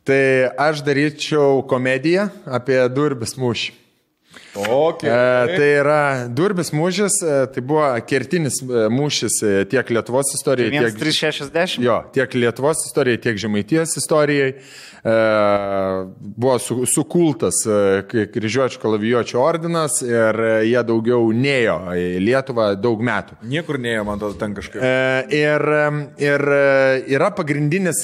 Tai 0.07 0.49
aš 0.57 0.81
daryčiau 0.81 1.61
komediją 1.69 2.25
apie 2.49 2.79
durbis 2.89 3.35
mūšį. 3.37 3.80
Okay. 4.51 5.07
E, 5.09 5.55
tai 5.55 5.67
yra 5.79 5.99
durbis 6.27 6.73
mūšis, 6.75 7.17
e, 7.23 7.35
tai 7.55 7.61
buvo 7.63 7.85
kertinis 8.07 8.57
e, 8.61 8.85
mūšis 8.91 9.37
tiek 9.71 9.91
Lietuvos 9.95 10.33
istorijai, 10.35 10.73
tiek, 10.73 10.97
1360. 10.99 11.79
jo, 11.85 11.95
tiek 12.15 12.33
Lietuvos 12.35 12.81
istorijai, 12.89 13.19
tiek 13.23 13.39
Žemaities 13.39 13.95
istorijai. 14.01 14.53
Buvo 16.37 16.59
su, 16.61 16.83
sukultas 16.85 17.63
k- 18.11 18.27
kryžiuočių 18.29 18.77
kalavijuočių 18.83 19.39
ordinas 19.41 19.95
ir 20.05 20.37
jie 20.67 20.83
daugiau 20.85 21.31
nėjo 21.33 21.77
į 21.97 22.05
Lietuvą 22.21 22.67
daug 22.77 23.01
metų. 23.07 23.39
Niekur 23.49 23.79
neėjo, 23.81 24.03
man 24.05 24.19
atrodo, 24.19 24.37
ten 24.43 24.53
kažkaip. 24.57 24.83
Ir, 25.33 25.65
ir 26.21 26.45
yra 27.17 27.31
pagrindinis 27.33 28.03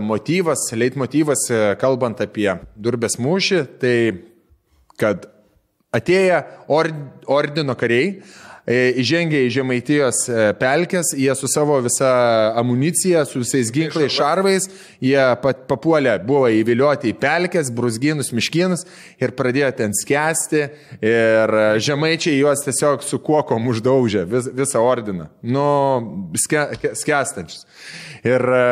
motyvas, 0.00 0.70
leitmotyvas, 0.72 1.48
kalbant 1.82 2.22
apie 2.24 2.48
Durbės 2.80 3.18
mūšį, 3.20 3.60
tai 3.82 3.96
kad 4.98 5.28
atėję 5.94 6.42
or, 6.68 6.90
ordino 7.32 7.72
kariai, 7.78 8.18
e, 8.68 8.76
įžengė 9.00 9.40
į 9.46 9.52
Žemaitijos 9.54 10.18
e, 10.28 10.42
pelkės, 10.60 11.14
jie 11.16 11.32
su 11.38 11.48
savo 11.48 11.78
visa 11.80 12.10
amunicija, 12.60 13.22
su 13.24 13.40
visais 13.40 13.70
ginklais, 13.72 14.12
šarvais, 14.12 14.68
jie 15.00 15.16
papuolė, 15.70 16.18
buvo 16.28 16.50
įvilioti 16.52 17.14
į 17.14 17.16
pelkės, 17.22 17.72
brusginus, 17.72 18.28
miškinus 18.36 18.84
ir 19.22 19.32
pradėjo 19.38 19.70
ten 19.80 19.96
skęsti 19.96 20.66
ir 21.00 21.54
žemaičiai 21.80 22.36
juos 22.42 22.66
tiesiog 22.66 23.06
su 23.06 23.22
kuokom 23.24 23.70
uždaužė 23.72 24.26
vis, 24.28 24.52
visą 24.60 24.84
ordiną, 24.84 25.30
nu, 25.40 25.64
ske, 26.36 26.66
ke- 26.82 26.92
skęstančius. 27.00 27.64
Ir 28.26 28.42
e, 28.44 28.64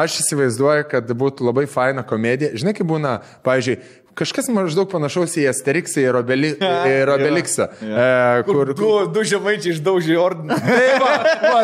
aš 0.00 0.22
įsivaizduoju, 0.24 0.88
kad 0.88 1.12
būtų 1.18 1.44
labai 1.50 1.66
faina 1.68 2.04
komedija. 2.06 2.54
Žinai, 2.56 2.72
kaip 2.78 2.88
būna, 2.88 3.18
pavyzdžiui, 3.44 3.80
Kažkas 4.18 4.48
maždaug 4.52 4.90
panašaus 4.92 5.32
į 5.40 5.46
Asteriksą 5.48 6.02
ir, 6.04 6.16
Obeli, 6.18 6.50
ir 6.90 7.08
Obeliksą. 7.14 7.68
E, 7.80 8.42
kur, 8.44 8.72
Du, 8.76 8.90
du 9.08 9.22
žemaičiai 9.24 9.72
išdaužė 9.72 10.18
ordiną. 10.20 10.58
Tai 10.68 10.88
va, 11.00 11.12
va, 11.46 11.62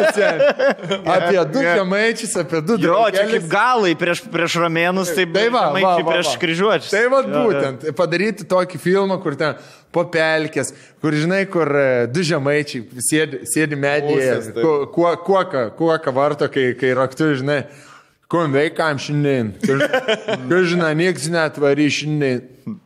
apie 1.19 1.43
du 1.53 1.63
žemaičius, 1.65 2.37
apie 2.41 2.61
du 2.65 2.77
Jo, 2.79 2.79
čia 2.79 2.89
draugelius. 2.89 3.33
kaip 3.35 3.51
galai 3.53 3.93
prieš, 4.01 4.23
prieš 4.33 4.57
romėnus, 4.63 5.13
taip 5.17 5.35
Tai 5.37 5.45
va, 5.53 5.61
va, 5.61 5.67
žemaičiai 5.75 6.07
va, 6.07 6.13
prieš 6.15 6.31
kryžiuočius. 6.43 6.93
Tai 6.95 7.03
va 7.13 7.21
Jo, 7.21 7.29
jo. 7.35 7.43
būtent, 7.51 7.87
padaryti 7.99 8.47
tokį 8.49 8.81
filmą, 8.83 9.19
kur 9.23 9.37
ten 9.41 9.59
po 9.93 10.05
pelkės, 10.13 10.73
kur 11.03 11.17
žinai, 11.17 11.43
kur 11.53 11.69
e, 11.77 11.85
du 12.13 12.25
žemaičiai 12.27 13.05
sėdi, 13.11 13.43
sėdi 13.49 13.77
medyje, 13.81 14.17
Pusės, 14.19 14.51
taip. 14.57 14.65
ku- 14.65 14.89
kuo, 14.97 15.13
kuoką, 15.29 15.63
kuoką 15.79 16.13
varto, 16.17 16.49
kai, 16.53 16.71
kai 16.81 16.93
raktu, 16.97 17.31
žinai, 17.41 17.63
Kom 18.29 18.53
veikam 18.53 18.99
šiandien. 19.01 19.55
Kažina, 20.51 20.91
nieks 20.97 21.31
netvary 21.33 21.87
šiandien. 21.93 22.43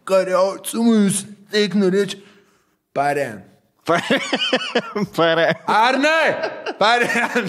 Kariauti 0.06 0.70
su 0.70 0.84
mumis, 0.86 1.24
taip 1.50 1.74
norėčiau. 1.74 2.22
Paren. 2.94 3.40
Pare. 5.16 5.48
Ar 5.66 5.98
ne? 5.98 6.18
Paren. 6.78 7.48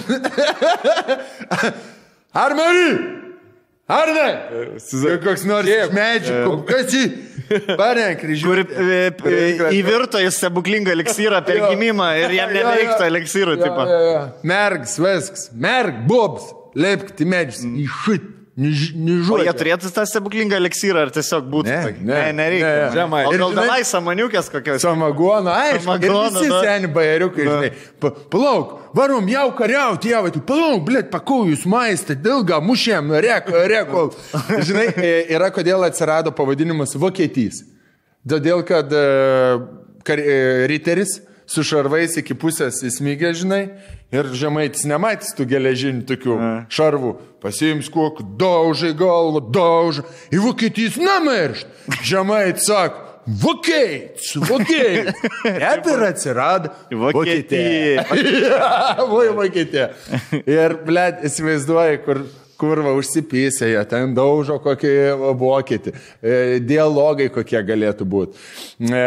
Ar 2.34 2.56
Mari? 2.58 2.88
Ar 3.86 4.10
ne? 4.16 4.26
Koks 5.22 5.44
nors 5.46 5.68
iš 5.68 5.92
medžių, 5.94 6.40
kas 6.66 6.90
jį 6.96 7.04
parenk, 7.76 8.24
Kur 8.40 8.62
e, 8.64 8.96
e, 9.12 9.70
įvirto 9.76 10.18
į 10.24 10.32
stebuklingą 10.32 10.94
eliksyrą 10.96 11.42
per 11.44 11.60
gimimą 11.68 12.08
ir 12.24 12.34
jam 12.40 12.54
nereiktų 12.56 13.06
eliksyrų. 13.06 13.58
tipo. 13.60 13.86
Mergs, 14.48 14.96
vesks, 14.98 15.50
merg, 15.52 16.00
bobs, 16.08 16.48
lepkti 16.74 17.26
medžius, 17.28 17.64
iššit, 17.64 18.30
O 18.54 18.62
jie 18.62 18.94
nežuoja. 18.94 19.50
turėtų 19.50 19.88
tą 19.90 20.04
stebuklingą 20.06 20.54
eliksyrą, 20.60 21.08
ar 21.08 21.10
tiesiog 21.10 21.46
būtų? 21.50 21.70
Ne, 21.72 21.78
tokie? 21.88 22.04
ne, 22.06 22.18
nereikia. 22.38 22.68
ne. 22.68 22.90
Žemai. 22.94 23.22
O 23.26 23.32
gal 23.34 23.56
tenai 23.56 23.80
samaniukės 23.82 24.50
kokios? 24.52 24.78
Samagono, 24.84 25.50
aišku, 25.50 25.82
Samagono, 25.82 26.38
visi 26.38 26.60
seni 26.62 26.90
bajeriukai, 26.94 27.48
žinai. 27.48 27.72
Pa, 27.98 28.12
palauk, 28.30 28.76
varom 28.94 29.26
jau 29.32 29.48
kariauti, 29.58 30.12
jau, 30.14 30.22
tai 30.36 30.44
palauk, 30.46 30.84
blėt, 30.86 31.10
pakojus 31.10 31.66
maistą, 31.66 32.14
ilgą 32.14 32.60
mušėm, 32.62 33.10
rek, 33.26 33.50
rek, 33.74 33.90
kol. 33.90 34.14
Žinai, 34.70 34.86
e, 35.02 35.12
yra 35.34 35.50
kodėl 35.54 35.82
atsirado 35.90 36.30
pavadinimas 36.30 36.94
Vokietys. 36.94 37.64
Todėl, 38.22 38.62
kad 38.70 38.94
e, 38.94 39.04
kar, 40.06 40.22
e, 40.22 40.38
riteris 40.70 41.18
su 41.50 41.66
šarvais 41.66 42.14
iki 42.22 42.38
pusės 42.38 42.78
įsmygė, 42.86 43.34
žinai, 43.36 43.64
ir 44.14 44.30
žemaitis 44.38 44.86
nematys 44.88 45.34
tų 45.36 45.48
geležinių 45.50 46.04
tokių 46.08 46.36
šarvų. 46.72 47.14
Pasiims 47.44 47.90
kokį 47.92 48.24
daužai 48.40 48.94
galvą, 48.96 49.42
daužą, 49.52 50.06
į 50.32 50.40
Vokietijos 50.46 50.96
namiršt. 51.00 51.68
Žemaitis 52.06 52.70
sako, 52.70 53.02
Vokietijos, 53.26 54.34
Vokietijos. 54.48 55.14
Taip 55.64 55.86
ir 55.88 56.02
atsirado 56.08 56.72
Vokietija. 56.92 58.04
Vai 59.08 59.28
Vokietija. 59.40 59.90
Ir, 60.44 60.76
blėt, 60.84 61.22
įsivaizduoji, 61.28 62.02
kur 62.04 62.24
kurva 62.60 62.94
užsipysė, 62.98 63.72
jie 63.74 63.84
ten 63.90 64.14
daužo 64.16 64.60
kokį 64.62 64.94
vokietį, 65.40 65.94
E, 66.24 66.60
dialogai 66.64 67.28
kokie 67.32 67.60
galėtų 67.66 68.06
būti. 68.08 68.38
E, 68.80 69.02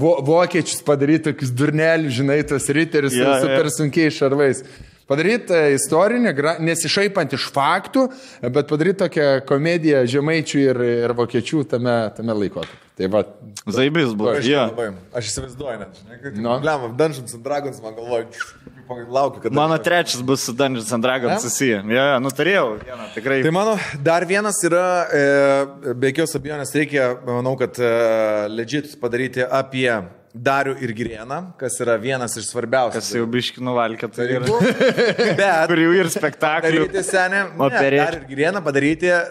Vo, 0.00 0.18
vokiečius 0.24 0.82
padaryti 0.84 1.30
tokius 1.30 1.52
durnelius, 1.56 2.16
žinai, 2.18 2.42
tas 2.48 2.68
riterius 2.68 3.16
Jo, 3.16 3.24
yeah, 3.24 3.38
jo. 3.40 3.46
super 3.46 3.70
sunkiai 3.72 4.12
šarvais. 4.12 4.64
Padaryti 5.08 5.54
e, 5.56 5.78
istorinę, 5.78 6.34
nesišaipant 6.60 7.32
iš 7.38 7.48
faktų, 7.54 8.08
bet 8.52 8.68
padaryti 8.68 9.00
tokią 9.06 9.30
komediją 9.48 10.04
žemaičių 10.16 10.60
ir, 10.66 10.82
ir 11.06 11.16
vokiečių 11.16 11.64
tame, 11.72 11.96
tame 12.18 12.36
laikotarpiu. 12.42 12.87
Tai 12.98 13.06
va, 13.06 13.20
Zaibis 13.70 14.10
buvo. 14.14 14.32
Aš, 14.34 14.46
Jo. 14.48 14.64
labai, 14.72 14.88
aš 15.14 15.28
įsivaizduoju, 15.30 15.78
net, 15.84 16.00
žinai, 16.00 16.16
kad... 16.22 16.38
Nu. 16.42 16.56
Blem, 16.64 16.86
Dungeons 16.98 17.36
and 17.36 17.44
Dragons, 17.46 17.78
man 17.84 17.94
galvoju, 17.94 18.26
laukiu, 19.06 19.42
kad... 19.44 19.54
Mano 19.54 19.76
trečias 19.78 20.22
bus 20.26 20.42
su 20.48 20.52
Dungeons 20.52 20.90
and 20.92 21.06
Dragons 21.06 21.42
susiję. 21.46 21.84
Jo, 21.86 22.06
jo, 22.10 22.18
nu 22.24 22.32
turėjau 22.34 22.66
vieną, 22.82 23.06
tikrai. 23.14 23.38
Tai 23.46 23.52
mano 23.54 23.76
dar 24.02 24.26
vienas 24.26 24.58
yra, 24.66 24.86
e, 25.14 25.94
be 25.94 26.10
jokios 26.10 26.34
abejonės 26.40 26.74
reikia, 26.74 27.12
manau, 27.28 27.54
kad 27.60 27.78
e, 27.78 27.92
legit 28.50 28.96
padaryti 28.98 29.46
apie 29.46 29.92
Darių 30.38 30.76
ir 30.84 30.90
Girieną, 30.94 31.38
kas 31.58 31.80
yra 31.82 31.96
vienas 31.98 32.36
iš 32.38 32.46
svarbiausių. 32.52 32.94
Kas 32.94 33.08
jau 33.16 33.24
biški 33.30 33.62
nuvalkė, 33.64 34.06
tai 34.14 34.26
yra. 34.36 34.46
Bet 35.40 35.70
Kur 35.70 35.80
jau 35.82 35.92
ir 35.96 36.10
spektaklių. 36.12 36.84
Daryti 36.84 37.02
senę, 37.06 37.40
Operėčių. 37.58 37.98
dar 37.98 38.16
ir 38.20 38.26
Girieną 38.28 38.60
padaryti 38.62 39.10
uh, 39.10 39.24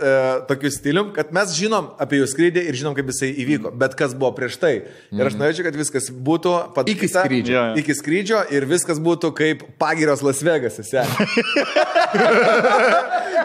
tokiu 0.50 0.72
stilium, 0.74 1.14
kad 1.16 1.32
mes 1.36 1.54
žinom 1.56 1.94
apie 2.04 2.20
jų 2.20 2.28
skrydį 2.34 2.66
ir 2.68 2.74
žinom, 2.82 2.94
kaip 2.98 3.08
jisai 3.14 3.30
įvyko, 3.46 3.72
bet 3.80 3.96
kas 4.00 4.12
buvo 4.18 4.34
prieš 4.36 4.58
tai. 4.60 4.74
Ir 5.16 5.24
aš 5.30 5.38
norėčiau, 5.40 5.64
kad 5.70 5.76
viskas 5.80 6.06
būtų 6.12 6.52
padaryta 6.76 6.98
Iki 6.98 7.08
skrydžio. 7.14 7.64
Iki 7.84 7.94
skrydžio 8.02 8.40
ir 8.58 8.68
viskas 8.70 9.00
būtų 9.04 9.32
kaip 9.38 9.64
pagiros 9.80 10.22
Las 10.26 10.40
Vegas. 10.44 10.82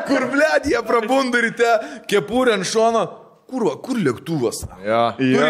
Kur 0.08 0.26
blėd, 0.32 0.66
jie 0.72 0.80
prabunda 0.86 1.42
ryte, 1.44 1.72
kepurė 2.10 2.56
ant 2.58 2.66
šono. 2.68 3.04
Kur, 3.52 3.66
va, 3.68 3.72
kur 3.84 3.98
lėktuvas? 4.00 4.62
jo. 4.80 5.00
Jo, 5.20 5.48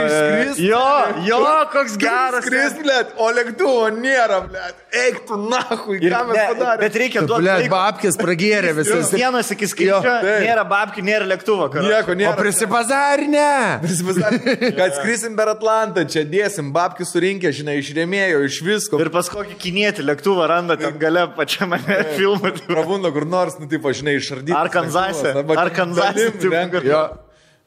jo, 0.59 0.79
jo, 1.23 1.41
koks 1.71 1.93
geras. 2.03 2.43
Skris, 2.43 2.73
blėd, 2.83 3.13
o 3.23 3.29
lėktuvo 3.31 3.85
nėra, 3.95 4.41
blėd. 4.49 4.81
Eik 5.05 5.21
tu 5.29 5.37
nahui, 5.39 6.01
ką 6.03 6.23
mes 6.27 6.41
padarėme. 6.51 6.81
bet 6.83 6.97
reikia 6.99 7.23
duoti. 7.23 7.47
Laiko. 7.47 7.71
babkės 7.77 8.19
pragėrė 8.19 8.73
visas. 8.81 9.13
Vienas 9.15 9.53
iki 9.55 9.69
skrydžio, 9.71 10.01
taip. 10.03 10.43
nėra 10.43 10.65
babkių, 10.69 11.05
nėra 11.07 11.29
lėktuvo. 11.31 11.69
karoči. 11.71 11.93
Nieko 11.93 12.13
O 12.13 12.19
nėra. 12.19 12.35
prisipazarinę. 12.41 13.47
Prisipasakė, 13.87 14.73
kad 14.83 14.97
skrisim 14.99 15.39
per 15.39 15.53
Atlantą, 15.55 16.05
čia 16.11 16.25
dėsim, 16.29 16.73
babkių 16.75 17.07
surinkę, 17.07 17.53
žinai, 17.55 17.79
iš 17.85 17.93
rėmėjo, 17.97 18.43
iš 18.51 18.59
visko. 18.67 18.99
Ir 18.99 19.13
pas 19.15 19.31
kokį 19.31 19.55
kinietį 19.63 20.09
lėktuvą 20.11 20.51
randa 20.51 20.75
ten 20.81 20.99
gale 20.99 21.29
pačiame 21.39 21.79
filmui. 22.19 22.51
Prabunda 22.67 23.15
kur 23.15 23.31
nors, 23.31 23.61
nu, 23.63 23.71
taip, 23.71 23.87
žinai, 23.95 24.19
išardyti. 24.19 24.59
Ar 24.59 24.73
Kanzase, 24.75 25.37
ar 25.39 25.71
Kanzase. 25.71 26.33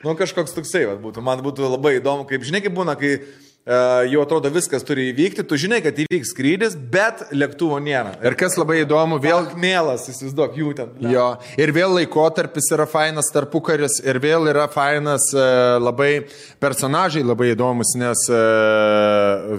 Nu, 0.04 0.14
kažkoks 0.20 0.54
toksai, 0.56 0.84
va, 0.90 0.98
būtų. 1.00 1.24
Man 1.24 1.42
būtų 1.46 1.70
labai 1.70 1.96
įdomu, 2.00 2.28
kaip, 2.30 2.44
žinai, 2.46 2.62
kaip 2.66 2.76
būna, 2.76 2.98
kai 3.00 3.16
jau 3.66 4.22
atrodo 4.22 4.50
viskas 4.54 4.84
turi 4.86 5.08
įvykti, 5.10 5.42
tu 5.50 5.58
žinai, 5.58 5.80
kad 5.82 5.98
įvyks 6.04 6.30
skrydis, 6.36 6.76
bet 6.78 7.24
lėktuvo 7.34 7.80
nėra. 7.82 8.12
Ir 8.22 8.36
kas 8.38 8.60
labai 8.62 8.84
įdomu, 8.84 9.18
vėl 9.24 9.48
Mėlas, 9.58 10.04
įsivaizduok, 10.12 10.54
jų 10.60 10.74
ten. 10.78 10.92
bля. 11.00 11.10
Jo, 11.10 11.26
ir 11.58 11.72
vėl 11.74 11.96
laikotarpis 11.98 12.70
yra 12.76 12.86
fainas 12.86 13.32
tarpukaris, 13.34 13.98
ir 14.06 14.20
vėl 14.22 14.46
yra 14.52 14.68
fainas 14.70 15.26
e, 15.34 15.46
labai 15.82 16.12
personažai 16.62 17.24
labai 17.26 17.56
įdomus, 17.56 17.96
nes 17.98 18.22
e, 18.30 18.42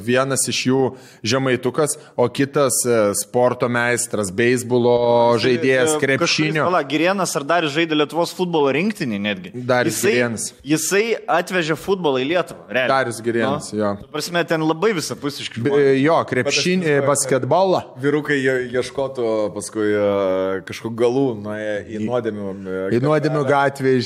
vienas 0.07 0.47
iš 0.51 0.61
jų 0.69 0.81
žemaitukas, 1.27 1.97
o 2.15 2.29
kitas 2.31 2.79
e, 2.87 3.01
sporto 3.19 3.67
meistras, 3.73 4.31
beisbolo 4.31 4.95
žaidėjas, 5.43 5.97
krepšinio. 6.03 6.63
Pala, 6.69 6.85
Girienas 6.87 7.35
ar 7.39 7.43
dar 7.49 7.67
žaidė 7.67 7.99
Lietuvos 7.99 8.31
futbolo 8.39 8.71
rinktinį 8.77 9.19
netgi. 9.27 9.53
Darius 9.67 9.99
Jisai- 9.99 10.15
Girėnas. 10.15 10.47
Jisai 10.63 11.05
atvežė 11.27 11.75
futbolą 11.75 12.23
į 12.23 12.31
Lietuvą. 12.37 12.63
realiai. 12.71 12.89
Darius 12.95 13.21
Girėnas, 13.27 13.73
Nu, 13.75 13.79
jo. 13.83 13.96
Prasme, 14.13 14.43
ten 14.49 14.63
labai 14.67 14.93
visapusiškai. 14.97 15.63
Jo, 16.03 16.19
krepšinį, 16.29 16.95
basketbolą. 17.07 17.83
Vyrukai 18.03 18.39
ieškotų 18.75 19.27
paskui 19.55 19.89
uh, 19.93 20.61
kažkokių 20.69 20.95
galų 21.03 21.25
nuėję 21.45 21.77
į 21.97 22.03
nuodėmių. 22.07 22.55
Į 22.97 23.03
nuodėmių 23.05 23.45
gatvę. 23.49 23.97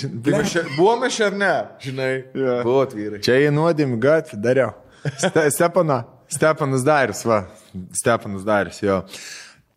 Čia- 0.50 0.64
Buvome 0.76 1.10
čia 1.12 1.28
ar 1.30 1.38
ne? 1.40 1.52
Žinai, 1.84 2.10
yeah. 2.34 2.62
buvot 2.66 2.96
vyrai. 2.96 3.22
Čia 3.24 3.38
į 3.46 3.52
nuodėmių 3.56 4.00
gatvę 4.02 4.40
dariau. 4.40 4.74
Ste, 5.16 5.46
Stepana, 5.54 6.02
Stepanas 6.30 6.84
Darius, 6.86 7.24
va. 7.24 7.44
Stepanas 7.96 8.44
Darius, 8.46 8.82
jo. 8.84 9.00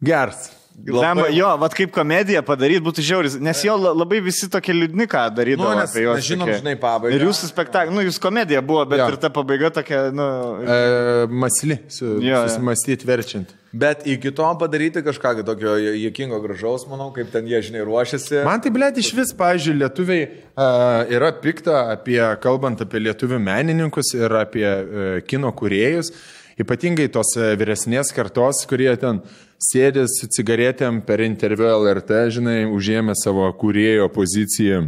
Geras. 0.04 0.50
Lemba, 0.84 1.28
jo, 1.32 1.48
vad 1.62 1.74
kaip 1.78 1.92
komediją 1.96 2.42
padaryti 2.44 2.82
būtų 2.84 3.04
žiauris, 3.06 3.36
nes 3.40 3.60
jo 3.64 3.76
la- 3.78 3.94
labai 3.94 4.20
visi 4.26 4.50
tokie 4.52 4.74
liūdni, 4.74 5.06
ką 5.08 5.30
darydavo. 5.38 5.70
Nu, 5.70 5.80
nes 5.80 5.94
juos 5.96 6.20
žinom, 6.26 6.50
tokie. 6.50 6.60
žinai, 6.60 6.74
pabaigą. 6.82 7.14
Ir 7.16 7.26
jūsų 7.28 7.50
spektaklis, 7.52 7.94
nu, 7.96 8.02
jūs 8.04 8.18
komedija 8.20 8.60
buvo, 8.66 8.84
bet 8.90 9.00
Jo. 9.00 9.08
ir 9.14 9.18
ta 9.22 9.30
pabaiga 9.30 9.70
tokia, 9.72 10.12
nu, 10.12 10.26
E, 10.66 11.28
masli, 11.30 11.78
su, 11.88 12.18
susimastyti 12.20 13.06
verčiant. 13.06 13.54
Bet 13.74 14.04
iki 14.06 14.32
to 14.32 14.44
padaryti 14.60 15.02
kažką 15.02 15.46
tokio 15.46 15.78
juokingo 15.78 16.42
gražaus, 16.44 16.84
manau, 16.90 17.14
kaip 17.14 17.32
ten 17.32 17.46
jie, 17.48 17.62
žinai, 17.62 17.86
ruošiasi. 17.86 18.44
Man 18.46 18.60
tai, 18.62 18.70
blėt, 18.70 18.98
iš 18.98 19.14
vis, 19.18 19.32
pažiūrėjau, 19.34 19.80
lietuviai 19.88 20.28
uh, 20.58 21.06
yra 21.10 21.32
pikta 21.42 21.92
apie, 21.96 22.20
kalbant 22.42 22.82
apie 22.82 23.00
lietuvių 23.00 23.40
menininkus 23.40 24.14
ir 24.18 24.30
apie 24.42 24.68
uh, 24.68 25.22
kino 25.26 25.52
kuriejus, 25.54 26.12
ypatingai 26.60 27.08
tos 27.10 27.34
uh, 27.38 27.56
vyresnės 27.58 28.12
kartos, 28.14 28.66
kurie 28.70 28.92
ten 28.98 29.22
sėdė 29.24 29.43
su 29.60 30.28
cigaretėm 30.28 31.02
per 31.06 31.22
interviu 31.22 31.70
LRT, 31.72 32.30
žinai, 32.38 32.60
užėmė 32.68 33.16
savo 33.16 33.48
kurėjo 33.60 34.10
poziciją. 34.12 34.84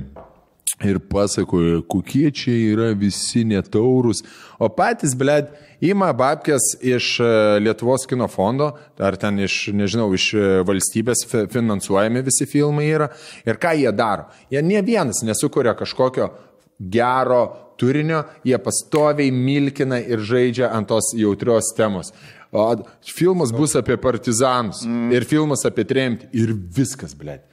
Ir 0.83 0.97
pasakoja, 0.99 1.79
kokie 1.87 2.27
čia 2.35 2.51
yra 2.73 2.89
visi 2.99 3.45
netaurus. 3.47 4.25
O 4.59 4.67
patys, 4.67 5.13
blėd, 5.15 5.53
ima 5.79 6.09
babkės 6.11 6.73
iš 6.83 7.13
e, 7.23 7.29
Lietuvos 7.63 8.03
kino 8.09 8.27
fondo, 8.27 8.73
ar 8.99 9.15
ten 9.15 9.39
iš, 9.39 9.69
nežinau, 9.71 10.09
iš 10.17 10.25
e, 10.35 10.49
valstybės 10.67 11.23
fi- 11.31 11.45
finansuojami 11.53 12.25
visi 12.27 12.47
filmai 12.51 12.89
yra. 12.91 13.07
Ir 13.47 13.55
ką 13.61 13.71
jie 13.79 13.93
daro? 13.95 14.27
Jie 14.51 14.65
ne 14.65 14.83
vienas 14.83 15.23
nesukuria 15.23 15.77
kažkokio 15.79 16.33
gero 16.79 17.43
turinio, 17.79 18.25
jie 18.43 18.59
pastoviai 18.59 19.31
milkina 19.31 19.99
ir 20.03 20.23
žaidžia 20.23 20.73
ant 20.75 20.91
tos 20.91 21.13
jautrios 21.15 21.71
temos. 21.77 22.11
O 22.55 22.69
filmas 23.03 23.51
bus 23.51 23.75
apie 23.75 23.97
partizanus 23.99 24.85
mm. 24.87 25.11
ir 25.11 25.27
filmas 25.27 25.65
apie 25.67 25.83
tremtį 25.87 26.31
ir 26.39 26.55
viskas, 26.77 27.11
blėd 27.17 27.43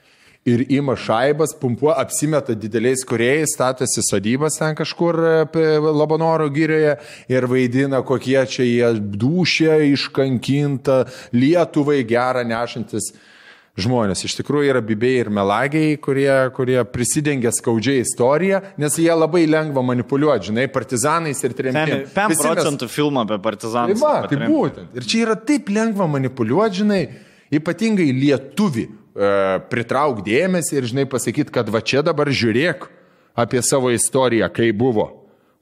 ir 0.44 0.64
ima 0.74 0.96
šaibas, 0.98 1.54
pumpuo, 1.58 1.92
apsimeta 1.94 2.54
dideliais 2.58 3.04
kuriejais, 3.06 3.54
statosi 3.54 4.02
sodybas 4.02 4.58
ten 4.58 4.74
kažkur 4.78 5.18
e, 5.22 5.66
Labanoro 5.78 6.48
gyrioje 6.50 6.96
ir 7.30 7.46
vaidina, 7.50 8.02
kokie 8.06 8.40
čia 8.50 8.66
jie 8.66 8.90
dušė, 8.98 9.76
iškankinta, 9.92 11.04
Lietuvai 11.36 12.02
gerą 12.08 12.42
nešantis. 12.48 13.12
Žmonės 13.80 14.20
iš 14.26 14.34
tikrųjų 14.36 14.68
yra 14.68 14.80
bibiai 14.84 15.22
ir 15.22 15.30
melagiai, 15.32 15.94
kurie, 15.96 16.28
kurie 16.52 16.76
prisidengia 16.92 17.48
skaudžiai 17.56 18.02
istoriją, 18.02 18.58
nes 18.76 18.98
jie 19.00 19.08
labai 19.16 19.46
lengva 19.48 19.80
manipuliuoti, 19.88 20.50
žinai, 20.50 20.66
partizanais 20.68 21.40
ir 21.40 21.54
tremtiniais. 21.56 22.10
5 22.12 22.42
procentų 22.42 22.88
filmą 22.92 23.24
apie 23.24 23.38
Tai 23.38 23.44
partizanus. 23.46 24.02
va, 24.02 24.26
tai 24.28 24.42
būtent. 24.44 24.92
Ir 24.92 25.08
čia 25.08 25.22
yra 25.24 25.38
taip 25.40 25.72
lengva 25.72 26.04
manipuliuoti, 26.18 26.82
žinai, 26.82 27.00
ypatingai 27.56 28.10
lietuvi, 28.12 28.84
e, 28.92 29.32
pritrauk 29.72 30.20
dėmesį 30.28 30.76
ir, 30.76 30.90
žinai, 30.92 31.06
pasakyti, 31.08 31.48
kad 31.56 31.72
va 31.72 31.80
čia 31.80 32.04
dabar 32.04 32.28
žiūrėk 32.28 32.84
apie 33.40 33.64
savo 33.64 33.88
istoriją, 33.96 34.52
kai 34.52 34.68
buvo. 34.76 35.08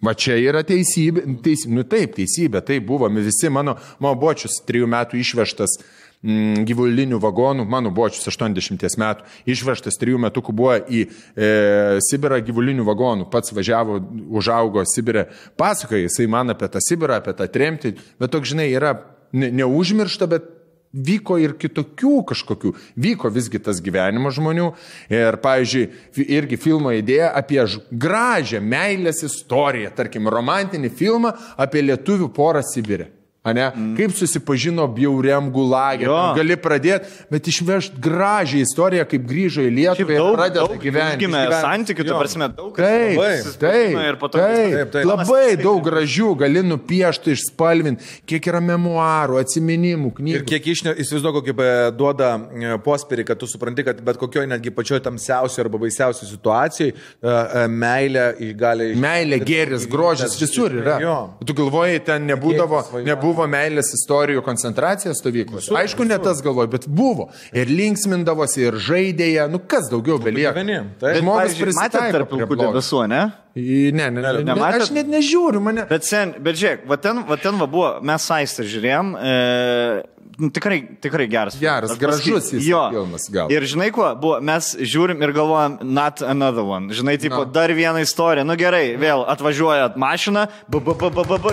Va 0.03 0.15
čia 0.16 0.35
yra 0.41 0.62
teisybė, 0.65 1.27
teisybė, 1.45 1.74
nu 1.77 1.82
taip, 1.85 2.15
teisybė, 2.16 2.62
tai 2.65 2.78
buvo, 2.81 3.07
mes 3.12 3.27
visi, 3.28 3.51
mano, 3.53 3.74
mano 4.01 4.16
bočius 4.16 4.62
trijų 4.66 4.89
metų 4.89 5.19
išvežtas 5.20 5.74
mm, 5.77 5.99
gyvulinių 6.20 7.16
vagonų, 7.20 7.64
mano 7.64 7.90
bočius 7.97 8.28
80 8.28 8.84
metų, 9.01 9.24
išvežtas 9.48 9.97
trijų 10.01 10.20
metukų 10.20 10.52
buvo 10.52 10.76
į 10.84 11.06
e, 11.06 12.01
Sibirą 12.05 12.42
gyvulinių 12.44 12.84
vagonų, 12.84 13.30
pats 13.32 13.55
važiavo, 13.56 13.97
užaugo 14.36 14.84
Sibirė, 14.84 15.30
pasakoja 15.60 16.05
jisai 16.05 16.28
man 16.28 16.52
apie 16.52 16.68
tą 16.68 16.82
Sibirą, 16.84 17.22
apie 17.22 17.32
tą 17.38 17.48
tremtį, 17.48 17.94
bet 18.20 18.34
toks, 18.34 18.52
žinai, 18.52 18.68
yra 18.76 18.98
ne, 19.32 19.48
neužmiršta, 19.62 20.28
bet 20.28 20.51
vyko 20.90 21.38
ir 21.40 21.55
kitokių 21.56 22.16
kažkokių, 22.32 22.72
vyko 23.01 23.30
visgi 23.32 23.60
tas 23.62 23.80
gyvenimas 23.80 24.34
žmonių. 24.36 24.66
Ir, 25.14 25.38
pavyzdžiui, 25.40 25.86
irgi 26.26 26.59
filmo 26.60 26.92
idėja 26.92 27.30
apie 27.38 27.62
gražią 27.90 28.60
meilės 28.60 29.22
istoriją, 29.24 29.94
tarkim, 29.97 30.28
romantinį 30.28 30.92
filmą 30.98 31.32
apie 31.56 31.86
lietuvių 31.86 32.28
porą 32.34 32.64
Sibirė. 32.66 33.09
Ane? 33.43 33.71
Mm. 33.73 33.93
Kaip 33.97 34.12
susipažino 34.12 34.85
bjauriam 34.93 35.47
gulagė. 35.53 36.05
Gali 36.37 36.57
pradėti, 36.61 37.09
bet 37.33 37.47
išvežti 37.49 37.97
gražią 38.05 38.59
istoriją, 38.67 39.07
kaip 39.09 39.23
grįžo 39.25 39.62
į 39.65 39.71
Lietuvą 39.79 40.12
ir 40.12 40.27
pradeda 40.35 40.77
gyventi. 40.83 41.25
Gimė 41.25 41.41
santykių, 41.55 42.05
tu 42.05 42.19
prasme, 42.19 42.51
daug. 42.59 42.75
Taip, 42.77 43.17
labai 43.17 43.31
taip, 43.62 43.95
ir 43.97 44.19
taip, 44.21 44.35
taip, 44.35 44.93
taip. 44.93 45.09
Labai 45.09 45.47
daug 45.57 45.81
gražių 45.87 46.35
gali 46.43 46.65
nupiešti, 46.69 47.33
išspalvinti, 47.39 48.11
kiek 48.29 48.51
yra 48.53 48.61
memoarų, 48.61 49.41
atsiminimų, 49.41 50.12
Ir 50.12 50.19
knygų. 50.21 50.45
kiek 50.53 50.69
išne, 50.75 50.95
įsivaizduoju, 51.01 51.41
kokį 51.41 51.57
e, 51.57 51.71
duoda 51.97 52.31
e, 52.37 52.77
pospirį, 52.85 53.25
kad 53.33 53.41
tu 53.41 53.49
supranti, 53.49 53.87
kad 53.89 54.05
bet 54.05 54.21
kokioje 54.21 54.53
netgi 54.53 54.75
pačioje 54.77 55.01
tamsiausioje 55.09 55.65
arba 55.65 55.81
baisiausioje 55.81 56.29
situacijoje 56.35 56.93
e, 56.93 57.65
meilė 57.73 58.29
gali... 58.61 58.93
Meilė, 59.01 59.41
gėris, 59.49 59.89
grožis 59.89 60.37
visur 60.45 60.77
yra. 60.83 61.01
Jo. 61.01 61.19
Tu 61.41 61.57
galvoji, 61.57 62.05
ten 62.05 62.29
nebūdavo, 62.29 62.85
Tikėjimas, 62.85 63.30
nebuvo 63.31 63.47
meilės 63.51 63.93
istorijų 63.94 64.43
koncentracijos 64.44 65.20
stovyklos. 65.20 65.70
Aišku, 65.70 66.05
ne 66.09 66.19
tas 66.23 66.43
galvoju, 66.43 66.70
bet 66.73 66.86
buvo. 66.89 67.31
Ir 67.55 67.70
linksmindavosi, 67.70 68.65
ir 68.66 68.78
žaidėja, 68.82 69.48
nu 69.51 69.61
kas 69.61 69.90
daugiau 69.90 70.19
belieka. 70.23 70.65
taip. 71.01 71.20
Žmogus 71.20 71.59
prisitaiko 71.61 72.12
tarp 72.19 72.31
pilkų 72.35 72.59
debesų, 72.61 73.05
ne? 73.11 73.23
Ne, 73.55 74.07
ne, 74.15 74.23
ne, 74.23 74.43
ne, 74.47 74.55
aš 74.62 74.93
net 74.94 75.09
nežiūriu, 75.11 75.61
mane. 75.62 75.82
Bet, 75.90 76.07
sen, 76.07 76.36
bet 76.39 76.59
žiūrėk, 76.59 76.85
va 76.86 76.97
ten, 77.02 77.24
va 77.27 77.39
ten 77.40 77.59
va 77.59 77.66
buvo, 77.70 77.89
mes 78.07 78.27
saistą 78.31 78.62
žiūrėjom, 78.62 79.11
e, 79.19 80.19
tikrai, 80.49 80.79
tikrai 81.05 81.27
geras. 81.29 81.59
Geras, 81.61 81.93
Aš 81.93 82.01
gražus 82.01 82.49
jis 82.55 82.65
jo. 82.65 82.81
filmas, 82.95 83.27
gal. 83.33 83.53
Ir 83.53 83.67
žinai 83.69 83.91
kuo, 83.93 84.09
buvo, 84.17 84.39
mes 84.41 84.73
žiūrim 84.81 85.21
ir 85.21 85.35
galvojam, 85.37 85.77
not 85.85 86.23
another 86.25 86.65
one. 86.65 86.89
Žinai, 86.97 87.19
tipo, 87.21 87.43
Na. 87.45 87.51
dar 87.53 87.73
vieną 87.77 88.01
istoriją. 88.07 88.47
Nu 88.49 88.57
gerai, 88.61 88.97
vėl 89.01 89.27
atvažiuoja 89.29 89.93
mašina, 90.01 90.47
b, 90.73 90.81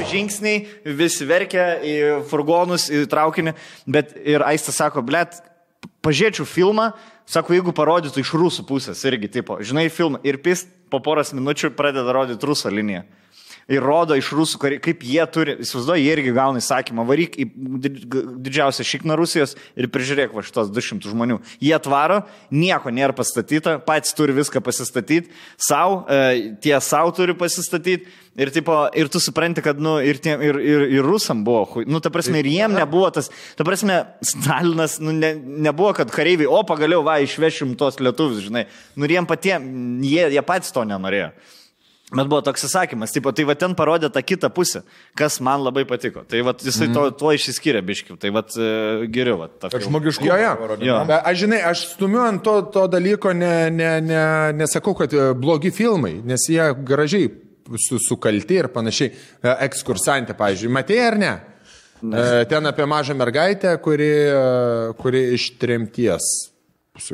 žingsniai, 0.08 0.64
visi 0.98 1.28
verkia 1.28 1.68
į 1.84 1.98
furgonus, 2.32 2.88
į 2.88 3.04
traukinį, 3.12 3.54
bet 3.92 4.16
ir 4.24 4.46
Aistas 4.48 4.80
sako, 4.80 5.04
blėt, 5.06 5.42
pažiūrėčiau 6.06 6.48
filmą, 6.48 6.92
sako, 7.28 7.58
jeigu 7.58 7.76
parodytų 7.76 8.24
iš 8.24 8.34
rusų 8.40 8.66
pusės 8.70 9.04
irgi, 9.10 9.30
tipo, 9.40 9.60
žinai, 9.60 9.90
filmą 9.94 10.22
ir 10.28 10.40
pist 10.44 10.70
po 10.92 11.02
poros 11.04 11.34
minučių 11.36 11.74
pradeda 11.76 12.16
rodyti 12.16 12.48
rusų 12.48 12.72
liniją. 12.72 13.04
Ir 13.68 13.84
rodo 13.84 14.16
iš 14.16 14.30
rusų, 14.32 14.60
kariai, 14.62 14.80
kaip 14.80 15.02
jie 15.04 15.24
turi, 15.28 15.58
įsivaizduoju, 15.66 16.00
jie 16.00 16.12
irgi 16.16 16.32
gauna 16.36 16.62
įsakymą, 16.62 17.04
varyk 17.08 17.34
į 17.36 17.48
didžiausią 18.46 18.86
šikną 18.88 19.18
Rusijos 19.20 19.58
ir 19.76 19.90
prižiūrėk 19.92 20.32
va 20.32 20.44
šitos 20.48 20.70
200 20.72 21.12
žmonių. 21.12 21.42
Jie 21.60 21.74
atvaro, 21.76 22.22
nieko 22.48 22.94
nėra 22.96 23.16
pastatyta, 23.18 23.76
patys 23.84 24.16
turi 24.16 24.38
viską 24.38 24.62
pasistatyti, 24.64 25.34
savo, 25.60 26.06
e, 26.08 26.54
tie 26.64 26.78
savo 26.80 27.12
turi 27.18 27.36
pasistatyti. 27.36 28.08
Ir, 28.38 28.54
tipo, 28.54 28.78
ir 28.94 29.10
tu 29.10 29.20
supranti, 29.20 29.64
kad, 29.66 29.80
nu, 29.82 29.96
ir, 30.06 30.20
tiem, 30.22 30.40
ir, 30.46 30.60
ir, 30.62 30.84
ir 30.94 31.04
rusam 31.04 31.42
buvo, 31.44 31.82
nu, 31.90 31.98
ta 32.06 32.12
prasme, 32.14 32.38
ir 32.38 32.48
jiem 32.52 32.76
nebuvo 32.78 33.10
tas, 33.10 33.32
ta 33.58 33.66
prasme, 33.66 33.96
Stalinas, 34.22 35.00
nu, 35.02 35.10
ne, 35.12 35.34
nebuvo, 35.66 35.90
kad 35.98 36.14
kareiviai, 36.14 36.46
o 36.46 36.62
pagaliau, 36.70 37.02
va, 37.04 37.18
išvešim 37.26 37.74
tos 37.82 37.98
lietuvius, 37.98 38.46
žinai, 38.46 38.68
nu, 38.94 39.10
ir 39.10 39.18
jiem 39.18 39.28
patiems, 39.28 40.06
jie, 40.06 40.28
jie 40.38 40.46
patys 40.46 40.76
to 40.76 40.86
nenorėjo. 40.86 41.32
Bet 42.08 42.30
buvo 42.32 42.40
toks 42.40 42.64
įsakymas, 42.64 43.12
tipo, 43.12 43.34
tai 43.36 43.44
va 43.44 43.52
ten 43.60 43.74
parodė 43.76 44.08
tą 44.16 44.22
kitą 44.24 44.48
pusę, 44.56 44.80
kas 45.20 45.42
man 45.44 45.60
labai 45.66 45.84
patiko. 45.90 46.22
Tai 46.24 46.40
va 46.48 46.54
jisai 46.56 46.88
to, 46.96 47.02
tuo 47.20 47.34
išsiskyrė 47.36 47.82
biškiu, 47.84 48.16
tai 48.22 48.32
va 48.32 48.46
e, 48.48 49.10
geriau. 49.12 49.42
Va, 49.42 49.50
filmą. 49.66 49.82
žmogiškumo. 49.90 50.30
Jo, 50.30 50.38
jo. 50.40 50.78
Jo. 50.88 51.02
Bet 51.10 51.28
Aš 51.28 51.42
žinai, 51.44 51.60
aš 51.68 51.84
stumiu 51.90 52.24
ant 52.24 52.40
to, 52.46 52.56
to 52.72 52.86
dalyko, 52.94 53.36
ne, 53.36 53.52
ne, 53.76 53.92
ne, 54.00 54.24
nesakau, 54.56 54.96
kad 54.96 55.12
e, 55.12 55.34
blogi 55.36 55.74
filmai, 55.76 56.14
nes 56.24 56.48
jie 56.48 56.70
gražiai 56.88 57.28
su, 57.76 58.00
sukalti 58.00 58.62
ir 58.62 58.72
panašiai. 58.72 59.12
E, 59.44 59.58
Ekskursantė, 59.68 60.38
pavyzdžiui, 60.40 60.72
matėjai 60.80 61.12
ar 61.12 61.20
ne? 61.20 61.34
ne. 62.08 62.28
Ten 62.48 62.72
apie 62.72 62.88
mažą 62.88 63.20
mergaitę, 63.20 63.76
kuri, 63.84 64.14
kuri 65.04 65.28
iš 65.36 65.58
tremties. 65.60 66.32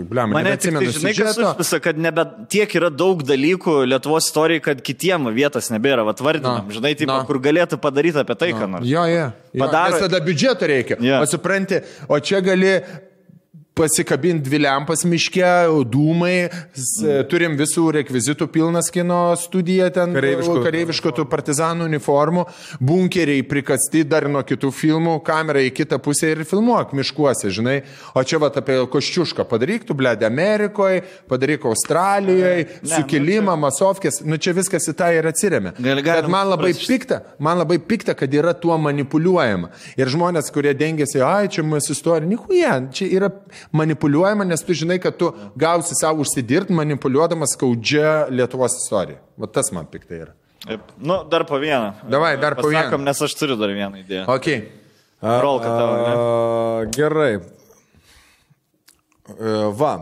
Bliam, 0.09 0.31
Mane 0.31 0.55
tik 0.57 0.73
tai, 0.77 0.85
žinai, 0.95 1.13
kas 1.17 1.37
užpisa, 1.37 1.79
kad 1.83 1.97
nebe 1.97 2.23
tiek 2.49 2.71
yra 2.79 2.89
daug 2.89 3.23
dalykų 3.27 3.75
Lietuvos 3.91 4.27
istorijai, 4.29 4.61
kad 4.63 4.81
kitiem 4.81 5.27
vietas 5.35 5.69
nebėra, 5.73 6.05
va 6.07 6.13
vardinam, 6.15 6.67
Na, 6.67 6.73
žinai, 6.73 6.93
taip, 6.95 7.07
na. 7.11 7.23
kur 7.27 7.39
galėtų 7.43 7.79
padaryti 7.83 8.21
apie 8.23 8.35
tai, 8.39 8.51
ką 8.55 8.69
nors. 8.69 8.87
Jo, 8.87 9.03
jo. 9.11 9.31
Padaro- 9.59 9.97
Nes 9.99 10.05
tada 10.07 10.19
biudžeto 10.23 10.65
reikia. 10.67 10.97
Jo. 11.03 11.21
O 11.21 11.25
supranti, 11.29 11.81
o 12.07 12.19
čia 12.19 12.41
gali 12.41 12.79
pasikabinti 13.73 14.45
dvi 14.49 14.59
lempas 14.63 15.01
miške, 15.09 15.41
dūmai, 15.89 16.49
s- 16.77 17.25
turim 17.31 17.55
visų 17.57 17.87
rekvizitų 17.97 18.45
pilnas 18.53 18.91
kino 18.93 19.33
studija 19.39 19.87
ten, 19.93 20.13
kareiviško 20.13 21.11
tų 21.17 21.25
partizanų 21.31 21.87
uniformų, 21.89 22.43
bunkeriai 22.79 23.41
prikasti 23.49 24.03
dar 24.05 24.27
nuo 24.29 24.43
kitų 24.45 24.69
filmų, 24.77 25.15
kamera 25.25 25.63
į 25.65 25.71
kitą 25.73 25.97
pusę 26.05 26.29
ir 26.35 26.43
filmuok 26.45 26.93
miškuose, 26.93 27.49
žinai. 27.49 27.79
O 28.13 28.21
čia 28.23 28.37
va 28.43 28.51
apie 28.53 28.77
koščiušką 28.93 29.47
padaryk, 29.49 29.87
tu 29.89 29.97
blėdė 29.97 30.27
Amerikoje, 30.29 31.01
padaryk 31.31 31.65
Australijoje, 31.65 32.67
sukilimą, 32.93 33.57
masovkės, 33.65 34.21
nu 34.25 34.37
čia 34.37 34.53
viskas 34.53 34.85
į 34.91 34.95
tą 35.01 35.09
ir 35.17 35.25
atsiriame. 35.31 35.73
Gali- 35.79 36.05
galim 36.05 36.21
Bet 36.27 36.29
man 36.29 36.47
labai 36.53 36.73
suprasti. 36.73 36.93
pikta, 36.93 37.21
man 37.39 37.57
labai 37.57 37.79
pikta, 37.79 38.13
kad 38.13 38.29
yra 38.33 38.53
tuo 38.53 38.77
manipuliuojama. 38.77 39.69
Ir 39.97 40.05
žmonės, 40.13 40.51
kurie 40.53 40.73
dengiasi, 40.77 41.21
ai, 41.25 41.47
čia 41.49 41.63
mūsų 41.65 41.97
istorija, 41.97 42.29
nichuja, 42.29 42.77
čia 42.93 43.09
yra 43.17 43.31
manipuliuojama, 43.71 44.43
nes 44.43 44.63
tu 44.63 44.73
žinai, 44.73 44.99
kad 44.99 45.17
tu 45.17 45.31
gausi 45.55 45.95
savo 45.99 46.23
užsidirbti, 46.25 46.73
manipuliuodamas 46.73 47.55
skaudžia 47.57 48.27
Lietuvos 48.29 48.77
istorija. 48.83 49.21
O 49.37 49.47
tas 49.47 49.71
man 49.71 49.85
piktai 49.91 50.23
yra. 50.25 50.33
Nu, 50.97 51.23
dar 51.29 51.45
po 51.45 51.59
vieną. 51.59 51.93
Davai, 52.09 52.37
dar 52.39 52.55
po 52.55 52.67
vieną. 52.67 52.85
Pasakom, 52.85 53.03
nes 53.03 53.21
aš 53.21 53.35
turiu 53.35 53.57
dar 53.59 53.73
vieną 53.75 53.99
idėją. 54.03 54.27
Ok. 54.31 54.47
Rolka 55.23 55.67
tavo, 55.67 55.93
ne? 56.03 56.87
Gerai. 56.95 57.33
E, 59.33 59.53
Va. 59.79 59.93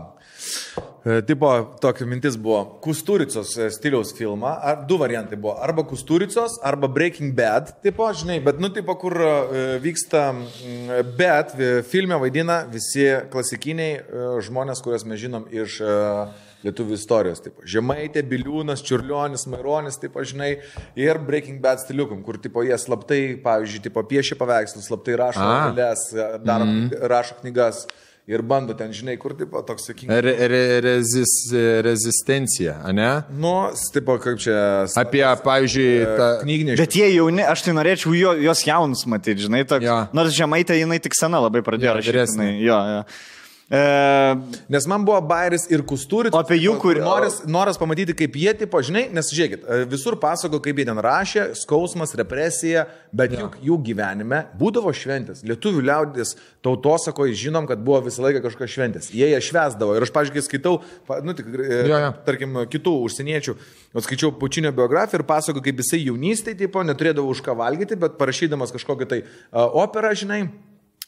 E, 1.04 1.22
Tipo, 1.22 1.48
tokia 1.80 2.06
mintis 2.06 2.36
buvo 2.38 2.78
Kusturicos 2.82 3.56
e, 3.58 3.66
stiliaus 3.74 4.12
filmą, 4.14 4.52
ar 4.62 4.84
du 4.86 4.98
variantai 5.00 5.36
buvo, 5.36 5.56
arba 5.58 5.82
Kusturicos, 5.82 6.60
arba 6.62 6.86
Breaking 6.86 7.34
Bad, 7.34 7.72
tipo, 7.82 8.06
žinai, 8.14 8.38
bet, 8.40 8.60
nu, 8.62 8.70
tipo, 8.70 8.94
kur 9.00 9.16
e, 9.18 9.64
vyksta, 9.82 10.28
mm, 10.30 11.10
bet 11.18 11.56
filme 11.90 12.18
vaidina 12.22 12.60
visi 12.70 13.08
klasikiniai 13.32 13.98
žmonės, 14.46 14.82
kuriuos 14.84 15.06
mes 15.08 15.18
žinom 15.24 15.48
iš 15.50 15.80
lietuvių 16.62 16.94
istorijos, 16.94 17.42
tipo, 17.42 17.66
Žemaitė, 17.66 18.22
Biliūnas, 18.30 18.84
Čiurlionis, 18.86 19.48
Maironis, 19.50 19.98
tipo, 19.98 20.22
žinai, 20.22 20.52
ir 20.94 21.18
Breaking 21.18 21.58
Bad 21.64 21.82
stiliukum, 21.82 22.22
kur, 22.22 22.38
tipo, 22.38 22.62
jie 22.62 22.78
slaptai, 22.78 23.20
pavyzdžiui, 23.42 23.82
tipo, 23.88 24.06
piešia 24.06 24.38
paveikslus, 24.38 24.86
slaptai 24.86 25.18
rašo 25.18 25.42
A. 25.42 25.58
eilės, 25.66 26.06
daro, 26.46 26.70
mm. 26.70 26.94
rašo 27.10 27.40
knygas 27.42 27.88
ir 28.30 28.42
bando 28.46 28.74
ten, 28.78 28.92
žinai, 28.94 29.16
kur, 29.18 29.32
tipo, 29.34 29.58
toks, 29.66 29.88
sakykim, 29.90 30.10
Re, 30.22 30.34
re, 30.48 30.60
rezis, 30.84 31.32
rezistencija, 31.86 32.76
ne? 32.94 33.08
nu, 33.34 33.52
tipo, 33.92 34.14
kaip 34.22 34.38
čia... 34.42 34.56
Apie, 35.02 35.24
pavyzdžiui, 35.44 35.90
tą... 36.18 36.28
Knyginė. 36.44 36.76
Bet 36.78 36.94
jie 36.98 37.08
jauni, 37.16 37.42
aš 37.42 37.64
tai 37.66 37.74
norėčiau 37.76 38.14
jo, 38.16 38.34
jos 38.46 38.62
jaunus 38.66 39.04
matyti, 39.10 39.48
žinai, 39.48 39.64
toks, 39.68 39.84
Jo. 39.86 39.98
nors 40.14 40.34
žemaitė 40.36 40.78
jinai 40.78 41.00
tik 41.02 41.16
sena 41.18 41.42
labai 41.42 41.64
pradėjo 41.66 41.90
Jo, 41.92 41.98
rašyti. 41.98 42.48
Jo, 42.62 42.78
jo. 42.94 43.02
E, 43.72 43.80
Nes 44.68 44.84
man 44.90 45.00
buvo 45.04 45.16
bairis 45.24 45.64
ir 45.72 45.80
kustūris. 45.88 46.34
O 46.36 46.40
apie 46.42 46.58
jų, 46.60 46.74
kur- 46.80 46.98
Noras, 47.00 47.38
noras 47.48 47.78
pamatyti, 47.80 48.12
kaip 48.16 48.34
jie, 48.36 48.52
tipo, 48.58 48.76
žinai, 48.84 49.06
nes 49.16 49.30
žiūrėkit, 49.32 49.62
e, 49.64 49.84
visur 49.88 50.16
pasako, 50.20 50.60
kaip 50.60 50.76
jie 50.76 50.84
ten 50.84 50.98
rašė, 51.00 51.46
skausmas, 51.56 52.12
represija, 52.20 52.84
bet 53.16 53.32
juk 53.32 53.56
jų 53.64 53.78
gyvenime 53.86 54.42
būdavo 54.60 54.92
šventės. 54.92 55.40
Lietuvių 55.48 55.80
liaudės 55.88 56.34
tautosakoje 56.62 57.32
žinom, 57.32 57.66
kad 57.66 57.80
buvo 57.84 58.02
visą 58.04 58.20
laiką 58.26 58.42
kažkokios 58.44 58.74
šventės. 58.76 59.08
Jie 59.16 59.30
ją 59.32 59.40
švesdavo. 59.40 59.96
Ir 59.96 60.02
aš, 60.04 60.12
pažiūrėjau, 60.12 60.44
skaitau, 60.50 60.74
nu, 61.24 61.32
tik, 61.32 61.46
e, 61.56 61.80
Jo, 61.88 61.98
jo. 62.04 62.10
tarkim, 62.26 62.52
kitų 62.68 62.92
užsieniečių, 63.08 63.56
skaičiau 64.04 64.34
Pučinio 64.38 64.72
biografiją 64.76 65.20
ir 65.22 65.24
pasako, 65.24 65.62
kaip 65.64 65.80
jisai 65.80 66.02
jaunystėje, 66.04 66.58
tipo, 66.66 66.84
neturėdavo 66.84 67.24
už 67.32 67.40
ką 67.40 67.56
valgyti, 67.56 67.96
bet 67.96 68.18
parašydamas 68.20 68.72
kažkokią 68.76 69.08
tai 69.08 69.22
uh, 69.24 69.64
operą, 69.80 70.12
žinai, 70.12 70.50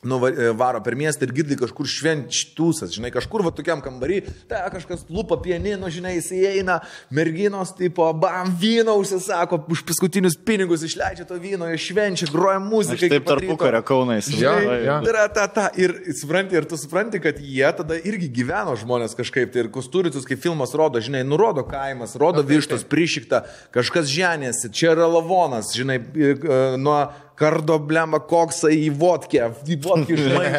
nu, 0.04 0.20
e, 0.28 0.50
varo 0.56 0.82
per 0.84 0.96
miestą 0.98 1.26
ir 1.26 1.34
girdi 1.36 1.58
kažkur 1.60 1.88
šventštūsas, 1.90 2.92
žinai, 2.94 3.12
kažkur 3.14 3.44
va 3.46 3.52
tokiam 3.54 3.82
kambarį, 3.84 4.20
tai 4.50 4.62
kažkas 4.74 5.06
lupa 5.12 5.38
pienino, 5.42 5.90
žinai, 5.92 6.16
jis 6.18 6.30
įeina, 6.36 6.80
merginos 7.14 7.74
tipo, 7.78 8.06
bam, 8.18 8.52
vyno 8.60 8.96
užsisako, 9.00 9.62
už 9.72 9.84
paskutinius 9.88 10.36
pinigus 10.36 10.84
išleidžia 10.86 11.26
to 11.28 11.38
vyno, 11.40 11.68
jie 11.72 11.80
švenčia, 11.80 12.28
groja 12.32 12.60
muziką. 12.62 12.98
Aš 12.98 13.14
taip 13.14 13.26
pat 13.26 13.40
ryto. 13.40 13.54
tarpukario 13.54 13.82
kaunais. 13.86 14.28
Jo, 14.28 14.54
Žinai, 14.60 14.78
jo. 14.84 14.96
yra 15.10 15.26
ta, 15.32 15.46
ta. 15.48 15.68
Ir 15.80 15.94
supranti, 16.18 16.56
ir 16.58 16.68
tu 16.68 16.78
supranti, 16.80 17.20
kad 17.22 17.40
jie 17.40 17.66
tada 17.76 17.98
irgi 17.98 18.28
gyveno 18.40 18.76
žmonės 18.78 19.16
kažkaip. 19.18 19.52
Tai 19.54 19.64
ir 19.64 19.70
kusturitus, 19.74 20.26
kai 20.28 20.38
filmas 20.40 20.74
rodo, 20.76 21.02
žinai, 21.04 21.24
nurodo 21.26 21.64
kaimas, 21.68 22.16
rodo 22.20 22.44
vištos 22.46 22.86
prišikta, 22.90 23.44
kažkas 23.74 24.10
ženėsi, 24.10 24.72
čia 24.74 24.92
yra 24.94 25.08
lavonas, 25.10 25.74
žinai, 25.76 26.00
e, 26.00 26.34
nuo 26.80 26.98
kardo 27.38 27.78
blemba 27.82 28.20
koksą 28.22 28.70
į 28.70 28.88
vodkę, 28.98 29.48
į 29.66 29.76
vodkę 29.82 30.18
žinai, 30.18 30.50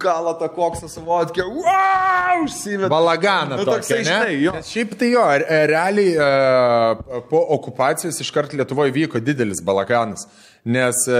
kalą 0.00 0.32
tą 0.40 0.48
koksą 0.54 0.88
su 0.88 1.02
vodkę, 1.04 1.44
wow, 1.44 2.44
užsiveda. 2.44 2.88
Balaganą. 2.92 3.60
Nu, 3.60 3.68
toksai, 3.68 4.00
ne? 4.00 4.08
žinai, 4.08 4.34
jo. 4.40 4.56
Nes 4.56 4.72
Šiaip 4.72 4.96
tai 5.00 5.12
jo, 5.12 5.24
re- 5.42 5.62
realiai 5.70 6.16
e, 6.16 7.22
po 7.30 7.42
okupacijos 7.58 8.20
iškart 8.24 8.56
Lietuvoje 8.56 8.94
vyko 8.96 9.20
didelis 9.20 9.60
balaganas. 9.64 10.26
Nes 10.66 11.04
e, 11.06 11.18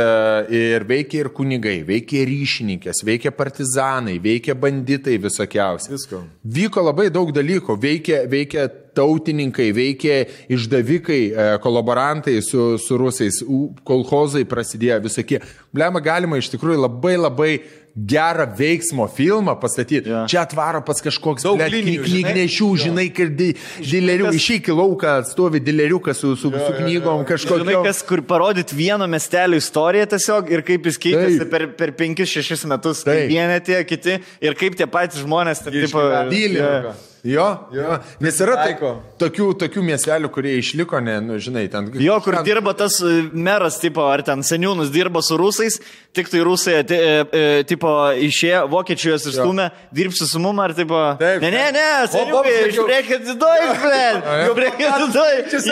ir 0.50 0.82
veikia 0.88 1.20
ir 1.22 1.28
kunigai, 1.30 1.76
veikia 1.86 2.24
ryšininkės, 2.26 3.04
veikia 3.06 3.30
partizanai, 3.30 4.16
veikia 4.18 4.56
banditai 4.58 5.20
visokiausi. 5.22 5.92
Visko. 5.92 6.24
Vyko 6.42 6.82
labai 6.82 7.06
daug 7.14 7.30
dalykų. 7.30 7.76
Veikia, 7.78 8.24
veikia 8.26 8.66
tautininkai, 8.96 9.68
veikia 9.76 10.18
išdavikai, 10.50 11.20
e, 11.30 11.46
kolaborantai 11.62 12.40
su, 12.42 12.72
su 12.82 12.98
rusais, 12.98 13.38
kolhozai 13.86 14.42
prasidėjo 14.50 14.98
visokie. 15.06 15.38
Blema 15.70 16.02
galima 16.02 16.42
iš 16.42 16.50
tikrųjų 16.56 16.82
labai 16.82 17.14
labai 17.14 17.52
gerą 17.96 18.46
veiksmo 18.58 19.06
filmą 19.08 19.56
pastatyti. 19.60 20.10
Jo. 20.10 20.24
Čia 20.28 20.42
atvaro 20.44 20.82
pas 20.84 21.00
kažkoks 21.00 21.46
knygnešių, 21.46 22.68
žinai, 22.84 23.06
kad 23.16 23.32
di, 23.38 23.54
dilerių, 23.80 24.34
išeik 24.36 24.68
į 24.68 24.76
lauką, 24.76 25.16
stovi 25.30 25.62
dileriukas 25.64 26.20
su, 26.20 26.34
su, 26.36 26.52
su 26.52 26.72
knygom 26.76 27.22
Žinai, 27.22 27.30
kažkokio. 27.30 27.80
kas, 27.86 28.02
kur 28.06 28.22
parodyti 28.28 28.76
vieno 28.76 29.08
miestelio 29.08 29.56
istoriją 29.60 30.10
tiesiog 30.12 30.52
ir 30.52 30.64
kaip 30.66 30.90
jis 30.90 31.00
keitėsi 31.00 31.42
Taip. 31.44 31.52
per, 31.54 31.66
per 31.80 31.96
5-6 31.96 32.68
metus. 32.68 33.02
Taip. 33.06 33.16
Kaip 33.16 33.32
vieni 33.32 33.60
tie 33.64 33.82
kiti 33.88 34.20
ir 34.44 34.60
kaip 34.60 34.76
tie 34.76 34.88
patys 34.90 35.24
žmonės, 35.24 35.64
ten, 35.64 35.80
tipo, 35.86 36.04
Dylė. 36.30 36.64
Jo. 36.90 36.96
Jo, 37.26 37.46
jo. 37.74 37.96
Nes 38.22 38.36
yra 38.44 38.54
Taiko. 38.60 38.90
to, 39.18 39.26
tokių, 39.26 39.46
tokių 39.58 39.82
miestelių, 39.82 40.28
kurie 40.30 40.52
išliko, 40.60 41.00
ne, 41.02 41.16
nu, 41.24 41.38
žinai, 41.42 41.64
ten. 41.72 41.88
Jo, 41.98 42.20
kur 42.22 42.36
ten- 42.38 42.46
dirba 42.46 42.70
tas 42.78 43.00
e, 43.02 43.14
meras, 43.34 43.80
tipo, 43.82 44.04
ar 44.06 44.22
ten 44.22 44.44
seniūnas 44.46 44.92
dirba 44.94 45.22
su 45.26 45.34
rusais, 45.40 45.80
tik 46.14 46.30
tai 46.30 46.44
rusai, 46.46 46.76
e, 46.84 46.84
e, 46.86 47.64
tipo, 47.66 47.90
išėjo, 48.28 48.60
vokiečių 48.70 49.10
juos 49.10 49.26
išstumė, 49.32 49.66
dirbsi 49.96 50.28
su 50.30 50.38
mum, 50.38 50.60
ar, 50.62 50.76
tipo, 50.78 50.94
Taip, 51.18 51.42
ne, 51.42 51.50
ne, 51.50 51.64
ne, 51.74 51.88
pažiūrėk, 52.14 52.70
išpriekit 52.70 53.26
į 53.34 53.36
Deutsch, 53.42 53.82
blėt, 53.82 54.30
išpriekit 54.46 54.90
į 55.02 55.10
Deutsch. 55.18 55.66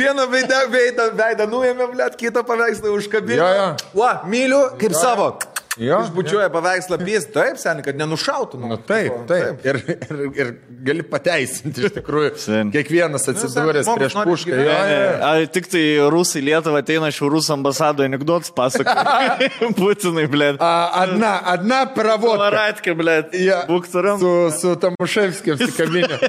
Vieną 0.00 0.26
veidą, 0.34 0.64
veidą, 0.74 1.08
veidą 1.22 1.46
nuėmė, 1.54 1.86
blėt, 1.94 2.18
kitą 2.20 2.42
paveikslą 2.46 2.92
užkabino. 2.98 3.40
Jo, 3.46 3.54
jo. 3.60 3.70
Va, 4.02 4.12
myliu, 4.26 4.64
kaip 4.80 4.94
savo. 4.98 5.36
Jo, 5.38 5.56
Jo, 5.80 6.02
Išbučiuoja 6.04 6.48
jo. 6.50 6.52
paveikslą 6.52 6.98
pys, 7.00 7.24
taip, 7.32 7.56
seniai, 7.56 7.84
kad 7.86 7.96
nenušautų. 7.96 8.58
Nu. 8.60 8.68
nu, 8.74 8.76
taip, 8.76 9.14
taip. 9.30 9.62
taip. 9.64 9.64
Ir, 9.64 9.78
ir, 10.04 10.26
ir 10.36 10.50
gali 10.84 11.04
pateisinti 11.08 11.86
iš 11.86 11.94
tikrųjų. 11.96 12.32
Kiekvienas 12.74 13.24
nu, 13.24 13.32
atsidūręs 13.32 13.88
nu, 13.88 13.94
prieš 13.96 14.16
pušką. 14.28 14.58
Jo, 14.60 14.74
jo. 14.90 14.98
Ar 15.30 15.44
tik 15.54 15.70
tai 15.72 15.84
rusai 16.12 16.42
Lietuvą 16.44 16.82
ateina 16.84 17.08
iš 17.08 17.22
rusų 17.24 17.54
ambasado 17.56 18.04
anegdotus 18.04 18.52
pasakoti? 18.52 19.48
Būtinai, 19.78 20.26
blėt. 20.34 20.60
Adna, 20.60 21.32
adna 21.54 21.80
pravota. 21.96 22.50
Paratke, 22.50 22.94
blėt. 23.00 23.32
Ja, 23.40 23.62
Bukturam. 23.70 24.20
Su, 24.20 24.34
su 24.60 24.74
Tamuševskiu 24.84 25.56
apsikabinė. 25.56 26.20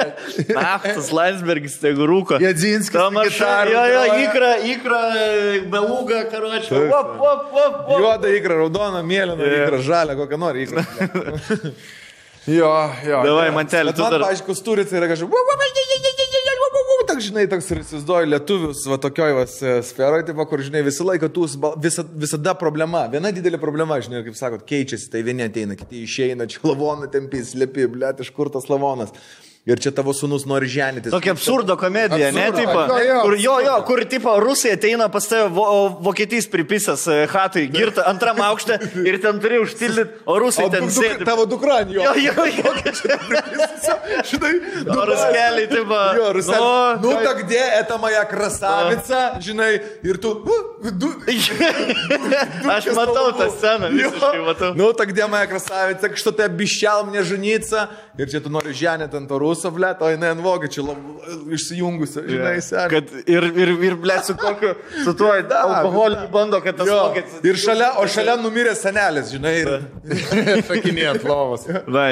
Naftas, 0.54 1.10
Landsbergis, 1.16 1.80
tegu 1.82 2.06
rūko. 2.06 2.38
Jadzinskis. 2.46 2.94
Tamuševskis. 2.94 3.74
Jo, 3.74 3.84
jo, 3.90 4.06
ikra, 4.22 4.54
ikra, 4.70 5.02
beluga, 5.74 6.22
karočiui. 6.30 6.86
Juoda 7.98 8.34
ikra, 8.38 8.62
raudona 8.62 8.99
mėlyna, 9.06 9.50
įkra, 9.62 9.80
žalia, 9.86 10.18
kokią 10.18 10.38
nori. 10.40 10.66
Jo, 12.48 12.70
jo. 13.04 13.18
Davai, 13.26 13.50
mantelį, 13.52 13.92
Bet 13.92 13.98
tu 13.98 14.02
man, 14.02 14.14
dar. 14.14 14.22
paaiškus, 14.24 14.62
turi 14.64 14.86
tai 14.88 14.96
yra 15.02 15.10
kažkaip. 15.10 15.34
Tak, 17.10 17.18
žinai, 17.24 17.42
toks 17.50 17.66
ir 17.74 17.80
įsivaizduoju 17.82 18.28
lietuvius, 18.30 18.80
va 18.88 18.96
tokioj 19.02 19.34
va 19.36 19.44
sferoje, 19.84 20.24
tipo, 20.30 20.44
kur, 20.48 20.62
žinai, 20.64 20.80
visą 20.86 21.04
laiką 21.08 21.28
tu, 21.34 21.44
visa, 21.82 22.04
visada 22.24 22.54
problema, 22.56 23.02
viena 23.12 23.32
didelė 23.34 23.58
problema, 23.60 23.98
žinai, 24.00 24.22
kaip 24.24 24.38
sakot, 24.38 24.62
keičiasi, 24.68 25.10
tai 25.12 25.24
vieni 25.26 25.44
ateina, 25.44 25.76
kiti 25.78 26.04
išeina, 26.06 26.46
čia 26.50 26.62
lavoną 26.70 27.10
tempys, 27.12 27.52
lipi, 27.58 27.88
blėt, 27.92 28.22
iš 28.24 28.30
kur 28.36 28.48
tas 28.54 28.70
lavonas. 28.72 29.12
Ir 29.65 29.79
čia 29.81 29.89
tavo 29.89 30.13
sunus 30.13 30.43
nori 30.45 30.67
ženytis. 30.69 31.09
Tokia 31.09 31.31
absurdo 31.33 31.73
komedija, 31.73 32.29
ne, 32.31 32.43
Absurdo, 32.53 32.59
tipo, 32.61 32.81
jo, 32.85 32.97
jo, 33.01 33.21
kur, 33.25 33.33
jo, 33.41 33.55
jo, 33.65 33.75
kur, 33.87 33.99
tipo, 34.05 34.29
rusai 34.39 34.75
ateina 34.77 35.07
pas 35.09 35.25
tave, 35.25 35.47
vo, 35.49 35.63
o 35.65 35.79
vokietys 36.05 36.45
pripisas 36.53 37.07
e, 37.09 37.25
hatai, 37.25 37.63
girta 37.73 38.03
antram 38.05 38.37
aukšte 38.45 38.77
ir 39.01 39.17
ten 39.23 39.39
turi 39.41 39.57
užtildyti, 39.65 40.21
o 40.29 40.37
rusai 40.37 40.67
O 40.67 40.69
ten 40.69 40.85
duk- 40.85 40.93
sėdi. 40.93 41.25
Tavo 41.25 41.47
dukra, 41.49 41.79
jo. 41.89 41.97
Jo, 42.05 42.13
jo, 42.13 42.45
jo. 42.45 42.75
Žinai, 44.29 44.53
O 44.85 45.01
ruskeliai, 45.09 45.65
tipo. 45.67 45.97
Jo, 46.13 46.29
Rusel. 46.33 46.61
nu, 47.01 47.09
Nu, 47.09 47.23
tak 47.25 47.45
где 47.45 47.57
это 47.81 47.97
моя 47.97 48.23
красавица, 48.25 49.41
žinai, 49.41 49.81
ir 50.03 50.17
tu. 50.21 50.29
"U, 50.45 50.91
du- 50.93 51.25
Aš 52.69 52.85
matau 52.93 53.31
tą 53.33 53.49
sceną, 53.49 53.89
visiškai 53.89 54.41
matau. 54.45 54.73
Ну, 54.75 54.93
так 54.93 55.09
где 55.09 55.25
моя 55.27 55.47
красавица, 55.47 56.15
что 56.15 56.31
ты 56.31 56.43
обещал 56.43 57.05
мне 57.05 57.23
жениться? 57.23 57.89
Ir 58.17 58.29
čia 58.29 58.39
tu 58.39 58.49
nori 58.49 58.73
ženyti 58.73 59.15
ant 59.17 59.27
to 59.27 59.39
ruso, 59.50 59.74
ble, 59.74 59.92
o 60.00 60.10
jinai 60.14 60.30
ant 60.36 60.42
vokiečių 60.44 60.86
išsijungusi, 61.54 62.22
žinai, 62.28 62.54
seniai. 62.64 62.88
Kad 62.92 63.12
ir, 63.30 63.46
ir, 63.64 63.72
ir 63.90 63.96
ble, 64.00 64.16
su 64.26 64.34
kokiu, 64.38 64.72
su 65.04 65.14
tuo 65.18 65.30
alkoholiu 65.60 66.28
bando, 66.32 66.60
kad 66.64 66.78
tas 66.80 66.88
Jo. 66.88 66.98
vokietis. 67.08 67.40
Ir 67.46 67.58
šalia, 67.60 67.90
o 68.00 68.06
šalia 68.10 68.36
numirė 68.40 68.74
senelis, 68.78 69.30
žinai. 69.34 69.54
Ir... 69.60 69.74
Sakinėjant 70.70 71.26
lovos. 71.28 71.66
Na, 71.90 72.06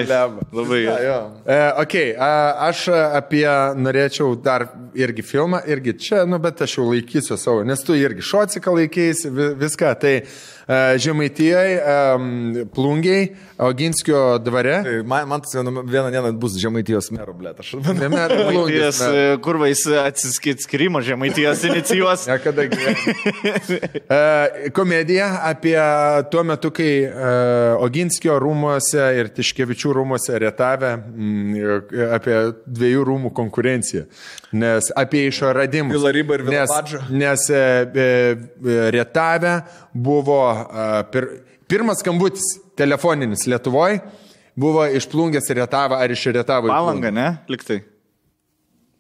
labai. 0.53 0.83
Ja, 0.85 0.99
jo. 1.05 1.19
E, 1.47 1.59
ok, 1.85 1.97
a, 2.19 2.31
aš 2.69 2.85
apie 3.23 3.47
norėčiau 3.79 4.35
dar 4.45 4.69
irgi 4.99 5.23
filmą, 5.27 5.63
irgi 5.71 5.97
čia, 6.09 6.25
nu 6.29 6.39
bet 6.43 6.63
aš 6.67 6.79
jau 6.81 6.89
laikysiu 6.91 7.39
savo, 7.41 7.65
nes 7.67 7.83
tu 7.87 7.97
irgi 7.99 8.25
šociką 8.25 8.75
laikysi, 8.83 9.31
vi- 9.35 9.53
viską. 9.65 9.95
Tai 10.03 10.15
e, 10.19 10.27
Žemaitijoje, 10.97 11.77
e, 11.77 12.65
plungiai, 12.75 13.29
Oginskio 13.59 14.39
dvare. 14.39 14.83
Tai 14.85 15.03
Man, 15.09 15.29
man 15.29 15.41
tas 15.41 15.55
vieną 15.55 16.11
dieną 16.11 16.33
bus 16.39 16.59
žemaitijos 16.61 17.11
mero, 17.11 17.33
ble, 17.33 17.55
aš. 17.59 17.73
Jame 17.73 18.19
Žemaitijos, 18.29 19.01
e, 19.01 19.23
kur 19.43 19.57
vais 19.63 19.87
atsiskait 20.05 20.61
skirimo, 20.61 21.01
žemaitijos 21.01 21.65
inicijuos. 21.65 22.27
Niekada 22.31 22.69
gyvenime. 22.69 23.79
E, 24.09 24.71
Komedija 24.77 25.31
apie 25.49 25.79
tuo 26.31 26.45
metu, 26.45 26.71
kai 26.75 26.91
Oginskio 27.81 28.37
rūmose 28.43 29.09
ir 29.19 29.33
Tiškevičių 29.33 29.97
rūmose 29.97 30.37
retavę 30.45 30.95
mm, 30.99 32.13
apie 32.19 32.37
dviejų 32.67 33.09
rūmų 33.09 33.33
konkurenciją. 33.37 34.05
Nes 34.53 34.93
apie 34.97 35.27
išradimus. 35.29 36.05
Nes, 36.49 36.71
nes 37.11 37.51
e, 37.51 37.57
e, 37.57 38.91
retavę 38.91 39.63
buvo 39.93 40.58
pir, 41.13 41.29
pirmas 41.71 42.03
skambutis 42.03 42.47
telefoninis 42.79 43.47
Lietuvoje. 43.51 44.01
Buvo 44.59 44.83
iš 44.91 45.07
plungės 45.13 45.47
į 45.53 45.61
retavą 45.61 46.01
ar 46.03 46.11
iš 46.11 46.25
retavą 46.35 46.67
į 46.67 46.73
Palanga, 46.73 47.13
ne? 47.15 47.29
Liktai. 47.51 47.83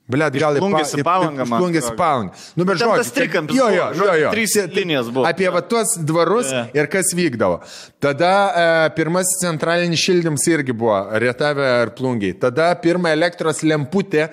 Blet, 0.09 0.39
gal 0.41 0.57
į 0.57 0.63
Plungės 0.63 0.95
į 0.97 1.05
Palangą, 1.05 1.45
man 1.45 1.61
Plungės 1.61 1.91
į. 1.91 1.95
Palangą. 1.99 2.33
Nu, 2.57 2.65
bet 2.65 2.79
žodžiu. 2.81 2.97
tas 3.03 3.11
trikampis 3.13 3.59
jo, 3.59 3.67
jo, 3.75 3.89
jo, 3.93 4.13
jo. 4.23 4.31
trys 4.33 4.55
linijos 4.73 5.11
buvo. 5.13 5.27
Apie 5.29 5.51
va 5.53 5.61
tuos 5.61 5.99
dvarus 6.01 6.49
Jo. 6.49 6.63
ir 6.81 6.89
kas 6.89 7.13
vykdavo. 7.13 7.59
Tada 8.01 8.31
e, 8.49 8.65
pirmasis 8.97 9.43
centralinis 9.43 10.01
šildymas 10.01 10.47
irgi 10.49 10.73
buvo 10.73 10.97
Rietavė 11.21 11.67
ar 11.83 11.93
Plungiai. 11.99 12.39
Tada 12.41 12.71
pirma 12.81 13.13
elektros 13.13 13.61
lemputė 13.67 14.31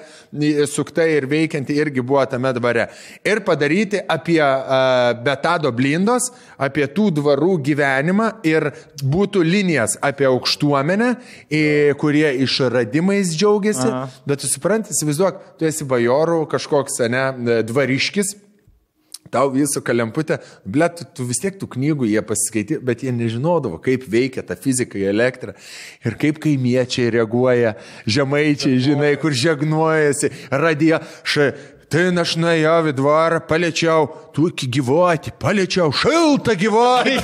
sukta 0.71 1.03
ir 1.11 1.27
veikianti 1.27 1.75
irgi 1.75 2.03
buvo 2.05 2.23
tame 2.31 2.53
dvare. 2.55 2.87
Ir 3.27 3.43
padaryti 3.43 3.99
apie 3.99 4.39
e, 4.39 4.79
betado 5.27 5.73
blindos, 5.75 6.29
apie 6.55 6.87
tų 6.95 7.09
dvarų 7.19 7.57
gyvenimą 7.67 8.29
ir 8.47 8.69
būtų 9.03 9.43
linijas 9.43 9.97
apie 9.99 10.29
aukštuomenę, 10.31 11.11
i, 11.51 11.61
kurie 11.99 12.31
išradimais 12.47 13.35
džiaugiasi. 13.35 13.89
Aha. 13.91 14.07
Bet 14.23 14.39
tu 14.39 14.47
supranti, 14.55 14.95
įsivaizduok, 14.95 15.43
tu 15.59 15.64
esi 15.69 15.87
bajorų 15.87 16.43
kažkoks, 16.51 16.99
ne, 17.11 17.61
dvariškis. 17.67 18.35
Tau 19.33 19.49
visų 19.49 19.81
kalemputė, 19.81 20.37
ble, 20.69 20.85
tu, 20.93 21.05
tu 21.17 21.23
vis 21.25 21.39
tiek 21.41 21.55
tų 21.57 21.67
knygų 21.73 22.05
jie 22.11 22.21
pasiskaitė, 22.23 22.77
bet 22.85 23.01
jie 23.03 23.11
nežinodavo, 23.11 23.79
kaip 23.83 24.05
veikia 24.11 24.43
ta 24.45 24.53
fizika 24.53 24.99
į 25.01 25.07
elektrą 25.09 25.55
ir 26.05 26.17
kaip 26.21 26.37
kaimiečiai 26.43 27.09
reaguoja, 27.15 27.73
žemaičiai, 28.05 28.77
žinai, 28.85 29.15
kur 29.19 29.33
žegnuojasi, 29.33 30.29
radio, 30.53 31.01
ša, 31.25 31.49
tai 31.91 32.05
aš 32.21 32.35
nuėjau 32.41 32.89
į 32.89 32.93
dvarą, 32.97 33.39
paliečiau, 33.49 34.07
tu 34.35 34.47
iki 34.49 34.67
gyvuoti, 34.77 35.33
paliečiau, 35.41 35.91
šiltą 35.95 36.55
gyvuoti. 36.59 37.15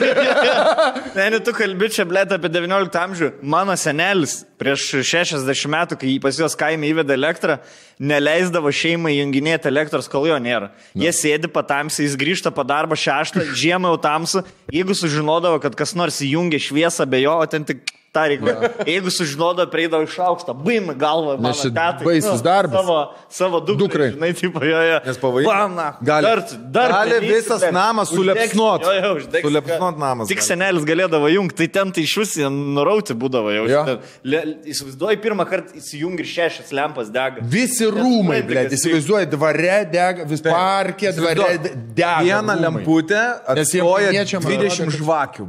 Ne, 1.18 1.26
ne, 1.34 1.40
tu 1.44 1.52
kalbi 1.56 1.90
čia, 1.92 2.06
blė, 2.08 2.24
apie 2.32 2.50
19 2.52 2.98
amžių. 3.02 3.30
Mano 3.44 3.76
senelis 3.80 4.42
prieš 4.62 4.88
60 5.04 5.72
metų, 5.74 5.98
kai 6.00 6.18
pas 6.24 6.38
juos 6.40 6.56
kaime 6.60 6.88
įvedė 6.92 7.18
elektrą, 7.18 7.58
neleisdavo 8.00 8.72
šeimai 8.74 9.18
junginėti 9.18 9.68
elektros, 9.72 10.10
kol 10.12 10.30
jo 10.30 10.38
nėra. 10.42 10.72
Na. 10.72 11.06
Jie 11.06 11.14
sėdi 11.16 11.52
patamsiai, 11.52 12.08
jis 12.08 12.20
grįžta 12.20 12.54
po 12.56 12.66
darbo 12.68 12.98
šeštą, 12.98 13.50
žiemą 13.58 13.96
jau 13.96 14.04
tamsu, 14.06 14.46
jeigu 14.72 14.96
sužinodavo, 14.98 15.60
kad 15.64 15.76
kas 15.80 15.96
nors 15.98 16.22
įjungia 16.24 16.62
šviesą 16.62 17.10
be 17.10 17.24
jo, 17.26 17.36
o 17.42 17.50
ten 17.50 17.68
tik 17.68 17.84
tą 18.14 18.24
reikia. 18.28 18.70
Jeigu 18.86 19.10
sužinodo, 19.14 19.66
prieidavo 19.72 20.04
iš 20.04 20.18
aukšto, 20.20 20.54
baim 20.66 20.90
galvą, 21.00 21.38
Nes 21.42 21.62
čia 21.62 21.70
tetai. 21.72 22.04
baisus 22.06 22.42
darbas. 22.44 22.82
Savo, 22.82 22.98
savo 23.30 23.60
dukrai. 23.62 23.78
Dukrai. 23.82 24.10
Žinai, 24.16 24.32
taip, 24.40 24.56
jo, 24.68 24.82
jo. 24.90 25.00
Nes. 25.06 25.18
Bamna. 25.48 25.88
Gali- 26.04 26.24
dar, 26.28 26.42
dar 26.76 26.90
gali 26.92 27.12
darysi, 27.16 27.34
visas 27.34 27.62
bet 27.62 27.74
namas 27.74 28.10
sulepsnot. 28.12 28.82
Jo, 28.84 28.92
jo, 29.00 29.12
uždegs- 29.22 29.42
Sulepsnot 29.48 29.98
namas 29.98 30.28
Tik 30.28 30.38
gali. 30.42 30.48
senelis 30.48 30.84
galėdavo 30.84 31.30
jungti, 31.32 31.56
tai 31.62 31.68
ten 31.68 31.92
tai 31.92 32.04
iš 32.04 32.18
vis 32.20 32.36
jie 32.42 32.50
nurauti 32.52 33.14
būdavo 33.16 33.50
jau. 33.56 33.98
Le- 34.24 34.44
Įsivaizduoji, 34.72 35.18
pirmą 35.24 35.46
kartą 35.50 35.74
įsijungi 35.80 36.20
ir 36.20 36.30
šešias 36.36 36.70
lempas 36.76 37.08
dega. 37.10 37.40
Visi 37.42 37.86
rūmai, 37.88 38.42
blė, 38.48 38.68
įsivaizduoji, 38.76 39.30
dvare 39.32 39.86
dega, 39.92 40.26
vis 40.28 40.42
parkė, 40.42 41.16
dvare 41.16 41.58
de- 41.64 41.74
dega. 41.96 42.20
Vieną 42.28 42.56
lemputę 42.60 43.22
Nes 43.56 43.72
atrodo, 43.74 44.12
20 44.12 44.92
kad- 44.92 45.00
žvakių. 45.00 45.48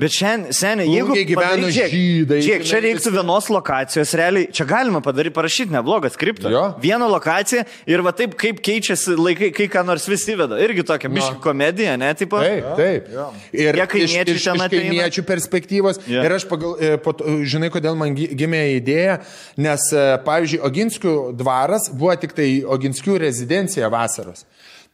Bet 0.00 0.10
šiandien, 0.10 0.52
seniai, 0.52 0.88
jeigu... 0.88 1.12
Gyveno 1.34 1.66
padaryk- 1.68 1.90
žydai, 1.92 2.38
Žiūrėk, 2.46 2.64
čia 2.70 2.80
reiktų 2.84 3.12
vienos 3.14 3.48
lokacijos, 3.50 4.14
realiai, 4.14 4.48
čia 4.54 4.64
galima 4.64 5.00
padaryti, 5.04 5.34
parašyti 5.34 5.70
neblogą 5.74 6.10
skriptą. 6.14 6.50
Jo. 6.52 6.62
Vieną 6.80 7.08
lokaciją 7.10 7.64
ir 7.86 8.02
va 8.06 8.12
taip, 8.12 8.34
kaip 8.40 8.60
keičiasi 8.64 9.16
laikai, 9.18 9.50
kai 9.54 9.68
ką 9.68 9.84
nors 9.84 10.06
visi 10.08 10.32
įveda. 10.34 10.58
Irgi 10.64 10.84
tokia 10.86 11.08
miški 11.12 11.40
komedija, 11.44 11.96
ne, 11.98 12.12
tipo. 12.14 12.40
Taip, 12.40 12.64
taip. 12.76 13.08
Ir 13.52 13.74
Jie 13.74 13.84
iš, 13.84 13.90
kaimiečiai 13.94 14.34
iš, 14.34 14.46
iš 14.46 14.68
kaimiečių 14.74 15.26
perspektyvos. 15.28 16.00
Jo. 16.08 16.22
Ir 16.24 16.32
aš 16.38 16.44
pagal, 16.50 16.76
e, 16.80 16.96
po 16.98 17.12
žinai, 17.44 17.70
kodėl 17.74 17.96
man 17.96 18.14
gi- 18.16 18.30
gimė 18.34 18.64
idėja, 18.80 19.20
nes, 19.56 19.80
e, 19.92 20.18
pavyzdžiui, 20.24 20.60
Oginskių 20.64 21.14
dvaras 21.36 21.90
buvo 21.92 22.14
tik 22.20 22.32
tai 22.32 22.62
Oginskių 22.62 23.18
rezidencija 23.20 23.88
vasaros. 23.90 24.44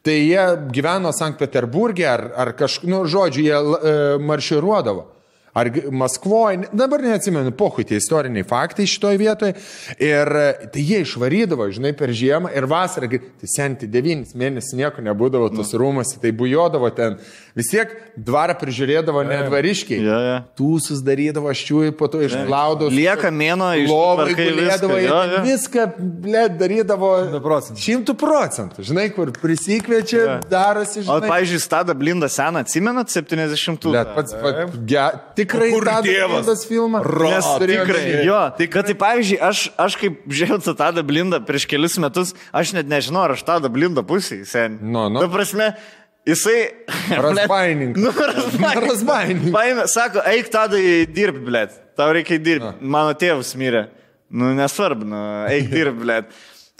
Tai 0.03 0.11
jie 0.17 0.43
gyveno 0.73 1.11
Sankt 1.13 1.37
Peterburgė 1.37 2.07
ar, 2.09 2.21
ar 2.35 2.53
kažkur, 2.57 2.89
nu, 2.89 3.03
žodžiu, 3.05 3.43
jie 3.45 3.53
e, 3.53 4.17
marširuodavo. 4.17 5.05
Ar 5.53 5.67
Maskvoje, 5.91 6.69
dabar 6.71 7.01
neatsimenu, 7.03 7.51
pohui 7.59 7.83
tie 7.83 7.97
istoriniai 7.99 8.45
faktai 8.47 8.85
šitoje 8.87 9.17
vietoje. 9.19 9.55
Ir 9.99 10.29
tai 10.71 10.83
jie 10.85 11.01
išvarydavo, 11.03 11.67
žinai, 11.75 11.91
per 11.97 12.13
žiemą 12.15 12.53
ir 12.55 12.67
vasarą, 12.71 13.09
tai 13.11 13.49
senti 13.51 13.89
devynis 13.91 14.31
mėnesius 14.37 14.77
nieko 14.79 15.03
nebūdavo 15.03 15.49
tos 15.51 15.73
rūmose, 15.75 16.21
tai 16.23 16.31
bujodavo 16.31 16.87
ten. 16.95 17.17
Vis 17.57 17.67
tiek 17.67 17.91
dvarą 18.15 18.55
prižiūrėdavo 18.61 19.25
nedvariškiai. 19.27 19.99
Jo, 20.05 20.19
jo. 20.23 20.37
Tūsus 20.55 21.01
darydavo, 21.03 21.49
aščiui, 21.51 21.91
po 21.99 22.07
to 22.07 22.21
išplaudavo. 22.23 22.87
Lieka 22.95 23.27
mėno 23.35 23.73
iš 23.81 23.91
Lovai 23.91 24.29
tvarkai 24.29 24.45
gulėdavo, 24.53 24.99
viską, 25.01 25.11
ten 25.11 25.33
jo. 25.35 25.41
viską, 25.49 25.85
ble, 26.23 26.45
darydavo. 26.61 27.11
Šimtų 27.81 28.15
procentų. 28.21 28.85
Žinai, 28.87 29.09
kur 29.11 29.33
prisikviečia, 29.35 30.39
darosi, 30.47 31.01
O, 31.01 31.07
žinai. 31.09 31.27
pavyzdžiui, 31.27 31.59
Stada 31.67 31.95
Blinda 31.97 32.29
seną, 32.31 32.63
atsimenat, 32.63 33.11
70-ųjų? 33.11 33.93
Net 33.97 34.15
pats, 34.15 34.35
pats 34.39 34.79
ge, 34.87 35.03
tikrai 35.41 35.69
Kur 35.73 35.85
Tadas 35.87 36.07
tėvas? 36.07 36.33
Blindas 36.37 36.65
filmą. 36.69 37.01
Nes 37.03 37.47
tikrai, 37.61 38.03
šį. 38.07 38.19
jo, 38.29 38.41
tai 38.57 38.67
kad 38.71 38.89
tai 38.89 38.95
pavyzdžiui, 39.01 39.39
aš, 39.51 39.63
aš 39.81 39.97
kaip 40.01 40.19
žiūrėjau 40.29 40.61
tą 40.69 40.75
Tadą 40.79 41.03
Blindą 41.07 41.41
prieš 41.45 41.67
kelius 41.69 41.97
metus, 42.01 42.35
aš 42.55 42.75
net 42.77 42.89
nežinau, 42.91 43.25
ar 43.25 43.35
aš 43.35 43.43
Tadą 43.47 43.71
Blindą 43.73 44.05
pusį, 44.07 44.41
sen. 44.49 44.77
Nu, 44.81 45.07
nu. 45.11 45.23
Ta 45.23 45.29
prasme, 45.31 45.71
jisai... 46.27 46.59
Razbaininkas. 47.25 48.01
Nu, 48.05 48.13
razbaininkas. 48.13 48.89
Razbaininkas. 48.89 49.55
Paėmė, 49.55 49.87
sako, 49.91 50.23
eik 50.31 50.51
Tadai 50.53 50.83
dirbti, 51.09 51.43
blėt. 51.47 51.75
Tau 51.99 52.11
reikia 52.15 52.39
dirbti. 52.41 52.77
Mano 52.81 53.15
tėvas 53.17 53.53
mirė. 53.59 53.87
Nu, 54.31 54.53
nesvarbu, 54.55 55.07
nu, 55.11 55.21
eik 55.51 55.71
dirbti, 55.75 55.97
blėt. 56.05 56.31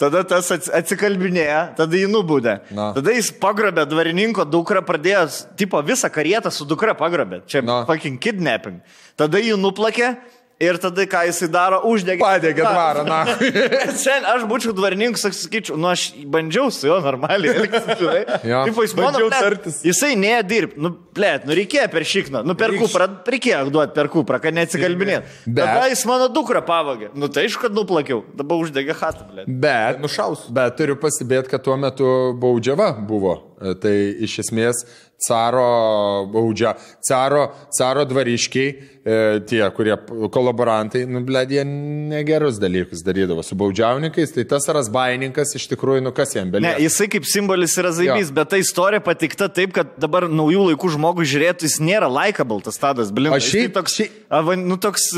Tada 0.02 0.24
tas 0.26 0.48
ats- 0.50 0.70
atsikalbinėja, 0.74 1.60
tada 1.78 1.94
jį 2.00 2.08
nubūdė. 2.10 2.56
Na. 2.74 2.88
Tada 2.96 3.12
jis 3.14 3.28
pagrobė 3.38 3.84
dvarininko 3.86 4.42
dukrą, 4.50 4.82
pradėjo, 4.82 5.24
tipo, 5.60 5.78
visą 5.86 6.10
karietą 6.10 6.50
su 6.50 6.66
dukra 6.66 6.94
pagrobė. 6.98 7.44
Čia 7.46 7.62
Na. 7.62 7.84
fucking 7.86 8.18
kidnapping. 8.18 8.80
Tada 9.16 9.38
jį 9.38 9.54
nuplakė 9.62 10.16
ir 10.62 10.78
tada 10.82 11.04
ką 11.10 11.24
jisai 11.28 11.48
daro, 11.52 11.80
uždegė. 11.90 12.22
Padegė 12.22 12.62
dvarą, 12.64 13.02
na. 13.08 13.20
Šiandien 14.02 14.28
aš 14.32 14.44
būčiau 14.50 14.74
dvarininkas, 14.76 15.24
aš 15.28 15.40
sakyčiau, 15.46 15.76
nu 15.80 15.90
aš 15.90 16.06
bandžiau 16.32 16.70
su 16.74 16.86
juo 16.88 16.98
normaliai 17.04 17.56
elgtis, 17.58 17.88
žinai. 18.00 18.22
Jo. 18.46 18.62
Tipo, 18.70 18.86
jis 18.86 18.94
mano, 18.98 19.22
tartis. 19.32 19.80
Jisai 19.86 20.12
neė 20.20 20.40
dirbti, 20.46 20.80
nu, 20.82 20.94
plėt, 21.16 21.46
nu 21.48 21.56
reikėjo 21.58 21.88
per 21.92 22.06
šikną, 22.08 22.44
nu 22.48 22.56
per 22.58 22.74
kuprą, 22.78 23.08
reikėjo 23.34 23.64
duoti 23.74 23.96
per 23.98 24.10
kuprą, 24.12 24.40
kad 24.44 24.56
neatsikalbinėt. 24.56 25.26
Bet- 25.46 25.62
Tada 25.62 25.86
jis 25.92 26.04
mano 26.08 26.30
dukrą 26.32 26.62
pavagė. 26.66 27.10
Nu 27.18 27.28
tai 27.32 27.46
aišku, 27.48 27.66
kad 27.66 27.76
nuplakiau, 27.76 28.22
dabar 28.38 28.62
uždegė 28.62 28.96
hatą, 29.02 29.26
plėt. 29.30 29.50
Bet, 29.62 30.00
Nušaus. 30.02 30.46
bet 30.54 30.76
turiu 30.78 30.96
pasibėti, 31.00 31.50
kad 31.52 31.64
tuo 31.66 31.76
metu 31.80 32.08
baudžiava 32.42 32.92
buvo. 33.08 33.38
E, 33.62 33.74
Tai 33.82 33.92
iš 34.26 34.40
esmės 34.42 34.80
caro 35.26 36.26
baudžia, 36.32 36.74
caro, 37.06 37.48
caro 37.78 38.04
dvariškiai, 38.04 38.68
e, 39.02 39.40
tie, 39.48 39.62
kurie 39.76 39.96
kolaborantai, 40.34 41.04
nu, 41.10 41.20
bled, 41.26 41.50
jie 41.56 41.64
negerus 41.66 42.58
dalykus 42.62 43.02
darydavo 43.06 43.42
su 43.46 43.56
baudžiauninkais, 43.58 44.32
tai 44.34 44.44
tas 44.50 44.66
rasbaininkas 44.72 45.54
iš 45.58 45.66
tikrųjų, 45.72 46.02
nu 46.06 46.12
kas 46.14 46.34
jam 46.36 46.46
Ne, 46.50 46.54
beliko. 46.58 46.80
jisai 46.84 47.08
kaip 47.12 47.26
simbolis 47.28 47.76
yra 47.80 47.92
zaibys, 47.94 48.30
bet 48.34 48.50
ta 48.52 48.60
istorija 48.60 49.00
patikta 49.04 49.48
taip, 49.52 49.72
kad 49.76 49.94
dabar 50.02 50.26
naujų 50.30 50.68
laikų 50.72 50.92
žmogui 50.96 51.26
žiūrėtų, 51.28 51.66
jis 51.68 51.78
nėra 51.82 52.10
likable, 52.10 52.60
tas 52.62 52.78
tadas, 52.78 53.10
blin. 53.14 53.32
O 53.32 53.40
šiaip- 53.42 53.72
toks, 53.74 53.96
šiaip- 53.98 54.20
ava, 54.30 54.56
nu 54.56 54.76
toks, 54.76 55.08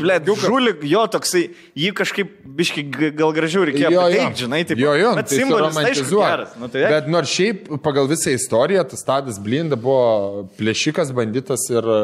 ble, 0.00 0.18
žulik, 0.40 0.82
jo 0.88 1.06
toksai, 1.06 1.50
jį 1.76 1.92
kažkaip, 2.00 2.32
biški, 2.44 2.84
gal 3.16 3.32
gražiau 3.36 3.64
reikėjo 3.68 3.92
pateikti, 3.96 4.44
žinai, 4.44 4.62
taip. 4.68 4.78
jo, 4.78 4.92
jo, 4.98 5.14
bet 5.16 5.28
tai 5.30 5.38
simbolis, 5.38 5.76
aišku, 5.76 6.20
geras. 6.20 6.56
Nu, 6.60 6.68
tai, 6.68 6.86
Bet 6.90 7.08
nors 7.08 7.28
šiaip 7.30 7.68
pagal 7.84 8.08
visą 8.10 8.32
istoriją, 8.34 8.84
tas 8.88 9.04
Tadas 9.06 9.38
Blinda 9.50 9.74
buvo 9.80 10.46
plėšikas, 10.60 11.10
banditas 11.16 11.66
ir 11.74 11.82
e, 11.82 11.98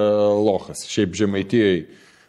lochas, 0.51 0.82
šiaip 0.90 1.14
žemaitijai. 1.16 1.81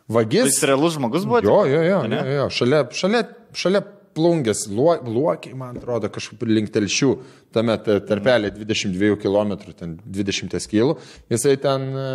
Vagis. 0.07 0.53
jis 0.53 0.63
realus 0.69 0.93
žmogus 0.95 1.25
buvo. 1.27 1.41
Jo, 1.43 1.63
jo, 1.67 1.81
jo, 1.83 2.01
jo, 2.07 2.25
jo. 2.37 2.43
Šalia, 2.55 2.85
šalia, 2.95 3.25
šalia 3.57 3.81
plungės, 4.17 4.63
luo- 4.73 4.97
luokiai, 5.03 5.53
man 5.57 5.75
atrodo, 5.77 6.07
kažkaip 6.09 6.45
link 6.49 6.71
telšių, 6.73 7.09
tame 7.53 7.75
ta- 7.85 7.99
tarpelė 8.07 8.49
22 8.55 9.17
km, 9.21 9.51
ten 9.77 9.97
20 10.05 10.55
kg, 10.71 10.95
jisai 11.29 11.57
ten 11.61 11.89
e, 11.91 12.07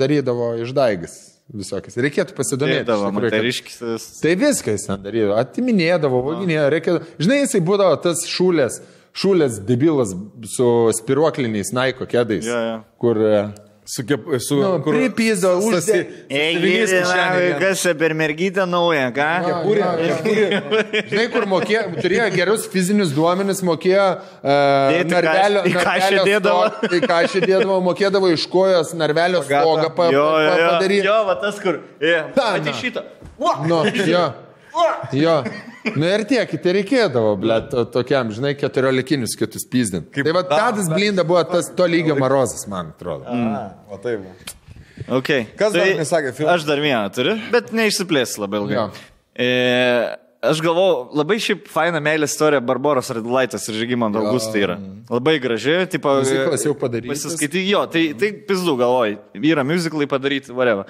darydavo 0.00 0.54
išdaigas 0.64 1.18
visokias. 1.50 1.98
Reikėtų 2.02 2.34
pasidomėti. 2.38 2.84
Dėdavo, 2.84 3.10
tikrųjų, 3.14 3.30
kad-. 3.34 4.08
Tai 4.22 4.34
viskas 4.40 4.86
ten 4.88 5.04
darydavo, 5.06 5.36
atiminėdavo, 5.42 6.20
vaginėjo, 6.30 6.66
reikia. 6.72 6.96
Žinai, 7.20 7.40
jisai 7.44 7.60
būdavo 7.66 8.00
tas 8.04 8.22
šūlės, 8.30 8.80
šūlės 9.16 9.58
debilas 9.66 10.14
su 10.46 10.68
spiruokliniais 11.00 11.72
naiko 11.74 12.06
kėdais, 12.06 12.46
Jo, 12.46 12.60
jo. 12.68 12.78
kur... 13.00 13.16
e, 13.26 13.42
Su, 13.90 14.04
kep, 14.06 14.22
su 14.38 14.54
Nu, 14.60 14.76
pripizdo, 14.84 15.56
uždė- 15.66 16.04
Ei, 16.30 16.52
Sąsiuvinys 16.54 16.90
kišenėje 16.92 17.46
vien. 17.48 17.56
kas 17.58 17.80
čia 17.82 17.94
per 17.98 18.12
mergytę 18.14 18.62
naują, 18.70 19.08
ką? 19.16 19.24
Kepurė, 19.46 19.88
kepurė. 19.98 20.60
Žinai, 21.10 21.24
kur 21.32 21.46
mokėjo, 21.50 21.80
turėjo 21.96 22.26
gerus 22.36 22.68
fizinius 22.70 23.10
duomenis, 23.16 23.64
mokėjo 23.66 24.04
uh, 24.12 24.92
Dėti 24.94 25.10
narvelio, 25.16 25.64
į 25.66 25.72
kašį 25.74 26.04
narvelio 26.04 26.26
dėdavo. 26.28 26.68
į 26.86 27.00
kašį 27.10 27.42
dėdavo, 27.48 27.80
mokėdavo 27.88 28.30
iš 28.36 28.44
kojos 28.52 28.94
narvelio 29.00 29.42
stogą 29.48 29.88
pa, 29.96 30.06
Jo, 30.14 30.22
pa, 30.28 30.44
jo, 30.44 30.52
pa, 30.52 30.60
jo, 30.62 30.70
padaryti. 30.76 31.06
jo, 31.10 31.18
va 31.32 31.34
tas 31.42 31.58
kur. 31.64 31.80
Je, 32.04 32.14
Ta, 32.38 32.46
Pati 32.52 32.70
na. 32.70 32.76
šitą. 32.84 33.02
Nu, 33.66 33.80
jo. 34.06 34.22
Jo. 35.16 35.40
Nu 35.96 36.04
ir 36.04 36.24
tiek, 36.28 36.50
tai 36.62 36.74
reikėdavo, 36.76 37.32
ble, 37.40 37.56
to, 37.72 37.86
tokiam, 37.94 38.28
žinai, 38.34 38.52
keturiolikinius 38.58 39.32
kitus 39.38 39.64
pyzdint. 39.70 40.10
Tai 40.12 40.34
va, 40.36 40.42
Tadas 40.48 40.90
Blinda 40.92 41.24
buvo 41.26 41.40
tas 41.48 41.70
to 41.76 41.86
lygio 41.88 42.16
marozas, 42.20 42.66
man 42.70 42.92
atrodo. 42.92 43.24
O 43.90 44.00
taip. 44.02 44.26
Okay. 45.08 45.46
Kas 45.58 45.72
dar 45.72 45.94
nesakė 45.98 46.34
filmą? 46.36 46.56
Aš 46.58 46.66
dar 46.68 46.82
vieną 46.82 47.06
turiu, 47.16 47.38
bet 47.54 47.72
neišsiplės 47.74 48.36
labai 48.40 48.60
ilgai. 48.60 48.82
E, 49.32 49.46
aš 50.44 50.60
galvau, 50.64 51.08
labai 51.16 51.38
šiaip 51.40 51.64
faina 51.72 52.02
meilė 52.04 52.28
istorija 52.28 52.60
Barbaros 52.64 53.08
Radulaitis 53.16 53.64
ir 53.72 53.78
Žygimanto 53.80 54.20
Augustai 54.20 54.66
yra. 54.66 54.76
Labai 55.10 55.38
graži, 55.42 55.78
tipo... 55.94 56.12
Muziklas 56.20 56.66
jau 56.68 56.76
padarytas. 56.78 57.24
Pasiskaityti, 57.24 57.64
jo, 57.72 57.86
tai, 57.90 58.10
tai 58.20 58.34
pizdu 58.46 58.76
galvoj. 58.80 59.16
Yra 59.40 59.64
muzikalai 59.66 60.10
padaryti, 60.10 60.52
whatever. 60.52 60.84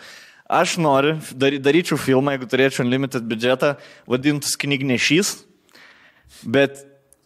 Aš 0.51 0.81
noriu, 0.83 1.15
dary, 1.39 1.61
daryčiau 1.63 1.95
filmą, 1.95 2.35
jeigu 2.35 2.49
turėčiau 2.51 2.83
unlimited 2.83 3.23
biudžetą, 3.31 3.77
vadintus 4.11 4.57
knygnešys, 4.59 5.37
bet 6.43 6.81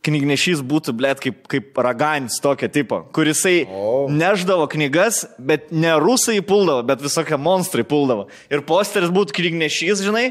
knygnešys 0.04 0.60
būtų, 0.60 0.92
blėt, 0.98 1.22
kaip, 1.24 1.38
kaip 1.48 1.80
raganis 1.80 2.36
tokio 2.44 2.68
tipo, 2.68 2.98
kurisai 3.16 3.62
oh. 3.64 4.12
neždavo 4.12 4.66
knygas, 4.74 5.22
bet 5.40 5.72
ne 5.72 5.94
rusai 6.02 6.42
puldavo, 6.44 6.84
bet 6.84 7.00
visokie 7.00 7.38
monstrai 7.40 7.86
puldavo. 7.88 8.28
Ir 8.52 8.60
posteris 8.68 9.12
būtų 9.14 9.38
knygnešys, 9.38 10.04
žinai, 10.04 10.26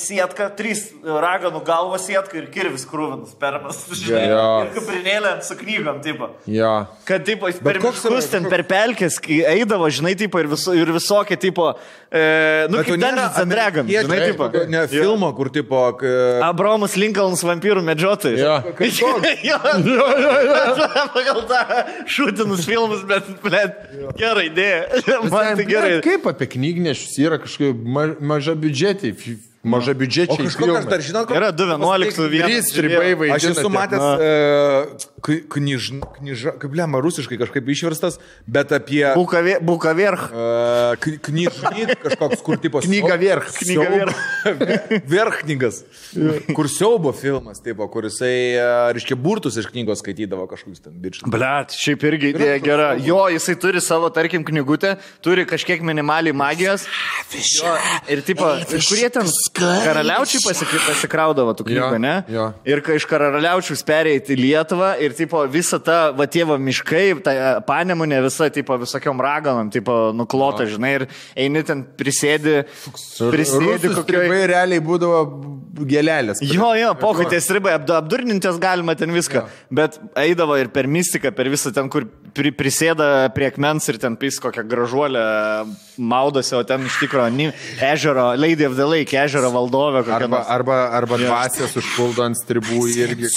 sietka, 0.00 0.46
trys 0.56 0.86
raganų 1.04 1.60
galvos 1.66 2.06
sietka 2.08 2.38
ir 2.40 2.46
kirvis 2.52 2.86
krūvinas 2.88 3.34
permas. 3.36 3.82
Žinai, 4.00 4.22
Jo. 4.30 4.44
ir 4.64 4.70
kuprinėlė 4.78 5.32
su 5.44 5.56
knygom, 5.60 5.98
tipo. 6.04 6.30
Jo. 6.48 6.70
Kad, 7.04 7.26
tipo, 7.28 7.50
jis 7.50 7.58
per 7.60 7.80
miškus 7.82 8.30
ten 8.32 8.48
per 8.48 8.64
pelkės, 8.68 9.18
eidavo, 9.28 9.90
žinai, 9.92 10.14
tipo, 10.16 10.40
ir, 10.40 10.48
viso, 10.48 10.72
ir 10.76 10.88
visokie, 10.94 11.36
tipo, 11.40 11.74
e, 12.08 12.22
nu, 12.72 12.80
Bet 12.80 12.88
kaip 12.88 13.02
Dragons, 13.04 13.36
amerikiečių, 13.44 14.06
žinai, 14.08 14.20
tipo. 14.32 14.48
Ne, 14.72 14.84
filmo, 14.88 15.30
kur 15.36 15.52
tipo... 15.52 15.82
k- 16.00 16.14
Abromas 16.46 16.96
Lincolnas 16.96 17.44
vampyrų 17.44 17.84
medžiotojas. 17.84 18.40
Jo. 18.40 18.56
jo, 19.50 19.60
pagal 21.14 21.44
tą 21.50 21.60
šūtinus 22.10 22.64
filmus, 22.68 23.04
bet, 23.08 23.28
bet, 23.44 23.84
gerai 24.18 24.48
idėja. 24.48 25.04
Man 25.28 25.52
tai 25.60 25.68
gerai. 25.68 25.92
Kaip 26.04 26.26
apie 26.32 26.48
knygnešius 26.56 27.20
yra 27.22 27.38
kažkokie 27.42 27.74
ma 27.76 28.08
maža 28.32 28.56
biudžetai, 28.58 29.12
maža 29.64 29.92
O 29.92 29.94
biudžetai. 29.94 30.36
kažkokias 30.40 30.86
dar 30.88 31.00
žinot, 31.04 31.26
ko- 31.28 31.36
Yra 31.36 31.50
2.11 31.52 32.16
Trys 32.46 32.70
stribai 32.72 33.14
vaidina. 33.14 33.36
Aš 33.36 33.44
esu 33.52 33.68
matęs 33.68 34.00
uh, 34.00 35.40
knyž, 35.52 35.90
knyža, 36.16 36.54
kaip 36.62 36.72
lema, 36.74 37.00
rusiškai 37.04 37.36
kažkaip 37.42 37.68
išverstas, 37.68 38.16
bet 38.48 38.72
apie... 38.72 39.04
Bukavė- 39.14 39.58
Bukaverch. 39.60 40.30
Uh, 40.32 40.96
knyžnyt 41.26 41.92
kažkoks, 42.00 42.40
kur 42.46 42.56
tipo... 42.56 42.80
Knyga 42.80 43.18
vierch. 43.20 43.52
Knyga 43.60 44.08
Verchnygas. 45.10 45.82
Kur 46.56 46.66
siaubo 46.70 47.12
filmas, 47.14 47.60
tipo, 47.62 47.86
kur 47.92 48.06
jisai, 48.08 48.56
uh, 48.58 48.88
reiškia, 48.96 49.16
burtus 49.20 49.56
iš 49.60 49.68
knygos 49.70 50.00
skaitydavo 50.02 50.46
kažkokius 50.50 50.82
ten 50.84 50.96
bičius. 51.02 51.28
Blet, 51.30 51.74
šiaip 51.76 52.02
irgi 52.08 52.32
idėja 52.34 52.56
gera. 52.64 52.88
Jo, 53.04 53.20
jisai 53.32 53.54
turi 53.60 53.82
savo, 53.84 54.08
tarkim, 54.14 54.42
knygutę, 54.46 54.96
turi 55.24 55.44
kažkiek 55.48 55.84
minimaliai 55.86 56.34
magijos. 56.36 56.86
Jo, 57.60 57.76
ir, 58.10 58.24
tipo, 58.26 58.48
kurie 58.88 59.10
ten 59.14 59.28
karaliaučiai 59.56 60.42
pasik 60.44 60.70
pasikraudavo 60.86 61.54
tų 61.58 61.66
knygų, 61.68 61.80
Jo, 61.80 61.98
ne? 62.02 62.12
jo. 62.30 62.46
Ir 62.68 62.82
kai 62.84 62.98
iš 63.00 63.06
karaliaučius 63.10 63.82
perėjai 63.86 64.22
į 64.34 64.36
Lietuvą 64.40 64.90
ir, 65.02 65.14
tipo, 65.18 65.42
visa 65.50 65.80
ta, 65.82 65.98
va, 66.16 66.26
tėvo 66.30 66.58
miškai, 66.60 67.04
ta 67.24 67.34
panemunė 67.66 68.20
visa, 68.26 68.50
tipo, 68.52 68.76
visokiom 68.80 69.22
raganom, 69.24 69.70
tipo, 69.72 69.96
nuklota, 70.16 70.66
žinai, 70.70 70.92
ir 71.00 71.06
eini 71.34 71.64
ten 71.66 71.82
prisėdi, 71.98 72.60
prisėdi 73.18 73.90
kokioj... 73.90 74.04
stribai 74.04 74.40
realiai 74.50 74.84
būdavo 74.84 75.22
gėlelės. 75.90 76.42
Jo, 76.44 76.72
jo, 76.78 76.92
tie 77.30 77.40
stribai, 77.42 77.74
apdu- 77.78 77.96
apdurnintis 77.96 78.58
galima 78.62 78.96
ten 78.98 79.12
viską, 79.14 79.46
bet 79.72 79.98
eidavo 80.20 80.58
ir 80.60 80.70
per 80.74 80.88
mistiką, 80.90 81.32
per 81.36 81.50
visą 81.52 81.72
ten, 81.74 81.88
kur 81.92 82.06
pri, 82.36 82.52
prisėda 82.54 83.30
prie 83.34 83.48
akmens 83.50 83.88
ir 83.90 83.98
ten 84.02 84.16
pys 84.20 84.38
kokią 84.42 84.66
gražuolę 84.68 85.24
maudosi, 86.00 86.54
o 86.58 86.62
ten 86.66 86.84
iš 86.88 87.00
tikrųjų 87.02 87.50
ežero, 87.90 88.30
Lady 88.38 88.66
of 88.68 88.76
the 88.78 88.86
Lake, 88.88 89.16
ežero 89.16 89.39
valdovė 89.48 90.02
kokia 90.04 90.16
Arba, 90.20 90.40
arba, 90.52 90.76
arba 90.98 91.18
dvasės 91.20 91.76
užpuldo 91.80 92.24
ant 92.26 92.36
stribų 92.36 92.82
irgi. 92.92 93.30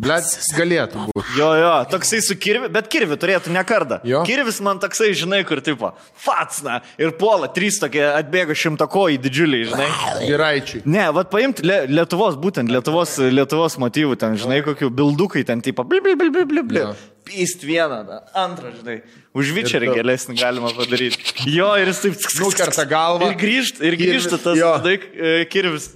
Blet, 0.00 0.32
galėtų 0.56 1.04
būti. 1.10 1.34
Jo, 1.36 1.50
jo, 1.60 1.72
toksai 1.92 2.22
su 2.24 2.36
kirvi, 2.40 2.70
bet 2.72 2.88
kirvi 2.92 3.18
turėtų 3.20 3.52
ne 3.52 3.62
kartą. 3.68 4.00
Jo. 4.08 4.24
Kirvis 4.28 4.62
man 4.64 4.80
toksai, 4.82 5.12
žinai, 5.18 5.42
kur 5.48 5.60
tipo, 5.64 5.92
fatsna, 6.24 6.80
ir 7.00 7.14
puola, 7.20 7.50
trys 7.52 7.78
tokie 7.82 8.04
atbėga 8.08 8.56
šimtakojai 8.56 9.20
didžiuliai, 9.22 9.68
žinai. 9.70 9.88
Giraičiai. 10.24 10.84
Ne, 10.88 11.06
vad 11.14 11.30
paimti 11.32 11.66
le, 11.66 11.82
Lietuvos, 11.92 12.40
būtent 12.40 12.72
Lietuvos, 12.72 13.18
Lietuvos 13.32 13.78
motyvų, 13.82 14.18
ten, 14.20 14.40
žinai, 14.40 14.62
kokių 14.66 14.90
bildukai 14.92 15.44
ten, 15.48 15.64
tipo, 15.64 15.84
bli, 15.84 16.00
bli, 16.00 16.16
bli, 16.16 16.46
bli. 16.64 16.80
Jo. 16.80 16.94
Pyst 17.22 17.62
vieną, 17.62 18.00
da, 18.06 18.18
antrą, 18.34 18.72
žinai. 18.74 18.96
Už 19.38 19.52
vičerį 19.54 19.92
gėlesnį 19.94 20.34
galima 20.40 20.72
padaryti. 20.74 21.22
Jo, 21.56 21.70
ir 21.78 21.92
jis 21.92 22.00
taip 22.02 22.24
Nukerta 22.42 22.84
galvą. 22.88 23.30
Ir 23.30 23.38
grįžta, 23.38 23.84
ir 23.86 23.96
grįžta 24.00 24.38
tas, 24.42 24.58
žinai, 24.58 24.96
e, 24.98 25.34
kirvis. 25.52 25.92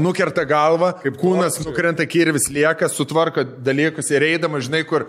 Nukerta 0.00 0.44
galvą, 0.48 0.92
kaip 1.02 1.16
kūnas 1.20 1.58
nukrenta 1.64 2.06
kirvis 2.08 2.50
lieka, 2.52 2.88
sutvarko 2.92 3.44
dalykus 3.64 4.12
ir 4.14 4.28
eidama, 4.28 4.60
žinai, 4.62 4.84
kur 4.88 5.08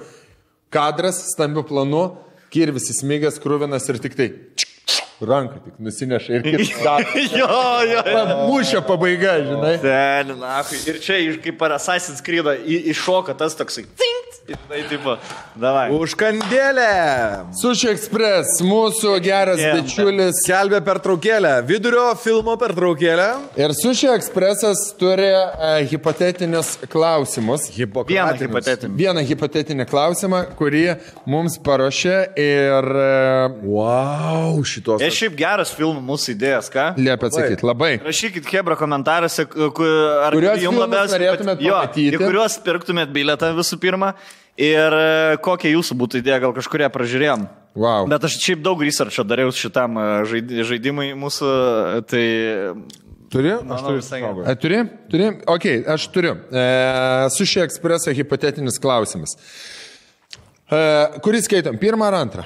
kadras 0.73 1.21
stambiu 1.33 1.63
planu, 1.67 2.07
kirvis 2.51 2.89
įsmigęs, 2.95 3.39
krūvinas 3.43 3.87
ir 3.91 4.01
tik 4.03 4.17
tai 4.17 4.31
ranką 5.21 5.59
tik 5.63 5.77
nusineša 5.79 6.39
ir 6.39 6.47
kitas. 6.47 7.13
Jo, 7.39 7.51
jo, 7.85 8.01
jo. 8.01 8.23
Mūšio 8.49 8.81
pabaiga, 8.87 9.37
žinai. 9.45 9.75
Ten, 9.83 10.33
na, 10.41 10.57
ir 10.87 10.99
čia 11.03 11.19
kaip 11.43 11.59
per 11.61 11.77
Assassin's 11.77 12.23
Creed 12.25 12.49
iššoka 12.95 13.37
tas 13.37 13.57
toksai. 13.59 13.85
Tinkt! 13.85 14.20
Tai, 14.71 14.81
tipo, 14.89 15.15
davai. 15.59 15.87
Užkandėlę! 15.95 16.87
Sushi 17.59 17.89
Express, 17.91 18.59
mūsų 18.65 19.15
geras 19.23 19.59
Yeah. 19.61 19.77
bičiulis. 19.81 20.39
Skelbė 20.45 20.79
pertraukėlę, 20.85 21.51
vidurio 21.67 22.07
filmo 22.19 22.55
pertraukėlę. 22.59 23.27
Ir 23.59 23.73
Sushi 23.77 24.09
Expressas 24.13 24.81
turi 24.99 25.27
uh, 25.31 25.81
hipotetinius 25.91 26.77
klausimus. 26.91 27.67
Vieną 27.75 28.33
hipotetinį. 28.39 28.95
Vieną 28.99 29.23
hipotetinį 29.27 29.85
klausimą, 29.91 30.41
kurį 30.59 30.85
mums 31.29 31.57
paruošė 31.63 32.17
ir 32.41 32.89
uh, 32.95 33.59
Wow, 33.67 34.61
šitos. 34.67 35.01
E 35.03 35.09
šiaip 35.13 35.35
geras 35.39 35.71
filmų 35.77 36.01
mūsų 36.11 36.35
idėjas, 36.35 36.71
ką? 36.73 36.87
liepia 36.99 37.29
atsakyti. 37.29 37.65
Labai. 37.67 37.91
Rašykit 38.05 38.47
Hebra 38.51 38.75
komentaruose, 38.79 39.45
ar 39.45 40.35
Kuriuos 40.35 40.63
jums 40.63 40.81
labiausiai 40.81 41.19
norėtumėt 41.19 41.61
jo, 41.65 41.75
pamatyti? 41.77 42.07
į 42.17 42.21
kuriuos 42.21 42.57
pirktumėt 42.65 43.11
biletą 43.15 43.51
visų 43.57 43.77
pirma 43.83 44.13
ir 44.59 44.95
e, 44.97 45.37
kokia 45.43 45.71
jūsų 45.75 45.97
būtų 46.01 46.21
idėja, 46.21 46.41
gal 46.43 46.55
kažkuria 46.55 46.89
pražiūrėjom. 46.93 47.45
Wow. 47.75 48.09
Bet 48.11 48.25
aš 48.27 48.35
šiaip 48.43 48.63
daug 48.65 48.81
researcho 48.83 49.23
dariau 49.23 49.53
šitam 49.55 49.95
e, 49.95 50.07
žaidi- 50.27 50.65
žaidimui 50.67 51.11
mūsų, 51.19 51.51
e, 51.51 52.01
tai... 52.09 52.25
Turi? 53.31 53.53
Aš 53.55 53.61
Manau, 53.63 53.85
turiu 53.85 54.01
visai. 54.01 54.17
A, 54.27 54.55
turi? 54.59 54.81
Turi? 55.07 55.27
Ok, 55.47 55.65
aš 55.93 56.09
turiu. 56.11 56.33
E, 56.51 56.63
Sushi 57.31 57.61
Expresso 57.63 58.11
hipotetinis 58.11 58.75
klausimas. 58.83 59.37
E, 60.67 60.81
kurį 61.23 61.39
skaitom? 61.45 61.79
Pirmą 61.79 62.09
ar 62.09 62.17
antrą? 62.19 62.43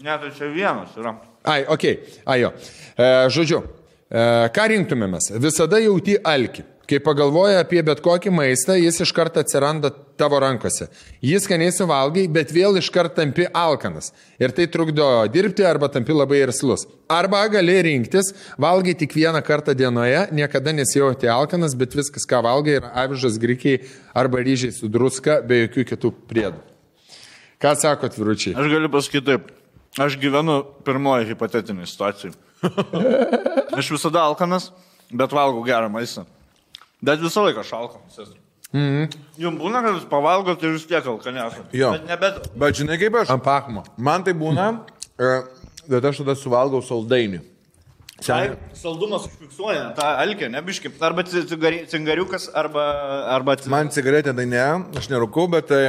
Ne, 0.00 0.16
tai 0.22 0.32
čia 0.38 0.48
vienas 0.48 0.96
yra. 0.96 1.12
Ai, 1.44 1.66
ok, 1.68 1.84
ai 2.32 2.38
jo. 2.46 2.52
E, 2.96 3.10
žodžiu, 3.34 3.60
e, 4.08 4.24
ką 4.56 4.64
rinktumėmės? 4.72 5.34
Visada 5.42 5.82
jauti 5.84 6.16
alki. 6.24 6.64
Kai 6.90 6.98
pagalvoji 6.98 7.60
apie 7.60 7.78
bet 7.86 8.00
kokį 8.02 8.32
maistą, 8.34 8.74
jis 8.74 8.98
iš 9.04 9.12
karto 9.14 9.40
atsiranda 9.40 9.92
tavo 10.18 10.40
rankose. 10.42 10.88
Jis 11.22 11.46
skaniai 11.46 11.70
suvalgai, 11.74 12.24
bet 12.32 12.50
vėl 12.54 12.76
iš 12.80 12.88
karto 12.94 13.20
tampi 13.20 13.46
alkanas. 13.46 14.10
Ir 14.42 14.54
tai 14.56 14.66
trukdo 14.70 15.06
dirbti 15.32 15.64
arba 15.66 15.88
tampi 15.92 16.16
labai 16.16 16.40
irslus. 16.42 16.88
Arba 17.12 17.44
gali 17.52 17.78
rinktis, 17.86 18.32
valgai 18.60 18.96
tik 18.98 19.14
vieną 19.14 19.44
kartą 19.46 19.76
dienoje, 19.78 20.26
niekada 20.34 20.74
nesijauti 20.74 21.30
alkanas, 21.30 21.78
bet 21.78 21.94
viskas, 21.94 22.26
ką 22.26 22.42
valgai, 22.48 22.80
yra 22.80 22.92
avižas, 23.04 23.38
grikiai 23.42 23.84
arba 24.18 24.42
ryžiai 24.42 24.74
su 24.74 24.90
druska, 24.90 25.38
be 25.46 25.62
jokių 25.64 25.86
kitų 25.94 26.12
priedų. 26.30 26.60
Ką 27.62 27.76
sako 27.78 28.10
atviručiai? 28.10 28.56
Aš 28.58 28.70
galiu 28.74 28.90
pasakyti 28.90 29.26
taip. 29.30 29.50
Aš 30.02 30.16
gyvenu 30.18 30.62
pirmoji 30.86 31.28
hipotetinė 31.30 31.86
situacija. 31.86 32.32
Aš 33.78 33.90
visada 33.92 34.24
alkanas, 34.24 34.70
bet 35.12 35.34
valgau 35.36 35.62
gerą 35.66 35.90
maistą. 35.92 36.24
Bet 37.02 37.22
visą 37.22 37.42
laiką 37.48 37.64
šalkanas. 37.66 38.32
Mm. 38.72 39.08
Jums 39.42 39.58
būna, 39.60 39.82
kad 39.84 39.98
jūs 39.98 40.04
pavalgote 40.08 40.64
ir 40.64 40.76
vis 40.78 40.86
tiek 40.88 41.04
alkanėsate. 41.04 41.68
Jo. 41.76 41.90
Bet 41.96 42.06
nebet... 42.08 42.36
Bet 42.56 42.78
žinai 42.78 42.96
kaip 43.00 43.18
aš? 43.20 43.32
Ant 43.34 43.44
pakmo. 43.44 43.82
Man 44.00 44.24
tai 44.24 44.32
būna, 44.38 44.68
e, 45.20 45.32
bet 45.92 46.06
aš 46.08 46.22
tada 46.22 46.36
suvalgau 46.38 46.80
saldainį. 46.86 47.42
Ai, 48.30 48.52
saldumas 48.78 49.26
užfiksuoja 49.26 49.88
tą 49.98 50.06
alkę, 50.22 50.48
nebiškai. 50.52 50.92
Arba 51.02 51.24
cingariukas, 51.26 52.46
arba... 52.54 52.84
arba 53.34 53.56
ci- 53.58 53.72
Man 53.72 53.90
cigaretė 53.92 54.34
tai 54.38 54.46
ne, 54.46 54.62
aš 54.96 55.10
nerūkau, 55.10 55.48
bet 55.50 55.66
tai 55.72 55.82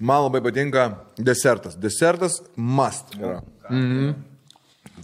man 0.00 0.24
labai 0.24 0.40
patinka 0.48 0.86
desertas. 1.20 1.76
Desertas 1.78 2.40
must 2.56 3.14
yra. 3.20 3.42
Mhm. 3.68 4.16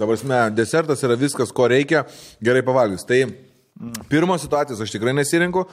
Dabar, 0.00 0.16
desertas 0.56 1.04
yra 1.04 1.18
viskas, 1.20 1.52
ko 1.52 1.68
reikia 1.68 2.06
gerai 2.42 2.64
pavalgius. 2.64 3.04
Tai 3.04 3.20
pirmos 4.08 4.42
situacijos 4.44 4.80
aš 4.80 4.94
tikrai 4.94 5.14
nesirinku. 5.16 5.66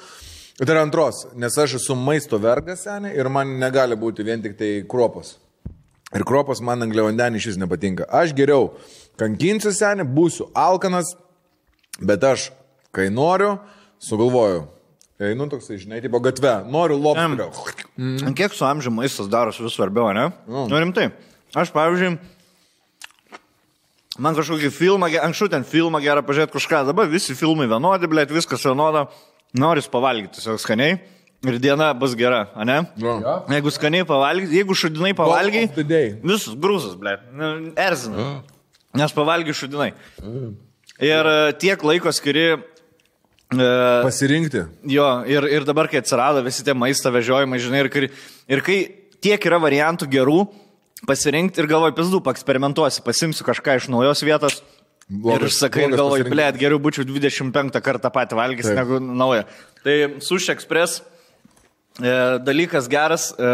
Tai 0.59 0.73
yra 0.75 0.81
antros, 0.83 1.21
nes 1.39 1.55
aš 1.57 1.77
esu 1.77 1.95
maisto 1.95 2.37
vergas 2.41 2.83
seniai 2.83 3.15
ir 3.15 3.29
man 3.31 3.53
negali 3.61 3.95
būti 3.95 4.25
vien 4.27 4.41
tik 4.43 4.57
tai 4.59 4.71
kruopos. 4.91 5.37
Ir 6.11 6.25
kruopos 6.27 6.59
man 6.65 6.83
angliavandenį 6.83 7.39
iš 7.39 7.51
vis 7.51 7.59
nepatinka. 7.61 8.07
Aš 8.11 8.33
geriau 8.35 8.73
kankinsiu 9.19 9.71
seniai, 9.75 10.07
būsiu 10.07 10.49
alkanas, 10.57 11.13
bet 12.01 12.25
aš, 12.27 12.49
kai 12.95 13.07
noriu, 13.13 13.55
sugalvoju. 14.03 14.65
Einu 15.29 15.49
toksai, 15.51 15.77
žinai, 15.79 16.01
tipo 16.03 16.19
gatve, 16.23 16.51
noriu 16.71 16.95
lopterio. 16.99 17.49
Mm. 17.99 18.35
Kiek 18.39 18.53
su 18.55 18.63
amžiumi 18.67 19.01
maistas 19.01 19.27
darosi 19.31 19.63
vis 19.63 19.75
svarbiau, 19.75 20.13
ne? 20.15 20.29
Mm. 20.47 20.67
Nu, 20.71 20.79
rimtai. 20.79 21.09
Aš, 21.55 21.73
pavyzdžiui, 21.75 22.13
man 24.21 24.37
kažkokį 24.37 24.71
filmą, 24.75 25.09
anksčiau 25.23 25.49
ten 25.51 25.65
filmą 25.67 26.01
gerą 26.03 26.23
pažiūrėti 26.27 26.55
kažką, 26.57 26.83
dabar 26.89 27.09
visi 27.11 27.35
filmai 27.37 27.69
vienodi, 27.71 28.09
blėt, 28.11 28.33
viskas 28.35 28.65
vienoda, 28.67 29.07
noris 29.57 29.89
pavalgyti 29.91 30.37
tiesiog 30.37 30.61
skaniai 30.61 30.99
ir 31.47 31.59
diena 31.63 31.91
bus 31.95 32.15
gera, 32.19 32.45
ne? 32.67 32.81
Jo. 32.99 33.19
Jeigu 33.49 33.71
skaniai 33.71 34.07
pavalgy, 34.07 34.49
jeigu 34.59 34.75
šudinai 34.75 35.13
day. 35.87 36.09
visas 36.23 36.57
grūzas, 36.59 36.97
blėt, 36.99 37.29
nu, 37.31 37.53
erzina. 37.79 38.31
Nes 38.99 39.13
pavalgy 39.15 39.55
šudinai. 39.55 39.93
Ir 40.99 41.29
e, 41.31 41.53
tiek 41.61 41.83
laiko 41.85 42.11
skiri 42.11 42.57
E, 43.49 43.67
Pasirinkti. 44.05 44.61
Jo, 44.93 45.07
ir, 45.25 45.45
ir 45.49 45.65
dabar, 45.65 45.87
kai 45.89 46.03
atsirado 46.03 46.43
visi 46.45 46.61
tie 46.65 46.75
maisto 46.77 47.09
vežiojimai, 47.09 47.57
žinai, 47.57 47.81
ir, 47.87 48.09
ir 48.45 48.61
kai 48.65 48.77
tiek 49.25 49.45
yra 49.49 49.57
variantų 49.61 50.05
gerų, 50.11 50.43
pasirinkti 51.07 51.61
ir 51.61 51.67
galvoju, 51.71 51.95
pizdu, 51.97 52.19
eksperimentuosiu, 52.31 53.03
pasimsiu 53.05 53.45
kažką 53.47 53.77
iš 53.79 53.87
naujos 53.91 54.23
vietos. 54.25 54.61
Blogas- 55.09 55.41
ir 55.47 55.49
sakai, 55.55 55.87
galvoju, 55.89 56.27
blėt, 56.29 56.57
geriau 56.61 56.77
būčiau 56.77 57.05
25 57.07 57.81
kartą 57.81 58.11
patį 58.13 58.35
valgys 58.37 58.67
Taip. 58.69 58.77
negu 58.77 58.99
naują. 59.01 59.43
Tai 59.83 59.95
Sushi 60.21 60.51
Express 60.53 61.01
e, 61.99 62.37
dalykas 62.45 62.87
geras 62.87 63.31
e, 63.33 63.49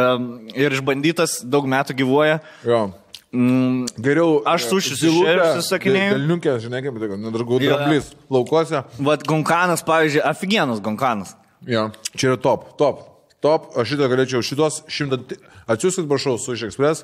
ir 0.60 0.76
išbandytas, 0.76 1.40
daug 1.48 1.64
metų 1.66 1.96
gyvuoja. 1.96 2.42
Jo. 2.68 2.92
Mm, 3.36 3.88
Geriau. 4.00 4.42
Aš 4.48 4.68
sušį 4.70 4.96
su 4.96 5.10
šeriu 5.12 5.48
susakinėju. 5.58 6.12
Dalniukė, 6.16 6.54
žinai, 6.64 6.80
kaip 6.86 7.00
tai, 7.02 7.10
nedargau, 7.20 7.58
Jo. 7.60 7.74
dramblys, 7.76 8.14
laukose. 8.32 8.84
Vat 9.00 9.26
Gonkanas, 9.28 9.84
pavyzdžiui, 9.84 10.22
aфиgenas 10.24 10.80
Gonkanas. 10.84 11.34
Jo. 11.68 11.90
Čia 12.16 12.34
yra 12.34 12.38
top, 12.42 12.78
top, 12.80 13.02
top. 13.44 13.72
Aš 13.76 13.92
šitą 13.96 14.08
galėčiau 14.12 14.44
šitos 14.46 14.84
šimtą, 14.88 15.20
atsiųskit, 15.68 16.08
prašau, 16.08 16.38
su 16.40 16.56
iš 16.56 16.68
Express. 16.70 17.04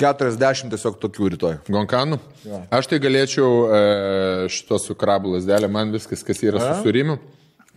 40 0.00 0.72
tiesiog 0.72 0.96
tokių 1.02 1.28
rytoj. 1.34 1.56
Gonkanų. 1.72 2.18
Aš 2.72 2.88
tai 2.90 2.98
galėčiau 3.02 3.48
e, 3.68 3.80
šito 4.52 4.78
su 4.80 4.96
krabų 4.98 5.34
lasdelė, 5.36 5.68
man 5.72 5.92
viskas, 5.92 6.22
kas 6.24 6.40
yra 6.46 6.62
su 6.62 6.86
surimiu, 6.86 7.18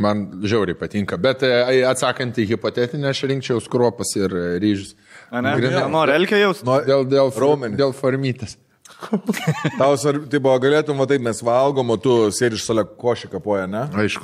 man 0.01 0.25
žiauriai 0.47 0.77
patinka. 0.79 1.19
Bet 1.21 1.43
e, 1.43 1.81
atsakant 1.89 2.37
į 2.39 2.47
hipotetinę, 2.53 3.09
aš 3.11 3.25
rinkčiau 3.31 3.59
skruopas 3.63 4.15
ir 4.19 4.31
e, 4.31 4.45
ryžius. 4.63 4.93
A 5.27 5.41
ne? 5.43 5.55
Grynai. 5.59 5.83
Nori 5.91 6.15
elkę 6.15 6.39
jaus? 6.39 6.63
Nu, 6.63 6.77
Dėl, 6.87 7.03
dėl, 7.11 7.33
Raumenį. 7.35 7.79
dėl 7.81 7.91
formytės. 7.97 8.55
Tau 9.81 9.91
svarbu, 9.99 10.27
tai 10.31 10.39
buvo, 10.39 10.55
galėtum, 10.61 10.99
va 11.01 11.07
taip 11.09 11.23
mes 11.25 11.41
valgom, 11.43 11.89
o 11.91 11.97
tu 11.99 12.13
sėdi 12.33 12.57
šalia 12.61 12.85
košį 12.85 13.31
kapoja, 13.33 13.65
ne? 13.69 13.87
Aišku. 14.05 14.23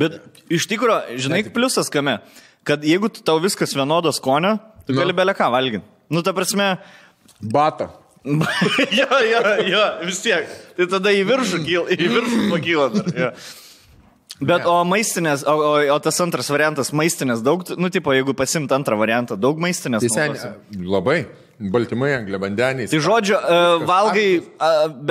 Bet 0.00 0.16
iš 0.52 0.66
tikrųjų, 0.70 1.18
žinai, 1.22 1.42
pliusas 1.54 1.90
kame, 1.92 2.16
kad 2.66 2.82
jeigu 2.86 3.10
tau 3.22 3.36
viskas 3.42 3.74
vienodo 3.76 4.10
skonio, 4.16 4.56
tu 4.88 4.96
gali 4.96 5.14
belę 5.16 5.34
ką 5.36 5.50
valginti. 5.52 5.86
Nu, 6.12 6.24
ta 6.24 6.32
prasme, 6.36 6.74
Bata. 7.52 7.90
jo, 9.00 9.08
jo, 9.26 9.40
jo, 9.66 9.82
vis 10.06 10.22
tiek. 10.22 10.46
Tai 10.76 10.86
tada 10.94 11.10
į 11.14 11.24
viršų, 11.26 11.60
kyl, 11.66 11.90
į 11.90 12.08
viršų 12.12 12.46
pakyla. 12.52 12.88
Dar, 12.94 13.12
jo. 13.18 13.32
Bet 14.42 14.66
o 14.66 14.76
maistinės, 14.86 15.44
o, 15.46 15.54
o, 15.54 15.72
o 15.94 15.98
tas 16.02 16.18
antras 16.24 16.48
variantas, 16.50 16.90
maistinės 16.96 17.44
daug, 17.46 17.62
nu, 17.78 17.90
tipo, 17.94 18.14
jeigu 18.14 18.34
pasimt 18.38 18.72
antrą 18.74 18.98
variantą, 18.98 19.36
daug 19.38 19.60
maistinės. 19.62 20.06
Tai 20.06 20.10
sen, 20.34 20.56
labai. 20.82 21.22
Baltymai, 21.70 22.10
angliavandeniai. 22.16 22.88
Tai 22.90 23.00
žodžiu, 23.04 23.36
e, 23.38 23.58
valgai, 23.88 24.26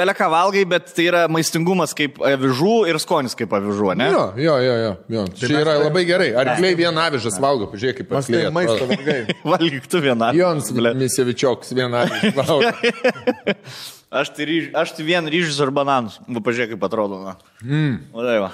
beleka 0.02 0.28
valgai, 0.32 0.66
bet 0.68 0.92
tai 0.96 1.08
yra 1.08 1.22
maistingumas 1.32 1.96
kaip 1.98 2.20
avižų 2.32 2.76
ir 2.92 3.00
skonis 3.04 3.38
kaip 3.38 3.54
avižų, 3.56 3.94
ne? 4.02 4.10
Jo, 4.12 4.26
jo, 4.42 4.58
jo, 4.66 4.76
jo. 4.82 4.92
jo. 5.16 5.26
Čia 5.40 5.54
yra 5.62 5.78
labai 5.80 6.04
gerai. 6.10 6.32
Arkliai 6.44 6.76
vieną 6.80 7.08
avižas 7.08 7.40
valgo, 7.42 7.70
pažiūrėk, 7.72 8.02
kaip 8.02 8.14
Mes 8.18 8.32
tai 8.34 8.44
maisto 8.56 8.90
vergai. 8.92 9.38
Valgyk 9.46 9.88
tu 9.92 10.04
vieną. 10.04 10.34
Jons 10.38 10.74
Misevičioks 10.76 11.74
vieną 11.78 12.06
avižą 12.06 12.36
valgo. 12.42 12.76
Aš 14.12 14.34
tai, 14.36 14.44
ryž, 14.44 14.66
aš 14.76 14.92
tai 14.92 15.06
vien 15.08 15.24
ryžius 15.32 15.62
ar 15.64 15.70
bananus. 15.72 16.18
Pažiūrėk, 16.28 16.74
kaip 16.74 16.82
atrodo. 16.84 17.22
Na. 17.24 17.38
Mm. 17.64 17.94
O 18.12 18.26
tai 18.26 18.42
va. 18.44 18.50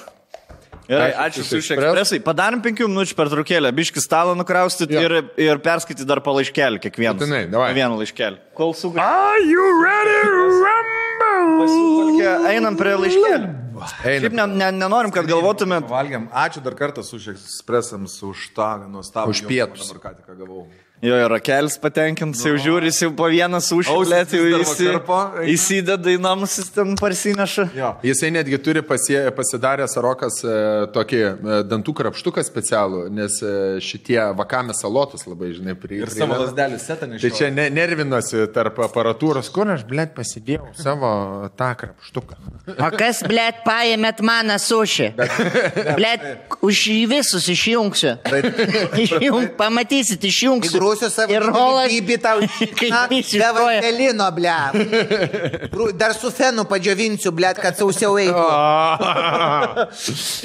Gerai, 0.88 1.12
Ačiū, 1.28 1.44
Sushi 1.44 1.74
Express. 1.76 1.92
Expressai. 1.92 2.20
Padarom 2.24 2.62
penkių 2.64 2.88
minučių 2.88 3.16
per 3.18 3.28
trukėlę, 3.34 3.74
biški 3.76 4.00
stalą 4.00 4.38
nukraustyti 4.40 4.96
Jo. 4.96 5.04
ir, 5.04 5.16
ir 5.50 5.60
perskaityti 5.64 6.08
dar 6.08 6.22
po 6.24 6.32
laiškelį 6.38 6.80
kiekvieną. 6.86 7.18
Būtinai, 7.20 7.44
davai. 7.52 7.74
Vieną 7.76 8.00
laiškelį. 8.00 8.40
Kol 8.56 8.72
sugrįžtu. 8.72 9.04
Are 9.04 9.44
you 9.44 9.66
ready, 9.84 10.20
Rumble? 10.32 11.08
Einam 12.48 12.78
prie 12.80 12.96
laiškelį. 12.96 13.48
Šiaip 14.02 14.34
ne, 14.34 14.46
ne, 14.50 14.72
nenorim, 14.74 15.12
kad 15.14 15.28
galvotumėt. 15.30 15.86
Valgiam. 15.92 16.28
Ačiū 16.34 16.64
dar 16.66 16.74
kartą 16.78 17.04
su 17.06 17.20
Expressams 17.34 18.18
už 18.26 18.50
tą 18.58 18.72
nuostabų. 18.90 19.36
Už 19.36 19.44
pietus. 19.50 19.92
Dabar 19.92 20.02
ką 20.08 20.16
tik 20.18 20.40
gavau. 20.40 20.66
Jo, 20.98 21.14
ir 21.14 21.30
rakelis 21.30 21.76
patenkintas, 21.78 22.40
jau 22.42 22.56
žiūri, 22.58 22.90
jis 22.90 23.04
jau 23.04 23.12
po 23.14 23.28
vieną 23.30 23.60
Ausys 23.60 23.86
sušilėt, 23.86 24.32
jau 24.34 24.62
įsi, 24.64 24.88
įsideda 25.54 26.10
į 26.10 26.18
namus, 26.24 26.56
jis 26.58 26.72
ten 26.74 26.96
parsineša. 26.98 27.68
Jo. 27.78 27.92
Jisai 28.02 28.32
netgi 28.34 28.58
turi 28.66 28.82
pasie, 28.82 29.20
pasidaręs 29.38 29.94
Arokas 30.02 30.40
e, 30.42 30.56
tokį 30.96 31.20
e, 31.22 31.60
dantų 31.70 31.94
krapštuką 32.00 32.42
specialų, 32.48 33.04
nes 33.14 33.36
e, 33.46 33.52
šitie 33.86 34.18
vakame 34.40 34.74
salotus 34.74 35.28
labai, 35.30 35.52
žinai, 35.60 35.76
prie. 35.78 36.00
Ir 36.02 36.14
savo 36.16 36.40
lasdelį 36.42 36.82
setą 36.82 37.12
Tai 37.14 37.32
čia 37.42 37.52
ne, 37.54 37.68
nervinosi 37.78 38.48
tarp 38.58 38.82
aparatūros, 38.88 39.52
kur 39.54 39.70
aš, 39.76 39.86
blėt, 39.86 40.16
pasidėjau 40.18 40.72
savo 40.82 41.12
tą 41.62 41.70
krapštuką. 41.78 42.40
O 42.74 42.90
kas, 42.98 43.22
blėt, 43.30 43.62
paėmėt 43.68 44.26
mano 44.26 44.58
sušį? 44.58 45.12
Blėt, 46.00 46.26
už 46.66 46.84
jį 46.90 47.00
visus 47.14 47.46
išjungsiu. 47.54 48.18
Išjung, 49.06 49.54
pamatysit, 49.62 50.26
išjungsiu. 50.26 50.87
Grūsiu 50.88 51.10
savo 51.12 51.34
Ir 51.36 51.44
gyvybę 51.52 52.18
tau. 52.24 52.40
Na, 52.94 53.04
Be 53.12 53.50
vandelino, 53.58 54.28
ble. 54.36 54.54
Dar 56.00 56.14
su 56.16 56.32
fenu 56.32 56.64
padžiovinsiu, 56.70 57.32
ble, 57.36 57.50
kad 57.60 57.76
sausiau 57.80 58.16
eitų. 58.22 58.46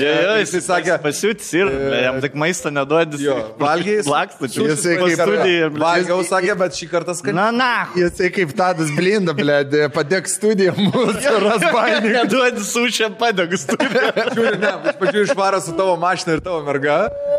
Jo, 0.03 0.35
jis 0.43 0.55
sakė- 0.67 0.99
pasiūtis 1.03 1.51
ir 1.59 1.71
jam 2.03 2.19
tik 2.25 2.35
maistą 2.39 2.73
neduodis. 2.75 3.23
Čia 3.23 4.67
Jisai 4.67 4.97
po 4.99 5.07
kaip- 5.09 5.23
studiją. 5.23 5.71
Valgiau, 5.83 6.21
sakė, 6.27 6.57
bet 6.61 6.77
šį 6.79 6.89
kartą 6.93 7.15
skaniai. 7.19 7.39
Na, 7.39 7.47
na. 7.55 7.71
Jisai 7.99 8.31
kaip 8.35 8.53
Tadas 8.59 8.91
Blinda, 8.97 9.35
blėt, 9.37 9.75
padėk 9.95 10.29
studiją 10.31 10.75
mūsų 10.79 11.37
rasbainį. 11.47 12.13
Neduodi 12.19 12.65
sušę 12.67 13.13
padegu 13.21 13.59
studiją. 13.61 14.13
Žiūri, 14.35 14.59
ne, 14.63 14.73
iš 14.91 14.99
pradžių 15.01 15.25
išvaro 15.29 15.63
su 15.65 15.75
tavo 15.79 15.97
mašina 16.03 16.37
ir 16.39 16.45
tavo 16.45 16.63
merga, 16.67 16.99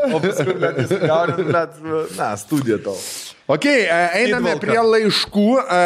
o 0.09 0.19
paskui, 0.23 0.55
blėt, 0.59 0.81
jis 0.85 0.95
gauni, 1.03 1.37
blėt, 1.49 1.79
na, 2.17 2.31
studija 2.39 2.79
tavo. 2.93 3.32
Ok, 3.43 3.65
e, 3.67 3.87
einame 4.23 4.53
prie 4.55 4.77
laiškų. 4.79 5.45
E, 5.59 5.79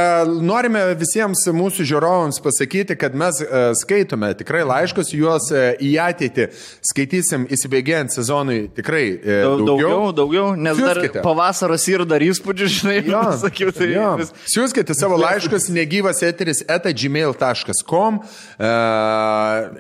Norime 0.45 0.84
visiems 0.99 1.41
mūsų 1.57 1.88
žiūrovams 1.89 2.38
pasakyti, 2.45 2.93
kad 3.01 3.15
mes 3.17 3.39
e, 3.41 3.47
skaitome 3.79 4.29
tikrai 4.38 4.61
laiškus, 4.61 5.09
juos 5.17 5.47
į 5.81 5.89
ateitį 6.03 6.45
skaitysim 6.85 7.47
įsibėgėjant 7.57 8.13
sezonui 8.13 8.59
tikrai 8.77 9.07
Daugiau, 9.17 9.65
daugiau, 9.65 10.13
daugiau 10.19 10.51
nes 10.53 10.77
Siųskite. 10.77 11.15
dar 11.17 11.25
pavasaros 11.25 11.88
ir 11.89 12.05
dar 12.05 12.21
įspūdžių, 12.27 12.69
žinai, 12.75 12.99
Jo, 13.09 13.23
sakiau, 13.47 13.73
tai 13.73 13.89
jo. 13.95 14.05
vis- 14.21 14.34
Siūskite 14.53 14.93
savo 14.93 15.17
laiškus 15.25 15.71
negyvas 15.73 16.21
eteris 16.29 16.61
eta 16.69 16.93
gmail.com 16.93 18.21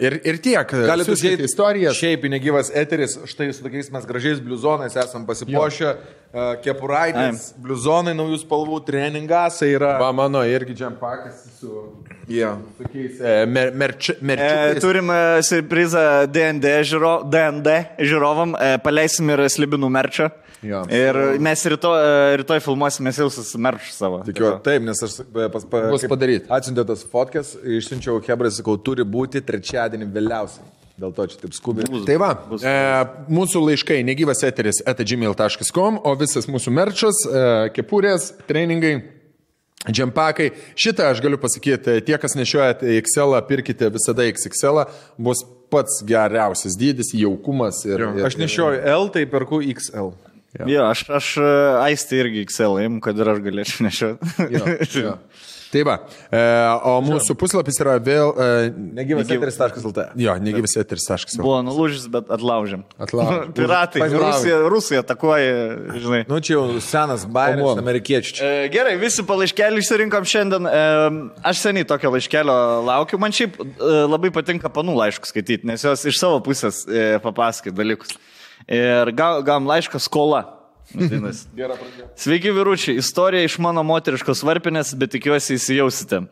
ir, 0.01 0.17
ir 0.33 0.41
tiek. 0.41 0.73
Galite 0.89 1.13
užėjti 1.13 1.45
istorijas. 1.45 2.01
Šiaip 2.01 2.25
negyvas 2.33 2.73
eteris, 2.73 3.19
štai 3.29 3.51
su 3.53 3.61
tokiais 3.69 3.93
mes 3.93 4.09
gražiais 4.09 4.41
bliuzonais 4.41 4.97
esam 4.97 5.29
pasipuošę, 5.29 5.93
uh, 5.93 6.25
kepuraitės, 6.63 7.51
bliuzonai 7.67 8.15
naujų 8.17 8.39
spalvų, 8.41 8.79
treningasai 8.87 9.73
yra. 9.75 9.97
Va, 10.01 10.09
mano 10.15 10.41
irgi 10.47 10.75
džempakas 10.81 11.45
su 11.59 11.83
Yeah. 12.27 12.57
tokiais 12.75 13.21
e, 13.23 13.45
mer, 13.47 13.69
merč, 13.71 14.09
E, 14.11 14.15
merčiukais. 14.19 14.81
turim 14.83 15.07
e, 15.15 15.19
surprizą 15.47 16.01
DND, 16.27 16.73
žiūro, 16.89 17.11
DND 17.31 17.75
žiūrovam, 18.03 18.51
e, 18.59 18.73
paleisim 18.83 19.31
ir 19.31 19.45
slibinų 19.47 19.87
merčą. 19.95 20.27
Jo. 20.65 20.81
Ir 20.91 21.15
mes 21.39 21.63
rytoj, 21.71 21.95
e, 22.03 22.35
rytoj 22.41 22.59
filmuosim 22.65 23.07
jau 23.13 23.29
su 23.31 23.61
merču 23.61 23.93
savo. 23.95 24.19
Tikiu, 24.27 24.49
taip, 24.65 24.83
nes 24.83 24.99
aš 25.07 25.21
e, 25.23 25.47
pas, 25.53 25.63
pa, 25.71 25.85
Bus 25.93 26.03
kaip 26.03 26.11
padaryta. 26.17 26.51
Atsiuntė 26.57 26.83
tas 26.89 27.05
fotkės, 27.07 27.53
išsiunčiau 27.63 28.19
Hebrai, 28.27 28.51
sakau, 28.51 28.75
turi 28.75 29.05
būti 29.07 29.39
trečiadienį 29.47 30.09
vėliausiai. 30.11 30.67
Dėl 30.97 31.11
to 31.13 31.27
čia 31.29 31.37
taip 31.43 31.53
skubiai. 31.53 31.85
Tai 32.07 32.15
va, 32.17 32.31
e, 32.57 32.71
mūsų 33.29 33.61
laiškai 33.67 33.99
negyvas 34.07 34.41
eteris 34.47 34.79
etagmail.com, 34.81 35.99
o 36.01 36.13
visas 36.17 36.49
mūsų 36.49 36.73
merčas, 36.73 37.21
e, 37.29 37.43
kepurės, 37.75 38.31
treningai. 38.49 38.95
Džempakai, 39.87 40.49
šitą 40.75 41.05
aš 41.13 41.21
galiu 41.23 41.37
pasakyti, 41.39 42.01
tie, 42.03 42.15
kas 42.19 42.33
nešiojate 42.35 42.97
XL, 43.05 43.37
pirkite 43.47 43.87
visada 43.93 44.25
XL, 44.25 44.81
bus 45.21 45.45
pats 45.71 46.01
geriausias 46.07 46.75
dydis, 46.79 47.13
jaukumas 47.15 47.83
ir... 47.87 48.01
ir 48.17 48.25
Aš 48.27 48.39
nešioju 48.41 48.81
L, 48.81 49.07
tai 49.13 49.23
perku 49.29 49.61
XL. 49.61 50.11
Jo, 50.65 50.87
aš, 50.89 51.03
aš 51.13 51.29
e, 51.37 51.53
aistį 51.83 52.19
irgi 52.23 52.43
Excel 52.47 52.79
imu, 52.81 52.99
kad 53.05 53.19
ir 53.19 53.29
aš 53.29 53.43
galėčiau 53.45 53.85
nešioti. 53.85 54.33
Jo, 54.57 54.65
jo. 54.97 55.13
Tai 55.67 55.81
va, 55.83 55.95
e, 56.31 56.39
o 56.87 56.93
mūsų 57.03 57.35
puslapis 57.39 57.75
yra 57.83 57.97
vėl... 57.99 58.29
E, 58.39 58.69
Negyvas 58.95 59.27
eteris.lt. 59.35 60.05
jo, 60.15 60.35
negyvas 60.39 60.77
eteris.com. 60.79 61.41
Buvo 61.43 61.57
nulūžęs, 61.67 62.05
bet 62.13 62.29
atlaužėm. 62.31 62.85
Atlaužėm. 63.03 63.51
Piratai. 63.57 64.05
Rusija, 64.13 64.61
Rusija 64.71 65.03
atakuoja, 65.03 65.51
žinai. 65.99 66.21
Nu, 66.31 66.39
čia 66.39 66.55
jau 66.55 66.79
senas 66.83 67.25
bairis, 67.27 67.67
amerikiečių. 67.83 68.37
E, 68.39 68.69
Gerai, 68.71 68.95
visi 69.01 69.25
palaiškelį 69.27 69.83
išsirinkom 69.83 70.27
šiandien. 70.31 70.69
E, 70.71 70.81
Aš 71.51 71.65
seniai 71.67 71.87
tokio 71.87 72.13
laiškelio 72.15 72.57
laukiu. 72.87 73.19
Man 73.19 73.35
šiaip 73.35 73.59
e, 73.59 73.67
labai 74.07 74.31
patinka 74.35 74.71
panų 74.71 74.95
laiškus 75.03 75.35
skaityti, 75.35 75.67
nes 75.67 75.83
jos 75.83 76.07
iš 76.07 76.21
savo 76.23 76.39
pusės 76.47 76.85
e, 76.87 77.17
papasakai 77.23 77.75
dalykus. 77.75 78.15
Ir 78.71 79.11
ga- 79.15 79.41
gavom 79.43 79.67
laišką 79.69 79.99
skola. 80.01 80.45
Vadinasi. 80.93 81.47
Sveiki, 82.15 82.51
vyručiai. 82.55 82.97
Istorija 83.01 83.47
iš 83.47 83.59
mano 83.63 83.83
moteriškos 83.87 84.43
varpinės, 84.47 84.95
bet 84.99 85.15
tikiuosi 85.17 85.57
įsijausite. 85.59 86.25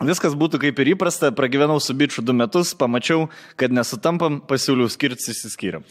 Viskas 0.00 0.32
būtų 0.38 0.56
kaip 0.62 0.78
ir 0.80 0.94
įprasta, 0.94 1.28
pragyvenau 1.36 1.76
su 1.82 1.92
bičiu 1.92 2.22
du 2.24 2.32
metus, 2.32 2.70
pamačiau, 2.78 3.26
kad 3.60 3.72
nesutampam, 3.74 4.38
pasiūliau 4.48 4.88
skirtis, 4.88 5.28
išsiskyriam. 5.34 5.84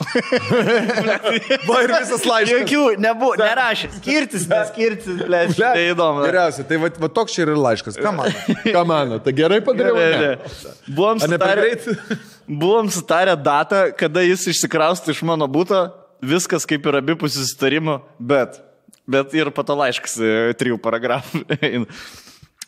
Va 1.69 1.83
ir 1.85 1.93
visas 1.93 2.25
laiškas. 2.25 2.55
Jokių 2.55 2.85
nebuvo, 3.03 3.35
nerašė, 3.37 3.91
skirtis, 3.99 4.47
neskirtis, 4.49 5.21
blėt, 5.21 5.53
tai 5.59 5.85
įdomu. 5.91 6.25
Geriausia, 6.25 6.65
tai 6.65 6.81
va, 6.81 6.89
va 7.05 7.11
toks 7.19 7.37
čia 7.37 7.45
ir 7.45 7.53
laiškas. 7.53 8.01
Ką 8.01 8.15
man? 8.17 8.33
Ką 8.79 8.83
mano, 8.89 9.21
tai 9.21 9.35
gerai 9.37 9.61
padariau? 9.65 10.01
Ne, 10.01 10.09
ne? 10.25 10.65
Buvom 10.89 11.21
sutarę, 11.21 11.69
buvom 12.49 12.89
sutarę 12.89 13.37
datą, 13.37 13.85
kada 13.99 14.25
jis 14.25 14.49
išsikraustų 14.55 15.13
iš 15.13 15.21
mano 15.29 15.45
būto, 15.45 15.85
viskas 16.21 16.67
kaip 16.69 16.85
ir 16.89 16.99
abipusių 17.01 17.43
susitarimų, 17.43 17.99
bet, 18.19 18.59
bet 19.09 19.35
ir 19.37 19.51
po 19.55 19.65
to 19.67 19.77
laiškas 19.79 20.17
e, 20.19 20.33
trijų 20.59 20.79
paragrafų. 20.83 21.45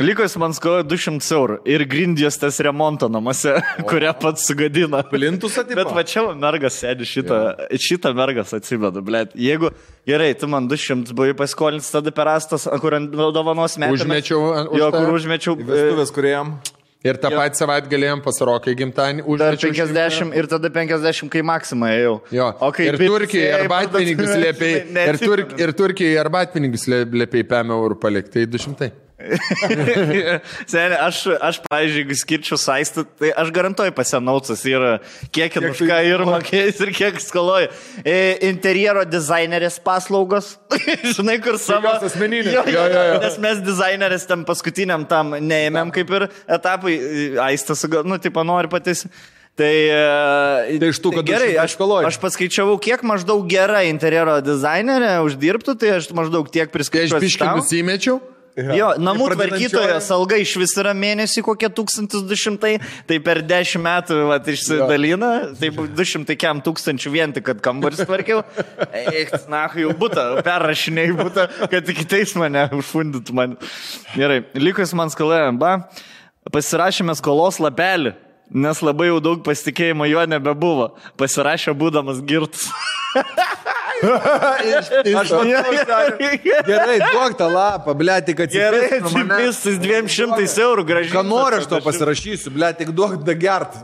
Liko 0.02 0.24
jis 0.26 0.34
man 0.42 0.54
skojo 0.56 0.82
200 0.88 1.28
eurų 1.36 1.56
ir 1.70 1.84
grindės 1.86 2.40
tas 2.42 2.58
remonto 2.64 3.06
namuose, 3.12 3.54
kurią 3.90 4.16
pats 4.18 4.48
sugadino. 4.50 5.04
Plintusą 5.12 5.62
tipo? 5.68 5.78
Bet 5.78 5.92
va 5.94 6.04
čia 6.08 6.24
mergas 6.34 6.80
sėdi 6.82 7.06
šitą, 7.06 7.42
šitą 7.78 8.14
mergas 8.18 8.56
atsimenu, 8.58 9.04
blėt. 9.06 9.36
Jeigu 9.38 9.70
gerai, 10.10 10.32
tu 10.34 10.50
man 10.50 10.70
200 10.72 11.14
buvai 11.14 11.36
paskolinti 11.38 11.92
tada 11.94 12.14
per 12.16 12.32
astas, 12.34 12.66
kur 12.82 12.98
dovanos 13.36 13.78
metų. 13.78 14.00
Užmečiau, 14.00 14.42
už 14.72 14.80
Jo, 14.82 14.90
kur 14.96 15.18
užmečiau. 15.20 15.58
e, 15.60 15.70
Vestuvės, 15.70 16.16
kuriem. 16.16 16.56
Ir 17.02 17.18
tą 17.18 17.32
patį 17.34 17.58
savaitę 17.58 17.90
galėjom 17.90 18.20
pasirokai 18.22 18.76
gimtadienį 18.78 19.24
Dar 19.42 19.56
užmečiau. 19.58 19.88
50 19.90 20.36
ir 20.38 20.48
tada 20.52 20.70
50, 20.70 21.32
kai 21.34 21.42
maksimą 21.50 21.90
ėjau. 21.96 22.16
Jo, 22.38 22.50
o 22.62 22.70
kai 22.76 22.92
ir 22.92 22.98
Turkijai 23.02 23.48
arbatpinigius 23.64 24.36
liepiai, 24.44 24.84
ir, 25.08 25.22
turk, 25.24 25.56
ir 25.58 25.74
Turkijai 25.80 26.20
arbatpinigus 26.22 26.86
liepiai 26.92 27.48
5 27.56 27.74
eurų 27.78 27.98
palikti, 28.04 28.36
tai 28.38 28.46
200. 28.54 28.92
Seniai, 30.72 30.98
aš, 31.08 31.22
aš, 31.38 31.60
pavyzdžiui, 31.66 32.04
jeigu 32.04 32.18
skirčiau 32.18 32.60
saistą, 32.60 33.04
tai 33.20 33.32
aš 33.38 33.52
garantuoju 33.56 33.94
pasienaucas 33.96 34.64
yra, 34.70 34.94
kiek 35.34 35.58
ir 35.60 35.68
už 35.72 35.84
ką 35.90 36.00
ir 36.08 36.24
mokės 36.28 36.82
ir 36.86 36.94
kiek 36.96 37.20
skaloja. 37.24 37.72
E, 38.04 38.18
interjero 38.50 39.04
dizainerės 39.08 39.80
paslaugos, 39.84 40.56
žinai, 41.18 41.38
kur 41.44 41.60
savo. 41.62 41.92
jos 41.96 42.12
asmeninės. 42.12 42.54
Jo, 42.56 42.66
jo, 42.70 42.88
Jo, 42.92 43.04
jo. 43.12 43.20
Nes 43.24 43.38
mes 43.44 43.62
dizainerės 43.66 44.26
tam 44.30 44.46
paskutiniam 44.48 45.06
tam 45.10 45.36
neėmėm 45.38 45.94
kaip 45.96 46.10
ir 46.18 46.28
etapui, 46.52 46.98
aistas, 47.42 47.86
nu, 48.06 48.18
tipo, 48.22 48.44
nori 48.48 48.72
patys. 48.72 49.06
Tai, 49.60 49.68
e, 49.68 50.78
Tai 50.80 50.90
iš 50.94 51.00
tų, 51.04 51.12
kad 51.18 51.28
gerai, 51.28 51.50
200 51.58 51.60
aš, 51.60 51.74
aš 52.08 52.18
paskaičiavau, 52.24 52.78
kiek 52.82 53.02
maždaug 53.06 53.44
gera 53.52 53.82
interjero 53.84 54.38
dizainerė 54.46 55.18
uždirbtų, 55.28 55.76
tai 55.82 55.90
aš 55.98 56.08
maždaug 56.16 56.48
tiek 56.48 56.70
Kai 56.70 56.72
aš 56.72 56.76
priskaičiau. 56.78 57.20
biškai 57.20 57.50
nusimečiau, 57.60 58.22
Jo, 58.56 58.90
namų 59.00 59.30
tvarkytojos 59.32 60.10
alga 60.12 60.36
iš 60.42 60.54
vis 60.60 60.74
yra 60.82 60.92
mėnesį 60.98 61.44
kokie 61.46 61.70
1200, 61.72 62.82
tai 63.08 63.20
per 63.24 63.40
10 63.48 63.80
metų 63.80 64.18
vat, 64.28 64.50
išsidalina, 64.52 65.30
tai 65.60 65.70
bu- 65.72 65.88
200 65.88 66.36
kiam 66.40 66.60
tūkstančių 66.64 67.14
vien 67.14 67.32
tik, 67.36 67.46
kad 67.48 67.62
kambarį 67.64 68.04
tvarkiau. 68.04 68.42
Eik, 68.92 69.32
na, 69.52 69.64
jau 69.80 69.94
būtų, 69.96 70.26
perrašinėjai 70.44 71.16
būtų, 71.22 71.48
kad 71.72 71.88
tik 71.88 72.04
teismą 72.12 72.50
neužfundytų 72.52 73.38
man. 73.40 73.56
Gerai, 74.18 74.42
likus 74.60 74.92
man 75.00 75.14
skalėjom, 75.14 75.62
ba, 75.62 75.78
pasirašėme 76.52 77.16
skolos 77.16 77.62
lapelį. 77.64 78.18
Nes 78.52 78.82
labai 78.84 79.06
jau 79.08 79.22
daug 79.24 79.40
pasitikėjimo 79.46 80.04
jo 80.12 80.26
nebebuvo. 80.28 80.90
Pasirašė 81.16 81.72
būdamas 81.72 82.20
girtas. 82.28 82.68
Aš 84.02 85.32
matau, 85.32 86.06
gerai, 86.66 86.98
duok 87.12 87.36
tą 87.40 87.48
lapą, 87.52 87.94
ble, 87.98 88.16
tik 88.26 88.42
Gerai, 88.52 88.88
atsiprašau. 88.98 89.22
atsipistas 89.22 89.78
200 89.82 90.64
eurų 90.66 90.86
gražiai. 90.88 91.14
Ką 91.16 91.24
nori 91.28 91.60
aš 91.62 91.68
to 91.72 91.80
pasirašysiu, 91.86 92.54
ble, 92.56 92.72
tik 92.80 92.92
duok 92.98 93.20
da 93.28 93.36
gert. 93.38 93.78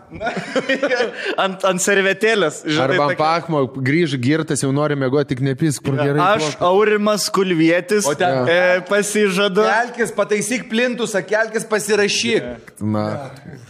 ant, 1.44 1.66
ant 1.70 1.84
servetėlės. 1.84 2.64
žinai, 2.66 2.88
arba 2.88 3.10
tokia- 3.12 3.20
pakmo, 3.22 3.64
grįž 3.90 4.18
girtas, 4.22 4.64
jau 4.66 4.72
nori 4.76 4.98
mėgoti, 5.00 5.36
tik 5.36 5.44
nepys, 5.46 5.80
kur 5.84 5.98
gerai. 6.00 6.20
Aš, 6.38 6.58
Aurimas 6.66 7.28
Kulvietis, 7.34 8.08
ten- 8.18 8.50
e, 8.50 8.60
pasižadu. 8.90 9.66
Kelkis, 9.68 10.14
pataisyk 10.18 10.68
plintusą, 10.72 11.22
kelkis 11.28 11.68
pasirašyk. 11.70 12.82
Na, 12.82 13.06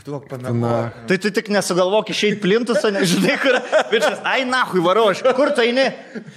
Duok 0.08 0.30
na. 0.56 0.92
Tai 1.08 1.18
tu 1.20 1.30
tik 1.36 1.50
nesugalvok 1.52 2.10
išeiti 2.14 2.40
plintusą, 2.44 2.92
nežinai 2.96 3.36
kur. 3.42 3.58
Bičias, 3.92 4.22
ai, 4.24 4.46
nahui, 4.48 4.80
varo 4.84 5.10
aš. 5.12 5.20
Kur 5.36 5.52
tai 5.58 5.72
ne? 5.76 5.90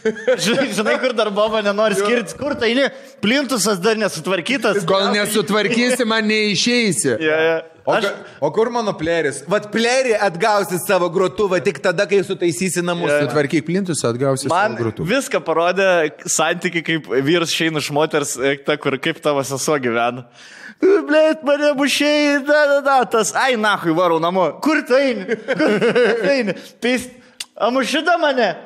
Žinai, 0.76 0.96
kur 1.02 1.12
dar 1.16 1.30
boba 1.34 1.60
nenori 1.64 1.98
skirti. 1.98 2.36
Kur 2.38 2.54
tai 2.58 2.72
ne? 2.78 2.88
Plintusas 3.22 3.80
dar 3.82 3.98
nesutvarkytas. 4.00 4.84
Kol 4.88 5.10
nesutvarkysi, 5.14 6.06
man 6.08 6.28
neišeisi. 6.30 7.16
Ja, 7.20 7.40
ja. 7.46 7.58
O, 7.88 7.94
Aš, 7.96 8.06
o 8.44 8.50
kur 8.54 8.68
mano 8.70 8.92
plėris? 8.94 9.40
Vat 9.50 9.70
plėri 9.72 10.12
atgausi 10.12 10.76
savo 10.82 11.08
grotuvą 11.12 11.58
tik 11.64 11.80
tada, 11.82 12.04
kai 12.06 12.20
sutaisysi 12.26 12.84
namus. 12.84 13.10
Sutvarkyk 13.24 13.64
plintus, 13.66 14.02
atgausi 14.06 14.50
man 14.52 14.74
savo 14.74 14.82
grūtų. 14.82 15.06
viską 15.08 15.40
parodė 15.46 15.88
santyki, 16.28 16.84
kaip 16.86 17.08
vyras 17.24 17.54
šeina 17.56 17.80
iš 17.80 17.88
moters, 17.96 18.36
e, 18.36 18.58
ta, 18.66 18.76
kur 18.80 18.98
kaip 19.00 19.22
tavo 19.24 19.42
sesuo 19.48 19.78
gyvena. 19.80 20.26
Blėt, 20.80 21.42
mane 21.44 21.72
mušiai, 21.76 22.38
da, 22.46 22.60
da, 22.68 22.78
da, 22.84 22.98
tas, 23.16 23.32
ai, 23.36 23.56
nahui, 23.60 23.96
varau 23.96 24.20
namo. 24.22 24.46
Kur 24.64 24.84
tai 24.88 25.00
eini? 25.10 25.40
Kur 25.48 25.74
tai 25.80 26.36
eini? 26.36 26.56
Pist. 26.84 27.16
Amušida 27.60 28.18
mane. 28.18 28.56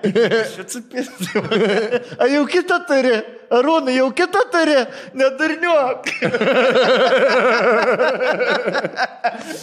Atsipist. 0.60 1.12
A 2.22 2.26
jau 2.30 2.46
kitą 2.46 2.78
turi. 2.86 3.16
Arūnai, 3.54 3.94
jau 3.98 4.08
kitą 4.16 4.40
turi. 4.52 4.78
Nedarniuok. 5.18 6.00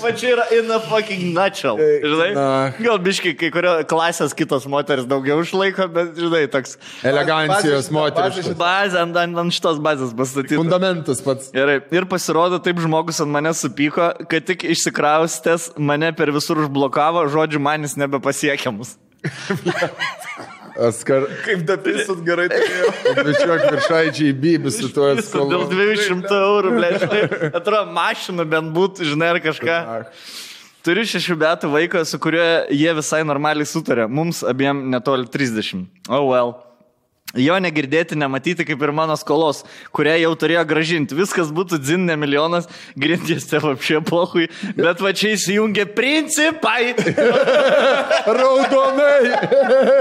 Va 0.02 0.12
čia 0.18 0.34
yra 0.36 0.46
in 0.56 0.72
a 0.72 0.80
fucking 0.84 1.34
nutshell. 1.36 1.78
Žinai? 1.78 2.32
Na. 2.36 2.72
Gal 2.82 3.00
biškai 3.04 3.34
kai 3.40 3.50
kurio 3.54 3.74
klasės 3.90 4.34
kitos 4.38 4.66
moteris 4.72 5.06
daugiau 5.10 5.42
išlaiko, 5.44 5.88
bet 5.94 6.16
žinai, 6.20 6.44
toks 6.52 6.78
Elegancijos 7.08 7.90
moteris. 7.94 8.52
bazė 8.60 9.02
ant, 9.04 9.16
ant, 9.22 9.36
ant 9.44 9.56
šitos 9.56 9.78
bazės 9.84 10.12
pastatyti. 10.18 10.60
Fundamentas 10.60 11.20
pats. 11.26 11.52
Gerai, 11.56 11.80
ir 11.94 12.08
pasirodo, 12.12 12.62
taip 12.64 12.82
žmogus 12.84 13.22
ant 13.24 13.32
mane 13.34 13.52
supyko, 13.58 14.12
kad 14.32 14.42
tik 14.48 14.60
išsikraustęs 14.72 15.64
mane 15.82 16.10
per 16.18 16.28
visur 16.36 16.64
užblokavo, 16.66 17.20
žodžiu, 17.32 17.60
manis 17.64 17.98
nebepasiekiamus. 18.00 18.90
Askar. 20.88 21.28
Kaip 21.46 21.66
dapisut 21.68 22.24
gerai 22.26 22.48
turėjau. 22.52 22.94
Bičiuok 23.28 23.66
viršaičiai 23.68 24.32
bybis 24.44 24.80
su 24.82 24.90
tuo 24.94 25.12
Viso 25.18 25.46
Dėl 25.46 25.68
skolu. 25.68 25.68
200 25.74 26.32
eurų, 26.38 26.72
ble, 26.78 26.90
žinai, 27.04 27.22
atrodo, 27.52 27.84
mašina 27.96 28.48
bent 28.50 28.74
būtų, 28.76 29.12
žinai, 29.12 29.34
ar 29.36 29.42
kažką. 29.44 29.78
Turiu 30.82 31.06
šešių 31.06 31.38
metų 31.38 31.70
vaiką, 31.76 32.02
su 32.10 32.18
kuriuo 32.22 32.50
jie 32.74 32.90
visai 32.98 33.22
normaliai 33.28 33.70
sutarė. 33.70 34.08
Mums 34.10 34.42
abiem 34.48 34.88
netoli 34.90 35.30
30. 35.30 35.86
Oh 36.10 36.26
well. 36.32 36.56
Jo 37.40 37.56
negirdėti, 37.64 38.18
nematyti 38.20 38.66
kaip 38.68 38.82
ir 38.84 38.92
mano 38.92 39.16
skolos, 39.16 39.62
kurią 39.96 40.18
jau 40.20 40.32
turėjo 40.36 40.66
gražinti. 40.68 41.16
Viskas 41.16 41.48
būtų 41.56 41.78
dzinne 41.80 42.18
milijonas, 42.20 42.68
grindės 43.00 43.46
te 43.48 43.62
apšė 43.62 44.02
pohui, 44.08 44.50
bet 44.76 45.00
va 45.00 45.14
čia 45.16 45.32
įsijungia 45.38 45.86
principai. 45.96 46.92
Raudonai. 48.42 49.32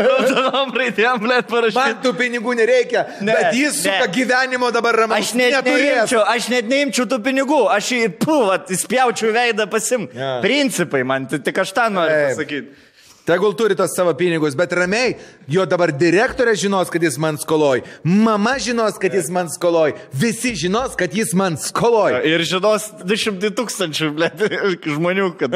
Raudonom 0.07 0.74
raidėm, 0.77 1.20
blėt, 1.23 1.47
Man 1.47 1.52
parašyti. 1.52 1.97
tų 2.05 2.12
pinigų 2.19 2.55
nereikia, 2.59 3.07
Ne, 3.20 3.32
bet 3.36 3.55
jis 3.57 3.78
ne. 3.85 3.94
suka 3.94 4.11
gyvenimo 4.15 4.70
dabar 4.74 4.98
ramaus. 5.05 5.31
Aš 5.31 5.35
net 5.39 5.65
neimčiau, 5.66 6.23
aš 6.27 6.51
net 6.52 6.69
neimčiau 6.70 7.07
tų 7.11 7.20
pinigų, 7.24 7.62
aš 7.73 7.93
į 7.97 8.02
puvat, 8.23 8.70
įspjaučiau 8.74 9.32
veidą 9.36 9.66
pasim. 9.70 10.09
Ja. 10.16 10.39
Principai 10.44 11.02
man, 11.07 11.27
tai 11.31 11.39
tik 11.44 11.59
aš 11.62 11.73
tą 11.77 11.89
noriu 11.94 12.23
pasakyti. 12.31 12.89
Tegul 13.31 13.52
turi 13.55 13.77
tos 13.78 13.93
savo 13.94 14.11
pinigus, 14.19 14.57
bet 14.59 14.73
ramiai, 14.74 15.12
jo 15.47 15.62
dabar 15.70 15.93
direktorė 15.94 16.57
žinos, 16.59 16.90
kad 16.90 17.05
jis 17.07 17.15
man 17.23 17.36
skoloj, 17.39 17.85
mama 18.02 18.57
žinos, 18.59 18.97
kad 18.98 19.15
jis 19.15 19.28
man 19.31 19.47
skoloj, 19.52 19.94
visi 20.11 20.57
žinos, 20.59 20.97
kad 20.98 21.15
jis 21.15 21.31
man 21.39 21.55
skoloj. 21.61 22.19
Ir 22.27 22.43
žinos 22.43 22.89
200 23.07 23.52
tūkstančių 23.55 24.11
žmonių, 24.97 25.31
kad. 25.39 25.55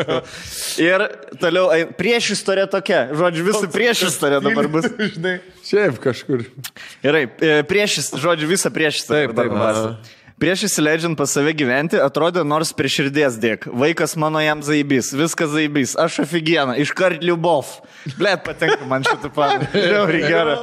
Ir 0.78 1.08
toliau, 1.42 1.66
prieš 1.98 2.36
istorija 2.38 2.70
tokia, 2.70 3.08
žodžiu, 3.10 3.48
visų 3.50 3.74
prieš 3.74 4.06
istorija 4.12 4.38
dabar 4.44 4.70
bus. 4.70 4.86
Žinai. 5.16 5.40
Šiaip 5.66 5.98
kažkur. 6.04 6.46
Gerai, 7.02 7.26
e, 7.42 7.56
prieš, 7.66 8.04
žodžiu, 8.14 8.54
visą 8.54 8.70
prieš 8.70 9.02
istoriją. 9.02 9.34
Taip, 9.34 9.50
taip, 9.50 9.58
taip. 9.58 10.14
Prieš 10.34 10.64
įsileidžiant 10.66 11.14
pas 11.14 11.30
save 11.30 11.52
gyventi, 11.54 11.94
atrodė 12.02 12.42
nors 12.42 12.72
prie 12.74 12.88
širdies 12.90 13.36
dėk. 13.38 13.68
Vaikas 13.70 14.16
mano 14.18 14.40
jam 14.42 14.64
zaibys, 14.66 15.12
viskas 15.14 15.52
zaibys, 15.52 15.92
aš 15.94 16.24
aфиgiena, 16.24 16.74
iškart 16.82 17.22
liubov. 17.22 17.68
Blet, 18.18 18.42
patinka 18.42 18.82
man 18.90 19.06
šitą 19.06 19.30
pavardę. 19.30 19.68
Žiauriai 19.92 20.26
gera. 20.26 20.56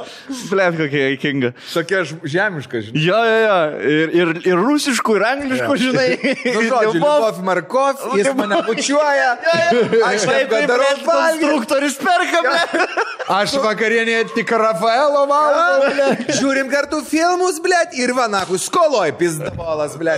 Blet, 0.50 0.76
kokia 0.76 1.06
įkinga. 1.14 1.52
Tokia 1.72 2.02
žemiška, 2.04 2.82
žinai. 2.84 3.00
Jo, 3.06 3.22
jo, 3.24 3.38
jo. 3.40 3.56
Ir, 3.94 4.12
ir, 4.18 4.34
ir 4.50 4.60
rusiškų, 4.60 5.16
ir 5.16 5.24
angliškų, 5.30 5.78
žinai. 5.86 6.08
Nu, 6.52 6.60
žodžiu, 6.68 6.92
Liubov 6.98 7.40
Markov, 7.46 8.02
jis 8.18 8.28
mane 8.36 8.58
bučiuoja. 8.66 9.30
Aš 10.10 10.26
kaip 10.28 10.52
darau. 10.68 10.90
Konstruktorius 11.06 11.96
perka, 12.02 12.44
blet. 12.44 13.00
Aš 13.32 13.56
vakarienė 13.62 14.20
tik 14.34 14.52
Rafaelo 14.58 15.24
valgau. 15.30 16.12
Žiūrim 16.28 16.68
kartu 16.72 17.00
filmus, 17.08 17.62
blėt, 17.64 17.96
ir 17.96 18.12
vanakų 18.18 18.60
skoloj, 18.60 19.14
pizda. 19.16 19.54
Bolas, 19.62 19.96
ble. 19.98 20.16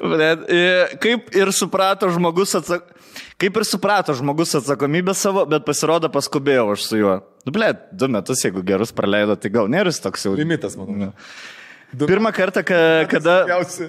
Blet, 0.00 0.44
e, 0.50 0.60
kaip 1.02 1.32
ir 1.36 1.52
suprato 1.54 2.10
žmogus 2.12 2.56
atsak... 2.58 2.92
Kaip 3.40 3.58
ir 3.60 3.64
suprato 3.68 4.14
žmogus 4.16 4.54
atsakomybę 4.58 5.12
savo, 5.16 5.44
bet 5.48 5.64
pasirodo 5.64 6.08
paskubėjau 6.12 6.70
aš 6.72 6.86
su 6.88 7.00
juo. 7.00 7.18
Nu, 7.44 7.52
ble, 7.52 7.68
du 7.92 8.08
metus, 8.12 8.42
jeigu 8.44 8.64
gerus 8.66 8.92
praleido, 8.96 9.36
tai 9.40 9.52
gal 9.52 9.68
nėra 9.72 9.92
jis 9.92 10.02
toks 10.04 10.26
jau. 10.26 10.32
Limitas, 10.36 10.76
manau. 10.80 11.12
Pirmą 11.96 12.32
kartą, 12.36 12.64
ka, 12.66 12.80
kada... 13.12 13.38
Jausi. 13.52 13.88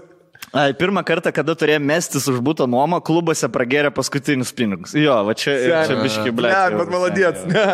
Ai, 0.56 0.72
pirmą 0.78 1.02
kartą, 1.04 1.32
kada 1.36 1.56
turėjo 1.60 1.80
mestis 1.84 2.28
už 2.32 2.38
būtą 2.46 2.68
nuomą, 2.72 3.02
klubuose 3.04 3.50
pragėrė 3.52 3.90
paskutinius 3.96 4.54
pinigus. 4.56 4.94
Jo, 4.96 5.18
va 5.28 5.36
čia, 5.36 5.58
čia 5.90 5.98
biški, 6.00 6.32
ble. 6.36 6.52
Ne, 6.54 6.78
bet 6.80 6.94
maladėts, 6.94 7.44
ne. 7.50 7.66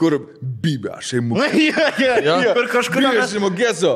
Kur 0.00 0.18
bibė, 0.42 0.98
aš 0.98 1.14
įimu. 1.20 1.40
Ja, 1.68 1.88
ja, 2.02 2.18
ja. 2.24 2.38
Ir 2.52 2.68
kažkurio 2.72 3.14
Bibė, 3.14 3.22
metu, 3.24 3.38
įmokėsiu. 3.40 3.94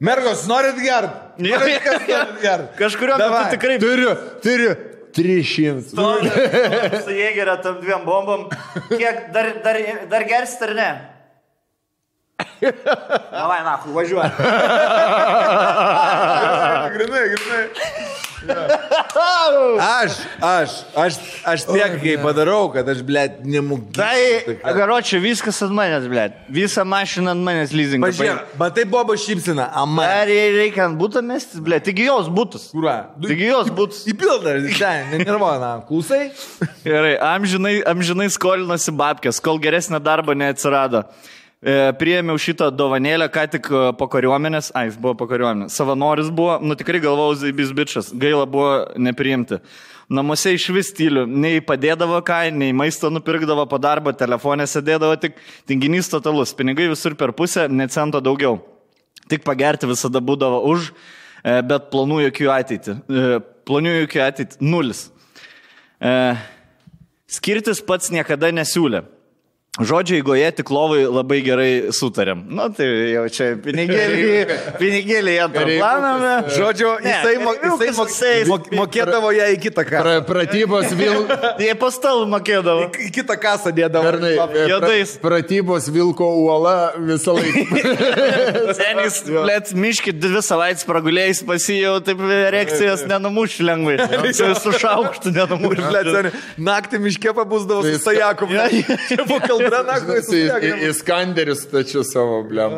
Mergos, 0.00 0.46
norit 0.48 0.78
gert? 0.80 1.36
Gert? 1.36 2.72
kažkurio 2.80 3.18
metu 3.20 3.50
tikrai 3.52 3.76
Turiu, 3.82 4.14
turiu 4.40 4.72
300. 5.12 5.82
Stovi 5.90 6.30
su 7.04 7.12
jėgerio 7.20 7.56
tam 7.60 7.74
dviem 7.82 8.06
bombom. 8.06 8.46
Kiek 8.94 9.16
dar, 9.34 9.46
dar, 9.64 9.76
dar 10.08 10.22
gersit 10.30 10.62
ar 10.68 10.72
ne? 10.78 10.88
Davai, 12.62 13.60
na, 13.66 13.74
važiuoju. 13.84 14.30
Grinai, 16.96 17.24
grinai. 17.34 17.64
Aš, 19.80 20.16
aš, 20.40 20.74
aš, 20.96 21.16
aš 21.44 21.64
tiek 21.68 21.96
kai 22.00 22.14
padarau, 22.22 22.70
kad 22.72 22.88
aš, 22.88 23.02
ble, 23.06 23.24
nemūkiu. 23.44 23.92
Tai, 23.96 24.56
garočiui, 24.76 25.20
viskas 25.24 25.60
ant 25.66 25.74
manęs, 25.76 26.06
ble. 26.10 26.26
Visą 26.52 26.84
mašiną 26.88 27.34
ant 27.34 27.44
manęs 27.46 27.74
leasing. 27.76 28.04
Pažiūrėk, 28.04 28.54
matai 28.60 28.86
Bobo 28.90 29.16
šypsina, 29.20 29.68
ama. 29.82 30.06
Ar 30.20 30.30
reikia 30.30 30.86
ant 30.88 30.98
būtų 31.00 31.24
mestis, 31.26 31.60
ble? 31.64 31.80
Taigi 31.84 32.06
jos 32.08 32.30
būtus. 32.32 32.70
Kurą? 32.74 32.96
Taigi 33.26 33.50
jos 33.50 33.72
būtus. 33.76 34.04
Įpilda, 34.10 34.56
ten, 34.78 35.12
nenervuoja, 35.14 35.74
klausai? 35.88 36.22
Gerai, 36.86 37.16
amžinai, 37.32 37.80
amžinai 37.88 38.30
skolinosi 38.32 38.94
babkės, 38.96 39.42
kol 39.44 39.60
geresnė 39.62 40.00
darbo 40.04 40.36
neatsirado. 40.36 41.04
E, 41.60 41.92
Priėmiau 42.00 42.40
šitą 42.40 42.70
dovanėlę, 42.72 43.26
ką 43.28 43.42
tik 43.52 43.66
e, 43.68 43.80
po 44.00 44.06
kariuomenės, 44.08 44.70
ai, 44.72 44.86
jis 44.88 44.96
buvo 44.96 45.12
po 45.20 45.26
kariuomenės, 45.28 45.74
savanoris 45.76 46.30
buvo, 46.32 46.54
nu 46.64 46.72
tikrai 46.78 47.02
galvojau, 47.04 47.36
zaibis 47.42 47.74
bičias, 47.76 48.08
gaila 48.16 48.46
buvo 48.48 48.70
nepriimti. 48.96 49.58
Namuose 50.10 50.54
iš 50.56 50.70
vis 50.72 50.88
stilių, 50.94 51.26
nei 51.28 51.60
padėdavo 51.60 52.22
ką, 52.24 52.38
nei 52.56 52.72
maisto 52.72 53.12
nupirkdavo 53.12 53.68
po 53.68 53.76
darbo, 53.76 54.14
telefonė 54.16 54.64
sėdėdavo 54.72 55.20
tik 55.20 55.36
tinginys 55.68 56.08
totalus, 56.10 56.56
pinigai 56.56 56.88
visur 56.94 57.18
per 57.20 57.36
pusę, 57.36 57.68
ne 57.68 57.90
cento 57.92 58.24
daugiau. 58.24 58.56
Tik 59.28 59.44
pagerti 59.44 59.92
visada 59.92 60.24
būdavo 60.24 60.64
už, 60.72 60.90
e, 61.44 61.60
bet 61.60 61.92
planų 61.92 62.24
jokių 62.30 62.52
ateitį. 62.56 62.98
Planų 63.68 63.96
jokių 64.00 64.26
ateitį 64.30 64.64
nulis. 64.64 65.10
Skirtis 67.30 67.84
pats 67.84 68.08
niekada 68.10 68.48
nesiūlė. 68.48 69.04
Žodžiu, 69.78 70.16
eigoje 70.18 70.48
tik 70.58 70.70
lovai 70.74 71.04
labai 71.06 71.36
gerai 71.46 71.92
sutarėm. 71.94 72.40
Na, 72.58 72.64
tai 72.74 72.88
jau 73.14 73.22
čia 73.30 73.52
pinigėlį, 73.62 74.56
pinigėlį 74.82 75.34
planą. 75.54 76.32
Žodžiu, 76.50 76.88
Ne, 77.04 77.12
jisai, 77.14 77.34
mo, 77.38 77.52
jisai, 77.54 77.90
mok, 77.94 78.08
jisai- 78.10 78.48
mok, 78.50 78.66
mokėdavo 78.74 79.30
ją 79.30 79.46
į 79.54 79.60
kitą 79.62 79.84
kasą. 79.86 80.02
Pra, 80.02 80.14
pratybos 80.26 80.90
vil... 80.98 81.22
Jie 81.62 81.76
pastalų 81.78 82.26
mokėdavo. 82.32 82.88
Į 82.98 83.12
kitą 83.14 83.36
kasą 83.40 83.70
dėdavo. 83.76 84.10
Pernai, 84.10 84.32
e, 84.34 84.64
Juodais. 84.72 85.12
pra, 85.22 85.36
pratybos 85.38 85.86
Vilko 85.94 86.26
uola 86.42 86.74
visą 86.98 87.36
laiką. 87.38 87.80
Senis, 88.80 89.20
blėt, 89.30 89.70
miški 89.78 90.16
dvi 90.18 90.42
savaitės 90.44 90.82
pragulėjus 90.90 91.44
pasijau, 91.46 91.94
taip 92.04 92.26
reakcijos 92.26 93.06
nenumuš 93.06 93.60
lengvai. 93.70 93.96
Su, 94.34 94.74
šaukštu 94.82 95.30
nenumuš. 95.38 95.86
Naktį 96.58 97.02
miške 97.06 97.38
pabūsdavo 97.38 97.86
su 97.86 98.02
Sajaku. 98.02 98.50
Ja, 99.60 99.68
ja. 99.68 99.70
Čia 99.70 99.76
buvo 99.76 99.80
kaldra 99.80 99.82
naktį 99.90 100.22
su 100.24 100.34
Į, 100.34 100.40
į, 100.40 100.48
Sajaku. 100.50 100.80
į 100.80 100.90
skanderius 100.98 101.62
tačiau 101.70 102.02
savo 102.06 102.40
blem. 102.48 102.76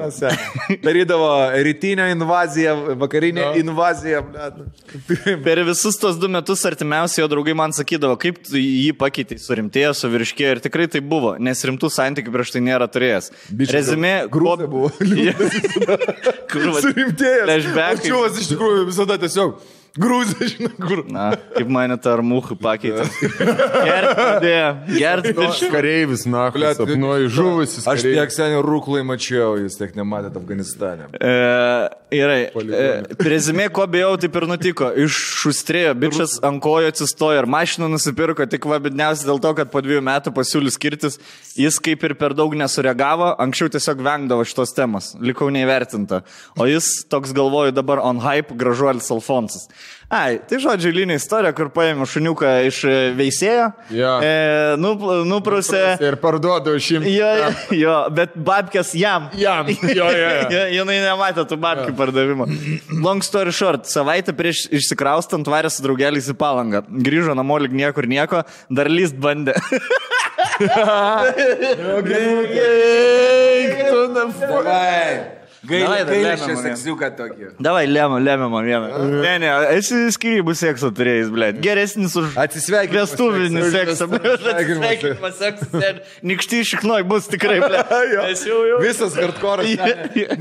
Darydavo 0.82 1.28
rytinę 1.66 2.08
invaziją, 2.12 2.74
vakarinę 3.00 3.46
invaziją. 3.60 4.22
ble. 4.32 5.36
Per 5.44 5.62
visus 5.68 5.98
tos 6.00 6.18
du 6.20 6.28
metus 6.32 6.64
artimiausi 6.68 7.20
jo 7.22 7.28
draugai 7.30 7.54
man 7.58 7.74
sakydavo, 7.76 8.16
kaip 8.20 8.40
jį 8.50 8.92
pakeitei, 8.98 9.38
surimtėjo, 9.42 9.92
suvirškėjo 10.02 10.56
ir 10.56 10.62
tikrai 10.64 10.88
tai 10.92 11.00
buvo, 11.04 11.34
nes 11.38 11.62
rimtų 11.68 11.90
santykių 11.92 12.34
prieš 12.34 12.54
tai 12.56 12.64
nėra 12.66 12.88
turėjęs. 12.92 13.30
Rezumė, 13.72 14.14
grūzė 14.32 14.68
buvo. 14.72 14.90
Va, 16.52 16.80
Surimtėjęs. 16.84 17.46
Flashbackai. 17.46 18.08
Čiūvas 18.10 18.40
iš 18.42 18.50
tikrųjų 18.52 18.82
visada 18.90 19.16
tiesiog 19.22 19.56
grūzė, 19.98 20.48
žinai, 20.52 20.72
kur. 20.78 21.02
Na, 21.12 21.30
kaip 21.56 21.70
mane 21.72 21.96
tą 22.00 22.14
armuchą 22.16 22.56
pakeitė. 22.60 23.06
Gert 23.86 24.12
pradėjo, 24.18 24.68
gert 24.96 25.28
virš. 25.38 25.64
Kareivis, 25.72 26.26
na, 26.30 26.46
sapnuoju, 26.78 27.32
žuvusis. 27.32 27.88
Aš 27.90 28.06
tiek 28.06 28.34
seniai 28.34 28.62
rūklai 28.64 29.02
mačiau, 29.06 29.56
jūs 29.60 29.78
tiek 29.80 29.96
nematėte 29.98 30.40
Afganistane. 30.40 31.10
E, 31.18 31.32
Gerai. 32.12 32.40
E, 32.52 33.16
Prezimė, 33.16 33.68
ko 33.72 33.86
bijau, 33.88 34.12
taip 34.20 34.36
ir 34.36 34.46
nutiko. 34.50 34.90
Iššustrėjo, 35.04 35.94
bičias 35.96 36.36
ant 36.44 36.60
kojo 36.64 36.90
atsistojo 36.92 37.40
ir 37.40 37.48
mašiną 37.50 37.88
nusipirko, 37.92 38.44
tik 38.50 38.68
va, 38.68 38.80
bedniausia 38.82 39.28
dėl 39.30 39.40
to, 39.42 39.54
kad 39.56 39.72
po 39.72 39.80
dviejų 39.84 40.02
metų 40.04 40.34
pasiūlys 40.36 40.76
skirtis, 40.76 41.18
jis 41.56 41.80
kaip 41.82 42.04
ir 42.04 42.16
per 42.20 42.36
daug 42.36 42.52
nesureagavo, 42.58 43.32
anksčiau 43.42 43.72
tiesiog 43.72 44.04
vengdavo 44.04 44.44
šitos 44.48 44.74
temos, 44.76 45.12
likau 45.24 45.48
neįvertinta. 45.54 46.22
O 46.60 46.68
jis 46.68 46.90
toks 47.12 47.32
galvoju 47.36 47.72
dabar 47.76 48.02
on 48.04 48.20
hype, 48.20 48.56
gražuolis 48.60 49.08
Alfonsas. 49.14 49.70
Ai, 50.12 50.36
tai 50.44 50.58
žodžiu, 50.60 50.90
linija 50.92 51.16
istorija, 51.16 51.54
kur 51.56 51.70
paėmė 51.72 52.04
šuniuką 52.04 52.50
iš 52.68 52.82
e, 52.84 52.96
veisėjo, 53.16 53.70
Jo. 53.96 54.10
e, 54.20 54.32
nup, 54.76 55.00
nuprusė. 55.24 55.80
Ir 56.04 56.18
parduodu 56.20 56.74
šimtą. 56.76 57.08
Jo, 57.08 57.30
jo, 57.78 57.94
bet 58.12 58.34
babkės 58.36 58.92
jam. 58.98 59.30
Jam. 59.40 59.70
Jo, 59.72 59.88
jo, 59.88 60.10
jo. 60.12 60.28
Ja, 60.52 60.66
jinai 60.68 60.98
nematė 61.00 61.46
tų 61.48 61.56
babkių 61.64 61.94
pardavimo. 61.96 62.44
Long 63.00 63.24
story 63.24 63.54
short, 63.56 63.88
savaitę 63.88 64.34
prieš 64.36 64.66
išsikraustant 64.68 65.48
varė 65.48 65.72
su 65.72 65.80
draugeliais 65.86 66.28
į 66.28 66.36
palangą. 66.36 66.84
Grįžo 67.08 67.32
namo 67.38 67.56
lyg 67.64 67.72
niekur 67.72 68.04
nieko, 68.10 68.44
dar 68.68 68.92
lyst 68.92 69.16
bandė. 69.16 69.56
Davai, 70.60 71.32
Gaila, 73.72 74.06
dar 74.12 75.41
vieną. 75.68 76.56
seksiuką 76.62 77.10
tokį. 77.18 77.48
Davai, 77.62 77.84
lemia, 77.86 78.18
lemia 78.18 78.48
man 78.50 78.66
vieną. 78.66 78.88
Ne, 79.22 79.34
ne, 79.42 79.50
esi 79.76 80.00
skirybų 80.14 80.54
sekso 80.58 80.90
turėjęs, 80.94 81.30
blė. 81.32 81.50
Geresnis 81.62 82.16
už 82.18 82.36
Atsisveikinimas 82.42 83.12
vestuvinį 83.12 83.64
seksą. 83.74 84.08
Atsisveikinimas 84.18 84.92
Atsisveikinimas 84.92 85.38
seksas. 85.40 86.18
Nikšty 86.26 86.62
šiknoj 86.72 87.06
bus 87.08 87.28
tikrai, 87.30 87.58
jau 88.48 88.58
jau. 88.68 88.80
Visas 88.82 89.16
hardcore. 89.18 89.66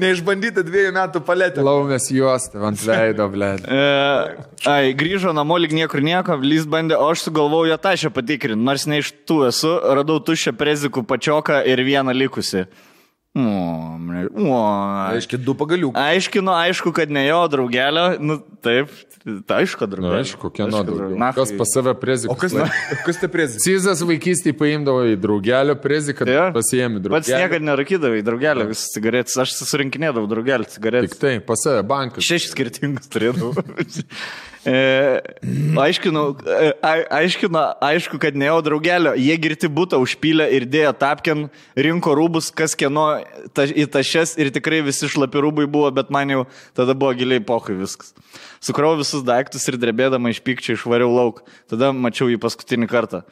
Neišbandyta 0.02 0.66
dviejų 0.68 0.94
metų 0.98 1.24
paletė. 1.28 1.64
Laumės 1.66 2.10
juostą 2.14 2.66
ant 2.72 2.82
veido, 2.86 3.28
ble. 3.32 3.54
E, 3.62 3.82
ai, 4.70 4.94
grįžo 4.98 5.34
namo 5.36 5.58
lyg 5.62 5.76
niekur 5.76 6.04
nieko, 6.06 6.38
lys 6.42 6.68
bandė, 6.70 6.98
o 7.00 7.10
aš 7.14 7.28
sugalvojau 7.28 7.72
jo 7.72 7.80
tašę 7.82 8.14
patikrinti, 8.14 8.62
nors 8.62 8.88
ne 8.90 9.02
iš 9.04 9.14
tų 9.30 9.44
esu, 9.50 9.74
radau 9.98 10.20
tuščią 10.24 10.56
prezikų 10.58 11.06
pačioką 11.08 11.62
ir 11.70 11.84
vieną 11.88 12.16
likusi. 12.18 12.66
O. 13.32 14.56
Aiškiai, 15.08 15.40
du 15.40 15.54
pagaliukai. 15.56 16.02
Aiškinu, 16.18 16.52
aišku, 16.52 16.92
kad 16.96 17.12
ne 17.14 17.24
jo 17.30 17.38
draugelio, 17.52 18.18
nu 18.20 18.36
taip, 18.64 18.92
tai 19.48 19.62
aišku, 19.64 19.86
Na, 19.88 19.92
draugelio. 19.94 20.18
aišku, 20.20 20.52
kieno. 20.52 20.82
Na, 21.16 21.30
Kas 21.36 21.54
pas 21.56 21.72
save 21.72 21.94
prezikas. 22.02 22.36
O 22.36 22.36
kas, 22.36 22.52
kas 23.08 23.22
te 23.22 23.30
prezis? 23.32 23.64
Cizas 23.64 24.04
vaikystėje 24.04 24.58
paimdavo 24.60 25.06
į 25.14 25.16
draugelio 25.24 25.78
preziką, 25.80 26.28
Jo. 26.28 26.50
pasiemi 26.56 27.00
Pats 27.00 27.08
draugelio. 27.08 27.40
niekada 27.46 27.70
nerakydavai 27.72 28.22
draugelio 28.28 28.68
visas 28.74 28.92
cigaretės, 28.98 29.40
aš 29.46 29.56
susirinkinėdavau 29.62 30.28
draugelį 30.32 30.68
Tik 30.68 30.76
cigaretės. 30.76 31.20
tai, 31.24 31.38
pas 31.40 31.64
save 31.64 31.86
bankas. 31.88 32.28
Šešis 32.28 32.52
skirtingus 32.52 33.08
turėdavau. 33.16 33.56
E, 34.66 35.22
aiškinu, 35.78 36.22
e, 36.46 36.72
ai- 36.86 37.06
aiškinu, 37.10 37.62
aišku, 37.82 38.20
kad 38.22 38.36
ne 38.38 38.46
jo 38.46 38.60
draugelio. 38.62 39.16
Jie 39.18 39.38
girti 39.42 39.66
būtą 39.66 39.98
užpylę 39.98 40.46
ir 40.54 40.68
dėjo 40.70 40.92
tapkin, 41.02 41.48
rinko 41.74 42.14
rūbus, 42.14 42.52
kas 42.54 42.78
kieno 42.78 43.24
ta, 43.58 43.66
į 43.66 43.88
tašes 43.90 44.36
ir 44.38 44.52
tikrai 44.54 44.84
visi 44.86 45.10
šlapi 45.10 45.42
rūbai 45.42 45.66
buvo, 45.66 45.90
bet 45.90 46.14
man 46.14 46.30
jau 46.30 46.44
tada 46.78 46.94
buvo 46.94 47.16
giliai 47.18 47.42
pokai 47.42 47.74
viskas. 47.80 48.14
Sukrau 48.62 48.94
visus 49.00 49.26
daiktus 49.26 49.66
ir 49.72 49.80
drebėdama 49.82 50.30
iš 50.30 50.44
pykčio 50.46 50.78
išvariau 50.78 51.10
lauk. 51.10 51.42
Tada 51.66 51.90
mačiau 51.90 52.30
jį 52.30 52.38
paskutinį 52.38 52.92
kartą. 52.92 53.24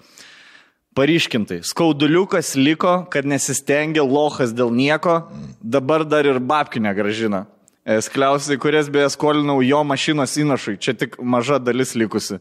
Paryškintai, 0.98 1.62
skauduliukas 1.62 2.56
liko, 2.58 3.06
kad 3.14 3.28
nesistengė 3.30 4.02
lohas 4.02 4.50
dėl 4.58 4.74
nieko, 4.74 5.30
dabar 5.62 6.02
dar 6.10 6.26
ir 6.26 6.42
babkinę 6.42 6.96
gražina. 6.98 7.46
Skliausiai, 7.88 8.60
kurias 8.62 8.90
beje 8.92 9.10
skolinau 9.16 9.62
jo 9.64 9.80
mašinos 9.88 10.36
įnašui, 10.38 10.78
čia 10.84 10.94
tik 10.94 11.16
maža 11.24 11.58
dalis 11.64 11.96
likusi. 11.98 12.38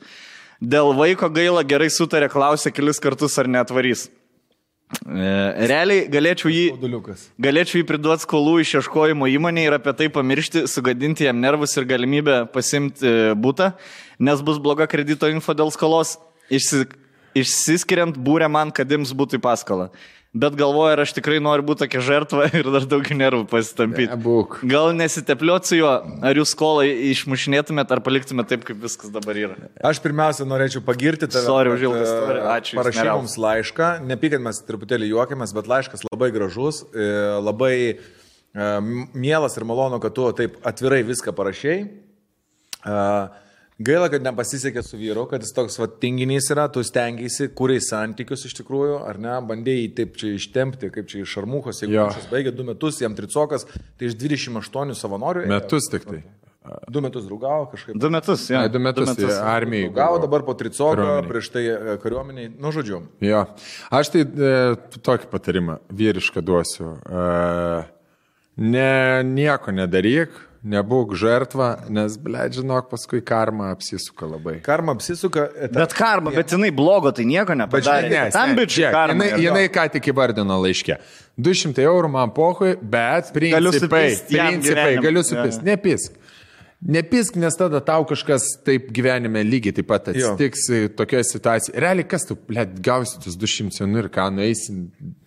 Dėl 0.58 0.90
vaiko 0.98 1.28
gaila 1.30 1.62
gerai 1.62 1.88
sutarė, 1.94 2.26
klausė 2.32 2.72
kelis 2.74 2.98
kartus 2.98 3.38
ar 3.38 3.46
netvarys. 3.46 4.08
E, 4.88 5.32
Realiai 5.68 6.06
galėčiau 6.10 6.50
jį, 6.50 6.64
galėčiau 7.38 7.82
jį 7.82 7.86
priduoti 7.86 8.24
skolų 8.24 8.54
išieškojimo 8.64 9.28
įmonė 9.30 9.66
ir 9.68 9.76
apie 9.76 9.92
tai 9.94 10.08
pamiršti, 10.12 10.64
sugadinti 10.70 11.28
jam 11.28 11.38
nervus 11.42 11.76
ir 11.76 11.86
galimybę 11.88 12.40
pasimti 12.54 13.04
e, 13.04 13.34
būtą, 13.36 13.74
nes 14.18 14.42
bus 14.44 14.60
bloga 14.64 14.88
kredito 14.90 15.28
info 15.30 15.54
dėl 15.54 15.70
skolos, 15.74 16.16
išsi, 16.50 16.86
išsiskiriant 17.36 18.16
būrė 18.16 18.48
man, 18.50 18.72
kad 18.74 18.90
jums 18.90 19.12
būtų 19.12 19.38
į 19.38 19.44
paskolą. 19.44 19.90
Bet 20.36 20.58
galvoju, 20.60 20.92
ar 20.92 21.00
aš 21.00 21.14
tikrai 21.16 21.38
noriu 21.40 21.64
būti 21.64 21.86
tokia 21.86 22.02
žertva 22.04 22.50
ir 22.58 22.66
dar 22.68 22.84
daug 22.88 23.06
nervų 23.16 23.46
pasitampyti. 23.48 24.10
Nebūk. 24.12 24.58
Gal 24.68 24.90
nesitepliuot 24.98 25.68
su 25.68 25.78
juo, 25.78 25.92
ar 26.20 26.36
jūs 26.36 26.52
skolą 26.52 26.84
išmušinėtumėt, 27.14 27.94
ar 27.96 28.02
paliktumėt 28.04 28.50
taip, 28.52 28.66
kaip 28.68 28.82
viskas 28.82 29.08
dabar 29.14 29.40
yra. 29.40 29.56
Aš 29.88 30.02
pirmiausia 30.04 30.44
norėčiau 30.48 30.84
pagirti 30.84 31.30
tave. 31.30 31.46
Sorry 31.48 31.72
už 31.72 31.86
ilgą 31.88 32.02
e, 32.02 32.04
istoriją. 32.04 32.44
Ačiū, 32.58 32.74
jūs 32.76 32.80
Parašy 32.82 33.08
mums 33.08 33.38
laišką. 33.40 33.90
Nepykit, 34.10 34.44
mes 34.44 34.60
truputėlį 34.68 35.08
juokiamės, 35.14 35.56
bet 35.56 35.72
laiškas 35.72 36.04
labai 36.10 36.28
gražus, 36.36 36.84
e, 36.92 37.08
labai 37.40 37.74
e, 37.88 37.98
mielas 39.16 39.56
ir 39.56 39.68
malonu, 39.70 39.96
kad 40.04 40.12
tu 40.18 40.28
taip 40.36 40.60
atvirai 40.68 41.00
viską 41.08 41.32
parašiai. 41.40 41.86
E, 41.88 43.00
Gaila, 43.78 44.08
kad 44.10 44.24
nepasisekė 44.26 44.82
su 44.82 44.98
vyru, 44.98 45.22
kad 45.30 45.44
jis 45.44 45.52
toks 45.54 45.76
va, 45.78 45.86
tinginys 46.02 46.48
yra, 46.50 46.64
tu 46.74 46.82
stengiasi, 46.82 47.46
kuriai 47.54 47.78
santykius 47.84 48.42
iš 48.48 48.56
tikrųjų, 48.58 48.96
ar 49.06 49.20
ne, 49.22 49.36
bandėjai 49.46 49.92
taip 50.00 50.16
čia 50.18 50.32
ištempti, 50.34 50.90
kaip 50.96 51.06
čia 51.06 51.20
iš 51.22 51.36
šarmuchos, 51.36 51.84
jeigu 51.84 51.94
jis 52.08 52.26
baigė 52.32 52.50
du 52.58 52.66
metus, 52.66 52.98
jam 52.98 53.14
tricokas, 53.14 53.68
tai 53.70 54.10
iš 54.10 54.16
28 54.18 54.98
savanorių. 54.98 55.46
Metus 55.52 55.86
tik 55.92 56.08
tai. 56.10 56.24
Du 56.90 57.00
metus 57.00 57.24
draugavo 57.24 57.68
kažkaip. 57.70 57.96
Du 58.02 58.10
metus, 58.12 58.42
jo. 58.50 58.58
Ai, 58.60 58.68
Du 58.68 58.80
metus, 58.82 59.06
du 59.14 59.22
metus. 59.22 59.38
armijai. 59.40 59.92
Gavo 59.94 60.18
dabar 60.20 60.42
po 60.44 60.52
Kariuomenei. 60.98 61.28
prieš 61.30 61.48
tai 61.54 61.62
e, 61.64 61.94
kariuomeniai, 62.02 62.50
nu 62.60 62.72
žodžiu. 62.74 62.98
Jo. 63.24 63.44
Aš 63.94 64.10
tai 64.12 64.26
e, 64.26 64.50
tokį 65.00 65.30
patarimą 65.32 65.78
vyrišką 65.88 66.42
duosiu. 66.44 66.90
E, 67.08 67.86
ne, 68.58 69.22
nieko 69.24 69.72
nedaryk, 69.72 70.34
nebūk 70.64 71.14
žertva, 71.18 71.68
nes, 71.88 72.16
ble, 72.18 72.40
žinok, 72.50 72.88
paskui 72.90 73.20
karma 73.24 73.70
apsisuka 73.74 74.26
labai. 74.26 74.56
Karma 74.62 74.92
apsisuka. 74.96 75.48
e, 75.54 75.68
ta- 75.68 75.80
Bet 75.84 75.92
karma, 75.94 76.30
bet 76.34 76.48
jinai 76.50 76.70
blogo, 76.74 77.12
tai 77.14 77.24
nieko 77.24 77.54
nepadarė. 77.54 78.10
Ne, 78.10 78.30
Tam 78.34 78.56
bičiui 78.56 78.90
karma. 78.90 79.14
jinai, 79.14 79.28
yra. 79.32 79.38
jinai 79.46 79.68
ką 79.68 79.86
tik 79.92 80.10
įvardino 80.12 80.58
laiškė. 80.64 80.98
200 81.38 81.78
eurų 81.86 82.10
man 82.10 82.30
pohui, 82.34 82.74
bet 82.82 83.30
Galiu 83.32 83.70
principai, 83.70 84.10
supist 84.10 84.30
jam 84.34 84.52
principai, 84.58 84.96
galiu 85.02 85.22
supist, 85.22 85.60
Jo. 85.62 85.66
nepisk. 85.70 86.12
Nepisk, 86.80 87.34
nes 87.36 87.56
tada 87.58 87.80
tau 87.82 88.04
kažkas 88.06 88.44
taip 88.64 88.92
gyvenime 88.94 89.42
lygiai 89.42 89.74
taip 89.74 89.86
pat 89.90 90.06
Jo. 90.14 90.34
atsitiks 90.36 90.68
e, 90.70 90.88
tokioje 90.88 91.24
situacijoje. 91.26 91.74
Realiai, 91.82 92.06
kas 92.06 92.24
tu, 92.26 92.36
blėt, 92.36 92.76
gausi 92.80 93.18
tus 93.22 93.34
200 93.36 93.82
eurų 93.82 94.04
ir 94.04 94.08
ką, 94.14 94.28
nueisi 94.34 94.76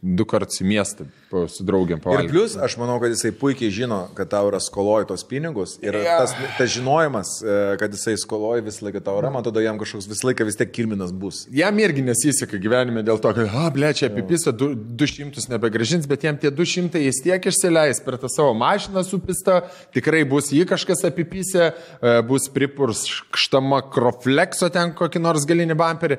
du 0.02 0.24
kartus 0.26 0.62
į 0.64 0.68
miestą 0.72 1.08
su 1.48 1.64
draugiam 1.64 2.00
Ir 2.00 2.04
pavalgyti. 2.04 2.32
plus, 2.34 2.56
aš 2.58 2.76
manau, 2.78 3.00
kad 3.02 3.12
jisai 3.14 3.32
puikiai 3.32 3.72
žino, 3.72 4.00
kad 4.18 4.30
tau 4.30 4.50
yra 4.52 4.60
skoloji 4.60 5.08
tos 5.08 5.24
pinigus. 5.24 5.78
Ir 5.82 5.96
Jo. 5.96 6.04
tas, 6.22 6.34
tas 6.58 6.70
žinojimas, 6.76 7.30
e, 7.44 7.78
kad 7.80 7.92
jisai 7.96 8.18
skoloji 8.20 8.62
visą 8.66 8.86
laiką 8.88 9.02
tau 9.06 9.18
yra, 9.22 9.32
man 9.32 9.44
tada 9.44 9.64
jam 9.64 9.80
kažkoks 9.80 10.08
visą 10.12 10.30
laiką 10.30 10.46
vis 10.50 10.56
tiek 10.60 10.72
kirminas 10.76 11.12
bus. 11.12 11.46
Jam 11.52 11.80
irgi 11.80 12.04
nesiseka 12.04 12.60
gyvenime 12.62 13.04
dėl 13.08 13.20
to, 13.24 13.34
kad, 13.34 13.48
a, 13.48 13.70
ble, 13.72 13.94
čia 13.94 14.10
apipisa, 14.12 14.52
du- 14.52 14.76
200 14.76 15.50
nebegražins, 15.50 16.08
bet 16.08 16.24
jam 16.24 16.38
tie 16.38 16.52
200 16.52 17.00
jis 17.06 17.22
tiek 17.24 17.42
išsileis 17.52 18.04
per 18.04 18.18
tą 18.22 18.28
savo 18.30 18.54
mašiną 18.54 19.04
supista, 19.08 19.62
tikrai 19.94 20.24
bus 20.28 20.52
jį 20.52 20.66
kažkas 20.70 21.06
apipysę, 21.08 21.72
e, 22.02 22.22
bus 22.28 22.50
pripurškštama 22.54 23.82
kroflekso 23.94 24.70
ten 24.74 24.94
kokį 24.98 25.22
nors 25.24 25.46
galinį 25.50 25.76
bumperį. 25.80 26.18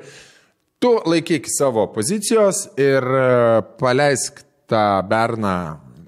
Tu 0.83 0.89
laikyk 1.07 1.45
savo 1.47 1.85
pozicijos 1.93 2.65
ir 2.81 3.03
e, 3.03 3.61
paleisk 3.79 4.41
tą 4.73 4.83
berną. 5.09 5.55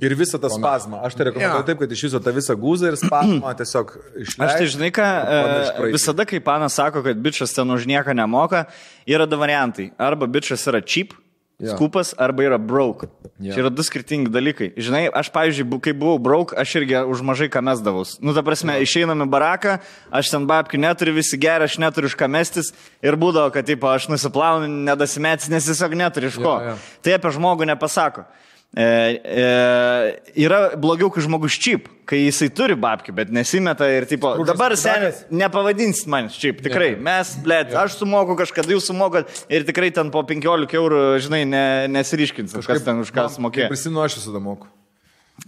Ir 0.04 0.12
visą 0.20 0.36
tą 0.44 0.50
spazmą. 0.52 1.00
Aš 1.08 1.14
tai 1.16 1.30
rekomenduoju 1.30 1.62
Jo. 1.64 1.68
taip, 1.70 1.80
kad 1.80 1.92
iš 1.96 2.02
viso 2.10 2.20
tą 2.20 2.34
visą 2.36 2.54
gūzą 2.60 2.90
ir 2.92 2.98
spazmą 3.00 3.54
tiesiog 3.62 3.94
išleisti. 4.26 4.44
Aš 4.44 4.58
tai 4.60 4.66
žinai 4.74 4.90
ką, 4.94 5.06
e, 5.08 5.92
visada 5.96 6.26
kai 6.28 6.42
panas 6.44 6.76
sako, 6.76 7.00
kad 7.06 7.22
bičias 7.24 7.56
ten 7.56 7.72
už 7.72 7.88
nieką 7.88 8.12
nemoka, 8.18 8.66
yra 9.08 9.24
du 9.30 9.40
variantai. 9.40 9.94
Arba 9.98 10.28
bičias 10.28 10.68
yra 10.68 10.82
cheap, 10.84 11.16
Jo. 11.56 11.72
skupas, 11.78 12.10
arba 12.20 12.44
yra 12.44 12.58
broke. 12.60 13.08
Jo. 13.40 13.54
Čia 13.56 13.62
yra 13.64 13.70
du 13.72 13.80
skirtingi 13.88 14.28
dalykai. 14.28 14.74
Žinai, 14.76 15.06
aš, 15.16 15.30
pavyzdžiui, 15.32 15.78
kai 15.80 15.94
buvau 15.96 16.20
broke, 16.20 16.52
aš 16.60 16.74
irgi 16.82 17.00
už 17.08 17.22
mažai 17.24 17.48
ką 17.48 17.62
mesdavus. 17.64 18.18
Nu, 18.20 18.34
ta 18.36 18.44
prasme, 18.44 18.76
išeinam 18.84 19.24
į 19.24 19.30
baraką, 19.32 19.78
aš 20.12 20.34
ten 20.36 20.44
babkių 20.52 20.82
neturiu, 20.84 21.16
visi 21.16 21.40
geria, 21.40 21.64
aš 21.72 21.80
neturiu 21.80 22.12
iš 22.12 22.18
ką 22.20 22.28
mestis 22.28 22.74
ir 23.00 23.16
būdavo, 23.16 23.54
kad, 23.56 23.64
tipo, 23.72 23.88
aš 23.88 24.10
nusiplaunu, 24.12 24.68
nedasimets, 24.68 25.48
nes 25.48 25.64
tiesiog 25.72 25.96
neturiu 25.96 26.28
iš 26.28 26.36
ko. 26.44 26.58
Jo, 26.60 26.74
jo. 26.76 26.82
Tai 27.08 27.16
apie 27.22 27.32
žmogų 27.40 27.72
nepasako. 27.72 28.28
E, 28.76 29.22
e, 29.24 30.42
yra 30.44 30.76
blogiau, 30.76 31.08
kai 31.14 31.24
žmogus 31.24 31.56
čiip, 31.64 31.86
kai 32.04 32.26
jisai 32.26 32.50
turi 32.52 32.76
babkių, 32.76 33.14
bet 33.16 33.32
nesimeta 33.32 33.88
ir 33.88 34.04
tipo, 34.10 34.34
dabar 34.44 34.76
senis, 34.80 35.22
nepavadinsit 35.32 36.10
man 36.12 36.28
čiip, 36.34 36.60
tikrai. 36.66 36.92
Mes, 37.00 37.38
blėt, 37.46 37.72
aš 37.80 37.96
sumoku 38.02 38.36
kažkada, 38.42 38.74
jūs 38.76 38.90
sumokat 38.92 39.32
ir 39.48 39.64
tikrai 39.68 39.94
ten 39.96 40.12
po 40.12 40.26
15 40.28 40.76
eurų, 40.76 41.04
žinai, 41.24 41.46
ne, 41.48 41.68
nesiriškinsit, 41.96 42.66
kas 42.68 42.84
ten 42.84 43.00
už 43.06 43.16
ką 43.16 43.30
sumokėjo. 43.38 43.72
Prisimenu, 43.72 44.04
aš 44.04 44.20
esu 44.20 44.36
damoku. 44.36 44.68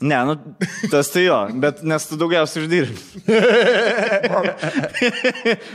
Ne, 0.02 0.18
nu, 0.26 0.36
tas 0.92 1.08
tai 1.10 1.24
jo, 1.24 1.38
bet 1.58 1.80
nes 1.82 2.04
tu 2.06 2.18
daugiausiai 2.22 2.68
uždirbi. 2.68 2.98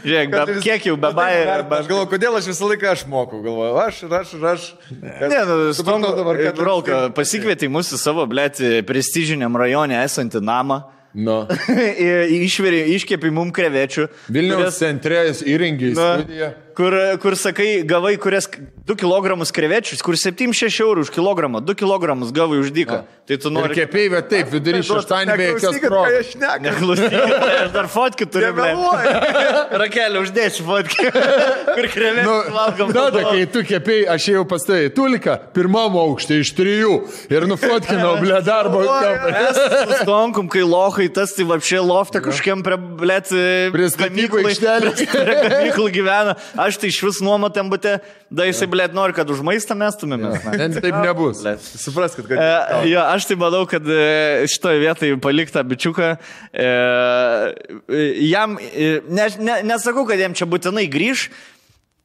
Žiūrėk, 0.04 0.30
be, 0.30 0.56
kiek 0.62 0.86
jau 0.86 0.94
bebai. 1.00 1.30
Aš 1.48 1.88
galvoju, 1.90 2.06
kodėl 2.12 2.38
aš 2.38 2.46
visą 2.52 2.68
laiką 2.70 2.92
aš 2.92 3.02
moku. 3.10 3.40
Galvoju, 3.42 3.74
aš 3.82 4.02
aš 4.06 4.34
aš. 4.52 4.68
Ne, 5.02 5.42
nu, 5.48 5.56
Supratau 5.74 6.14
dabar, 6.20 6.38
kad... 6.38 6.62
Rolka, 6.62 7.00
pasikvietė 7.16 7.66
mūsų 7.72 7.98
savo, 7.98 8.28
blėt, 8.30 8.62
prestižiniam 8.86 9.58
rajone 9.58 9.98
esantį 10.04 10.44
namą. 10.44 10.84
Nu. 11.12 11.42
Išveri, 12.46 12.86
iškepi 12.94 13.32
mum 13.34 13.50
krevečių. 13.52 14.06
Vilniaus 14.32 14.62
kurias- 14.62 14.78
centre 14.80 15.24
įrengiai. 15.50 15.92
Kur, 16.76 16.94
kur 17.20 17.36
sakai, 17.36 17.82
gavai 17.84 18.14
kurias 18.16 18.46
2 18.88 18.96
kg 18.96 19.36
krevečius, 19.52 20.00
kur 20.04 20.16
7-6 20.16 20.80
eurų 20.80 21.04
už 21.04 21.10
kilogramą, 21.12 21.60
2 21.60 21.76
kg 21.76 22.16
gavai 22.32 22.62
už 22.62 22.72
dyką. 22.72 23.02
Tai 23.28 23.36
tu 23.38 23.50
nori... 23.54 23.76
bet 24.10 24.26
taip, 24.32 24.48
vidury 24.50 24.80
šeštadienį 24.82 25.36
be 25.38 25.44
jokios 25.52 25.76
Neklausykit, 26.64 27.34
aš 27.62 27.68
dar 27.74 27.86
fotkių 27.92 28.26
turiu, 28.34 28.50
ble. 28.56 28.70
Rakelį 29.82 30.22
uždėsiu 30.24 30.64
fotkių. 30.66 31.12
Kur 31.76 31.88
krevečius 31.92 32.26
Nu, 32.26 32.34
valgom. 32.56 32.90
tada, 32.96 33.22
kai 33.28 33.44
tu 33.52 33.62
kepiai, 33.68 34.02
aš 34.10 34.26
jau 34.32 34.42
pas 34.48 34.66
tai 34.66 34.80
tulika, 34.96 35.36
pirmam 35.54 35.94
aukštė 36.02 36.40
iš 36.42 36.50
trijų 36.58 36.96
ir 37.30 37.46
nufotkinau, 37.50 38.16
ble, 38.24 38.40
darbo. 38.46 38.82
Stonkum, 40.00 40.50
kai 40.50 40.64
lohai, 40.66 41.06
tas 41.14 41.36
tai 41.36 41.46
vapšė 41.52 41.84
loftą 41.86 42.24
kažkiem 42.26 42.66
prie, 42.66 42.80
aikštelės. 44.42 45.06
Prie 45.14 45.38
gamyklų 45.46 45.88
gyvena. 45.94 46.36
Aš 46.62 46.78
tai 46.80 46.90
iš 46.92 47.00
vis 47.04 47.20
nuomo 47.24 47.50
ten 47.52 47.70
būte, 47.72 47.96
da 48.32 48.46
jisai, 48.48 48.68
blėt, 48.70 48.94
nori, 48.96 49.14
kad 49.16 49.28
už 49.32 49.42
maistą 49.46 49.76
mestumėmės. 49.78 50.44
Ten 50.46 50.76
taip 50.78 50.98
nebus. 51.02 51.42
Supraskit, 51.82 52.26
kad... 52.30 52.38
E, 52.38 52.82
jo, 52.92 53.02
aš 53.02 53.28
tai 53.30 53.38
manau, 53.40 53.64
kad 53.70 53.86
e, 53.86 54.48
šitoje 54.52 54.82
vietoje 54.82 55.18
paliktą 55.22 55.64
bičiuką. 55.66 56.12
E, 56.52 56.68
e, 56.68 58.04
jam, 58.28 58.58
e, 58.58 58.92
ne, 59.08 59.30
ne, 59.38 59.58
nesakau, 59.72 60.06
kad 60.08 60.20
jam 60.22 60.36
čia 60.38 60.48
būtinai 60.50 60.86
grįž. 60.92 61.28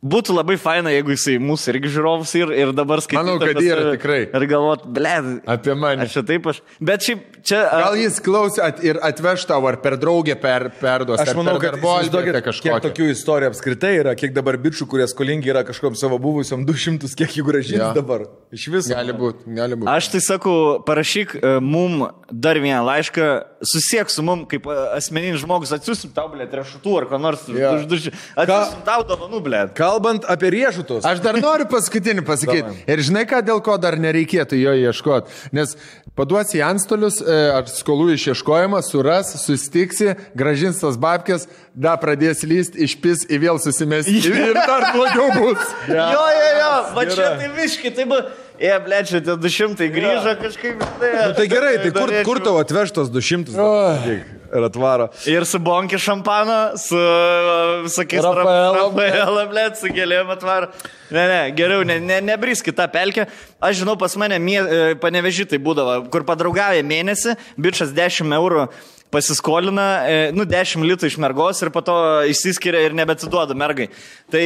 Būtų 0.07 0.35
labai 0.37 0.59
faina, 0.61 0.91
jeigu 0.93 1.15
jisai 1.15 1.39
mūsų 1.41 1.71
irgi 1.71 1.89
žiūrovus 1.95 2.31
ir, 2.37 2.51
ir 2.53 2.71
dabar 2.77 3.01
skaitytų. 3.01 3.17
Manau, 3.17 3.39
kad 3.41 3.57
yra 3.65 3.95
tikrai. 3.95 4.19
Ir 4.29 4.45
galvot, 4.51 4.83
ble, 4.93 5.13
Apie 5.49 5.73
mane. 5.73 6.05
aš 6.05 6.19
taip 6.27 6.45
aš. 6.51 6.59
Bet 6.77 7.07
šiaip 7.07 7.36
čia... 7.47 7.61
a, 7.65 7.81
Gal 7.85 7.97
jis 8.01 8.19
klausė 8.23 8.63
at, 8.65 8.81
ir 8.85 8.99
atveš 9.05 9.45
tau, 9.49 9.61
ar 9.69 9.79
per 9.83 9.97
draugę 9.99 10.35
per, 10.39 10.67
perduos. 10.81 11.21
Aš 11.23 11.33
manau, 11.37 11.55
per 11.57 11.63
kad 11.63 11.77
darbovietę 11.77 12.07
įsivaizduokit, 12.11 12.63
kiek 12.67 12.83
tokių 12.87 13.09
istorijų 13.13 13.51
apskritai 13.51 13.93
yra, 14.01 14.15
kiek 14.19 14.35
dabar 14.35 14.57
bičių, 14.61 14.87
kurie 14.91 15.07
skolingi 15.09 15.51
yra 15.53 15.63
kažkom 15.67 15.95
savo 15.99 16.19
buvusiom 16.21 16.65
200, 16.67 17.11
kiek 17.17 17.37
jų 17.39 17.45
gražins 17.47 17.81
Jo. 17.81 17.91
dabar. 17.97 18.27
Iš 18.55 18.67
viso. 18.71 18.93
Gali 18.93 19.15
būti, 19.17 19.47
gali 19.57 19.77
būti. 19.79 19.89
Aš 19.91 20.11
tai 20.13 20.21
sakau, 20.23 20.55
parašyk 20.87 21.35
e, 21.39 21.53
mum 21.63 22.07
dar 22.31 22.59
vieną 22.61 22.83
laišką, 22.87 23.27
susiek 23.73 24.11
su 24.11 24.23
mum 24.25 24.45
kaip 24.49 24.67
e, 24.69 24.77
asmeninis 24.97 25.41
žmogus, 25.43 25.73
atsiųsim 25.75 26.13
tau, 26.15 26.27
blė, 26.31 26.47
trešutų 26.51 26.95
ar 27.01 27.07
ko 27.11 27.19
nors 27.21 27.45
dušių. 27.47 28.13
Atsiųsim 28.43 28.83
tau 28.87 29.03
dovanų, 29.07 29.41
blė. 29.45 29.63
Kalbant 29.77 30.27
apie 30.31 30.51
riešutus. 30.57 31.05
Aš 31.07 31.21
dar 31.25 31.39
noriu 31.41 31.67
paskutinį 31.71 32.23
pasakyti. 32.27 32.75
Ir 32.89 33.03
žinai, 33.05 33.25
ką 33.29 33.41
dėl 33.45 33.61
ko 33.65 33.77
dar 33.81 33.97
nereikėtų 34.01 34.59
jo 34.59 34.75
ieškoti. 34.87 35.33
Nes 35.57 35.75
paduosi 36.17 36.61
į 36.61 36.65
antstolius 36.67 37.19
e, 37.21 37.36
ar 37.57 37.67
skolų 37.71 38.09
išieškojimą, 38.15 38.81
suras, 38.85 39.33
sustiksi, 39.41 40.15
gražins 40.37 40.81
tas 40.81 40.97
babkės, 41.01 41.47
da 41.75 41.95
pradės 42.01 42.43
lyst, 42.47 42.75
išpis 42.75 43.25
į 43.29 43.41
vėl 43.45 43.61
susimesti. 43.63 44.17
Ir 44.47 44.57
dar 44.57 44.89
blogiau 44.95 45.29
bus. 45.37 45.71
Jo, 45.91 46.25
jo, 46.37 46.49
jo, 46.61 46.73
va 46.97 47.05
čia 47.11 47.31
tai 47.39 47.51
viški, 47.57 47.93
tai 47.97 48.09
buvo. 48.09 48.25
Jie, 48.57 48.73
blė, 48.81 49.03
čia 49.05 49.19
tie 49.21 49.35
200 49.37 49.87
grįžo 49.93 50.31
kažkaip. 50.41 50.81
Tai, 50.97 51.09
Nu, 51.13 51.33
tai 51.37 51.45
gerai, 51.51 51.75
tai 51.83 51.91
kur, 51.93 52.13
kur 52.25 52.39
tau 52.41 52.57
atvežtos 52.57 53.11
200? 53.13 53.53
Oi. 53.61 54.17
Ir 54.47 54.67
atvaro. 54.67 55.09
Ir 55.29 55.45
su 55.45 55.59
bonki 55.63 55.99
šampano, 56.01 56.77
su 56.79 56.97
Rafaelo, 56.97 58.89
Rafaelo, 58.89 59.45
blėt, 59.51 59.79
su 59.79 59.91
gėlėm 59.93 60.31
atvaro. 60.35 60.71
Ne, 61.11 61.23
ne, 61.29 61.39
geriau, 61.55 61.85
ne, 61.87 61.99
ne, 62.03 62.19
nebris 62.25 62.63
kitą 62.65 62.89
pelkę. 62.91 63.27
Aš 63.63 63.81
žinau, 63.83 63.95
pas 63.99 64.15
mane 64.19 64.39
e, 64.39 64.83
panevežytai 65.01 65.59
būdavo, 65.63 66.01
kur 66.11 66.27
padraugauja 66.27 66.83
mėnesį, 66.83 67.37
bičias 67.59 67.95
10 67.95 68.35
eurų 68.37 68.67
pasiskolina, 69.11 69.87
e, 70.07 70.15
nu, 70.35 70.45
10 70.47 70.83
litų 70.87 71.07
iš 71.09 71.17
mergos 71.21 71.61
ir 71.63 71.71
po 71.73 71.81
to 71.85 71.95
išsiskiria 72.27 72.83
ir 72.87 72.95
nebeatsiduoda 72.97 73.55
mergai. 73.57 73.87
Tai 74.31 74.43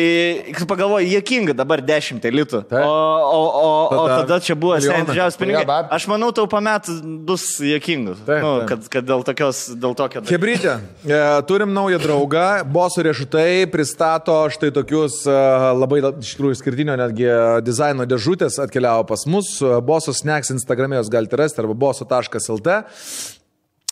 pagalvoju, 0.70 1.10
jėkinga 1.16 1.56
dabar 1.58 1.82
10 1.86 2.26
litų. 2.32 2.64
O, 2.70 2.82
o, 2.82 3.42
o, 3.42 3.72
o 3.98 4.06
Tada 4.12 4.32
tada 4.32 4.40
čia 4.46 4.56
buvo 4.60 4.78
seniai 4.82 5.06
didžiausias 5.08 5.40
pinigai. 5.40 5.66
Aš 5.94 6.08
manau, 6.12 6.32
tau 6.36 6.48
pamet 6.52 6.90
bus 7.28 7.48
jėkingas. 7.66 8.22
Taip, 8.28 8.42
Nu, 8.42 8.54
kad, 8.70 8.86
kad 8.92 9.06
dėl, 9.06 9.26
tokios, 9.26 9.64
dėl 9.82 9.94
tokio. 9.98 10.24
Hebrytė, 10.30 10.78
e, 11.06 11.20
turim 11.50 11.74
naują 11.76 12.00
draugą, 12.02 12.46
Boso 12.72 13.04
riešutai 13.06 13.68
pristato 13.72 14.38
štai 14.54 14.72
tokius 14.76 15.22
e, 15.30 15.36
labai 15.78 16.02
iš 16.10 16.34
tikrųjų 16.36 16.58
skirtinio 16.62 16.98
netgi 17.00 17.30
dizaino 17.66 18.08
dėžutės 18.10 18.58
atkeliavo 18.64 19.06
pas 19.10 19.28
mus. 19.30 19.54
Boso 19.86 20.14
snacks 20.16 20.54
Instagram'e 20.54 21.02
jūs 21.02 21.12
galite 21.14 21.40
rasti 21.40 21.62
arba 21.64 21.78
boso.lt. 21.86 22.82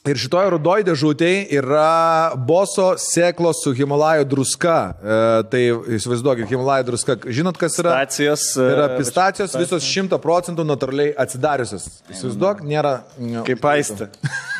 Ir 0.08 0.16
šitoje 0.16 0.54
rudoje 0.54 0.86
dėžutėje 0.88 1.42
yra 1.60 2.32
boso 2.48 2.94
sėklos 3.04 3.60
su 3.66 3.74
Himalajo 3.76 4.24
druska. 4.32 4.76
E, 4.96 5.18
tai 5.52 5.64
įsivaizduokit, 5.98 6.48
Himalajo 6.48 6.88
druska, 6.88 7.18
žinot 7.28 7.60
kas 7.60 7.76
yra? 7.84 7.98
Pistacijos, 8.06 8.46
e, 8.56 8.68
yra 8.78 8.88
pistacijos 8.96 9.58
visos 9.60 9.84
100 9.84 10.22
procentų 10.24 10.64
natūraliai 10.70 11.12
atsidariusios. 11.20 11.90
Įsivaizduok, 12.16 12.64
nėra... 12.72 13.02
Kaip 13.50 13.68
aistė. 13.74 14.08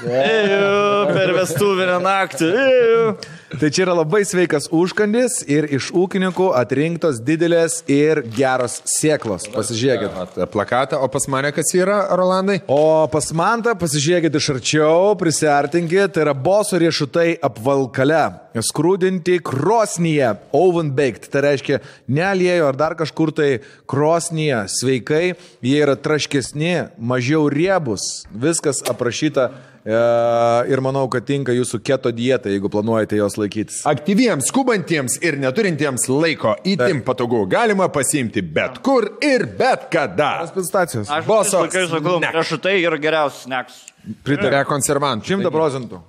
Per 1.16 1.38
vestuvinę 1.40 2.02
naktį. 2.04 2.52
Ėjau. 2.68 3.14
Tai 3.50 3.72
čia 3.74 3.82
yra 3.88 3.96
labai 3.98 4.22
sveikas 4.30 4.68
užkandis 4.70 5.40
ir 5.50 5.66
iš 5.74 5.88
ūkininkų 5.98 6.52
atrinktos 6.54 7.18
didelės 7.26 7.80
ir 7.90 8.22
geros 8.36 8.76
sėklos. 8.86 9.48
Pasižiūrėkit. 9.50 10.12
Vat, 10.14 10.36
Plakatą, 10.54 11.00
o 11.02 11.08
pas 11.10 11.26
mane 11.34 11.50
kas 11.56 11.74
yra, 11.74 12.04
Rolandai? 12.20 12.60
O 12.70 13.08
pas 13.10 13.32
mantą 13.34 13.74
pasižiūrėkit 13.80 14.38
iš 14.38 14.52
arčiau, 14.54 15.16
prisartinkit, 15.18 16.14
tai 16.14 16.28
yra 16.28 16.36
boso 16.38 16.78
riešutai 16.78 17.40
apvalkale, 17.50 18.22
skrūdinti 18.70 19.40
krosnyje, 19.46 20.30
oven 20.54 20.94
baked, 20.94 21.26
tai 21.34 21.48
reiškia 21.48 21.82
ne 22.06 22.28
aliejų 22.30 22.70
ar 22.70 22.78
dar 22.78 22.98
kažkur 23.02 23.34
tai 23.34 23.50
krosnyje, 23.90 24.62
sveikai, 24.78 25.24
jie 25.66 25.82
yra 25.82 25.98
traškesni, 25.98 26.76
mažiau 27.02 27.50
riebus, 27.50 28.28
viskas 28.30 28.84
aprašyta 28.94 29.50
e, 29.50 29.54
ir 29.86 30.82
manau, 30.84 31.06
kad 31.12 31.26
tinka 31.28 31.54
jūsų 31.56 31.80
keto 31.86 32.12
dieta, 32.16 32.52
jeigu 32.52 32.72
planuojate 32.72 33.20
jos 33.20 33.38
laikytis. 33.40 33.82
Aktyviems, 33.90 34.50
skubantiems 34.52 35.20
ir 35.26 35.40
neturintiems 35.40 36.10
laiko 36.12 36.56
įtim 36.68 37.02
patogu 37.08 37.46
galima 37.50 37.90
pasiimti 37.94 38.44
bet 38.44 38.82
kur 38.86 39.12
ir 39.24 39.48
bet 39.60 39.88
kada. 39.94 40.32
Pistacijos. 40.54 41.10
Aš 41.10 41.26
Boso 41.28 41.64
laiką 41.64 41.88
sakau, 41.92 42.20
riešutai 42.20 42.78
yra 42.84 43.00
geriausias 43.02 43.46
snacks. 43.48 43.84
Be 44.26 44.64
konservantų. 44.68 45.30
Šimta 45.34 45.52
procentų. 45.54 46.02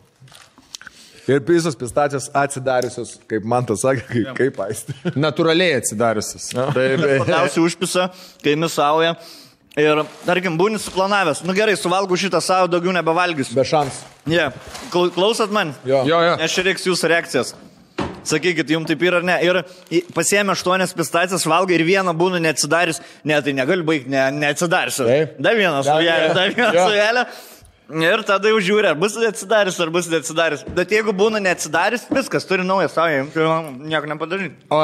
Ir 1.31 1.43
visos 1.47 1.77
pistacijos 1.79 2.27
atsidariusios, 2.35 3.13
kaip 3.31 3.45
man 3.47 3.67
tas 3.69 3.85
sakė, 3.85 4.03
kaip, 4.09 4.31
kaip 4.39 4.57
aisti. 4.65 4.95
Natūraliai 5.21 5.77
atsidariusius. 5.79 6.49
Taip, 6.57 7.05
Labiausiai 7.05 7.63
užpisa, 7.63 8.09
kai 8.43 8.57
misauja. 8.59 9.15
Ir, 9.81 10.03
tarkim, 10.27 10.59
būni 10.61 10.81
suplanavęs. 10.83 11.43
Nu 11.49 11.57
gerai, 11.57 11.77
suvalgau 11.79 12.19
šitą 12.21 12.43
savo, 12.45 12.69
daugiau 12.71 12.93
nebevalgysiu. 12.97 13.57
Be 13.57 13.65
šansų. 13.67 14.07
Ne, 14.29 14.37
yeah. 14.37 14.79
klausot 14.93 15.53
man? 15.55 15.75
Jo. 15.89 16.05
jo, 16.09 16.21
jo. 16.27 16.39
Čia 16.53 16.65
reiks 16.67 16.87
jūsų 16.89 17.11
reakcijas. 17.15 17.55
Sakykit, 18.27 18.69
jums 18.69 18.89
taip 18.91 19.01
yra 19.05 19.21
ar 19.21 19.27
ne. 19.27 19.37
Ir 19.47 19.61
pasiėmė 20.15 20.53
aštuonias 20.55 20.93
pistacijas, 20.97 21.47
valgai 21.49 21.79
ir 21.79 21.87
vieną 21.89 22.13
būna 22.17 22.41
neatsidarius. 22.45 23.01
Ne, 23.25 23.39
tai 23.45 23.55
negali 23.57 23.87
baigti, 23.87 24.13
ne, 24.13 24.27
neatsidarsiu. 24.43 25.07
Taip. 25.09 25.41
Dar 25.41 25.57
vieną 25.57 25.81
suvelę, 25.87 26.35
dar 26.37 26.53
vieną 26.57 26.75
Jo. 26.77 26.85
suvelę. 26.91 27.25
Ir 27.91 28.23
tada 28.27 28.51
jau 28.53 28.61
žiūri, 28.63 28.91
ar 28.93 28.97
bus 28.99 29.17
neatsidarius, 29.19 29.79
ar 29.83 29.91
bus 29.93 30.09
neatsidarius. 30.11 30.63
Bet 30.77 30.93
jeigu 30.95 31.15
būna 31.17 31.41
neatsidarius, 31.43 32.05
viskas, 32.15 32.47
turi 32.47 32.63
naują 32.67 32.89
savo, 32.93 33.25
nieko 33.83 34.11
nepadaryti. 34.11 34.55
O 34.71 34.79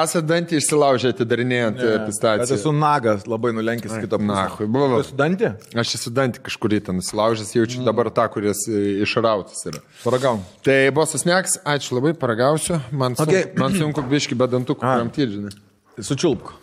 esate 0.00 0.24
dantį 0.26 0.58
išsilaužę 0.58 1.12
atidarinėjant 1.14 1.78
yeah. 1.78 1.94
Bet 1.98 2.08
pistaciją? 2.10 2.58
esu 2.58 2.72
nagas, 2.74 3.26
labai 3.30 3.52
nulenkęs 3.56 3.96
kitą. 4.02 4.20
Nahui, 4.28 4.66
buvo. 4.66 5.00
Esu 5.04 5.14
dantį? 5.18 5.52
Aš 5.78 5.94
esu 6.00 6.12
dantį 6.14 6.42
kažkurį 6.48 6.82
ten 6.90 6.98
nusilaužęs, 6.98 7.54
jaučiu 7.56 7.86
dabar 7.86 8.10
tą, 8.14 8.26
kuris 8.34 8.64
e, 8.68 8.84
išrautas 9.06 9.62
yra. 9.70 9.82
Paragaum. 10.02 10.42
Tai 10.66 10.78
bosas 10.96 11.26
neks, 11.28 11.60
ačiū 11.68 12.00
labai, 12.00 12.16
paragausiu. 12.18 12.82
Man, 12.90 13.14
sun, 13.18 13.28
Okay. 13.28 13.44
okay. 13.50 13.60
man 13.60 13.74
sunku 13.76 14.02
biški 14.08 14.38
be 14.38 14.48
dantukų 14.50 14.82
kramtyti, 14.82 15.30
žinai. 15.38 15.54
Sučiulpk. 16.00 16.54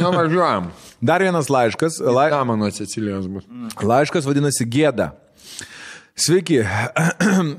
Nu, 0.00 0.10
važiuojam. 0.10 0.70
Dar 1.00 1.22
vienas 1.22 1.48
laiškas. 1.48 2.00
Lai... 2.00 2.30
Ta 2.30 2.42
mano 2.44 2.70
Cecilijos 2.70 3.28
bus. 3.30 3.46
Laiškas 3.82 4.26
vadinasi 4.26 4.66
Gėda. 4.66 5.12
Sveiki, 6.18 6.60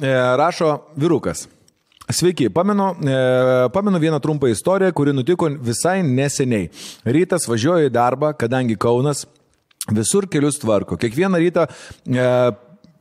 E, 0.01 0.13
rašo 0.37 0.75
vyrukas. 0.99 1.47
Sveiki, 2.11 2.49
pamenu, 2.49 2.91
e, 2.99 3.69
pamenu 3.73 3.99
vieną 3.99 4.19
trumpą 4.19 4.49
istoriją, 4.51 4.91
kuri 4.93 5.13
nutiko 5.15 5.47
visai 5.63 6.01
neseniai. 6.03 6.67
Rytas 7.05 7.47
važiuoju 7.47 7.87
į 7.89 7.93
darbą, 7.95 8.33
kadangi 8.37 8.75
Kaunas 8.75 9.23
visur 9.89 10.27
kelius 10.29 10.59
tvarko. 10.61 10.99
Kiekvieną 10.99 11.39
rytą 11.41 11.65
e, 11.65 12.27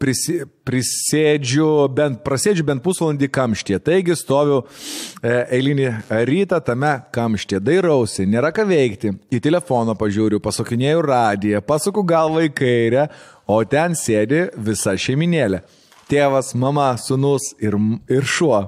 prisi, 0.01 0.40
prisėdžiu, 0.66 1.66
bent, 1.94 2.20
prasėdžiu 2.24 2.64
bent 2.66 2.82
pusvalandį 2.85 3.28
kamštė. 3.32 3.78
Taigi 3.85 4.16
stoviu 4.18 4.62
e, 4.62 5.35
eilinį 5.59 5.90
rytą 6.31 6.60
tame 6.64 6.94
kamštė. 7.14 7.60
Dairausi, 7.64 8.27
nėra 8.31 8.52
ką 8.56 8.66
veikti. 8.70 9.12
Į 9.32 9.43
telefoną 9.44 9.97
pažiūriu, 10.01 10.40
pasukinėjau 10.43 11.05
radiją, 11.06 11.62
pasuku 11.66 12.05
galvą 12.06 12.47
į 12.48 12.55
kairę, 12.62 13.06
o 13.51 13.60
ten 13.68 13.97
sėdi 13.98 14.47
visa 14.56 14.97
šeiminėlė. 14.97 15.62
Tėvas, 16.10 16.55
mama, 16.59 16.93
sunus 16.98 17.52
ir, 17.62 17.77
ir 18.10 18.27
šuo. 18.27 18.64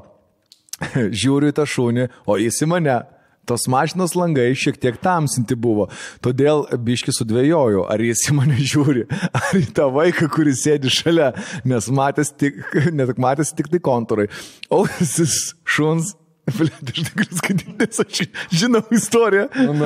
Žiūriu 1.22 1.50
į 1.50 1.56
tą 1.56 1.66
šunį, 1.68 2.06
o 2.28 2.38
jis 2.40 2.62
į 2.62 2.70
mane. 2.70 3.00
Tos 3.48 3.66
mašinos 3.66 4.14
langai 4.14 4.52
šiek 4.54 4.76
tiek 4.78 4.98
tamsinti 5.02 5.56
buvo, 5.58 5.88
todėl 6.22 6.62
biški 6.78 7.10
sudvėjoju, 7.16 7.82
ar 7.90 8.04
jis 8.06 8.28
į 8.30 8.36
mane 8.38 8.54
žiūri, 8.54 9.02
ar 9.10 9.58
į 9.58 9.66
tą 9.74 9.88
vaiką, 9.90 10.28
kuris 10.30 10.62
sėdi 10.62 10.92
šalia, 10.92 11.32
nes 11.66 11.90
matęs 11.90 12.30
tik, 12.38 12.62
net 12.98 13.18
matęs 13.18 13.50
tik 13.58 13.72
tai 13.72 13.82
kontūrai. 13.82 14.28
Ausis 14.70 15.56
šuns. 15.66 16.14
Blet, 16.58 16.88
aš 16.90 17.04
negaliu 17.06 17.36
skaityti, 17.38 17.72
nes 17.78 18.00
aš 18.02 18.22
žinau 18.50 18.82
istoriją. 18.90 19.44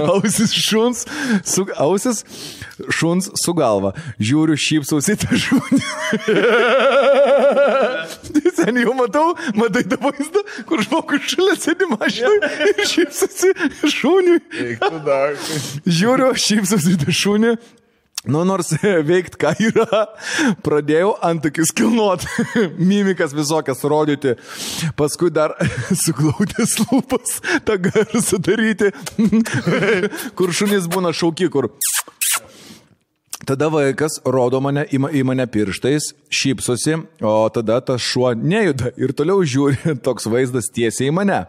Ausis 0.08 0.54
šuns, 0.56 1.04
su, 1.44 1.66
ausis 1.76 2.24
šuns 2.88 3.28
su 3.42 3.52
galva. 3.56 3.92
Žiūriu, 4.16 4.56
šypsausi 4.56 5.18
tą 5.20 5.36
šunį. 5.36 5.82
Tai 8.34 8.52
Sen 8.56 8.80
jau 8.82 8.94
matau, 8.96 9.34
matai 9.58 9.84
tą 9.88 9.98
vaizdą, 10.02 10.42
kur 10.68 10.82
žmogus 10.84 11.32
šalia 11.32 11.56
sėdi 11.60 11.88
mašinoje 11.92 12.70
ir 12.72 12.84
šypsosi 12.92 13.52
šuniui. 13.94 14.38
Žiūriu, 15.98 16.30
šypsosi 16.46 16.96
tą 17.02 17.14
šunį. 17.24 17.56
Nu, 18.26 18.42
nors 18.42 18.72
veikt 19.10 19.36
ką 19.38 19.52
yra, 19.62 20.00
pradėjau 20.66 21.12
antakis 21.24 21.70
kilnuot, 21.76 22.24
mimikas 22.74 23.34
visokias 23.36 23.84
rodyti, 23.86 24.34
paskui 24.98 25.30
dar 25.30 25.54
suglaudęs 26.04 26.74
lūpas 26.82 27.38
tą 27.68 27.78
garsą 27.86 28.40
daryti, 28.42 28.90
kur 30.38 30.54
šunys 30.58 30.90
būna 30.90 31.14
šauki, 31.14 31.46
kur 31.54 31.70
Tada 33.46 33.68
vaikas 33.70 34.16
rodo 34.26 34.58
mane, 34.58 34.82
į 34.90 34.98
ma- 34.98 35.10
į 35.14 35.20
mane 35.22 35.44
pirštais, 35.46 36.08
šypsosi, 36.34 36.96
o 37.22 37.34
tada 37.54 37.76
tas 37.80 38.02
šuo 38.02 38.32
nejuda 38.34 38.90
ir 38.98 39.12
toliau 39.14 39.44
žiūri 39.46 39.94
toks 40.06 40.26
vaizdas 40.26 40.66
tiesiai 40.74 41.12
į 41.12 41.14
mane. 41.14 41.44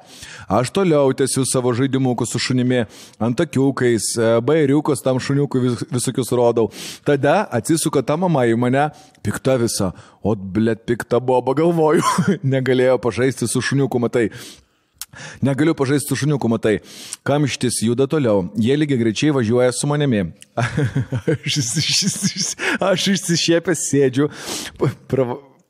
Aš 0.45 0.69
toliau 0.75 1.09
tęsiu 1.17 1.41
savo 1.49 1.73
žaidimukus 1.73 2.29
su 2.35 2.41
šunimi, 2.43 2.83
antakiukais, 3.17 4.11
e, 4.13 4.29
bairiukus 4.45 5.01
tam 5.01 5.17
šuniukui 5.17 5.63
vis, 5.63 5.81
visokius 5.89 6.29
rodau. 6.37 6.69
Tada 7.07 7.47
atsisuka 7.49 8.05
ta 8.05 8.19
mama 8.21 8.45
į 8.45 8.53
mane, 8.61 8.91
pikta 9.25 9.57
visa, 9.57 9.89
o 10.21 10.37
blėt 10.37 10.85
pikta 10.85 11.17
boba 11.17 11.57
galvoju, 11.57 12.05
negalėjo 12.53 13.01
pažaisti 13.01 13.49
su 13.49 13.65
šuniuku, 13.71 14.05
matai. 14.05 14.27
Negaliu 15.41 15.75
pažaisti 15.77 16.09
su 16.11 16.15
šuniuku, 16.23 16.49
matai. 16.51 16.77
Kamštis 17.27 17.81
juda 17.85 18.07
toliau. 18.07 18.47
Jie 18.57 18.77
lygiai 18.77 18.99
greičiai 19.01 19.33
važiuoja 19.35 19.71
su 19.75 19.87
manimi. 19.89 20.25
Aš, 20.57 21.59
išsi- 21.61 21.83
išsi- 21.83 22.55
aš 22.83 23.07
išsišiepęs 23.15 23.83
sėdžiu. 23.91 24.29
Pra, 25.07 25.25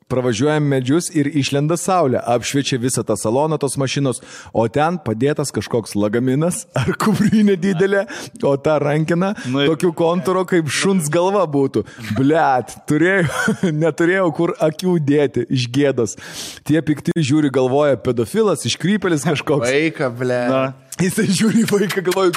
Pravažiuojam 0.08 0.64
medžius 0.64 1.10
ir 1.12 1.28
išlenda 1.36 1.76
saulė, 1.76 2.20
apšviečia 2.34 2.78
visą 2.80 3.02
tą 3.04 3.16
saloną 3.20 3.58
tos 3.60 3.76
mašinos, 3.80 4.22
o 4.56 4.64
ten 4.72 4.96
padėtas 5.04 5.52
kažkoks 5.52 5.92
lagaminas 5.98 6.62
ar 6.78 6.94
kuprinė 6.96 7.58
didelė, 7.60 8.06
o 8.40 8.54
ta 8.56 8.78
rankina 8.80 9.34
Nu 9.52 9.66
tokiu 9.68 9.92
kontūru, 9.96 10.46
kaip 10.48 10.72
šuns 10.72 11.10
galva 11.12 11.44
būtų. 11.50 11.84
Blet, 12.16 12.72
turėjau, 12.88 13.28
neturėjau 13.84 14.26
kur 14.36 14.54
akių 14.64 14.96
dėti 15.04 15.44
iš 15.52 15.68
gėdos. 15.76 16.16
Tie 16.64 16.80
pikti 16.80 17.12
žiūri 17.12 17.52
galvoja 17.52 18.00
pedofilas, 18.00 18.64
iškrypelis 18.68 19.28
kažkoks. 19.28 19.68
Vaiką, 19.68 20.12
ble. 20.16 20.42
Na. 20.48 20.66
Jisai 20.98 21.28
žiūri 21.30 21.62
į 21.62 21.66
vaiką, 21.70 22.02
galvoju, 22.08 22.32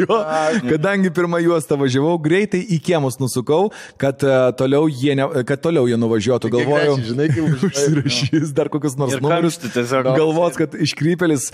jo, 0.00 0.18
kadangi 0.64 1.10
pirmą 1.12 1.40
juostą 1.44 1.76
važiavau, 1.80 2.14
greitai 2.24 2.62
į 2.64 2.78
kiemus 2.86 3.18
nusukau, 3.20 3.68
kad, 4.00 4.24
uh, 4.24 4.48
toliau, 4.56 4.88
jie 4.88 5.16
ne, 5.18 5.26
kad 5.48 5.60
toliau 5.64 5.84
jie 5.90 5.98
nuvažiuotų. 6.00 6.52
Galvojau, 6.54 6.96
gražiai, 6.96 7.10
žinai, 7.10 7.28
kaip 7.34 7.66
užsirašys 7.68 8.54
dar 8.56 8.72
kokius 8.72 8.96
nors 9.00 9.18
numerius. 9.20 9.60
Galvos, 10.08 10.56
kad 10.60 10.72
iškrypelis 10.88 11.50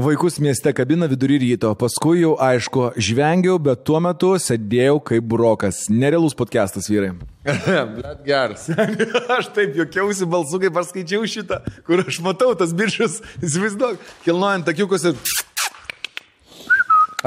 vaikus 0.00 0.40
mieste 0.42 0.74
kabina 0.76 1.06
vidury 1.10 1.38
ryto. 1.44 1.70
Paskui 1.78 2.24
jau 2.24 2.34
aišku, 2.42 2.90
žvengiau, 2.98 3.60
bet 3.62 3.86
tuo 3.86 4.02
metu 4.02 4.34
sėdėjau 4.42 4.98
kaip 5.12 5.30
brokas. 5.30 5.86
Nerealus 5.92 6.34
podcastas, 6.34 6.90
vyrai. 6.90 7.14
Blet 7.96 8.22
geras. 8.26 8.68
aš 9.38 9.50
taip 9.54 9.76
jokiausi 9.78 10.26
balsu, 10.28 10.60
kai 10.62 10.70
paskaičiau 10.74 11.26
šitą, 11.30 11.60
kur 11.86 12.02
aš 12.02 12.20
matau 12.24 12.52
tas 12.58 12.74
biržas, 12.76 13.20
įsivaizduok, 13.42 14.00
kilnojant 14.26 14.66
takiukus 14.66 15.06
ir... 15.10 15.18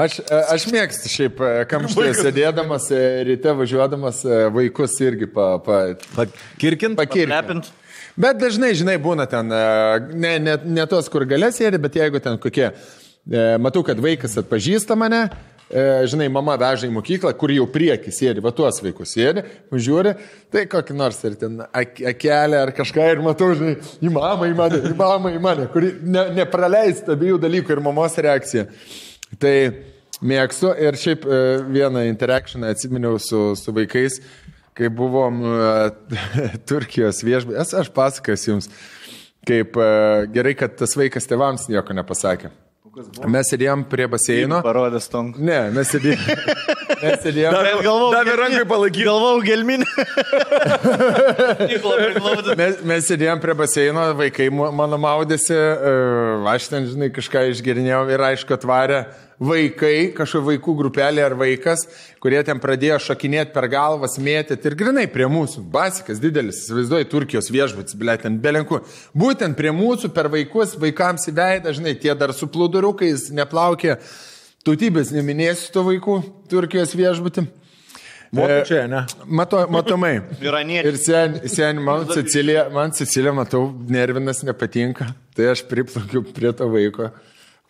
Aš, 0.00 0.20
e, 0.22 0.38
aš 0.54 0.64
mėgstu 0.72 1.10
šiaip 1.12 1.40
e, 1.44 1.50
kamštėje 1.68 2.14
sėdėdamas, 2.20 2.86
e, 2.94 3.02
ryte 3.28 3.52
važiuodamas 3.58 4.22
vaikus 4.54 4.94
irgi 5.02 5.28
pa, 5.34 5.52
pa, 5.64 6.26
Kirkint? 6.60 6.96
pakirti. 7.00 7.28
Lepint. 7.32 7.70
Bet 8.20 8.40
dažnai, 8.40 8.72
žinai, 8.76 8.96
būna 9.00 9.26
ten, 9.30 9.48
ne, 9.48 10.32
ne, 10.42 10.56
ne 10.60 10.84
tos, 10.90 11.08
kur 11.12 11.24
galės 11.28 11.60
sėdi, 11.60 11.78
bet 11.80 11.96
jeigu 11.96 12.20
ten 12.20 12.36
kokie, 12.42 12.66
matau, 13.62 13.84
kad 13.86 14.00
vaikas 14.02 14.34
atpažįsta 14.42 14.96
mane, 14.98 15.22
e, 15.70 15.84
žinai, 16.10 16.26
mama 16.32 16.56
veža 16.60 16.88
į 16.88 16.92
mokyklą, 16.94 17.32
kur 17.38 17.52
jau 17.54 17.66
prieki 17.70 18.12
sėdi, 18.14 18.42
va 18.44 18.52
tuos 18.56 18.80
vaikus 18.82 19.14
sėdi, 19.14 19.44
žiūri, 19.70 20.16
tai 20.52 20.66
kokį 20.70 20.96
nors 20.98 21.20
ir 21.26 21.38
ten 21.40 21.62
ak- 21.66 22.02
akelę 22.12 22.58
ar 22.64 22.74
kažką 22.76 23.06
ir 23.12 23.22
matau, 23.24 23.52
žinai, 23.56 23.76
į 24.02 24.12
mamą, 24.14 24.50
į 24.50 24.58
mane, 24.58 24.82
į 24.90 24.96
mamą, 24.98 25.32
į 25.36 25.40
mane, 25.46 25.68
kuri 25.72 25.94
ne, 26.02 26.26
nepraleista 26.40 27.14
abiejų 27.16 27.40
dalykų 27.46 27.76
ir 27.76 27.82
mamos 27.86 28.18
reakcija. 28.18 28.66
Tai 29.40 29.56
mėgstu 30.20 30.72
ir 30.82 30.98
šiaip 31.00 31.26
e, 31.26 31.42
vieną 31.70 32.04
interakcioną 32.10 32.70
atsiminiau 32.74 33.20
su, 33.22 33.50
su 33.56 33.74
vaikais, 33.76 34.20
kai 34.76 34.90
buvom 34.92 35.42
e, 35.44 35.68
Turkijos 36.68 37.22
viešbutės, 37.26 37.76
aš 37.80 37.92
pasakosiu 37.94 38.56
jums, 38.56 38.70
kaip 39.48 39.78
e, 39.80 39.92
gerai, 40.34 40.56
kad 40.58 40.76
tas 40.80 40.96
vaikas 40.98 41.30
tėvams 41.30 41.70
nieko 41.72 41.96
nepasakė. 41.96 42.52
Mes 43.30 43.46
sėdėjom 43.46 43.84
prie 43.86 44.06
baseino. 44.10 44.56
Parodęs 44.66 45.04
tonk. 45.12 45.36
Ne, 45.38 45.58
mes 45.74 45.92
sėdėjom. 45.94 46.24
Mes 47.04 47.20
sėdėjom. 47.22 47.54
Galvau, 47.84 48.08
davė 48.12 48.34
rankai 48.40 48.64
palaikyt. 48.68 49.06
Galvau, 49.06 49.38
gelminį. 49.46 49.86
Mes, 52.58 52.82
mes 52.90 53.06
sėdėjom 53.06 53.40
prie 53.40 53.54
baseino, 53.56 54.08
vaikai 54.18 54.50
mano 54.52 54.98
maudėsi, 55.00 55.54
e, 55.54 55.94
aš 56.50 56.66
ten, 56.72 56.90
žinai, 56.90 57.12
kažką 57.14 57.46
išgerinėjau 57.54 58.02
ir 58.10 58.26
aišku 58.32 58.58
atvarė 58.58 59.04
vaikai, 59.40 60.10
kažkokia 60.16 60.46
vaikų 60.50 60.74
grupelė 60.78 61.22
ar 61.24 61.34
vaikas, 61.40 61.86
kurie 62.20 62.40
ten 62.44 62.60
pradėjo 62.60 62.98
šakinėti 63.06 63.54
per 63.54 63.66
galvas, 63.72 64.18
mėtyti 64.20 64.68
ir 64.68 64.76
grinai 64.78 65.06
prie 65.10 65.28
mūsų. 65.32 65.64
Basikas 65.72 66.20
didelis, 66.22 66.64
įsivaizduoji, 66.64 67.08
Turkijos 67.10 67.48
viešbutis, 67.52 67.96
ble, 68.00 68.16
ten 68.20 68.36
belenku. 68.42 68.82
Būtent 69.16 69.56
prie 69.58 69.72
mūsų, 69.76 70.12
per 70.16 70.28
vaikus, 70.32 70.76
vaikams 70.80 71.30
į 71.32 71.36
veidą, 71.40 71.72
žinai, 71.76 71.96
tie 72.00 72.12
dar 72.18 72.34
su 72.36 72.50
plūduriukais 72.52 73.30
neplaukė. 73.36 73.96
Tautybės 74.66 75.14
neminėsiu 75.16 75.72
to 75.72 75.86
vaikų 75.86 76.20
Turkijos 76.52 76.92
viešbutį. 76.98 77.46
Vokiečiai, 78.30 78.84
ne? 78.86 79.00
Mato, 79.26 79.64
matomai. 79.72 80.20
Iraniečiai. 80.44 80.92
Ir 80.92 80.98
sen, 81.00 81.40
sen 81.50 81.80
man 81.82 82.04
Cecilija, 82.12 82.68
man 82.70 82.92
Cecilija, 82.94 83.32
matau, 83.34 83.64
nervinas 83.90 84.44
nepatinka. 84.46 85.08
Tai 85.34 85.48
aš 85.50 85.64
priplaukiu 85.66 86.22
prie 86.36 86.52
to 86.54 86.68
vaiko, 86.70 87.08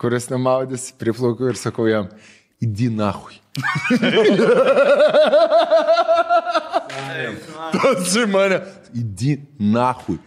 kuris 0.01 0.31
nemaudys, 0.33 0.91
priplaukiu 1.01 1.51
ir 1.53 1.59
sakau 1.61 1.87
jam, 1.91 2.09
įdi 2.65 2.89
nahui. 2.93 3.37
Tas 7.75 8.15
į 8.17 8.27
mane, 8.33 8.63
įdi 8.97 9.41
nahui. 9.61 10.19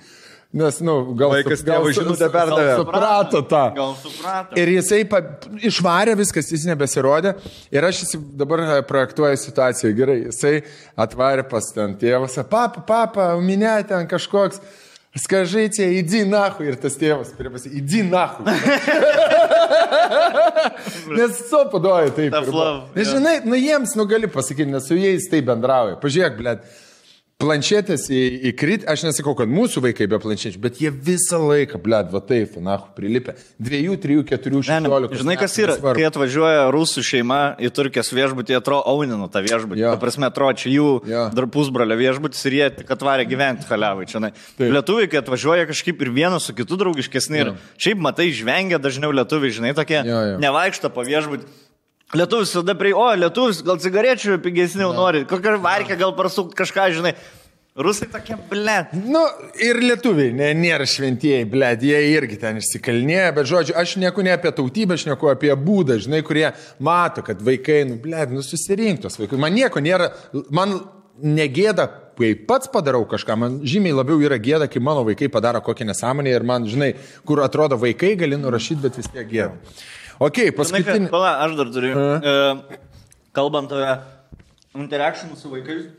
Nes, 0.53 0.77
na, 0.79 0.91
nu, 0.91 1.15
gal, 1.17 1.31
Vaikas 1.33 1.63
gal, 1.65 1.87
žinutę 1.97 2.27
perdavė. 2.29 2.75
Suprato 2.77 3.39
tą. 3.49 3.61
Gal 3.73 3.95
suprato. 3.97 4.53
Ir 4.61 4.69
jisai 4.75 4.99
pa, 5.09 5.23
išvarė 5.65 6.13
viskas, 6.19 6.51
jis 6.53 6.67
nebesirodė. 6.69 7.31
Ir 7.73 7.87
aš 7.87 8.03
dabar 8.37 8.61
e, 8.61 8.75
projektuoju 8.85 9.39
situaciją 9.41 9.89
gerai. 9.97 10.19
Jisai 10.27 10.59
atvarė 10.93 11.47
pas 11.49 11.71
ten 11.73 11.97
tėvas, 11.97 12.37
papa, 12.51 12.85
papa, 12.85 13.31
minė 13.41 13.79
ten 13.89 14.05
kažkoks. 14.11 14.61
Skažaičiai, 15.13 15.99
įdzi 16.01 16.23
nahu 16.25 16.65
ir 16.65 16.77
tas 16.81 16.95
tėvas 16.97 17.35
prie 17.37 17.51
pasi, 17.53 17.69
įdzi 17.77 17.99
nahu. 18.07 18.47
nes 21.19 21.37
su 21.49 21.59
padoja 21.69 22.09
taip. 22.15 22.33
Love, 22.49 22.87
Nes 22.97 23.11
žinai, 23.11 23.35
nu 23.45 23.59
jiems, 23.59 23.93
nu 23.99 24.07
gali 24.09 24.25
pasakyti, 24.31 24.71
nes 24.73 24.87
su 24.89 24.97
jais 24.97 25.29
tai 25.29 25.43
bendrauja. 25.45 25.99
Pažiūrėk, 26.01 26.39
blėt. 26.39 26.65
Planšetės 27.43 28.05
į, 28.13 28.19
į 28.49 28.51
krit, 28.57 28.83
aš 28.89 29.03
nesakau, 29.09 29.33
kad 29.37 29.51
mūsų 29.51 29.81
vaikai 29.83 30.07
be 30.11 30.17
planšečių, 30.23 30.59
bet 30.63 30.77
jie 30.81 30.91
visą 30.93 31.39
laiką, 31.43 31.79
blėt, 31.83 32.09
va 32.13 32.21
taip, 32.23 32.55
na, 32.63 32.77
prilipę. 32.95 33.35
Dviejų, 33.59 33.97
trijų, 34.03 34.23
keturių, 34.29 34.61
šešiolikos. 34.69 35.19
žinai, 35.19 35.35
kas 35.41 35.57
yra, 35.59 35.75
kai 35.97 36.05
atvažiuoja 36.07 36.69
rusų 36.73 37.03
šeima 37.03 37.39
į 37.59 37.71
Turkijos 37.75 38.13
viešbutį, 38.15 38.55
atrodo 38.61 38.85
Aunino 38.93 39.27
tą 39.33 39.43
viešbutį. 39.43 39.81
Jo. 39.83 39.91
Ta 39.95 40.01
prasme, 40.01 40.29
atrodo, 40.31 40.55
čia 40.63 40.71
jų 40.71 40.87
Jo. 41.11 41.25
dar 41.35 41.49
pusbrolio 41.51 41.97
viešbutis 41.99 42.45
ir 42.47 42.57
jie 42.61 42.69
tik 42.79 42.95
atvarė 42.95 43.27
gyventi 43.27 43.67
haliavai 43.69 44.07
čia. 44.07 44.23
Lietuviai, 44.63 45.09
kai 45.11 45.19
atvažiuoja 45.19 45.67
kažkaip 45.69 46.01
ir 46.05 46.13
vienas 46.15 46.47
su 46.47 46.55
kitu 46.55 46.79
draugiškesni 46.79 47.43
ir 47.43 47.53
šiaip 47.81 47.99
matai, 47.99 48.29
žvengia 48.31 48.79
dažniau 48.79 49.11
lietuviai, 49.11 49.51
žinai, 49.59 49.75
tokie 49.75 49.99
Jo, 50.07 50.21
jo. 50.33 50.39
nevaikšto 50.43 50.89
po 50.93 51.03
viešbutį. 51.05 51.49
Lietuvis 52.13 52.51
tada 52.53 52.75
prie, 52.77 52.91
o, 52.93 53.07
lietuvis, 53.17 53.63
gal 53.65 53.79
cigarečių 53.81 54.37
pigesnių 54.43 54.91
nori, 54.93 55.23
kokią 55.29 55.55
varkę 55.63 55.97
gal 55.97 56.13
prasukti 56.17 56.57
kažką, 56.59 56.91
žinai. 56.99 57.15
Rusai 57.73 58.05
tokie, 58.05 58.35
ble. 58.51 58.75
Nu, 59.09 59.23
ir 59.57 59.79
lietuviai 59.81 60.29
ne, 60.37 60.51
nėra 60.53 60.85
šventieji, 60.85 61.47
blėt, 61.49 61.81
jie 61.81 61.97
irgi 62.11 62.37
ten 62.37 62.59
išsikalnėja, 62.61 63.31
bet 63.33 63.49
žodžiu, 63.49 63.73
aš 63.81 63.95
neku 63.97 64.21
ne 64.21 64.35
apie 64.35 64.51
tautybę, 64.53 64.93
aš 64.93 65.07
neku 65.09 65.31
apie 65.31 65.49
būdą, 65.57 65.97
žinai, 66.05 66.19
kurie 66.27 66.51
mato, 66.77 67.23
kad 67.25 67.41
vaikai, 67.41 67.79
nu, 67.89 67.97
blėt, 68.03 68.29
nu 68.29 68.45
susirinktos 68.45 69.17
vaikai. 69.17 69.41
Man 69.41 69.57
nieko 69.57 69.81
nėra, 69.81 70.11
man 70.53 70.83
negėda, 71.17 71.87
kai 72.19 72.35
pats 72.45 72.69
padarau 72.69 73.07
kažką, 73.09 73.39
man 73.41 73.57
žymiai 73.65 73.97
labiau 73.97 74.21
yra 74.21 74.37
gėda, 74.37 74.69
kai 74.69 74.77
mano 74.77 75.01
vaikai 75.09 75.31
padaro 75.33 75.65
kokią 75.65 75.89
nesąmonę 75.89 76.29
ir 76.29 76.45
man, 76.45 76.69
žinai, 76.69 76.93
kur 77.25 77.41
atrodo 77.41 77.81
vaikai 77.81 78.13
gali 78.21 78.37
nurašyti, 78.37 78.83
bet 78.85 79.01
vis 79.01 79.09
tiek 79.09 79.25
gėda. 79.33 79.57
Ok, 80.23 80.39
paskutinį. 80.55 81.09
pala, 81.11 81.35
aš 81.43 81.57
dar 81.59 81.71
turiu. 81.73 81.93
E, 81.99 82.79
kalbant 83.35 83.73
apie 83.75 83.97
interakcijų 84.83 85.37
su 85.37 85.51
vaikais. 85.51 85.89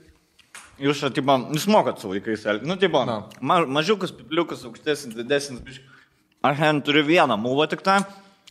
Jūs, 0.81 1.03
tipo, 1.15 1.37
jūs 1.55 1.67
mokat 1.71 2.01
su 2.03 2.11
vaikais. 2.11 2.47
Nu, 2.67 2.79
tipo, 2.81 3.05
Na. 3.07 3.21
ma, 3.41 3.61
mažiukas, 3.69 4.15
pipliukas, 4.17 4.65
aukštesnis, 4.67 5.15
didesnis. 5.15 5.61
biškį. 5.63 5.91
Aš 6.45 6.59
ten 6.61 6.81
turiu 6.85 7.05
vieną 7.07 7.37
mūvą 7.41 7.69
tik 7.73 7.85
tą. 7.85 8.03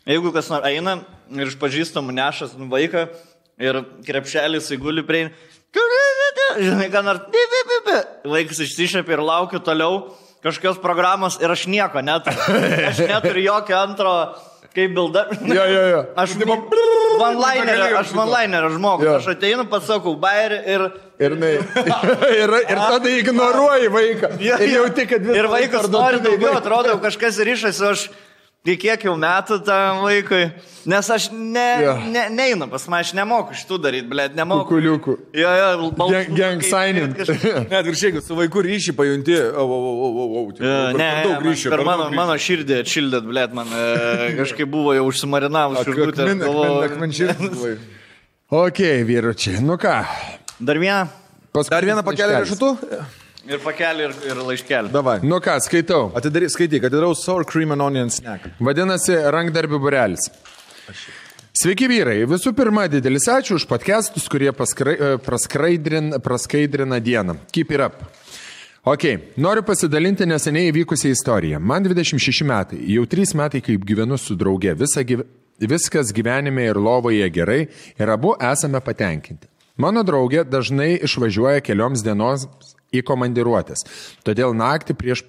Jeigu 0.09 0.31
kas 0.35 0.49
nors 0.51 0.65
eina 0.67 0.97
ir 1.31 1.47
iš 1.47 1.57
pažįstamų 1.61 2.15
nešas 2.15 2.55
nu, 2.59 2.67
vaiką 2.71 3.05
ir 3.61 3.83
krepšelis 4.07 4.71
įguli 4.75 5.03
prie... 5.07 5.27
Žinai, 6.57 6.89
ką 6.93 7.03
nors... 7.05 7.21
Vaikas 8.29 8.63
išsišėpė 8.65 9.15
ir 9.15 9.23
laukiu 9.25 9.61
toliau 9.63 10.01
kažkokios 10.43 10.81
programos 10.83 11.37
ir 11.41 11.53
aš 11.53 11.67
nieko 11.71 12.01
neturiu. 12.03 12.41
Aš 12.89 12.99
neturiu 13.07 13.45
jokio 13.45 13.77
antro, 13.79 14.13
kaip 14.75 14.95
bilda. 14.95 15.27
Jo, 15.47 15.65
jo, 15.69 15.83
jo. 15.93 16.01
Aš 16.21 16.35
one-linerio, 17.23 17.97
aš 17.99 18.11
one-linerio 18.17 18.69
žmogus. 18.73 19.05
Jo. 19.05 19.15
Aš 19.19 19.31
ateinu, 19.35 19.65
pasakau, 19.69 20.15
bairį 20.19 20.59
ir... 20.75 20.85
Ir, 21.23 21.35
nai, 21.39 21.51
ir, 22.41 22.53
ir 22.65 22.79
tada 22.81 23.11
ignoruoji 23.13 23.91
vaiką. 23.93 24.31
Ir 24.41 24.63
jau 24.71 24.85
tik, 24.97 25.11
kad 25.13 25.29
Ir 25.37 25.47
vaikas 25.51 25.89
nori 25.93 26.21
daugiau, 26.23 26.55
atrodo, 26.57 26.97
kažkas 27.03 27.39
ryšasi, 27.45 27.89
aš... 27.91 28.07
Tai 28.63 28.77
kiek 28.79 29.01
jau 29.03 29.11
metų 29.19 29.57
tam 29.67 29.97
vaikui, 30.05 30.45
nes 30.87 31.07
aš 31.11 31.25
ne, 31.35 31.63
Jo. 31.83 31.93
ne, 32.07 32.21
neinu 32.31 32.69
pas 32.71 32.85
mane, 32.87 33.03
aš 33.03 33.09
nemoku 33.17 33.57
šitų 33.59 33.79
daryti, 33.83 34.07
blėt, 34.07 34.37
nemoku. 34.37 34.69
Kuliukų. 34.69 35.15
Jo, 35.35 35.49
jo, 35.59 35.89
balsų 35.99 36.21
Gang, 36.37 36.63
signing. 36.63 37.17
Net 37.73 37.89
ir 37.91 37.97
šiaip 37.99 38.21
su 38.23 38.37
vaiku 38.37 38.63
ryšį 38.63 38.93
pajunti. 38.95 39.35
O, 39.51 39.65
o, 39.67 39.79
o, 39.79 39.91
o, 39.91 40.11
o, 40.23 40.43
o, 40.45 40.45
Ne, 40.95 41.09
daug 41.25 41.41
man 41.41 41.49
ryšio. 41.49 41.73
per 41.75 41.83
mano, 41.83 42.05
mano 42.15 42.37
širdį 42.39 42.77
atšildėt, 42.85 43.27
blėt, 43.27 43.57
man 43.57 43.67
e, 43.67 44.29
kažkaip 44.39 44.71
buvo 44.71 44.95
jau 44.95 45.09
užsimarinavus 45.11 45.83
akmen, 45.83 46.45
akmen 46.87 47.17
širdį. 47.19 47.73
Ok, 48.53 48.79
vyručiai, 49.07 49.63
nu 49.65 49.79
ką. 49.81 49.95
Dar 50.61 50.77
vieną. 50.77 51.07
Dar 51.71 51.87
vieną 51.87 52.03
pakelį 52.05 52.39
riešutų? 52.43 52.69
Ir 53.43 53.59
pakelį, 53.59 54.05
ir, 54.07 54.13
ir 54.31 54.39
laiškelį. 54.39 54.91
Davai. 54.93 55.17
Nu 55.27 55.41
ką, 55.43 55.57
skaitau. 55.65 56.07
Atidaryk, 56.15 56.53
skaityk, 56.53 56.85
atidarau 56.87 57.11
sour 57.17 57.43
cream 57.43 57.75
and 57.75 57.83
onion 57.83 58.11
snack. 58.13 58.47
Vadinasi, 58.63 59.17
rankdarbių 59.35 59.81
burelis. 59.83 60.29
Sveiki 61.53 61.89
vyrai, 61.91 62.21
visų 62.25 62.53
pirma, 62.55 62.87
didelis 62.89 63.27
ačiū 63.29 63.59
už 63.59 63.67
podcastus, 63.69 64.25
kurie 64.31 64.49
paskrai, 64.55 64.95
e, 64.95 65.11
praskaidrin, 65.21 66.15
praskaidrina 66.23 66.97
dieną. 67.03 67.35
Keep 67.51 67.75
it 67.75 67.83
up. 67.83 68.01
Ok, 68.89 69.05
noriu 69.37 69.63
pasidalinti 69.63 70.25
neseniai 70.27 70.71
įvykusią 70.71 71.11
istoriją. 71.13 71.59
Man 71.59 71.85
26 71.85 72.43
metai, 72.47 72.81
jau 72.95 73.05
3 73.07 73.35
metai 73.39 73.61
kaip 73.63 73.85
gyvenu 73.87 74.17
su 74.19 74.35
drauge, 74.39 74.73
Visa, 74.79 75.03
gyve, 75.03 75.27
viskas 75.59 76.11
gyvenime 76.15 76.65
ir 76.71 76.79
lovoje 76.79 77.29
gerai 77.29 77.67
ir 77.99 78.09
abu 78.09 78.33
esame 78.39 78.81
patenkinti. 78.83 79.47
Mano 79.77 80.03
draugė 80.05 80.43
dažnai 80.45 80.99
išvažiuoja 81.01 81.63
kelioms 81.65 82.03
dienoms 82.05 82.45
į 82.93 83.01
komandiruotės, 83.07 83.87
todėl 84.21 84.53
naktį 84.53 84.93
prieš 84.99 85.23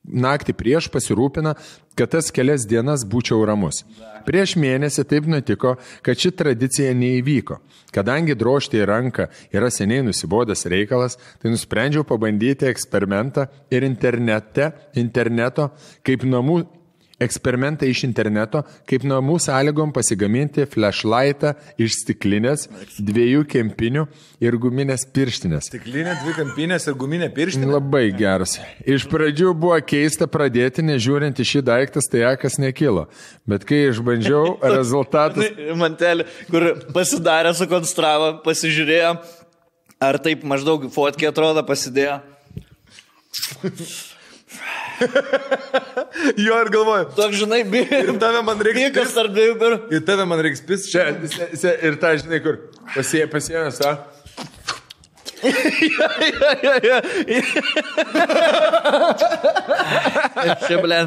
naktį 0.00 0.54
prieš 0.56 0.88
pasirūpina, 0.92 1.54
kad 1.98 2.12
tas 2.14 2.30
kelias 2.32 2.64
dienas 2.68 3.04
būčiau 3.04 3.42
ramus. 3.44 3.82
Prieš 4.24 4.54
mėnesį 4.60 5.04
taip 5.08 5.28
nutiko, 5.28 5.74
kad 6.04 6.18
ši 6.18 6.32
tradicija 6.36 6.94
neįvyko. 6.96 7.58
Kadangi 7.92 8.36
drožti 8.38 8.80
į 8.80 8.86
ranką 8.88 9.28
yra 9.52 9.70
seniai 9.72 10.04
nusibodęs 10.06 10.64
reikalas, 10.72 11.18
tai 11.40 11.52
nusprendžiau 11.52 12.06
pabandyti 12.08 12.68
eksperimentą 12.70 13.48
ir 13.72 13.84
internete, 13.86 14.70
interneto 15.00 15.70
kaip 16.06 16.24
namų 16.24 16.62
eksperimentą 17.20 17.88
iš 17.88 18.02
interneto, 18.06 18.62
kaip 18.88 19.04
namų 19.08 19.36
sąlygom 19.44 19.92
pasigaminti 19.94 20.64
flashlightą 20.70 21.52
iš 21.80 22.00
stiklinės, 22.02 22.66
dviejų 22.98 23.44
kempinių 23.50 24.06
ir 24.42 24.56
guminės 24.60 25.04
pirštinės. 25.14 25.70
Stiklinė, 25.70 26.16
dvi 26.24 26.36
kampinės 26.38 26.88
ir 26.88 26.96
guminė 27.00 27.30
pirštinė. 27.36 27.68
Labai 27.74 28.06
geras. 28.16 28.56
Iš 28.84 29.06
pradžių 29.12 29.52
buvo 29.54 29.78
keista 29.84 30.28
pradėti, 30.30 30.84
nežiūrint 30.86 31.40
į 31.40 31.48
šį 31.52 31.64
daiktą, 31.68 32.04
tai 32.10 32.24
akas 32.32 32.58
nekilo. 32.62 33.06
Bet 33.48 33.66
kai 33.68 33.84
išbandžiau, 33.90 34.56
rezultatas. 34.78 35.52
Mantelį, 35.80 36.26
kur 36.50 36.70
pasidarė, 36.96 37.52
sukonstravo, 37.58 38.32
pasižiūrėjo, 38.46 39.14
ar 40.00 40.20
taip 40.24 40.46
maždaug 40.48 40.88
fotkė 40.94 41.30
atrodo, 41.30 41.64
pasidėjo. 41.68 42.20
Jo 46.46 46.60
ir 46.60 46.70
galvoju. 46.72 47.08
Toks, 47.16 47.36
žinai, 47.40 47.62
bi... 47.68 47.82
Ir 47.84 48.14
tave 48.22 48.42
man 48.46 48.60
reikia. 48.60 48.88
Niekas 48.88 49.14
tarp 49.16 49.34
dviejų 49.34 49.58
per... 49.60 49.76
Ir 49.96 50.04
tave 50.06 50.26
man 50.28 50.42
reikia 50.44 50.60
spis. 50.62 50.88
Čia, 50.92 51.08
ir 51.88 52.00
ta, 52.02 52.14
žinai, 52.20 52.40
kur 52.44 52.62
pasie, 52.94 53.24
pasiemęs, 53.30 53.80
tą. 53.80 53.96
Čia, 60.66 60.76
ble, 60.82 60.98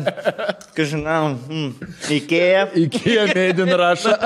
kažinau, 0.73 1.35
mm, 1.37 1.69
Ikėja. 2.17 2.63
Ikea 2.73 3.27
Made 3.33 3.61
in 3.61 3.73
Russia. 3.77 4.17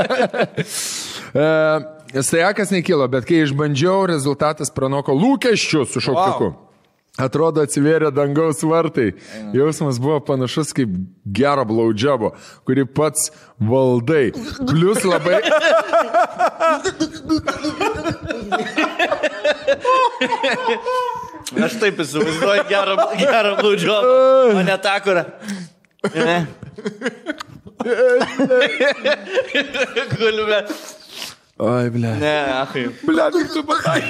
E, 1.38 2.22
Stajakas 2.24 2.72
nekilo, 2.72 3.04
bet 3.12 3.26
kai 3.28 3.42
išbandžiau, 3.44 4.06
rezultatas 4.08 4.72
pranoko 4.72 5.12
lūkesčius 5.12 5.92
su 5.92 6.00
šauktuku. 6.02 6.48
Wow. 6.48 6.67
Atrodo, 7.18 7.64
atsivėrė 7.66 8.12
dangaus 8.14 8.62
vartai. 8.62 9.08
Jausmas 9.56 9.98
buvo 10.02 10.20
panašus 10.28 10.70
kaip 10.78 10.92
gero 11.26 11.64
blaudžiabo, 11.66 12.34
kurį 12.68 12.86
pats 12.94 13.32
valdai. 13.58 14.32
Plius 14.70 15.02
labai... 15.08 15.42
Aš 21.58 21.78
taip 21.82 22.02
įsivaizduoju 22.04 22.68
gerą, 22.70 22.96
gerą 23.18 23.56
blūdžiovą, 23.62 24.14
o 24.60 24.62
ne 24.68 24.78
tą, 24.84 24.96
kur. 25.06 25.24
Gulime. 30.18 30.62
Oi, 31.58 31.90
ble. 31.90 32.12
Ne, 32.22 32.36
ahai. 32.54 32.84
Ble, 33.02 33.24
kaip 33.34 33.50
tu 33.50 33.64
patai. 33.66 34.04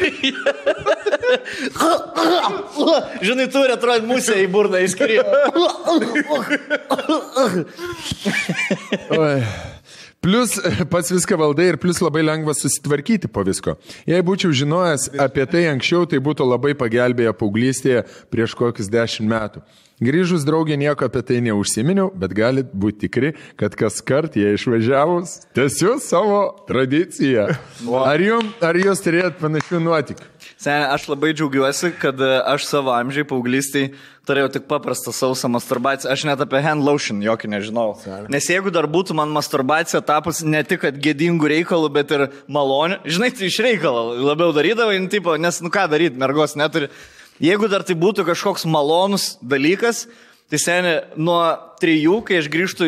Žinai, 3.24 3.48
turi 3.54 3.72
atrodyti 3.72 4.10
musė 4.10 4.36
į 4.44 4.50
burną 4.52 4.82
įskrį. 4.84 5.22
Oi. 9.16 9.40
Plus 10.28 10.58
pats 10.92 11.14
viską 11.14 11.38
valdai 11.40 11.70
ir 11.72 11.80
plus 11.80 12.02
labai 12.04 12.26
lengva 12.26 12.52
susitvarkyti 12.58 13.32
po 13.32 13.46
visko. 13.48 13.78
Jei 14.10 14.20
būčiau 14.28 14.52
žinojęs 14.52 15.14
apie 15.24 15.46
tai 15.48 15.68
anksčiau, 15.72 16.04
tai 16.10 16.20
būtų 16.24 16.44
labai 16.52 16.74
pagelbėję 16.76 17.32
paauglystėje 17.38 18.04
prieš 18.34 18.58
kokius 18.60 18.92
dešimt 18.92 19.32
metų. 19.32 19.64
Grįžus 19.98 20.44
draugė 20.46 20.76
nieko 20.78 21.08
apie 21.08 21.24
tai 21.26 21.40
neužsiminiau, 21.42 22.12
bet 22.14 22.36
galit 22.38 22.68
būti 22.70 23.08
tikri, 23.08 23.32
kad 23.58 23.74
kas 23.74 23.98
kart 24.06 24.36
jie 24.38 24.52
išvažiavus, 24.54 25.32
tęsiu 25.58 25.96
savo 26.04 26.42
tradiciją. 26.70 27.48
Ar, 28.04 28.22
jum, 28.22 28.52
ar 28.62 28.78
jūs 28.78 29.02
turėjot 29.02 29.40
panašių 29.42 29.82
nuotikių? 29.82 30.30
Sen, 30.54 30.86
aš 30.86 31.08
labai 31.10 31.34
džiaugiuosi, 31.34 31.96
kad 31.98 32.22
e, 32.22 32.30
aš 32.54 32.70
savo 32.70 32.94
amžiai 32.94 33.26
paauglystai 33.26 33.88
turėjau 34.30 34.54
tik 34.54 34.70
paprastą 34.70 35.16
sausą 35.16 35.50
masturbaciją. 35.50 36.14
Aš 36.14 36.28
net 36.30 36.46
apie 36.46 36.62
hand 36.62 36.86
lotion 36.86 37.26
jokį 37.26 37.52
nežinau. 37.56 37.90
Nes 38.30 38.54
jeigu 38.54 38.70
dar 38.74 38.86
būtų 38.92 39.18
man 39.18 39.34
masturbacija 39.34 40.06
tapus 40.06 40.44
ne 40.46 40.62
tik 40.62 40.86
gėdingų 40.94 41.54
reikalų, 41.58 41.90
bet 41.98 42.14
ir 42.14 42.28
malonių, 42.46 43.02
žinai, 43.10 43.34
tai 43.34 43.50
iš 43.50 43.62
reikalo 43.66 44.12
labiau 44.30 44.54
darydavai, 44.54 45.02
nu, 45.02 45.10
tipo, 45.10 45.34
nes 45.42 45.58
nu 45.66 45.74
ką 45.74 45.90
daryti, 45.90 46.22
mergos 46.22 46.54
neturi. 46.60 46.94
Jeigu 47.44 47.70
dar 47.70 47.84
tai 47.86 47.94
būtų 48.00 48.26
kažkoks 48.26 48.66
malonus 48.66 49.36
dalykas, 49.46 50.08
tai 50.50 50.58
seniai 50.62 51.02
nuo 51.22 51.42
trijų, 51.82 52.22
kai 52.26 52.40
aš 52.42 52.48
grįžtu 52.50 52.88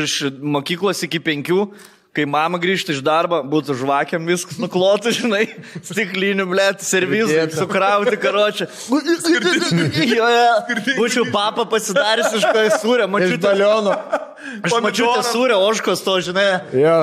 iš 0.00 0.14
mokyklos 0.40 1.02
iki 1.04 1.20
penkių, 1.20 1.66
kai 2.12 2.26
mama 2.28 2.58
grįžta 2.60 2.92
iš 2.92 3.00
darbo, 3.04 3.38
būtų 3.48 3.76
žvakiam 3.80 4.26
viskas 4.28 4.58
nuklotų, 4.60 5.12
žinai, 5.18 5.46
stiklinių, 5.80 6.44
blėt, 6.50 6.84
servizų, 6.84 7.46
sukrauti 7.56 8.18
karočią. 8.20 8.68
Būčiau 10.98 11.24
papą 11.32 11.64
pasidaręs 11.72 12.36
iš 12.36 12.44
ko 12.52 12.66
Iš 12.68 13.08
mačiau 13.12 13.40
balionų. 13.42 13.96
Aš 14.66 14.74
mačiau 14.82 15.12
tą 15.14 15.22
sūrio 15.26 15.56
oškos 15.68 16.02
to, 16.04 16.16
žinai. 16.26 16.46
Jo. 16.76 16.96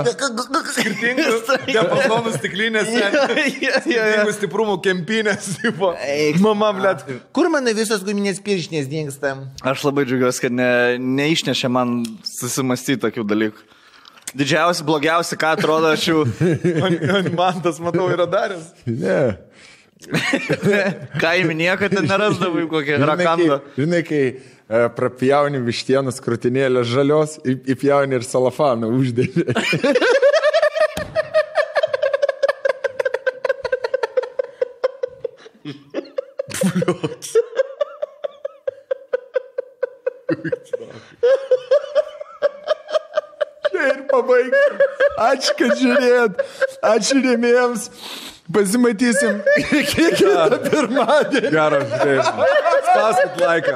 Diapazonų 1.69 2.33
stiklinės. 2.35 2.91
Skirtingų 2.91 4.35
stiprumų 4.35 4.77
kempinės. 4.83 5.53
Tipo. 5.63 5.93
Mama, 6.43 6.73
blėt. 6.75 7.05
Kur 7.35 7.49
mano 7.53 7.73
visos 7.77 8.03
guminės 8.05 8.43
pirštinės 8.43 8.91
dinksta? 8.91 9.35
Aš 9.63 9.87
labai 9.87 10.05
džiaugiuosi, 10.09 10.45
kad 10.45 10.55
ne, 10.59 10.69
neišnešė 10.99 11.71
man 11.71 12.01
susimastyti 12.27 13.01
tokių 13.07 13.27
dalykų. 13.31 13.78
Didžiausi, 14.37 14.85
blogiausi, 14.85 15.37
ką 15.39 15.53
atrodo, 15.57 15.93
aš 15.93 16.07
jau... 16.11 16.23
Man 17.37 17.61
tas, 17.63 17.79
matau, 17.81 18.09
yra 18.13 18.27
daręs. 18.29 18.71
Ne. 18.85 19.21
Kaimį 21.19 21.57
niekada 21.59 21.99
ten 21.99 22.07
nerasdavai 22.07 22.63
kokią 22.71 23.01
rakandą. 23.03 23.59
žinai, 23.75 23.99
kai 24.07 24.21
e, 24.29 24.31
prapjauni 24.95 25.59
vištienos 25.65 26.21
krūtinėlę 26.23 26.85
žalios, 26.87 27.35
įpjauni 27.43 28.19
ir 28.19 28.27
salafaną 28.27 28.93
uždėlį. 28.95 29.49
Čia 40.65 40.77
ir 43.87 43.99
pabaigti. 44.09 44.63
Ačiū, 45.29 45.51
kad 45.59 45.71
žiūrėt. 45.81 46.33
Ačiū 46.93 47.15
rėmėjams. 47.25 47.81
Pasimatysim 48.53 49.35
kiekvieną 49.91 50.57
pirmadienį. 50.65 51.49
Geras, 51.53 51.85
žiūrėjimas. 51.93 52.33
Spauskit 52.89 53.33
laiką. 53.45 53.75